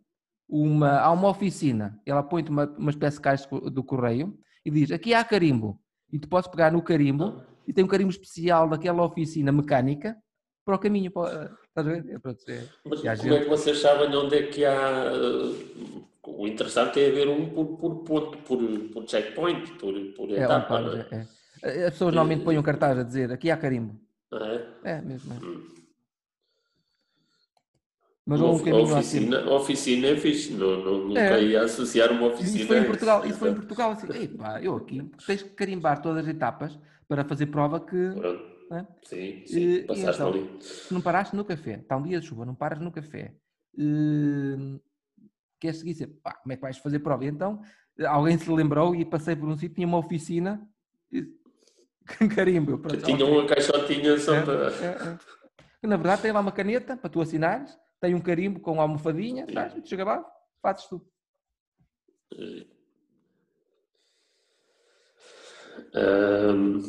uma, 0.48 1.00
há 1.00 1.10
uma 1.10 1.28
oficina, 1.28 2.00
ela 2.06 2.22
põe-te 2.22 2.50
uma, 2.50 2.66
uma 2.78 2.90
espécie 2.90 3.16
de 3.16 3.22
caixa 3.22 3.48
do 3.48 3.82
correio 3.82 4.38
e 4.64 4.70
diz, 4.70 4.90
aqui 4.90 5.12
há 5.12 5.22
carimbo, 5.22 5.78
e 6.10 6.18
tu 6.18 6.28
podes 6.28 6.48
pegar 6.48 6.72
no 6.72 6.80
carimbo 6.80 7.24
ah 7.24 7.53
e 7.66 7.72
tem 7.72 7.84
um 7.84 7.88
carimbo 7.88 8.10
especial 8.10 8.68
daquela 8.68 9.04
oficina 9.04 9.52
mecânica 9.52 10.16
para 10.64 10.76
o 10.76 10.78
caminho. 10.78 11.10
Para, 11.10 11.50
estás 11.68 11.86
a 11.86 11.90
ver? 11.90 12.04
É, 12.08 12.18
pronto, 12.18 12.44
é, 12.48 12.64
Mas 12.84 13.00
como 13.00 13.16
gente... 13.16 13.34
é 13.34 13.40
que 13.40 13.48
vocês 13.48 13.78
sabem 13.78 14.14
onde 14.14 14.36
é 14.36 14.42
que 14.44 14.64
há. 14.64 15.12
Uh, 15.12 16.04
o 16.26 16.46
interessante 16.46 17.00
é 17.00 17.08
haver 17.08 17.28
um 17.28 17.50
por, 17.50 17.76
por 17.76 17.96
ponto, 18.04 18.38
por, 18.38 18.58
por 18.92 19.08
checkpoint, 19.08 19.72
por, 19.72 19.94
por 20.16 20.30
é, 20.30 20.42
etapa. 20.42 21.06
É, 21.10 21.26
é? 21.62 21.86
As 21.86 21.92
pessoas 21.92 22.14
normalmente 22.14 22.44
põem 22.44 22.58
um 22.58 22.62
cartaz 22.62 22.98
a 22.98 23.02
dizer 23.02 23.32
aqui 23.32 23.50
há 23.50 23.56
carimbo. 23.56 24.00
É? 24.32 24.96
É 24.96 25.00
mesmo. 25.02 25.34
Hum. 25.34 25.74
Mas 28.26 28.40
uma, 28.40 28.52
um 28.52 28.58
caminho 28.58 28.96
oficina, 28.96 29.38
assim. 29.38 29.48
oficina 29.48 30.06
é 30.06 30.16
fixe, 30.16 30.52
não, 30.54 30.82
não, 30.82 31.08
nunca 31.08 31.20
é. 31.20 31.44
ia 31.44 31.62
associar 31.62 32.10
uma 32.10 32.28
oficina. 32.28 32.56
Isso 32.56 32.66
foi 32.66 32.78
em 32.78 32.84
Portugal, 32.84 33.26
isso 33.26 33.38
foi 33.38 33.50
em 33.50 33.54
Portugal 33.54 33.90
assim, 33.90 34.22
Epá, 34.22 34.62
eu 34.62 34.76
aqui 34.76 35.10
tens 35.26 35.42
que 35.42 35.50
carimbar 35.50 36.00
todas 36.00 36.24
as 36.24 36.28
etapas 36.28 36.78
para 37.08 37.24
fazer 37.24 37.46
prova 37.46 37.80
que. 37.80 37.96
Né? 38.70 38.86
Sim, 39.04 39.42
sim, 39.46 39.60
e, 39.60 39.82
passaste 39.84 40.22
então, 40.22 40.28
ali. 40.28 40.58
Não 40.90 41.00
paraste 41.00 41.36
no 41.36 41.44
café, 41.44 41.74
está 41.74 41.96
um 41.96 42.02
dia 42.02 42.20
de 42.20 42.26
chuva, 42.26 42.44
não 42.44 42.54
paras 42.54 42.80
no 42.80 42.90
café. 42.90 43.34
Uh, 43.74 44.80
quer 45.60 45.74
seguir 45.74 45.94
sempre, 45.94 46.18
como 46.22 46.52
é 46.52 46.56
que 46.56 46.62
vais 46.62 46.78
fazer 46.78 47.00
prova? 47.00 47.24
E 47.24 47.28
então 47.28 47.60
alguém 48.06 48.38
se 48.38 48.50
lembrou 48.50 48.94
e 48.94 49.04
passei 49.04 49.36
por 49.36 49.48
um 49.48 49.56
sítio, 49.56 49.76
tinha 49.76 49.86
uma 49.86 49.98
oficina, 49.98 50.66
carimbo. 52.34 52.78
Pronto, 52.78 53.02
tinha 53.02 53.24
uma 53.24 53.46
caixotinha 53.46 54.18
só 54.18 54.34
é, 54.34 54.42
para. 54.42 54.70
É, 54.72 55.18
é. 55.82 55.86
Na 55.86 55.96
verdade, 55.96 56.22
tem 56.22 56.32
lá 56.32 56.40
uma 56.40 56.52
caneta 56.52 56.96
para 56.96 57.10
tu 57.10 57.20
assinares, 57.20 57.78
tem 58.00 58.14
um 58.14 58.20
carimbo 58.20 58.60
com 58.60 58.72
uma 58.72 58.82
almofadinha, 58.82 59.44
estás, 59.46 59.74
chega 59.86 60.04
lá, 60.04 60.24
fazes 60.62 60.86
tu. 60.86 61.06
Um, 65.94 66.80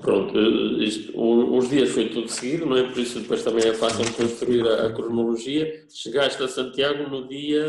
pronto, 0.00 0.38
eh, 0.38 0.84
isto, 0.84 1.12
os 1.20 1.68
dias 1.68 1.90
foi 1.90 2.08
tudo 2.08 2.28
seguido, 2.28 2.66
não 2.66 2.76
é? 2.76 2.88
Por 2.88 2.98
isso 2.98 3.20
depois 3.20 3.42
também 3.42 3.66
é 3.66 3.74
fácil 3.74 4.04
construir 4.14 4.66
a, 4.66 4.86
a 4.86 4.92
cronologia. 4.92 5.86
Chegaste 5.88 6.42
a 6.42 6.48
Santiago 6.48 7.08
no 7.08 7.26
dia 7.26 7.64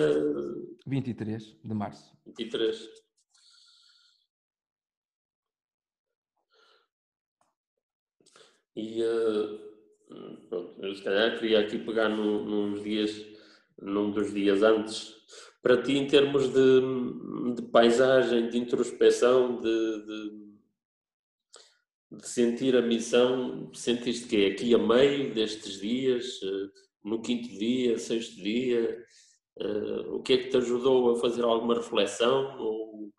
23 0.85 1.57
de 1.63 1.73
março. 1.73 2.13
23. 2.25 3.05
E 8.75 9.01
uh, 9.01 10.45
pronto, 10.49 10.85
eu 10.85 10.93
se 10.93 11.01
calhar 11.01 11.39
queria 11.39 11.61
aqui 11.61 11.79
pegar 11.79 12.09
nos 12.09 12.83
dias, 12.83 13.25
num 13.81 14.11
dos 14.11 14.33
dias 14.33 14.61
antes 14.61 15.15
para 15.65 15.81
ti 15.81 15.97
em 15.97 16.05
termos 16.05 16.53
de, 16.53 17.55
de 17.55 17.61
paisagem, 17.71 18.49
de 18.51 18.57
introspeção, 18.59 19.59
de, 19.59 20.05
de, 20.05 20.31
de, 22.11 22.27
sentir 22.27 22.75
a 22.75 22.83
missão, 22.83 23.71
sentiste 23.73 24.27
que 24.27 24.45
é 24.45 24.47
aqui 24.49 24.75
a 24.75 24.77
meio 24.77 25.33
destes 25.33 25.81
dias, 25.81 26.39
eh, 26.43 26.69
no 27.03 27.19
quinto 27.19 27.49
dia, 27.49 27.97
sexto 27.97 28.35
dia, 28.35 29.03
uh, 29.59 30.15
o 30.15 30.21
que 30.21 30.33
é 30.33 30.37
que 30.37 30.49
te 30.49 30.57
ajudou 30.57 31.09
a 31.09 31.19
fazer 31.19 31.43
alguma 31.43 31.73
reflexão 31.73 32.59
ou, 32.59 33.11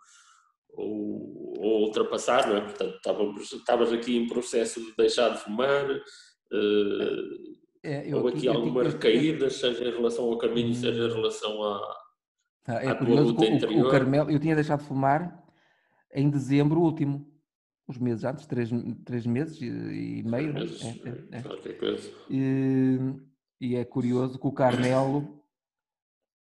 ou, 0.68 1.58
ou 1.58 1.80
ultrapassar, 1.82 2.46
não 2.48 2.58
é? 2.58 2.60
Portanto, 2.60 3.00
estavas, 3.40 3.92
aqui 3.92 4.16
em 4.16 4.28
processo 4.28 4.80
de 4.80 4.94
deixar 4.96 5.30
de 5.30 5.38
fumar, 5.38 5.90
uh, 5.90 7.56
é, 7.82 8.08
eu, 8.08 8.18
ou 8.18 8.28
aqui, 8.28 8.38
aqui 8.38 8.48
algumas 8.48 8.92
recaídas, 8.92 9.54
seja 9.54 9.84
em 9.84 9.92
relação 9.92 10.26
ao 10.26 10.38
caminho, 10.38 10.72
seja 10.74 11.08
em 11.08 11.12
relação 11.12 11.60
à, 11.64 12.05
Tá, 12.66 12.82
é 12.82 12.92
curioso 12.96 13.36
que 13.36 13.44
o, 13.44 13.86
o, 13.86 13.90
Carmelo, 13.90 14.28
eu 14.28 14.40
tinha 14.40 14.56
deixado 14.56 14.80
de 14.80 14.86
fumar 14.86 15.40
em 16.12 16.28
dezembro 16.28 16.80
último, 16.80 17.24
uns 17.88 17.96
meses 17.96 18.24
antes, 18.24 18.44
três, 18.44 18.68
três 19.04 19.24
meses 19.24 19.62
e, 19.62 19.66
e 19.66 20.22
meio. 20.24 20.52
Né? 20.52 20.60
Meses, 20.60 20.82
é, 20.82 20.88
é, 20.88 21.38
é. 21.38 21.42
E, 22.28 22.98
e, 23.60 23.76
é 23.76 23.84
curioso 23.84 24.36
que 24.36 24.46
o 24.48 24.52
Carmelo, 24.52 25.40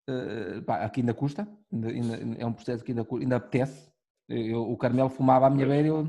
uh, 0.09 0.63
pá, 0.63 0.77
aqui 0.83 1.01
ainda 1.01 1.13
custa, 1.13 1.47
ainda, 1.71 1.89
ainda, 1.89 2.41
é 2.41 2.45
um 2.47 2.53
processo 2.53 2.83
que 2.83 2.91
ainda, 2.91 3.05
ainda 3.11 3.35
apetece. 3.35 3.91
Eu, 4.27 4.63
o 4.63 4.75
Carmelo 4.75 5.09
fumava 5.09 5.45
à 5.45 5.49
minha 5.51 5.67
beira, 5.67 5.87
eu 5.87 6.03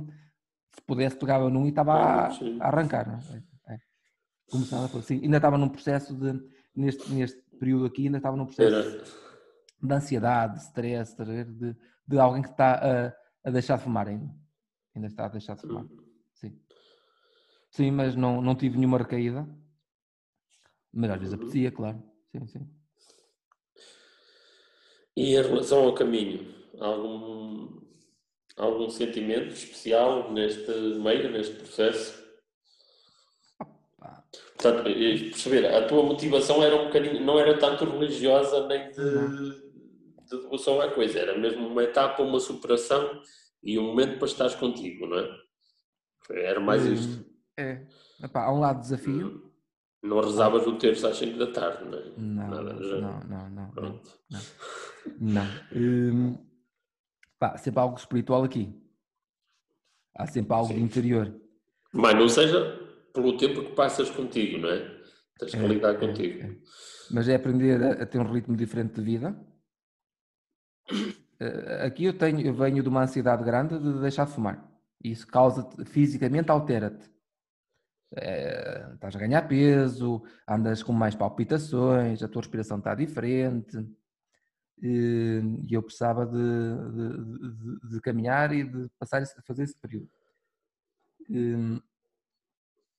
Se 0.75 0.81
pudesse, 0.87 1.17
pegava 1.17 1.51
num 1.51 1.67
e 1.67 1.69
estava 1.69 1.93
a, 1.93 2.29
a 2.29 2.67
arrancar. 2.67 3.07
Não 3.07 3.37
é? 3.37 3.75
é. 3.75 3.79
Começava 4.51 4.89
por 4.89 5.01
assim. 5.01 5.21
Ainda 5.23 5.37
estava 5.37 5.59
num 5.59 5.69
processo 5.69 6.15
de, 6.15 6.41
neste, 6.75 7.13
neste 7.13 7.39
período 7.61 7.85
aqui, 7.85 8.07
ainda 8.07 8.17
estava 8.17 8.39
num 8.39 8.47
processo 8.47 8.75
Era. 8.75 9.28
De 9.81 9.95
ansiedade, 9.95 10.55
de 10.55 10.61
stress, 10.65 11.17
de, 11.17 11.77
de 12.07 12.19
alguém 12.19 12.43
que 12.43 12.51
está 12.51 12.75
a, 12.75 13.49
a 13.49 13.51
deixar 13.51 13.79
de 13.79 13.85
fumar 13.85 14.09
ainda. 14.09 14.29
Ainda 14.95 15.07
está 15.09 15.27
a 15.27 15.29
deixar 15.29 15.55
de 15.55 15.63
fumar. 15.63 15.85
Hum. 15.85 15.97
Sim. 16.35 16.61
Sim, 17.71 17.91
mas 17.91 18.17
não, 18.17 18.41
não 18.41 18.55
tive 18.55 18.77
nenhuma 18.77 18.99
recaída. 18.99 19.49
Mas 20.93 21.11
às 21.11 21.19
vezes 21.19 21.35
uhum. 21.35 21.41
aprecia, 21.41 21.71
claro. 21.71 22.03
Sim, 22.33 22.47
sim. 22.47 22.71
E 25.17 25.35
em 25.35 25.43
relação 25.43 25.85
ao 25.85 25.95
caminho, 25.95 26.55
algum, 26.79 27.81
algum 28.57 28.89
sentimento 28.89 29.49
especial 29.49 30.33
neste 30.33 30.71
meio, 31.01 31.31
neste 31.31 31.57
processo? 31.57 32.27
Portanto, 34.59 34.83
perceber, 34.85 35.67
a 35.67 35.87
tua 35.87 36.03
motivação 36.03 36.63
era 36.63 36.75
um 36.75 36.87
bocadinho, 36.87 37.25
não 37.25 37.39
era 37.39 37.57
tanto 37.59 37.85
religiosa 37.85 38.67
nem 38.67 38.91
de, 38.91 39.68
de 40.29 40.43
devoção 40.43 40.81
à 40.81 40.91
coisa, 40.91 41.19
era 41.19 41.39
mesmo 41.39 41.67
uma 41.67 41.83
etapa, 41.83 42.23
uma 42.23 42.41
superação 42.41 43.23
e 43.63 43.79
um 43.79 43.85
momento 43.85 44.19
para 44.19 44.29
estares 44.29 44.55
contigo, 44.55 45.07
não 45.07 45.19
é? 45.19 45.29
Era 46.31 46.61
mais 46.61 46.85
hum, 46.85 46.93
isto. 46.93 47.25
É. 47.57 47.87
Epá, 48.23 48.45
há 48.45 48.53
um 48.53 48.61
lado 48.61 48.81
desafio. 48.81 49.51
Não 50.03 50.21
rezavas 50.21 50.67
o 50.67 50.77
terço 50.77 51.07
às 51.07 51.17
5 51.17 51.39
da 51.39 51.51
tarde, 51.51 51.85
não 51.85 51.99
é? 51.99 52.13
Não, 52.17 52.49
Nada, 52.49 52.73
não, 52.75 53.21
não, 53.25 53.51
não, 53.51 53.71
Pronto. 53.71 54.11
não. 54.31 54.41
Não. 55.19 55.47
Hum, 55.75 56.39
pá, 57.39 57.57
sempre 57.57 57.81
algo 57.81 57.97
espiritual 57.97 58.45
aqui. 58.45 58.73
Há 60.15 60.27
sempre 60.27 60.53
algo 60.53 60.73
Sim. 60.73 60.81
interior. 60.81 61.35
Mas 61.93 62.15
não 62.15 62.29
seja 62.29 62.79
pelo 63.15 63.37
tempo 63.37 63.63
que 63.65 63.73
passas 63.73 64.11
contigo, 64.11 64.59
não 64.59 64.69
é? 64.69 64.99
Tens 65.39 65.53
que 65.53 65.57
é, 65.59 65.67
lidar 65.67 65.95
é, 65.95 65.99
contigo. 65.99 66.43
É. 66.43 66.57
Mas 67.11 67.29
é 67.29 67.37
aprender 67.37 67.83
a, 67.83 68.03
a, 68.03 68.07
ter 68.07 68.19
um 68.19 68.31
ritmo 68.31 68.57
diferente 68.57 68.95
de 68.95 69.03
vida. 69.03 69.39
Eh, 71.41 71.87
aqui 71.87 72.05
eu 72.05 72.17
tenho, 72.17 72.41
eu 72.41 72.55
venho 72.55 72.83
de 72.83 72.89
uma 72.89 73.03
ansiedade 73.03 73.45
grande 73.45 73.79
de 73.79 74.01
deixar 74.01 74.27
de 74.27 74.33
fumar. 74.33 74.69
Isso 75.03 75.27
causa 75.27 75.69
fisicamente 75.87 76.51
altera-te. 76.51 77.11
É, 78.17 78.91
estás 78.95 79.15
a 79.15 79.19
ganhar 79.19 79.47
peso, 79.47 80.23
andas 80.49 80.83
com 80.83 80.93
mais 80.93 81.15
palpitações, 81.15 82.23
a 82.23 82.29
tua 82.29 82.43
respiração 82.43 82.79
está 82.79 82.95
diferente. 82.95 83.77
Eh, 84.83 85.41
e 85.69 85.75
eu 85.75 85.83
precisava 85.83 86.27
de, 86.27 86.33
de, 86.37 87.81
de, 87.81 87.91
de 87.91 88.01
caminhar 88.01 88.53
e 88.53 88.65
de 88.65 88.89
passar 88.99 89.23
a 89.23 89.43
fazer 89.43 89.65
esse 89.65 89.77
período. 89.79 90.09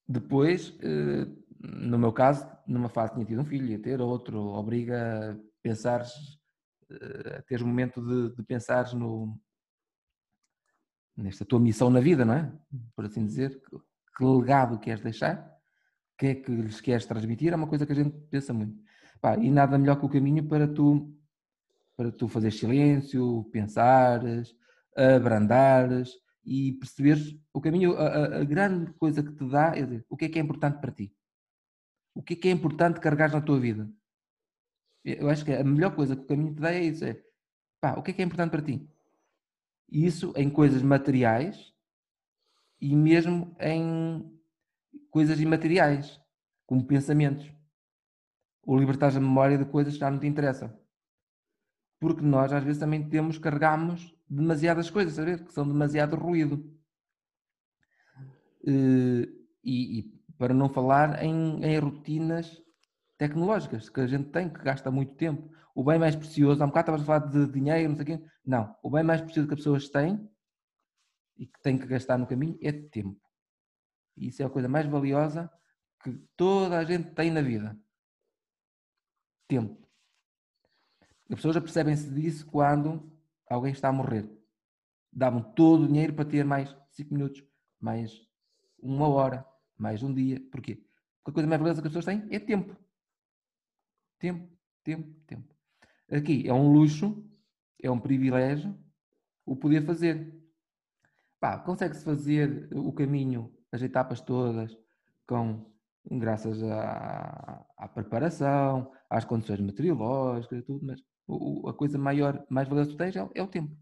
Depois, 0.08 0.76
eh, 0.82 1.28
no 1.62 1.98
meu 1.98 2.12
caso, 2.12 2.48
numa 2.68 2.90
fase 2.90 3.14
tinha 3.14 3.26
tido 3.26 3.42
um 3.42 3.46
filho, 3.46 3.68
ia 3.68 3.80
ter 3.82 4.02
outro, 4.02 4.40
obriga 4.40 5.34
a 5.34 5.38
pensar, 5.62 6.04
a 7.38 7.42
teres 7.44 7.64
momento 7.64 8.02
de, 8.02 8.36
de 8.36 8.44
pensar 8.44 8.94
no, 8.94 9.40
nesta 11.16 11.46
tua 11.46 11.60
missão 11.60 11.90
na 11.90 12.00
vida, 12.00 12.26
não 12.26 12.34
é? 12.34 12.52
Por 12.96 13.06
assim 13.06 13.26
dizer, 13.26 13.62
que 14.18 14.24
legado 14.24 14.80
queres 14.80 15.02
deixar, 15.02 15.38
o 16.14 16.18
que 16.18 16.28
é 16.28 16.36
que 16.36 16.52
lhes 16.52 16.82
queres 16.82 17.06
transmitir, 17.06 17.54
é 17.54 17.56
uma 17.56 17.68
coisa 17.68 17.86
que 17.86 17.92
a 17.92 17.96
gente 17.96 18.18
pensa 18.30 18.54
muito. 18.54 18.78
Pá, 19.22 19.38
e 19.38 19.50
nada 19.52 19.78
melhor 19.78 20.00
que 20.00 20.06
o 20.06 20.10
caminho 20.10 20.48
para 20.48 20.68
tu, 20.68 21.14
para 21.96 22.12
tu 22.12 22.28
fazer 22.28 22.52
silêncio, 22.52 23.44
pensares, 23.52 24.56
abrandares, 24.96 26.14
e 26.50 26.74
perceberes 26.74 27.38
o 27.54 27.62
caminho, 27.62 27.96
a, 27.96 28.40
a, 28.40 28.44
grande 28.44 28.92
coisa 28.94 29.22
que 29.22 29.32
te 29.34 29.48
dá 29.48 29.76
é 29.76 29.84
dizer, 29.84 30.06
o 30.10 30.18
que 30.18 30.26
é 30.26 30.30
que 30.30 30.40
é 30.40 30.42
importante 30.42 30.80
para 30.80 30.92
ti? 30.92 31.14
O 32.16 32.24
que 32.24 32.34
é 32.34 32.36
que 32.36 32.48
é 32.48 32.52
importante 32.52 33.00
carregar 33.00 33.32
na 33.32 33.42
tua 33.42 33.60
vida? 33.60 33.88
Eu 35.14 35.30
acho 35.30 35.46
que 35.46 35.54
a 35.54 35.64
melhor 35.64 35.96
coisa 35.96 36.16
que 36.16 36.24
o 36.24 36.26
caminho 36.26 36.54
te 36.54 36.62
dá 36.62 36.74
é 36.74 36.84
isso, 36.84 37.06
é 37.06 37.22
pá, 37.80 37.94
o 37.94 38.04
que 38.04 38.12
é 38.12 38.14
que 38.14 38.22
é 38.22 38.26
importante 38.26 38.52
para 38.52 38.62
ti? 38.62 38.88
Isso 39.92 40.34
em 40.36 40.50
coisas 40.50 40.82
materiais 40.82 41.74
e 42.80 42.96
mesmo 42.96 43.56
em 43.60 44.40
coisas 45.10 45.40
imateriais, 45.40 46.20
como 46.66 46.86
pensamentos. 46.86 47.52
Ou 48.64 48.78
libertar 48.78 49.16
a 49.16 49.20
memória 49.20 49.58
de 49.58 49.66
coisas 49.66 49.94
que 49.94 50.00
já 50.00 50.12
não 50.12 50.20
te 50.20 50.28
interessam. 50.28 50.72
Porque 52.00 52.22
nós 52.22 52.54
às 52.54 52.64
vezes 52.64 52.80
também 52.80 53.10
temos, 53.10 53.38
carregamos 53.38 54.16
demasiadas 54.30 54.90
coisas, 54.90 55.14
saber 55.14 55.44
que 55.44 55.52
são 55.52 55.68
demasiado 55.68 56.16
ruído. 56.16 56.80
Eh, 58.66 59.28
e, 59.64 60.00
e, 60.00 60.20
para 60.38 60.54
não 60.54 60.70
falar 60.70 61.24
em, 61.24 61.64
em, 61.64 61.80
rotinas 61.80 62.62
tecnológicas 63.20 63.90
que 63.90 64.00
a 64.00 64.08
gente 64.08 64.30
tem, 64.30 64.50
que 64.50 64.62
gasta 64.64 64.90
muito 64.90 65.14
tempo. 65.16 65.52
O 65.76 65.84
bem 65.84 66.00
mais 66.00 66.16
precioso, 66.16 66.64
há 66.64 66.66
um 66.66 66.70
bocado 66.70 66.96
estavas 66.96 67.02
a 67.02 67.06
falar 67.06 67.32
de 67.32 67.52
dinheiro, 67.52 67.90
não 67.90 67.96
sei 67.98 68.04
o 68.04 68.08
quê. 68.08 68.26
Não, 68.46 68.76
o 68.82 68.90
bem 68.90 69.04
mais 69.04 69.22
precioso 69.22 69.48
que 69.48 69.54
as 69.54 69.60
pessoas 69.60 69.90
têm 69.90 70.28
e 71.38 71.46
que 71.46 71.62
têm 71.62 71.78
que 71.78 71.86
gastar 71.86 72.18
no 72.18 72.26
caminho 72.26 72.58
é 72.62 72.72
tempo. 72.72 73.22
E 74.16 74.30
isso 74.30 74.42
é 74.42 74.46
a 74.46 74.50
coisa 74.50 74.70
mais 74.70 74.88
valiosa 74.88 75.52
que 76.02 76.14
toda 76.36 76.80
a 76.80 76.84
gente 76.86 77.12
tem 77.12 77.30
na 77.30 77.42
vida. 77.42 77.78
Tempo. 79.48 79.86
As 81.30 81.36
pessoas 81.36 81.58
apercebem-se 81.58 82.10
disso 82.10 82.46
quando 82.48 83.12
alguém 83.50 83.74
está 83.74 83.90
a 83.90 83.94
morrer. 83.94 84.30
Davam 85.12 85.42
todo 85.42 85.84
o 85.84 85.88
dinheiro 85.88 86.14
para 86.14 86.24
ter 86.26 86.46
mais 86.46 86.76
5 86.92 87.14
minutos, 87.14 87.44
mais 87.80 88.26
uma 88.78 89.10
hora, 89.10 89.46
mais 89.78 90.02
um 90.02 90.14
dia. 90.14 90.40
Porquê? 90.52 90.76
Porque 91.22 91.32
a 91.32 91.34
coisa 91.34 91.50
mais 91.50 91.60
valiosa 91.60 91.82
que 91.82 91.88
as 91.88 91.94
pessoas 91.94 92.06
têm 92.06 92.34
é 92.34 92.40
tempo. 92.40 92.76
Tempo, 94.20 94.48
tempo, 94.84 95.14
tempo. 95.26 95.56
Aqui 96.12 96.48
é 96.48 96.54
um 96.54 96.72
luxo, 96.72 97.26
é 97.82 97.90
um 97.90 98.00
privilégio 98.00 98.78
o 99.46 99.56
poder 99.56 99.84
fazer. 99.84 100.32
consegue-se 101.66 102.06
fazer 102.06 102.70
o 102.72 102.94
caminho, 102.94 103.52
as 103.72 103.82
etapas 103.82 104.22
todas, 104.22 104.78
com 105.28 105.66
graças 106.12 106.62
à, 106.64 107.66
à 107.78 107.88
preparação, 107.88 108.92
às 109.10 109.26
condições 109.26 109.60
meteorológicas 109.60 110.60
e 110.60 110.62
tudo, 110.62 110.86
mas 110.86 111.02
a 111.68 111.74
coisa 111.74 111.98
maior, 111.98 112.46
mais 112.50 112.68
valiosa 112.68 112.92
que 112.92 112.98
tens 112.98 113.16
é, 113.16 113.28
é, 113.34 113.42
o 113.42 113.48
tempo. 113.48 113.76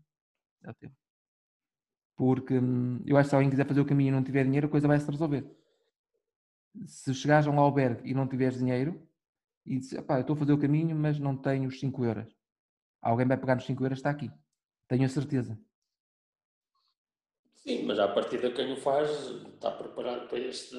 É 0.63 0.69
o 0.69 0.73
tempo. 0.73 0.95
Porque 2.15 2.55
eu 3.05 3.17
acho 3.17 3.27
que 3.27 3.29
se 3.29 3.35
alguém 3.35 3.49
quiser 3.49 3.67
fazer 3.67 3.81
o 3.81 3.85
caminho 3.85 4.09
e 4.09 4.11
não 4.11 4.23
tiver 4.23 4.43
dinheiro, 4.43 4.67
a 4.67 4.69
coisa 4.71 4.87
vai 4.87 4.99
se 4.99 5.09
resolver. 5.09 5.45
Se 6.85 7.13
chegares 7.13 7.47
a 7.47 7.51
um 7.51 7.59
albergue 7.59 8.09
e 8.09 8.13
não 8.13 8.27
tiveres 8.27 8.57
dinheiro, 8.57 9.01
e 9.67 9.79
dizes, 9.79 9.93
eu 9.93 10.19
estou 10.19 10.35
a 10.35 10.39
fazer 10.39 10.53
o 10.53 10.57
caminho, 10.57 10.95
mas 10.95 11.19
não 11.19 11.35
tenho 11.35 11.67
os 11.67 11.79
5 11.79 12.05
euros. 12.05 12.27
Alguém 13.01 13.27
vai 13.27 13.37
pegar 13.37 13.55
nos 13.55 13.65
5 13.65 13.83
euros, 13.83 13.99
está 13.99 14.09
aqui. 14.09 14.31
Tenho 14.87 15.05
a 15.05 15.09
certeza. 15.09 15.59
Sim, 17.55 17.85
mas 17.85 17.99
à 17.99 18.07
partida 18.07 18.49
quem 18.51 18.73
o 18.73 18.77
faz 18.77 19.09
está 19.53 19.69
preparado 19.71 20.27
para 20.29 20.39
este, 20.39 20.75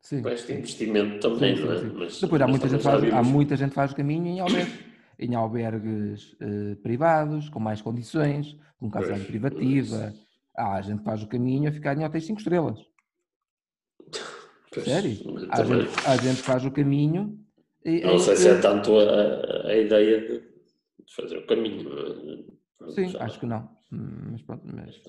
sim, 0.00 0.22
para 0.22 0.34
este 0.34 0.46
sim. 0.46 0.58
investimento 0.58 1.20
também, 1.20 1.56
sim, 1.56 1.62
é? 1.62 1.82
Mas, 1.92 2.20
Depois 2.20 2.40
há 2.40 2.46
muita, 2.46 2.68
gente 2.68 2.82
faz, 2.82 3.12
há 3.12 3.22
muita 3.22 3.56
gente 3.56 3.74
faz 3.74 3.92
o 3.92 3.96
caminho 3.96 4.26
em 4.26 4.40
albergue 4.40 4.88
em 5.18 5.34
albergues 5.34 6.32
uh, 6.34 6.76
privados, 6.76 7.48
com 7.48 7.58
mais 7.58 7.82
condições, 7.82 8.56
com 8.78 8.88
casa 8.88 9.18
privativa. 9.18 10.14
Pois. 10.14 10.28
Ah, 10.56 10.74
a 10.74 10.82
gente 10.82 11.02
faz 11.02 11.22
o 11.22 11.26
caminho 11.26 11.68
a 11.68 11.72
ficar 11.72 11.96
em 11.96 12.04
hotéis 12.04 12.26
5 12.26 12.38
estrelas. 12.38 12.78
Pois, 14.70 14.84
Sério? 14.84 15.10
A 15.50 15.64
gente, 15.64 16.06
a 16.06 16.16
gente, 16.18 16.42
faz 16.42 16.62
o 16.62 16.70
caminho. 16.70 17.42
E, 17.84 18.00
não 18.00 18.18
sei 18.18 18.36
se 18.36 18.48
é 18.48 18.60
tanto 18.60 18.98
a, 18.98 19.68
a 19.68 19.76
ideia 19.76 20.20
de 20.28 20.42
fazer 21.14 21.38
o 21.38 21.46
caminho. 21.46 21.88
Sim, 22.90 23.08
já. 23.08 23.24
acho 23.24 23.40
que 23.40 23.46
não. 23.46 23.68
Hum, 23.92 24.32
mas 24.32 24.42
pronto, 24.42 24.62
mas... 24.66 25.00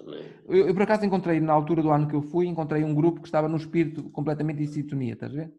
Eu, 0.48 0.68
eu, 0.68 0.74
por 0.74 0.84
acaso 0.84 1.06
encontrei, 1.06 1.40
na 1.40 1.54
altura 1.54 1.82
do 1.82 1.92
ano 1.92 2.08
que 2.08 2.16
eu 2.16 2.22
fui, 2.22 2.48
encontrei 2.48 2.84
um 2.84 2.94
grupo 2.96 3.22
que 3.22 3.28
estava 3.28 3.50
no 3.50 3.58
espírito 3.58 4.10
completamente 4.12 4.64
em 4.64 4.68
sintonia, 4.68 5.14
estás 5.14 5.34
a 5.34 5.36
ver? 5.36 5.54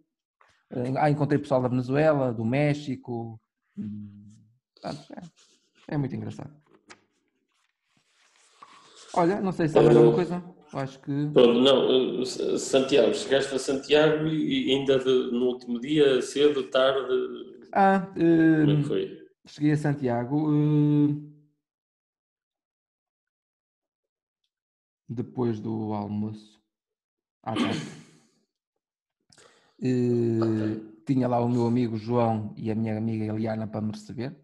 Eh, 0.70 0.93
ah, 0.97 1.11
encontrei 1.11 1.39
pessoal 1.39 1.61
da 1.61 1.69
Venezuela, 1.69 2.32
do 2.32 2.45
México, 2.45 3.39
hum, 3.77 4.32
é, 4.85 5.95
é 5.95 5.97
muito 5.99 6.15
engraçado. 6.15 6.55
Olha, 9.15 9.41
não 9.41 9.53
sei 9.53 9.69
se 9.69 9.78
há 9.78 9.82
mais 9.82 9.97
alguma 9.97 10.15
coisa. 10.15 10.60
Acho 10.73 11.01
que. 11.01 11.11
não, 11.11 12.25
Santiago, 12.25 13.15
chegaste 13.15 13.55
a 13.55 13.59
Santiago 13.59 14.27
e 14.27 14.71
ainda 14.73 14.99
de, 14.99 15.33
no 15.33 15.47
último 15.47 15.81
dia, 15.81 16.23
cedo, 16.23 16.65
tarde. 16.65 17.69
Ah, 17.73 18.09
uh, 18.11 18.61
como 18.61 18.71
é 18.71 18.77
que 18.77 18.83
foi? 18.85 19.29
Cheguei 19.47 19.73
a 19.73 19.77
Santiago. 19.77 20.51
Uh, 20.51 21.31
depois 25.09 25.61
do 25.61 25.93
almoço. 25.93 26.61
À 27.43 27.55
tarde. 27.55 27.81
Uh, 29.83 30.45
okay. 30.45 30.91
Tinha 31.07 31.27
lá 31.27 31.41
o 31.41 31.49
meu 31.49 31.67
amigo 31.67 31.97
João 31.97 32.55
e 32.57 32.71
a 32.71 32.75
minha 32.75 32.97
amiga 32.97 33.33
Eliana 33.35 33.67
para 33.67 33.81
me 33.81 33.93
receber 33.93 34.37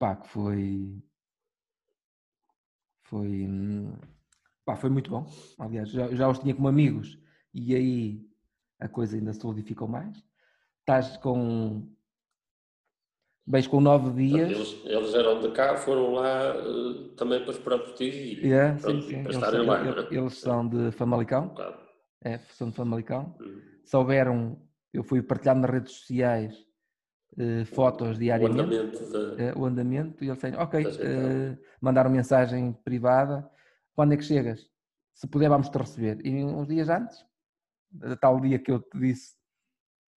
pá, 0.00 0.16
que 0.16 0.28
foi. 0.28 1.02
Foi. 3.02 3.46
Pá, 4.70 4.76
foi 4.76 4.88
muito 4.88 5.10
bom. 5.10 5.26
Aliás, 5.58 5.90
já, 5.90 6.06
já 6.14 6.28
os 6.28 6.38
tinha 6.38 6.54
como 6.54 6.68
amigos 6.68 7.18
e 7.52 7.74
aí 7.74 8.24
a 8.78 8.88
coisa 8.88 9.16
ainda 9.16 9.32
solidificou 9.32 9.88
mais. 9.88 10.24
Estás 10.80 11.16
com. 11.16 11.88
Bens 13.44 13.66
com 13.66 13.80
nove 13.80 14.10
dias. 14.12 14.48
Eles, 14.48 14.84
eles 14.84 15.14
eram 15.14 15.40
de 15.40 15.50
cá, 15.50 15.76
foram 15.76 16.12
lá 16.12 16.54
uh, 16.56 17.08
também 17.16 17.40
para 17.42 17.50
esperar 17.50 17.78
por 17.80 17.94
ti 17.94 18.04
e, 18.04 18.46
Yeah, 18.46 18.78
pronto, 18.80 19.02
sim, 19.02 19.08
sim. 19.08 19.22
para 19.24 19.32
Eles, 19.32 19.36
estarem 19.36 19.58
são- 19.58 19.66
lá. 19.66 19.80
eles- 19.84 19.96
é? 20.12 20.14
eles 20.14 20.38
são 20.38 20.68
de 20.68 20.92
Famalicão. 20.92 21.48
Claro. 21.48 21.76
É, 22.22 22.38
são 22.50 22.70
de 22.70 22.76
Famalicão. 22.76 23.34
Hum. 23.40 23.60
Souberam, 23.84 24.56
eu 24.92 25.02
fui 25.02 25.20
partilhando 25.20 25.62
nas 25.62 25.70
redes 25.70 25.92
sociais 25.94 26.54
eh, 27.38 27.64
fotos 27.64 28.16
O 28.16 28.20
diariamente. 28.20 28.60
andamento 28.76 29.04
da. 29.10 29.42
eh, 29.42 29.52
o 29.56 29.64
andamento 29.64 30.22
e 30.24 30.28
eles 30.28 30.38
têm, 30.40 30.54
ok, 30.54 30.86
eh, 31.00 31.58
mandaram 31.80 32.08
mensagem 32.10 32.72
privada, 32.84 33.50
quando 33.94 34.12
é 34.14 34.16
que 34.16 34.24
chegas? 34.24 34.66
Se 35.14 35.26
puder 35.28 35.48
vamos 35.48 35.68
te 35.68 35.78
receber. 35.78 36.24
E 36.24 36.44
uns 36.44 36.66
dias 36.68 36.88
antes, 36.88 37.24
tal 38.20 38.40
dia 38.40 38.58
que 38.58 38.70
eu 38.70 38.80
te 38.80 38.98
disse 38.98 39.34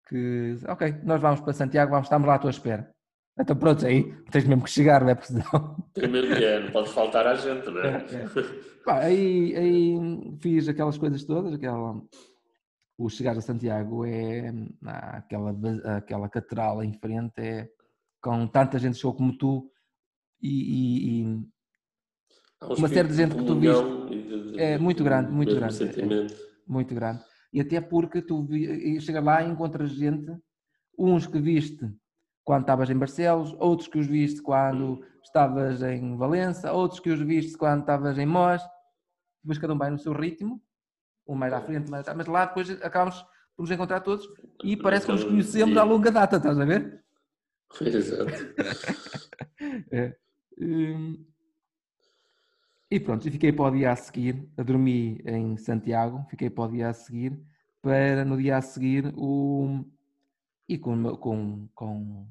que, 0.08 0.56
ok, 0.68 1.00
nós 1.04 1.20
vamos 1.20 1.40
para 1.40 1.52
Santiago, 1.52 1.90
vamos, 1.92 2.06
estamos 2.06 2.26
lá 2.26 2.34
à 2.34 2.38
tua 2.38 2.50
espera. 2.50 2.92
Então 3.38 3.56
pronto, 3.56 3.86
aí 3.86 4.12
tens 4.30 4.44
mesmo 4.44 4.64
que 4.64 4.70
chegar, 4.70 5.00
não 5.02 5.10
é? 5.10 5.14
Porque 5.14 5.28
senão... 5.32 5.76
Que 5.94 6.04
é, 6.44 6.60
não 6.60 6.72
pode 6.72 6.90
faltar 6.90 7.26
à 7.26 7.34
gente, 7.36 7.70
não 7.70 7.80
é? 7.80 7.96
É, 7.96 8.84
Pá, 8.84 8.98
aí, 9.00 9.54
aí 9.56 10.36
fiz 10.40 10.68
aquelas 10.68 10.98
coisas 10.98 11.24
todas, 11.24 11.54
aquela, 11.54 12.02
o 12.98 13.08
chegar 13.08 13.36
a 13.36 13.40
Santiago 13.40 14.04
é 14.04 14.52
há 14.84 15.16
aquela, 15.18 15.54
aquela 15.96 16.28
catedral 16.28 16.82
em 16.82 16.92
frente, 16.92 17.32
é 17.40 17.70
com 18.20 18.46
tanta 18.46 18.78
gente 18.78 18.96
chegou 18.98 19.14
como 19.14 19.36
tu 19.38 19.70
e, 20.42 20.48
e- 20.48 21.22
e 21.22 21.48
um 22.62 22.74
Uma 22.74 22.88
série 22.88 23.08
de 23.08 23.14
gente 23.14 23.34
que 23.36 23.44
tu 23.44 23.54
e 23.56 24.22
de- 24.52 24.60
é 24.60 24.78
muito 24.78 25.02
grande, 25.02 25.30
muito 25.30 25.54
grande, 25.54 25.74
é. 25.82 25.86
sentimento. 25.92 26.34
muito 26.66 26.94
grande. 26.94 27.22
E 27.52 27.60
até 27.60 27.80
porque 27.80 28.22
tu 28.22 28.46
chega 29.00 29.20
lá 29.20 29.42
e 29.42 29.48
encontras 29.50 29.90
gente, 29.90 30.30
uns 30.98 31.26
que 31.26 31.40
viste 31.40 31.90
quando 32.44 32.62
estavas 32.62 32.90
em 32.90 32.96
Barcelos, 32.96 33.54
outros 33.58 33.88
que 33.88 33.98
os 33.98 34.06
viste 34.06 34.40
quando 34.42 35.02
estavas 35.24 35.82
em 35.82 36.16
Valença, 36.16 36.72
outros 36.72 37.00
que 37.00 37.10
os 37.10 37.20
viste 37.20 37.56
quando 37.56 37.80
estavas 37.80 38.18
em 38.18 38.26
Mós, 38.26 38.62
depois 39.42 39.58
cada 39.58 39.72
um 39.74 39.78
vai 39.78 39.90
no 39.90 39.98
seu 39.98 40.12
ritmo, 40.12 40.62
um 41.26 41.34
mais 41.34 41.52
à 41.52 41.60
frente, 41.60 41.90
mais 41.90 42.02
atrás, 42.02 42.16
mas 42.18 42.26
lá 42.26 42.44
depois 42.46 42.70
acabamos 42.82 43.22
por 43.56 43.62
nos 43.62 43.70
encontrar 43.70 44.00
todos 44.00 44.28
e 44.64 44.76
parece 44.76 45.06
que 45.06 45.12
nos 45.12 45.24
conhecemos 45.24 45.76
à 45.76 45.82
longa 45.84 46.10
data, 46.10 46.36
estás 46.36 46.58
a 46.58 46.64
ver? 46.64 47.02
Exato. 47.80 48.30
É. 49.92 50.16
Hum, 50.58 51.24
E 52.90 52.98
pronto, 52.98 53.28
e 53.28 53.30
fiquei 53.30 53.52
para 53.52 53.66
o 53.66 53.70
dia 53.70 53.92
a 53.92 53.96
seguir, 53.96 54.50
a 54.56 54.64
dormir 54.64 55.22
em 55.24 55.56
Santiago, 55.56 56.26
fiquei 56.28 56.50
para 56.50 56.64
o 56.64 56.68
dia 56.68 56.88
a 56.88 56.92
seguir, 56.92 57.40
para 57.80 58.24
no 58.24 58.36
dia 58.36 58.56
a 58.56 58.62
seguir 58.62 59.12
o. 59.16 59.84
E 60.68 60.76
com, 60.76 61.16
com, 61.16 61.68
com, 61.72 62.26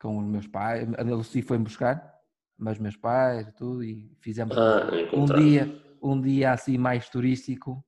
com 0.00 0.18
os 0.18 0.24
meus 0.26 0.46
pais, 0.48 0.88
a 0.96 1.02
Lucy 1.02 1.42
foi-me 1.42 1.64
buscar, 1.64 2.14
mas 2.56 2.76
os 2.76 2.82
meus 2.82 2.96
pais 2.96 3.46
e 3.46 3.52
tudo, 3.52 3.84
e 3.84 4.16
fizemos 4.20 4.56
Ah, 4.56 4.90
um 5.12 5.24
dia, 5.24 5.82
um 6.02 6.20
dia 6.20 6.52
assim 6.52 6.76
mais 6.76 7.08
turístico 7.08 7.84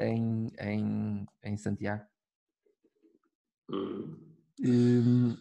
em, 0.00 0.50
em, 0.58 1.26
em 1.42 1.56
Santiago. 1.58 2.04
Hum. 3.70 4.16
Hum, 4.62 5.36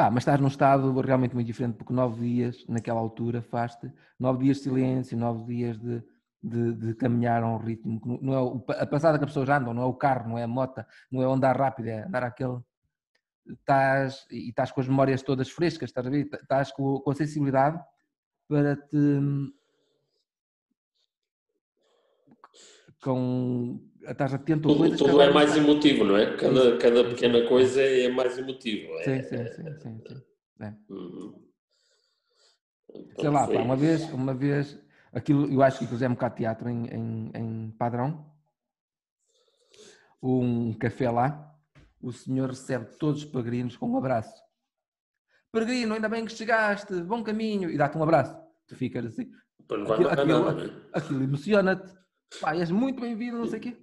pá, 0.00 0.10
mas 0.10 0.22
estás 0.22 0.40
num 0.40 0.46
estado 0.48 0.98
realmente 1.02 1.34
muito 1.34 1.46
diferente, 1.46 1.76
porque 1.76 1.92
nove 1.92 2.22
dias, 2.26 2.64
naquela 2.66 2.98
altura, 2.98 3.42
faz-te 3.42 3.92
nove 4.18 4.44
dias 4.44 4.56
de 4.56 4.62
silêncio, 4.62 5.14
nove 5.18 5.44
dias 5.44 5.78
de, 5.78 6.02
de, 6.42 6.72
de 6.72 6.94
caminhar 6.94 7.42
a 7.42 7.46
um 7.46 7.58
ritmo, 7.58 8.00
que 8.00 8.08
não- 8.08 8.32
é 8.32 8.40
o- 8.40 8.64
a 8.82 8.86
passada 8.86 9.18
que 9.18 9.24
as 9.24 9.30
pessoas 9.30 9.50
andam, 9.50 9.74
não 9.74 9.82
é 9.82 9.84
o 9.84 9.92
carro, 9.92 10.26
não 10.30 10.38
é 10.38 10.44
a 10.44 10.48
moto, 10.48 10.82
não 11.12 11.20
é 11.22 11.26
andar 11.26 11.54
rápido, 11.54 11.88
é 11.88 12.04
andar 12.06 12.24
aquele. 12.24 12.58
Estás, 13.46 14.26
e 14.30 14.48
estás 14.48 14.72
com 14.72 14.80
as 14.80 14.88
memórias 14.88 15.22
todas 15.22 15.50
frescas, 15.50 15.90
estás 15.90 16.06
a 16.06 16.10
ver? 16.10 16.26
Estás 16.32 16.72
com, 16.72 16.98
com 17.00 17.10
a 17.10 17.14
sensibilidade 17.14 17.78
para 18.48 18.76
te. 18.76 18.96
Com, 23.02 23.80
estás 24.02 24.34
atento 24.34 24.68
a 24.68 24.72
Tudo, 24.72 24.78
coisas 24.78 24.98
tudo 24.98 25.20
é 25.20 25.32
mais 25.32 25.56
emotivo, 25.56 26.04
não 26.04 26.16
é? 26.16 26.36
Cada, 26.36 26.76
cada 26.78 27.04
pequena 27.04 27.46
coisa 27.46 27.80
é 27.82 28.08
mais 28.08 28.36
emotivo. 28.38 28.92
É, 28.98 29.04
Sim, 29.04 29.22
sim, 29.22 29.46
sim, 29.46 29.74
sim, 29.80 30.00
sim. 30.06 30.22
É. 30.60 30.74
Uhum. 30.88 31.32
Sei 32.92 33.02
Então 33.12 33.32
lá, 33.32 33.46
foi- 33.46 33.54
pá, 33.54 33.62
uma 33.62 33.76
vez, 33.76 34.12
uma 34.12 34.34
vez, 34.34 34.78
aquilo, 35.12 35.50
eu 35.52 35.62
acho 35.62 35.78
que 35.78 35.86
fizemos 35.86 36.16
bocado 36.16 36.34
de 36.34 36.38
teatro 36.42 36.68
em, 36.68 36.86
em, 36.86 37.30
em 37.34 37.70
Padrão, 37.78 38.30
um 40.22 40.72
café 40.74 41.10
lá, 41.10 41.54
o 42.00 42.12
senhor 42.12 42.50
recebe 42.50 42.86
todos 42.98 43.22
os 43.24 43.30
peregrinos 43.30 43.76
com 43.76 43.88
um 43.90 43.96
abraço. 43.96 44.34
Peregrino, 45.52 45.94
ainda 45.94 46.08
bem 46.08 46.24
que 46.24 46.32
chegaste, 46.32 46.94
bom 47.02 47.22
caminho, 47.22 47.70
e 47.70 47.76
dá-te 47.76 47.98
um 47.98 48.02
abraço. 48.02 48.36
Tu 48.68 48.76
ficas 48.76 49.04
assim, 49.06 49.30
aquilo, 49.68 50.08
aquilo- 50.08 50.52
né? 50.52 50.70
aquilo 50.92 51.22
emociona-te, 51.24 51.92
pá, 52.40 52.54
és 52.54 52.70
muito 52.70 53.00
bem-vindo, 53.00 53.38
não 53.38 53.46
sei 53.46 53.58
o 53.58 53.62
quê. 53.62 53.76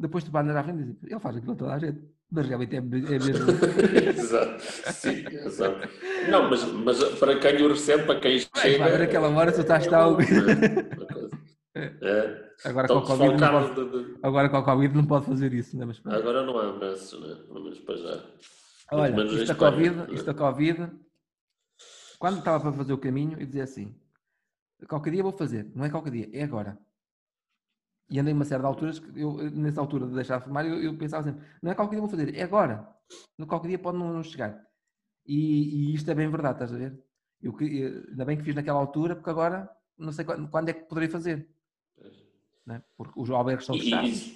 Depois 0.00 0.24
tu 0.24 0.30
vais 0.30 0.46
andar 0.48 0.60
à 0.60 0.64
frente 0.64 0.80
e 0.80 0.84
dizes, 0.84 0.96
ele 1.04 1.20
faz 1.20 1.36
aquilo 1.36 1.52
a 1.52 1.56
toda 1.56 1.74
a 1.74 1.78
gente, 1.78 2.00
mas 2.32 2.46
realmente 2.48 2.74
é, 2.74 2.78
é 2.78 2.80
mesmo... 2.80 3.46
exato. 4.08 4.62
Sim, 4.92 5.26
exato. 5.28 5.88
Não, 6.30 6.48
mas, 6.48 6.64
mas 6.72 7.04
para 7.18 7.38
quem 7.38 7.62
o 7.62 7.68
recebe, 7.68 8.04
para 8.04 8.18
quem 8.18 8.38
chega. 8.38 8.78
vai 8.78 8.90
ver 8.92 9.02
aquela 9.02 9.28
hora, 9.28 9.52
tu 9.52 9.60
estás 9.60 9.86
é 9.86 9.90
tal- 9.90 10.16
coisa. 10.16 11.30
É. 11.74 12.50
Agora 12.64 12.88
com 12.88 12.98
Estão 12.98 13.02
o 13.02 13.06
Covid 13.06 13.40
não 13.40 13.50
pode, 13.50 13.74
de- 13.74 14.04
de- 14.04 14.18
agora 14.22 14.48
com 14.48 14.58
o 14.58 14.64
Covid 14.64 14.94
não 14.96 15.06
pode 15.06 15.26
fazer 15.26 15.52
isso, 15.54 15.76
não 15.76 15.82
é? 15.84 15.86
Mas. 15.86 16.00
Agora 16.06 16.42
não 16.44 16.58
há 16.58 16.68
abraços, 16.70 17.20
né? 17.20 17.34
Pelo 17.46 17.62
menos 17.62 17.78
para 17.80 17.96
já. 17.96 18.24
Olha, 18.92 19.16
menos 19.16 19.32
isto 19.34 19.52
Espanha, 19.52 19.70
Covid, 19.70 19.96
né? 19.96 20.06
isto 20.10 20.26
da 20.26 20.34
Covid, 20.34 20.90
quando 22.18 22.38
estava 22.38 22.60
para 22.60 22.72
fazer 22.72 22.92
o 22.92 22.98
caminho, 22.98 23.38
eu 23.38 23.46
dizia 23.46 23.64
assim, 23.64 23.94
qualquer 24.88 25.10
dia 25.12 25.22
vou 25.22 25.32
fazer, 25.32 25.70
não 25.74 25.84
é 25.84 25.90
qualquer 25.90 26.10
dia, 26.10 26.28
é 26.32 26.42
agora. 26.42 26.76
E 28.10 28.18
andei 28.18 28.34
uma 28.34 28.44
série 28.44 28.60
de 28.60 28.66
alturas, 28.66 28.98
que 28.98 29.20
eu, 29.20 29.34
nessa 29.52 29.80
altura 29.80 30.06
de 30.06 30.14
deixar 30.14 30.38
de 30.38 30.44
fumar, 30.44 30.66
eu, 30.66 30.82
eu 30.82 30.96
pensava 30.98 31.22
sempre, 31.24 31.42
não 31.62 31.70
é 31.70 31.74
qualquer 31.74 31.92
dia 31.96 32.00
vou 32.00 32.10
fazer, 32.10 32.34
é 32.34 32.42
agora. 32.42 32.88
No 33.38 33.46
qualquer 33.46 33.68
dia 33.68 33.78
pode 33.78 33.98
não, 33.98 34.12
não 34.12 34.22
chegar. 34.24 34.60
E, 35.24 35.90
e 35.92 35.94
isto 35.94 36.10
é 36.10 36.14
bem 36.14 36.28
verdade, 36.28 36.54
estás 36.54 36.72
a 36.74 36.76
ver? 36.76 36.98
Eu, 37.40 37.56
eu- 37.60 38.04
ainda 38.10 38.24
bem 38.24 38.36
que 38.36 38.42
fiz 38.42 38.54
naquela 38.54 38.80
altura, 38.80 39.14
porque 39.14 39.30
agora 39.30 39.70
não 39.96 40.10
sei 40.12 40.24
quando, 40.24 40.48
quando 40.48 40.68
é 40.70 40.72
que 40.72 40.88
poderei 40.88 41.08
fazer. 41.08 41.48
Né? 42.66 42.82
Porque 42.96 43.12
os 43.16 43.30
albergues 43.30 43.62
estão 43.62 43.78
fechados. 43.78 44.32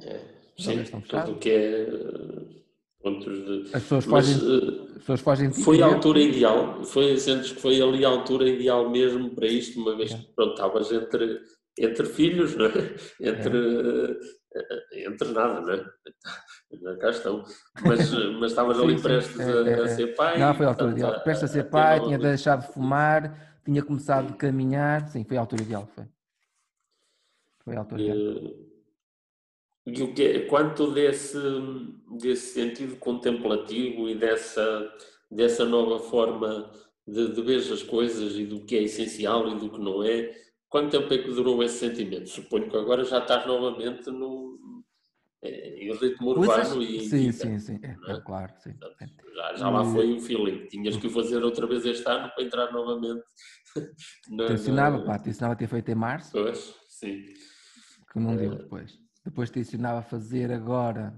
é, 0.00 0.18
sim, 0.58 0.80
estão 0.80 1.00
fechados. 1.00 1.26
tudo 1.28 1.36
o 1.36 1.40
que 1.40 1.50
é 1.50 1.82
eh, 1.82 2.62
pontos 3.00 3.44
de. 3.44 3.60
As 3.76 3.82
pessoas 3.82 4.06
Mas 4.06 4.26
fogem, 4.32 4.48
eh, 4.52 4.86
as 4.90 4.98
pessoas 4.98 5.20
fogem 5.20 5.48
de 5.50 5.54
ti, 5.56 5.62
foi 5.62 5.80
a 5.82 5.86
altura 5.86 6.18
ideal, 6.20 6.82
foi, 6.84 7.16
sentes 7.18 7.52
que 7.52 7.60
foi 7.60 7.80
ali 7.80 8.04
a 8.04 8.08
altura 8.08 8.48
ideal 8.48 8.90
mesmo 8.90 9.30
para 9.34 9.46
isto, 9.46 9.80
uma 9.80 9.96
vez 9.96 10.10
É. 10.12 10.18
que 10.18 10.24
pronto, 10.34 10.52
estavas 10.52 10.90
entre, 10.92 11.40
entre 11.78 12.06
filhos, 12.06 12.54
não 12.56 12.66
é? 12.66 12.70
entre, 13.20 14.18
eh, 14.54 15.06
entre 15.08 15.28
nada, 15.32 15.60
não 15.60 15.72
é? 15.72 15.84
Ainda 16.72 16.96
Cá 16.98 17.10
estão. 17.10 17.44
Mas, 17.84 18.12
eh, 18.12 18.30
mas 18.38 18.52
estavas 18.52 18.78
ali 18.78 19.00
prestes 19.00 19.38
É, 19.40 19.44
a, 19.44 19.68
é, 19.68 19.80
a 19.80 19.84
é. 19.84 19.88
ser 19.88 20.14
pai. 20.14 20.38
Não, 20.38 20.54
foi 20.54 20.66
a 20.66 20.68
altura 20.70 20.92
ideal. 20.92 21.20
Presta 21.22 21.44
a 21.46 21.48
ser 21.48 21.64
pai, 21.70 22.00
tinha 22.00 22.16
vida. 22.16 22.28
deixado 22.28 22.66
de 22.66 22.72
fumar, 22.72 23.60
tinha 23.64 23.82
começado 23.82 24.32
a 24.32 24.36
caminhar. 24.36 25.08
Sim, 25.08 25.24
foi 25.24 25.36
a 25.36 25.40
altura 25.40 25.62
ideal. 25.62 25.86
Foi, 25.94 26.04
foi 27.64 27.76
a 27.76 27.78
altura 27.80 28.02
ideal. 28.02 28.16
E, 28.18 28.74
e 29.86 30.02
o 30.02 30.14
que 30.14 30.22
é- 30.22 30.40
quanto 30.46 30.92
desse, 30.92 31.38
desse 32.18 32.54
sentido 32.54 32.96
contemplativo 32.96 34.08
e 34.08 34.14
dessa, 34.14 34.90
dessa 35.30 35.64
nova 35.64 35.98
forma 35.98 36.70
de, 37.06 37.32
de 37.34 37.42
ver 37.42 37.58
as 37.58 37.82
coisas 37.82 38.34
e 38.36 38.46
do 38.46 38.64
que 38.64 38.76
é 38.76 38.82
essencial 38.84 39.46
e 39.48 39.58
do 39.58 39.70
que 39.70 39.78
não 39.78 40.02
é, 40.02 40.34
quanto 40.74 40.90
tempo 40.90 41.14
é 41.14 41.18
que 41.18 41.30
durou 41.30 41.62
esse 41.62 41.78
sentimento? 41.78 42.28
Suponho 42.28 42.68
que 42.68 42.76
agora 42.76 43.04
já 43.04 43.18
estás 43.20 43.46
novamente 43.46 44.10
no 44.10 44.82
é, 45.40 45.84
em 45.84 45.92
ritmo 45.96 46.34
Coisas- 46.34 46.72
urbano 46.72 46.82
e 46.82 47.00
sim, 47.08 47.30
sim, 47.30 47.60
sim. 47.60 47.78
É, 47.80 47.90
é? 48.10 48.16
é 48.16 48.20
claro, 48.20 48.52
sim. 48.58 48.72
Portanto, 48.72 48.96
é. 49.02 49.34
Já, 49.36 49.54
já 49.54 49.70
lá 49.70 49.84
foi 49.84 50.12
o 50.14 50.20
feeling. 50.20 50.66
Tinhas 50.66 50.96
que 50.96 51.06
o 51.06 51.10
fazer 51.10 51.44
outra 51.44 51.64
vez 51.68 51.84
este 51.86 52.08
ano 52.08 52.28
para 52.34 52.42
entrar 52.42 52.72
novamente. 52.72 53.22
na- 54.30 54.46
Tencionava, 54.48 54.98
na- 54.98 55.04
pá, 55.04 55.16
tencionava 55.16 55.54
ter 55.54 55.68
feito 55.68 55.88
em 55.92 55.94
março, 55.94 56.32
Pois, 56.32 56.74
sim. 56.88 57.22
que 58.12 58.18
não 58.18 58.32
É. 58.32 58.36
deu 58.38 58.56
depois. 58.56 58.98
Depois 59.24 59.50
tencionava 59.50 60.02
fazer 60.02 60.50
agora, 60.50 61.16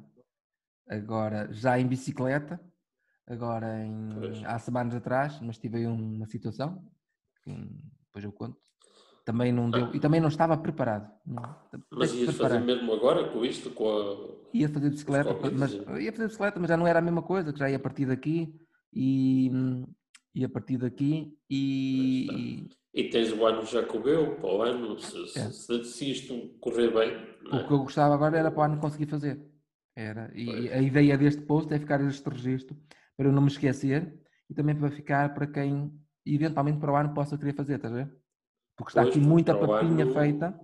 agora 0.87 1.51
já 1.51 1.79
em 1.81 1.87
bicicleta, 1.87 2.61
agora 3.27 3.83
em, 3.87 4.45
há 4.45 4.59
semanas 4.59 4.95
atrás, 4.95 5.41
mas 5.41 5.57
tive 5.57 5.79
aí 5.79 5.87
uma 5.87 6.27
situação, 6.27 6.87
que 7.43 7.51
depois 8.05 8.23
eu 8.23 8.33
conto. 8.33 8.61
Também 9.27 9.51
não 9.53 9.69
deu, 9.69 9.93
e 9.93 9.99
também 9.99 10.21
não 10.21 10.29
estava 10.29 10.57
preparado. 10.57 11.11
Não, 11.27 11.43
Mas 11.91 12.11
tens 12.11 12.21
de 12.21 12.25
ias 12.27 12.37
fazer 12.37 12.39
preparar. 12.61 12.65
mesmo 12.65 12.93
agora 12.95 13.29
com 13.29 13.45
isto? 13.45 13.71
Com 13.71 13.89
a... 13.91 14.47
Ia 14.55 14.69
fazer 14.69 14.89
bicicleta, 14.91 15.35
mas 15.53 15.73
ia 15.75 16.13
fazer 16.13 16.27
bicicleta, 16.29 16.61
mas 16.61 16.69
já 16.69 16.77
não 16.77 16.87
era 16.87 17.01
a 17.01 17.03
mesma 17.03 17.23
coisa, 17.23 17.53
que 17.53 17.59
já 17.59 17.69
ia 17.69 17.79
partir 17.81 18.07
daqui 18.07 18.55
e, 18.95 19.51
e 20.33 20.45
a 20.45 20.49
partir 20.49 20.79
daqui 20.79 21.37
e, 21.51 22.69
E 22.95 23.11
tens 23.11 23.33
o 23.33 23.45
ano 23.45 23.67
jacobeu 23.67 24.37
para 24.37 24.47
o 24.49 24.63
ano, 24.63 24.97
se, 25.01 25.39
É. 25.41 25.51
se, 25.51 25.85
se 25.85 26.11
isto 26.11 26.57
correr 26.61 26.93
bem. 26.95 27.11
é? 27.53 27.57
O 27.57 27.67
que 27.67 27.73
eu 27.75 27.79
gostava 27.81 28.15
agora 28.15 28.39
era 28.39 28.51
para 28.53 28.61
o 28.61 28.65
ano 28.65 28.81
conseguir 28.81 29.07
fazer. 29.07 29.45
Era. 29.97 30.31
E 30.37 30.47
Pois. 30.47 30.73
a 30.73 30.79
ideia 30.81 31.19
deste 31.19 31.43
post 31.43 31.75
é 31.75 31.81
ficar 31.81 32.01
este 32.03 32.29
registro 32.31 32.77
para 33.17 33.27
eu 33.27 33.33
não 33.33 33.43
me 33.43 33.49
esquecer 33.49 34.17
e 34.49 34.55
também 34.55 34.77
para 34.77 34.91
ficar 34.91 35.35
para 35.35 35.49
quem 35.49 35.93
eventualmente 36.25 36.79
para 36.79 36.93
o 36.93 36.97
ano 36.97 37.13
possa 37.13 37.37
querer 37.37 37.55
fazer, 37.55 37.75
estás 37.75 37.93
a 37.93 37.97
ver? 37.97 38.17
Porque 38.77 38.91
está 38.91 39.03
Pois, 39.03 39.17
aqui 39.17 39.25
muita 39.25 39.55
para 39.55 39.67
papinha 39.67 40.05
ano- 40.05 40.15
feita. 40.15 40.61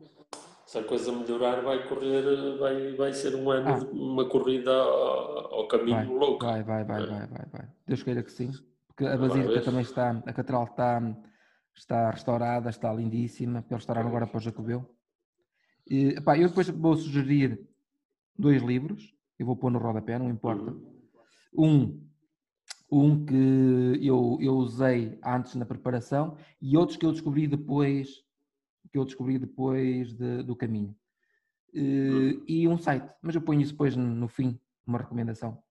Se 0.67 0.79
a 0.79 0.85
coisa 0.85 1.13
melhorar, 1.13 1.61
vai 1.63 1.87
correr, 1.87 2.57
vai, 2.59 2.95
vai 2.95 3.13
ser 3.13 3.35
um 3.35 3.51
ano, 3.51 3.69
Ah. 3.69 3.89
uma 3.93 4.27
corrida 4.29 4.73
ao, 4.73 5.55
ao 5.55 5.69
caminho 5.69 5.97
Vai, 5.97 6.07
louco. 6.07 6.45
vai, 6.45 6.63
vai, 6.63 6.85
vai, 6.85 7.03
É. 7.03 7.07
vai, 7.07 7.27
vai, 7.27 7.47
vai. 7.53 7.69
Deus 7.87 8.03
queira 8.03 8.23
que 8.23 8.33
sim. 8.33 8.51
Porque 8.89 9.05
a 9.05 9.17
Basílica 9.17 9.61
também 9.63 9.83
está, 9.83 10.11
a 10.11 10.33
Catedral 10.33 10.65
está, 10.65 11.17
está 11.75 12.11
restaurada, 12.11 12.71
está 12.71 12.93
lindíssima, 12.93 13.61
porque 13.61 13.75
eles 13.75 13.83
restauraram 13.83 14.09
agora 14.09 14.27
para 14.27 14.39
o 14.39 14.41
Jacobeu. 14.41 14.95
E, 15.89 16.15
eu 16.15 16.49
depois 16.49 16.69
vou 16.69 16.97
sugerir 16.97 17.67
dois 18.39 18.63
livros, 18.63 19.15
eu 19.39 19.45
vou 19.47 19.57
pôr 19.57 19.71
no 19.71 19.79
rodapé, 19.79 20.19
não 20.19 20.31
importa. 20.31 20.71
Uhum. 20.71 21.03
Um, 21.59 22.07
um 22.94 23.24
que 23.24 23.98
eu, 24.06 24.36
eu 24.40 24.55
usei 24.55 25.19
antes 25.24 25.55
na 25.55 25.64
preparação 25.64 26.36
e 26.60 26.77
outros 26.77 26.98
que 26.98 27.06
eu 27.06 27.12
descobri 27.12 27.47
depois 27.48 28.23
que 28.90 28.98
eu 28.98 29.05
descobri 29.06 29.39
depois 29.39 30.12
de- 30.12 30.43
do 30.43 30.55
caminho. 30.55 30.94
Eh, 31.74 32.39
E 32.47 32.69
um 32.69 32.77
site, 32.77 33.09
mas 33.23 33.35
eu 33.35 33.40
ponho 33.40 33.62
isso 33.62 33.73
depois 33.73 33.97
no, 33.97 34.05
no 34.06 34.28
fim, 34.28 34.60
uma 34.86 34.98
recomendação. 34.98 35.62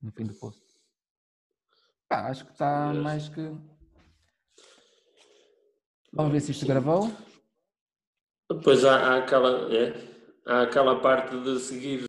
No 0.00 0.10
fim 0.10 0.24
do 0.24 0.32
post. 0.34 0.62
Pá, 2.08 2.28
acho 2.30 2.46
que 2.46 2.52
está 2.52 2.92
Yes. 2.92 3.02
mais 3.02 3.28
que. 3.28 3.52
Vamos 6.12 6.32
ver 6.32 6.40
se 6.40 6.52
isto 6.52 6.64
gravou. 6.66 7.10
Depois 8.50 8.82
há, 8.84 8.96
há 8.96 9.18
aquela, 9.18 9.74
é, 9.74 9.92
há 10.46 10.62
aquela 10.62 11.00
parte 11.02 11.38
de 11.42 11.58
seguir 11.58 12.04